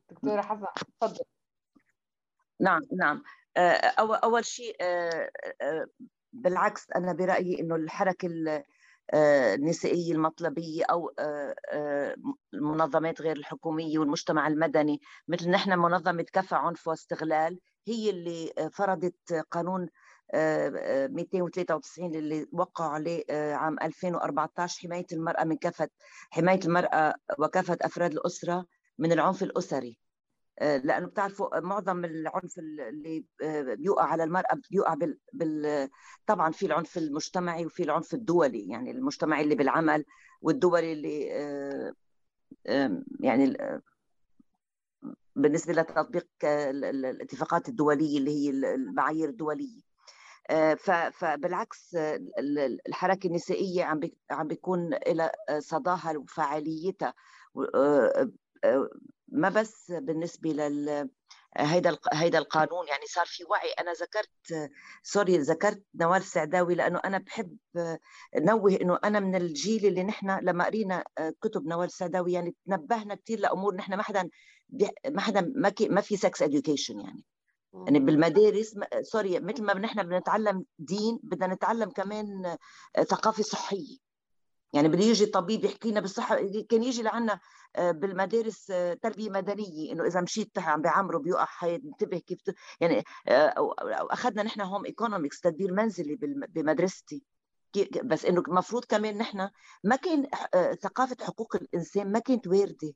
دكتورة 0.10 0.42
حسن 0.42 0.66
تفضل 1.02 1.26
نعم 2.60 2.82
نعم. 2.98 3.24
أول 4.24 4.46
شيء 4.46 4.78
بالعكس 6.34 6.92
أنا 6.96 7.14
برأيي 7.14 7.60
إنه 7.60 7.76
الحركة 7.76 8.28
النسائية 9.14 10.14
المطلبية 10.14 10.84
أو 10.86 11.12
المنظمات 12.54 13.22
غير 13.22 13.38
الحكومية 13.38 14.00
والمجتمع 14.00 14.48
المدني 14.48 15.02
مثل 15.28 15.50
نحن 15.50 15.80
منظمة 15.80 16.26
كفى 16.34 16.56
عنف 16.56 16.88
واستغلال 16.88 17.60
هي 17.88 18.10
اللي 18.10 18.54
فرضت 18.74 19.34
قانون 19.52 19.90
293 20.34 22.16
اللي 22.16 22.48
وقعوا 22.52 22.92
عليه 22.92 23.24
عام 23.32 23.76
2014 23.82 24.88
حماية 24.88 25.06
المرأة 25.12 25.44
من 25.44 25.58
كافة 25.58 25.90
حماية 26.30 26.60
المرأة 26.66 27.16
وكافة 27.40 27.78
أفراد 27.82 28.12
الأسرة 28.12 28.66
من 29.00 29.12
العنف 29.12 29.44
الأسري. 29.44 29.98
لأنه 30.62 31.08
بتعرفوا 31.08 31.60
معظم 31.60 32.06
العنف 32.06 32.60
اللي 32.60 33.26
بيوقع 33.76 34.04
على 34.06 34.24
المرأة 34.24 34.60
بيوقع 34.72 34.94
بال... 34.94 35.20
بال... 35.34 35.90
طبعا 36.26 36.52
في 36.52 36.66
العنف 36.66 36.98
المجتمعي 36.98 37.66
وفي 37.66 37.84
العنف 37.84 38.14
الدولي 38.14 38.70
يعني 38.70 38.92
المجتمعي 38.92 39.44
اللي 39.44 39.56
بالعمل 39.56 40.06
والدولي 40.42 40.94
اللي 40.94 41.26
يعني 43.20 43.58
بالنسبة 45.36 45.74
لتطبيق 45.74 46.28
الاتفاقات 46.44 47.70
الدولية 47.70 48.18
اللي 48.18 48.32
هي 48.32 48.50
المعايير 48.50 49.30
الدولية. 49.30 49.82
فبالعكس 51.12 51.98
الحركة 52.88 53.28
النسائية 53.28 53.84
عم 53.84 54.00
عم 54.32 54.48
بيكون 54.48 54.90
لها 55.08 55.32
صداها 55.60 56.18
وفعاليتها 56.18 57.14
ما 59.32 59.50
بس 59.50 59.92
بالنسبة 59.92 60.50
لل 60.50 61.10
هيدا 61.58 61.98
هيدا 62.14 62.38
القانون 62.38 62.88
يعني 62.88 63.06
صار 63.06 63.26
في 63.26 63.44
وعي. 63.44 63.72
أنا 63.72 63.94
ذكرت 63.94 64.70
sorry 65.04 65.38
ذكرت 65.38 65.84
نوال 65.96 66.20
السعداوي 66.20 66.76
لأنه 66.76 67.00
أنا 67.06 67.18
بحب 67.18 67.58
نوه 68.36 68.78
إنه 68.82 69.00
أنا 69.04 69.20
من 69.20 69.36
الجيل 69.36 69.86
اللي 69.86 70.04
نحن 70.04 70.40
لما 70.42 70.66
قرينا 70.66 71.04
كتب 71.42 71.66
نوال 71.66 71.86
السعداوي 71.86 72.34
يعني 72.34 72.56
تنبهنا 72.66 73.16
كثير 73.16 73.40
لأمور 73.40 73.76
نحن 73.76 73.94
ما 73.94 74.04
حدا 74.04 74.30
ما 75.08 75.22
حدا 75.22 75.42
ما, 75.56 75.74
ما 75.82 76.02
في 76.02 76.18
sex 76.18 76.42
education 76.42 77.00
يعني. 77.00 77.24
يعني 77.74 78.00
بالمدارس 78.00 78.76
sorry 79.02 79.40
مثل 79.40 79.64
ما 79.64 79.74
نحن 79.74 80.04
بنتعلم 80.04 80.66
دين 80.80 81.20
بدنا 81.24 81.54
نتعلم 81.54 81.90
كمان 81.90 82.58
ثقافة 83.10 83.44
صحية. 83.44 83.98
يعني 84.74 84.88
بده 84.88 85.04
يجي 85.04 85.26
طبيب 85.26 85.66
يحكي 85.66 85.92
لنا 85.92 86.00
بالصحة 86.00 86.36
كان 86.70 86.84
يجي 86.84 87.04
لعنا 87.04 87.40
آه، 87.76 87.92
بالمدارس 87.92 88.72
آه، 88.72 88.94
تربية 88.94 89.30
مدنية 89.30 89.92
إنه 89.92 90.06
إذا 90.06 90.22
مشيت 90.22 90.60
عم 90.60 90.82
بيعمروا 90.82 91.22
بيوقع 91.22 91.46
حيط 91.46 91.82
انتبه 91.86 92.18
كيف 92.18 92.40
يعني 92.82 93.04
آه، 93.28 93.54
أخذنا 94.12 94.44
نحن 94.44 94.62
هوم 94.62 94.86
ايكونومكس 94.86 95.42
تدبير 95.42 95.74
منزلي 95.74 96.16
بمدرستي. 96.50 97.24
بس 98.04 98.26
إنه 98.26 98.44
المفروض 98.48 98.86
كمان 98.86 99.18
نحن 99.18 99.50
ما 99.84 99.96
كان 99.96 100.28
ثقافة 100.82 101.16
حقوق 101.22 101.56
الإنسان 101.56 102.12
ما 102.12 102.20
كانت 102.20 102.48
واردة. 102.48 102.94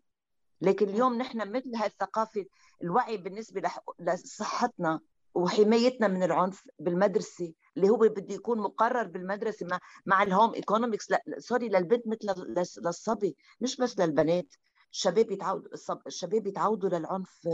لكن 0.62 0.90
اليوم 0.90 1.14
نحن 1.14 1.52
مثل 1.52 1.76
هاي 1.76 1.88
الثقافة 1.88 2.46
الوعي 2.84 3.18
بالنسبة 3.18 3.72
لصحتنا 4.00 5.00
وحمايتنا 5.36 6.08
من 6.08 6.24
العنف 6.24 6.64
بالمدرسة 6.80 7.54
اللي 7.78 7.90
هو 7.90 7.98
بده 7.98 8.36
يكون 8.36 8.60
مقرر 8.60 9.08
بالمدرسة 9.08 9.66
مع 9.66 9.80
مع 10.06 10.24
ال 10.24 10.30
home 10.30 10.54
economics 10.54 11.12
لا 11.12 11.24
sorry 11.38 11.70
للبنت 11.70 12.08
مثل 12.08 12.46
للصبي 12.86 13.36
مش 13.62 13.78
بس 13.78 14.00
للبنات. 14.00 14.56
الشباب 14.92 15.32
يتعودوا 15.32 15.70
الشباب 16.08 16.48
يتعودوا 16.48 16.90
للعنف 16.90 17.48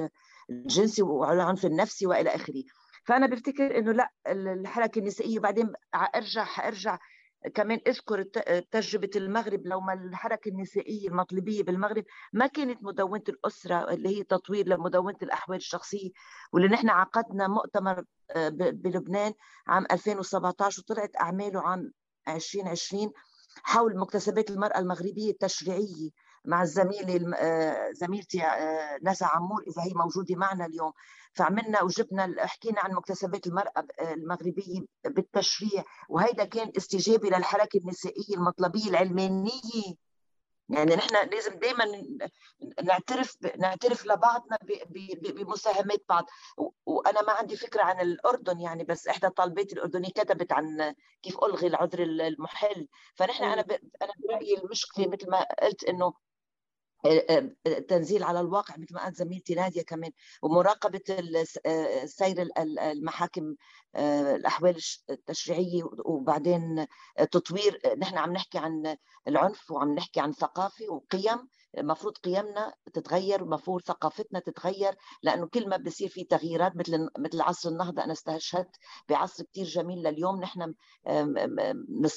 الجنسي 0.49 1.02
والعنف 1.02 1.66
النفسي 1.66 2.06
وإلى 2.08 2.30
آخره. 2.36 2.64
فأنا 3.06 3.28
بفتكر 3.28 3.78
إنه 3.78 3.91
لا 3.91 4.10
الحركة 4.28 4.99
النسائية 4.99 5.40
وبعدين 5.40 5.74
أرجع 6.16 6.68
أرجع 6.68 6.99
كمان 7.49 7.80
اذكر 7.88 8.23
تجربة 8.72 9.09
المغرب 9.15 9.68
لو 9.68 9.81
ما 9.81 9.93
الحركة 9.93 10.49
النسائية 10.49 11.07
المطلبيه 11.07 11.63
بالمغرب 11.63 12.03
ما 12.34 12.47
كانت 12.47 12.84
مدونة 12.84 13.23
الأسرة 13.30 13.93
اللي 13.93 14.09
هي 14.18 14.23
تطوير 14.23 14.68
لمدونة 14.68 15.18
الأحوال 15.23 15.57
الشخصية 15.57 16.09
واللي 16.53 16.68
نحن 16.68 16.89
عقدنا 16.89 17.47
مؤتمر 17.47 18.03
آه، 18.31 18.49
بلبنان 18.49 19.34
عام 19.68 19.85
2017 19.91 20.81
وطلعت 20.81 21.11
أعماله 21.22 21.61
عام 21.61 21.91
2020 22.27 23.11
حول 23.63 23.97
مكتسبات 23.97 24.51
المرأة 24.51 24.80
المغربية 24.80 25.31
التشريعية. 25.31 26.09
مع 26.45 26.61
الزميله 26.61 27.35
آه، 27.38 27.91
زميلتي 27.91 28.43
آه، 28.43 28.99
نسا 29.03 29.26
عمور 29.26 29.63
إذا 29.68 29.81
هي 29.84 29.93
موجودة 29.95 30.35
معنا 30.35 30.65
اليوم. 30.65 30.91
فعملنا 31.34 31.81
وجبنا 31.81 32.47
حكينا 32.47 32.81
عن 32.81 32.93
مكتسبات 32.93 33.47
المرأة 33.47 33.88
المغربية 34.01 34.81
بالتشريع 35.05 35.84
وهيدا 36.09 36.45
كان 36.45 36.72
استجابة 36.77 37.30
للحركة 37.30 37.77
النسائية 37.77 38.35
المطلبية 38.35 38.89
العلمانية. 38.89 39.95
يعني 40.69 40.95
نحن 40.95 41.30
لازم 41.30 41.59
دائما 41.59 41.85
نعترف 42.84 43.38
نعترف 43.59 44.05
لبعضنا 44.05 44.57
بمساهمات 45.22 46.03
بعض. 46.09 46.26
وأنا 46.85 47.22
ما 47.22 47.34
عندي 47.34 47.57
فكرة 47.57 47.84
عن 47.84 48.01
الأردن 48.01 48.59
يعني 48.59 48.84
بس 48.84 49.07
إحدى 49.07 49.30
طالباتي 49.30 49.76
الأردنية 49.76 50.09
كتبت 50.09 50.51
عن 50.51 50.95
كيف 51.22 51.38
ألغي 51.43 51.68
العذر 51.68 52.03
المحل 52.03 52.88
فنحن 53.15 53.43
أنا 53.43 53.65
أنا 54.01 54.13
برأيي 54.30 54.57
المشكلة 54.57 55.07
مثل 55.07 55.30
ما 55.30 55.45
قلت 55.61 55.84
إنه 55.84 56.13
تنزيل 57.88 58.23
على 58.23 58.40
الواقع 58.40 58.76
مثل 58.78 58.94
ما 58.94 59.03
قالت 59.03 59.15
زميلتي 59.15 59.56
نادية 59.56 59.82
كمان 59.82 60.11
ومراقبة 60.41 61.02
سير 62.06 62.48
المحاكم 62.57 63.56
الأحوال 64.36 64.78
التشريعية 65.10 65.84
وبعدين 66.06 66.88
تطوير 67.32 67.82
نحن 67.98 68.18
عم 68.18 68.34
نحكي 68.34 68.57
عن 68.57 68.98
العنف 69.28 69.72
وعم 69.72 69.95
نحكي 69.95 70.19
عن 70.19 70.32
ثقافة 70.32 70.90
وقيم 70.90 71.48
المفروض 71.78 72.18
قيمنا 72.18 72.73
تتغير 72.94 73.41
المفروض 73.41 73.82
ثقافتنا 73.82 74.40
تتغير 74.40 74.95
لأنه 75.23 75.48
كل 75.48 75.69
ما 75.69 75.78
بصير 75.78 76.10
في 76.10 76.23
تغييرات 76.23 76.76
مثل 76.76 77.10
مثل 77.18 77.41
عصر 77.41 77.69
النهضة 77.69 78.03
أنا 78.03 78.14
استشهدت 78.14 78.76
بعصر 79.10 79.44
كثير 79.44 79.65
جميل 79.65 79.98
لليوم 80.03 80.41
نحن 80.41 80.73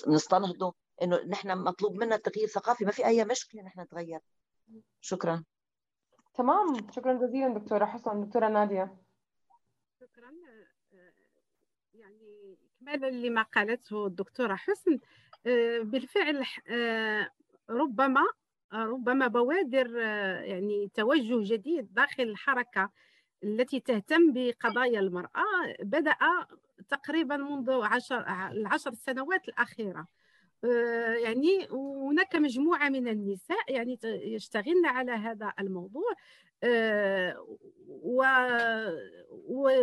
نستنهضه 0.08 0.74
إنه 1.02 1.16
نحن 1.28 1.58
مطلوب 1.58 1.92
منا 1.96 2.16
تغيير 2.16 2.48
ثقافي 2.48 2.84
ما 2.84 2.90
في 2.92 3.06
أي 3.06 3.24
مشكلة 3.24 3.62
نحن 3.62 3.80
نتغير. 3.80 4.20
شكرا. 5.00 5.44
تمام. 6.34 6.90
شكرا 6.90 7.26
جزيلا 7.26 7.54
دكتورة 7.54 7.84
حسن. 7.84 8.20
دكتورة 8.20 8.48
نادية. 8.48 8.96
شكرا. 10.00 10.32
يعني 11.94 12.56
إكمالا 12.76 13.10
لما 13.10 13.42
قالته 13.42 14.06
الدكتورة 14.06 14.54
حسن. 14.54 14.98
آه، 15.46 15.78
بالفعل 15.80 16.44
آه، 16.68 17.30
ربما 17.70 18.24
ربما 18.72 19.26
بوادر 19.26 20.02
آه، 20.02 20.40
يعني 20.40 20.90
توجه 20.94 21.54
جديد 21.54 21.94
داخل 21.94 22.22
الحركة 22.22 22.90
التي 23.44 23.80
تهتم 23.80 24.32
بقضايا 24.32 25.00
المرأة 25.00 25.44
بدأ 25.80 26.16
تقريبا 26.88 27.36
منذ 27.36 27.70
عشر 27.70 28.20
العشر 28.50 28.94
سنوات 28.94 29.48
الأخيرة. 29.48 29.98
آه، 30.00 30.06
يعني 31.24 31.68
هناك 32.10 32.36
مجموعة 32.36 32.88
من 32.88 33.08
النساء 33.08 33.72
يعني 33.72 33.98
يشتغلن 34.04 34.86
على 34.86 35.12
هذا 35.12 35.52
الموضوع 35.60 36.12
آه، 36.62 37.46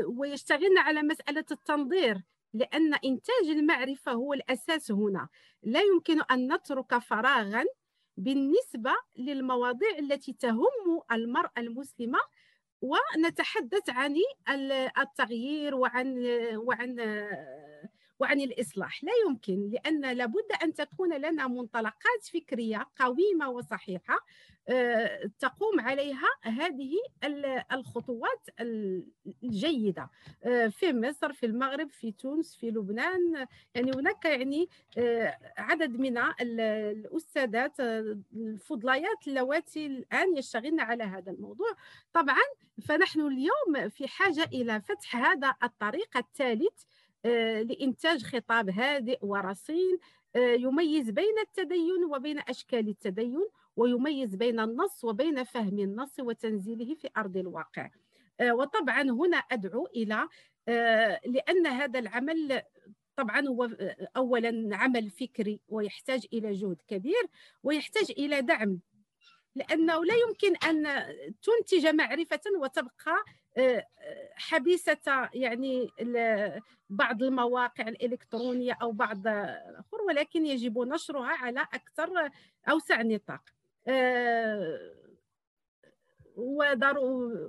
ويشتغلن 0.06 0.78
على 0.78 1.02
مسألة 1.04 1.46
التنظير 1.52 2.22
لأن 2.54 2.94
إنتاج 2.94 3.46
المعرفة 3.50 4.12
هو 4.12 4.34
الأساس 4.34 4.92
هنا. 4.92 5.28
لا 5.64 5.82
يمكن 5.82 6.22
أن 6.32 6.54
نترك 6.54 6.98
فراغا 6.98 7.64
بالنسبة 8.18 8.92
للمواضيع 9.18 9.98
التي 10.00 10.34
تهم 10.34 11.02
المرأة 11.12 11.52
المسلمة 11.58 12.20
ونتحدث 12.82 13.90
عن 13.90 14.16
التغيير 14.98 15.76
وعن 15.76 16.18
وعن 16.56 17.00
وعن 18.22 18.42
الإصلاح. 18.42 19.04
لا 19.04 19.12
يمكن 19.28 19.70
لأن 19.70 20.18
لابد 20.18 20.52
أن 20.64 20.74
تكون 20.74 21.14
لنا 21.14 21.48
منطلقات 21.48 22.24
فكرية 22.34 22.88
قويمة 23.00 23.50
وصحيحة 23.50 24.20
آه، 24.70 25.30
تقوم 25.40 25.80
عليها 25.80 26.28
هذه 26.42 26.92
الخطوات 27.74 28.50
الجيدة. 29.44 30.10
آه، 30.44 30.68
في 30.68 30.94
مصر 30.94 31.34
في 31.34 31.46
المغرب 31.46 31.90
في 31.90 32.12
تونس 32.12 32.56
في 32.56 32.70
لبنان 32.70 33.48
يعني 33.76 33.92
هناك 33.92 34.26
يعني 34.26 34.70
آه، 34.98 35.38
عدد 35.58 36.00
من 36.00 36.18
الأستاذات 36.42 37.80
الفضليات 37.80 39.28
اللواتي 39.28 39.86
الآن 39.86 40.38
يشتغلن 40.38 40.80
على 40.80 41.04
هذا 41.04 41.32
الموضوع. 41.32 41.76
طبعا 42.14 42.44
فنحن 42.88 43.22
اليوم 43.22 43.90
في 43.90 44.08
حاجة 44.08 44.44
إلى 44.44 44.82
فتح 44.82 45.16
هذا 45.16 45.54
الطريق 45.64 46.18
الثالث 46.18 46.84
لإنتاج 47.30 48.24
خطاب 48.24 48.70
هادئ 48.70 49.20
ورصين 49.22 49.98
آه، 50.36 50.40
يميز 50.40 51.10
بين 51.10 51.40
التدين 51.42 52.06
وبين 52.12 52.40
أشكال 52.40 52.90
التدين 52.90 53.48
ويميز 53.76 54.36
بين 54.36 54.60
النص 54.60 55.04
وبين 55.04 55.44
فهم 55.44 55.80
النص 55.80 56.20
وتنزيله 56.20 56.96
في 56.96 57.10
أرض 57.18 57.38
الواقع. 57.38 57.90
آه، 58.40 58.54
وطبعا 58.56 59.02
هنا 59.02 59.38
أدعو 59.38 59.88
إلى 59.96 60.28
لأن 61.26 61.68
هذا 61.68 62.00
العمل 62.00 62.62
طبعا 63.16 63.48
هو 63.48 63.70
اولا 64.18 64.70
عمل 64.78 65.10
فكري 65.10 65.60
ويحتاج 65.70 66.28
إلى 66.34 66.54
جهد 66.54 66.78
كبير 66.88 67.30
ويحتاج 67.64 68.12
إلى 68.12 68.42
دعم 68.42 68.80
لأنه 69.56 70.06
لا 70.06 70.14
يمكن 70.16 70.56
أن 70.56 71.06
تنتج 71.44 71.88
معرفة 71.88 72.42
وتبقى 72.62 73.26
حبيسة 74.36 75.30
يعني 75.34 75.90
بعض 76.90 77.24
المواقع 77.24 77.88
الإلكترونية 77.88 78.78
أو 78.82 78.92
بعض 78.92 79.28
آخر 79.28 80.02
ولكن 80.08 80.46
يجب 80.46 80.80
نشرها 80.80 81.32
على 81.32 81.62
أكثر 81.62 82.30
أوسع 82.70 83.02
نطاق. 83.02 83.42
آه، 83.88 84.92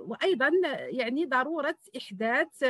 وأيضا 0.07 0.51
يعني 0.89 1.25
ضرورة 1.25 1.77
إحداث 1.97 2.63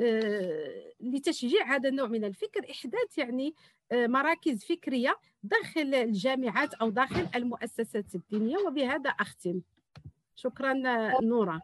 آه، 0.00 0.92
لتشجيع 1.00 1.74
هذا 1.74 1.88
النوع 1.88 2.08
من 2.08 2.24
الفكر. 2.24 2.70
إحداث 2.70 3.18
يعني 3.18 3.48
آه، 3.48 3.54
مراكز 3.92 4.64
فكرية 4.64 5.16
داخل 5.42 5.94
الجامعات 5.94 6.74
أو 6.74 6.90
داخل 6.90 7.26
المؤسسات 7.34 8.14
الدينية 8.14 8.56
وبهذا 8.58 9.10
أختم. 9.10 9.60
شكرا 10.36 10.72
نورة. 11.22 11.60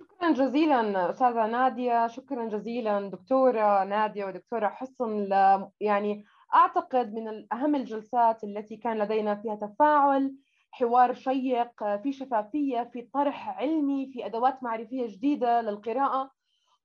شكرا 0.00 0.32
جزيلا 0.32 1.10
أستاذة 1.10 1.46
نادية. 1.46 2.06
شكرا 2.06 2.48
جزيلا 2.48 3.10
دكتورة 3.10 3.84
نادية 3.84 4.24
ودكتورة 4.24 4.68
حسن. 4.68 5.28
يعني 5.80 6.24
أعتقد 6.54 7.14
من 7.14 7.46
أهم 7.52 7.74
الجلسات 7.74 8.44
التي 8.44 8.76
كان 8.76 8.98
لدينا 8.98 9.34
فيها 9.34 9.54
تفاعل 9.54 10.34
حوار 10.70 11.14
شيق 11.14 11.96
في 12.02 12.12
شفافية 12.12 12.90
في 12.92 13.02
طرح 13.02 13.48
علمي 13.48 14.10
في 14.12 14.26
أدوات 14.26 14.62
معرفية 14.62 15.06
جديدة 15.06 15.60
للقراءة. 15.60 16.35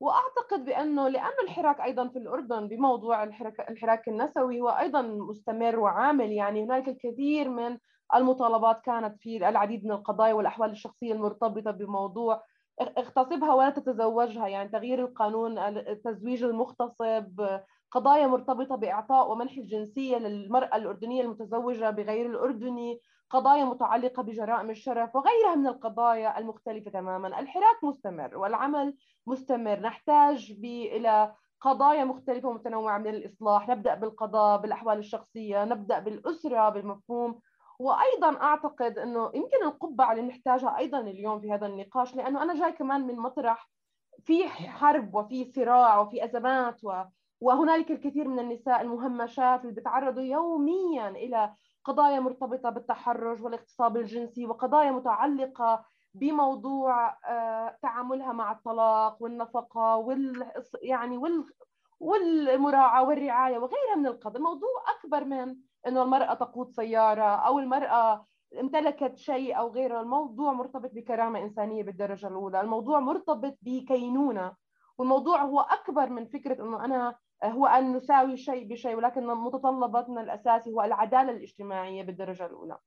وأعتقد 0.01 0.65
بأنه 0.65 1.07
لأنه 1.07 1.41
الحراك 1.43 1.81
أيضا 1.81 2.07
في 2.07 2.19
الأردن 2.19 2.67
بموضوع 2.67 3.23
الحراك, 3.23 3.69
الحراك 3.69 4.07
النسوي 4.07 4.61
هو 4.61 4.69
أيضا 4.69 5.01
مستمر 5.01 5.79
وعامل 5.79 6.31
يعني 6.31 6.63
هناك 6.63 6.87
الكثير 6.89 7.49
من 7.49 7.77
المطالبات 8.15 8.81
كانت 8.81 9.17
في 9.19 9.49
العديد 9.49 9.85
من 9.85 9.91
القضايا 9.91 10.33
والأحوال 10.33 10.71
الشخصية 10.71 11.13
المرتبطة 11.13 11.71
بموضوع 11.71 12.43
اغتصبها 12.81 13.53
ولا 13.53 13.69
تتزوجها 13.69 14.47
يعني 14.47 14.69
تغيير 14.69 15.05
القانون 15.05 15.57
التزويج 15.59 16.43
المغتصب 16.43 17.59
قضايا 17.91 18.27
مرتبطة 18.27 18.75
بإعطاء 18.75 19.31
ومنح 19.31 19.57
الجنسية 19.57 20.17
للمرأة 20.17 20.75
الأردنية 20.75 21.21
المتزوجة 21.21 21.89
بغير 21.89 22.25
الأردني. 22.25 23.01
قضايا 23.31 23.65
متعلقة 23.65 24.23
بجرائم 24.23 24.69
الشرف 24.69 25.15
وغيرها 25.15 25.55
من 25.55 25.67
القضايا 25.67 26.37
المختلفة 26.37 26.91
تماما. 26.91 27.39
الحراك 27.39 27.83
مستمر 27.83 28.37
والعمل 28.37 28.97
مستمر. 29.27 29.79
نحتاج 29.79 30.55
إلى 30.63 31.33
قضايا 31.61 32.03
مختلفة 32.03 32.47
ومتنوعة 32.49 32.97
من 32.97 33.07
الإصلاح. 33.07 33.69
نبدأ 33.69 33.95
بالقضاء 33.95 34.61
بالأحوال 34.61 34.97
الشخصية 34.97 35.65
نبدأ 35.65 35.99
بالأسرة 35.99 36.69
بالمفهوم. 36.69 37.39
وأيضا 37.79 38.41
أعتقد 38.41 38.97
إنه 38.97 39.31
يمكن 39.33 39.63
القبعة 39.63 40.11
اللي 40.11 40.23
نحتاجها 40.23 40.77
أيضا 40.77 40.99
اليوم 40.99 41.41
في 41.41 41.51
هذا 41.51 41.65
النقاش 41.65 42.15
لأنه 42.15 42.43
أنا 42.43 42.53
جاي 42.59 42.71
كمان 42.71 43.07
من 43.07 43.15
مطرح 43.15 43.69
في 44.25 44.47
حرب 44.49 45.15
وفي 45.15 45.51
صراع 45.55 45.99
وفي 45.99 46.25
أزمات 46.25 46.83
و... 46.83 47.03
وهنالك 47.41 47.91
الكثير 47.91 48.27
من 48.27 48.39
النساء 48.39 48.81
المهمشات 48.81 49.61
اللي 49.61 49.73
بيتعرضوا 49.73 50.21
يوميا 50.21 51.09
إلى 51.09 51.53
قضايا 51.83 52.19
مرتبطة 52.19 52.69
بالتحرش 52.69 53.41
والاغتصاب 53.41 53.97
الجنسي 53.97 54.45
وقضايا 54.45 54.91
متعلقة 54.91 55.85
بموضوع 56.13 57.17
آه، 57.27 57.77
تعاملها 57.81 58.33
مع 58.33 58.51
الطلاق 58.51 59.23
والنفقة 59.23 59.97
وال 59.97 60.51
يعني 60.81 61.17
وال 61.17 61.45
والمراعاة 61.99 63.03
والرعاية 63.03 63.57
وغيرها 63.57 63.95
من 63.95 64.07
القضايا. 64.07 64.43
موضوع 64.43 64.69
أكبر 64.97 65.25
من 65.25 65.55
إنه 65.87 66.03
المرأة 66.03 66.33
تقود 66.33 66.71
سيارة 66.71 67.23
أو 67.23 67.59
المرأة 67.59 68.25
امتلكت 68.59 69.17
شيء 69.17 69.57
أو 69.59 69.71
غيره. 69.71 70.01
الموضوع 70.01 70.53
مرتبط 70.53 70.91
بكرامة 70.93 71.39
إنسانية 71.39 71.83
بالدرجة 71.83 72.27
الأولى. 72.27 72.61
الموضوع 72.61 72.99
مرتبط 72.99 73.57
بكينونة. 73.61 74.53
والموضوع 74.97 75.41
هو 75.41 75.59
أكبر 75.59 76.09
من 76.09 76.25
فكرة 76.25 76.63
إنه 76.63 76.85
أنا 76.85 77.15
هو 77.43 77.65
أن 77.65 77.93
نساوي 77.93 78.37
شيء 78.37 78.67
بشيء 78.67 78.95
ولكن 78.95 79.27
متطلباتنا 79.27 80.21
الاساسي 80.21 80.71
هو 80.71 80.81
العدالة 80.81 81.31
الاجتماعية 81.31 82.03
بالدرجة 82.03 82.45
الأولى. 82.45 82.77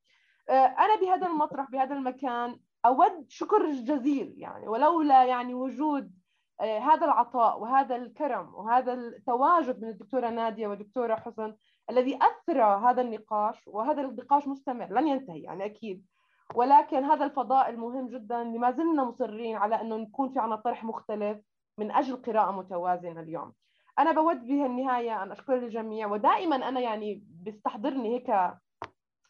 أنا 0.51 0.97
بهذا 1.01 1.27
المطرح 1.27 1.71
بهذا 1.71 1.95
المكان 1.95 2.61
أود 2.87 3.27
شكر 3.29 3.71
جزيل 3.71 4.35
يعني 4.37 4.69
ولولا 4.69 5.25
يعني 5.25 5.55
وجود 5.55 6.13
هذا 6.61 7.05
العطاء 7.05 7.61
وهذا 7.61 7.97
الكرم 7.97 8.55
وهذا 8.55 8.93
التواجد 8.93 9.83
من 9.83 9.89
الدكتورة 9.89 10.31
نادية 10.31 10.67
والدكتورة 10.67 11.15
حسن 11.15 11.57
الذي 11.91 12.19
أثرى 12.23 12.81
هذا 12.91 13.03
النقاش 13.03 13.69
وهذا 13.69 14.03
النقاش 14.03 14.49
مستمر 14.49 14.87
لن 14.87 15.09
ينتهي 15.09 15.41
يعني 15.41 15.65
أكيد. 15.65 16.07
ولكن 16.55 17.05
هذا 17.05 17.25
الفضاء 17.25 17.71
المهم 17.71 18.09
جدا 18.09 18.45
لما 18.45 18.71
زلنا 18.71 19.05
مصرين 19.05 19.57
على 19.57 19.81
أنه 19.81 19.97
نكون 19.97 20.33
في 20.33 20.39
عنا 20.39 20.57
طرح 20.57 20.85
مختلف 20.85 21.39
من 21.79 21.91
أجل 21.91 22.17
قراءة 22.17 22.51
متوازنة 22.51 23.21
اليوم. 23.21 23.53
أنا 23.99 24.13
بود 24.13 24.47
بها 24.47 24.67
النهاية 24.67 25.23
أن 25.23 25.33
أشكر 25.33 25.57
الجميع 25.57 26.07
ودائما 26.07 26.57
أنا 26.57 26.81
يعني 26.81 27.25
بيستحضرني 27.27 28.15
هيك 28.15 28.55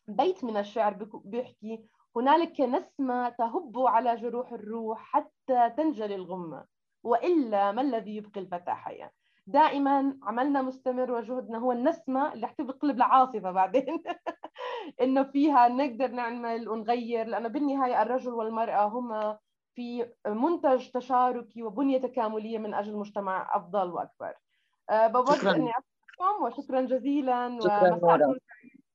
بيت 0.08 0.44
من 0.44 0.56
الشعر 0.56 1.08
بيحكي 1.24 1.88
هنالك 2.16 2.60
نسمة 2.60 3.28
تهب 3.28 3.78
على 3.78 4.16
جروح 4.16 4.52
الروح 4.52 4.98
حتى 4.98 5.70
تنجلي 5.76 6.14
الغمة 6.14 6.64
وإلا 7.02 7.72
ما 7.72 7.82
الذي 7.82 8.16
يبقي 8.16 8.40
الفتى 8.40 8.70
حيا 8.70 9.10
دائما 9.46 10.18
عملنا 10.22 10.62
مستمر 10.62 11.12
وجهدنا 11.12 11.58
هو 11.58 11.72
النسمة 11.72 12.32
اللي 12.32 12.46
حتقلب 12.46 12.98
لعاصفه 12.98 13.50
بعدين. 13.50 14.02
إنه 15.02 15.22
فيها 15.22 15.68
نقدر 15.68 16.08
نعمل 16.08 16.68
ونغير 16.68 17.26
لأنه 17.26 17.48
بالنهاية 17.48 18.02
الرجل 18.02 18.32
والمرأة 18.32 18.86
هما 18.86 19.38
في 19.74 20.12
منتج 20.26 20.90
تشاركي 20.90 21.62
وبنية 21.62 21.98
تكاملية 22.00 22.58
من 22.58 22.74
أجل 22.74 22.96
مجتمع 22.96 23.56
أفضل 23.56 23.90
وأكبر. 23.90 24.28
أه 24.28 24.43
بود 24.90 25.46
اني 25.46 25.70
اشكركم 25.70 26.42
وشكرا 26.42 26.80
جزيلا 26.80 27.58
شكرا 27.60 28.34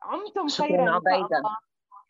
عمتم 0.01 0.47
خيرا 0.47 0.91
عبيدة. 0.91 1.43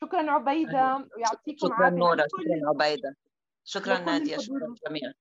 شكرا 0.01 0.31
عبيدة. 0.31 1.07
ويعطيكم 1.17 1.67
شكرا 1.67 1.89
نورا 1.89 2.23
شكرا 2.27 2.69
عبيدة. 2.69 3.15
شكرا 3.63 3.99
نادية. 3.99 4.37
شكرا 4.37 4.75
جميعا 4.87 5.13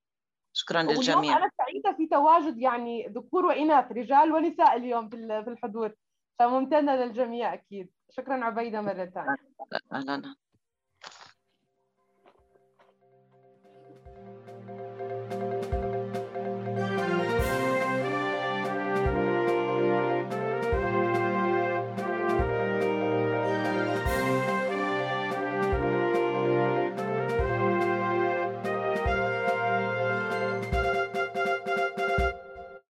شكرا 0.53 0.83
للجميع. 0.83 1.37
أنا 1.37 1.51
سعيدة 1.59 1.93
في 1.93 2.07
تواجد 2.07 2.59
يعني 2.59 3.07
ذكور 3.07 3.47
وإناث 3.47 3.93
رجال 3.93 4.33
ونساء 4.33 4.77
اليوم 4.77 5.09
في 5.09 5.17
الحضور. 5.49 5.95
فممتنة 6.39 6.97
للجميع 6.97 7.55
أكيد. 7.55 7.91
شكرا 8.11 8.45
عبيدة 8.45 8.81
مرة 8.81 9.05
ثانية. 9.05 9.37
أهلا. 9.93 10.35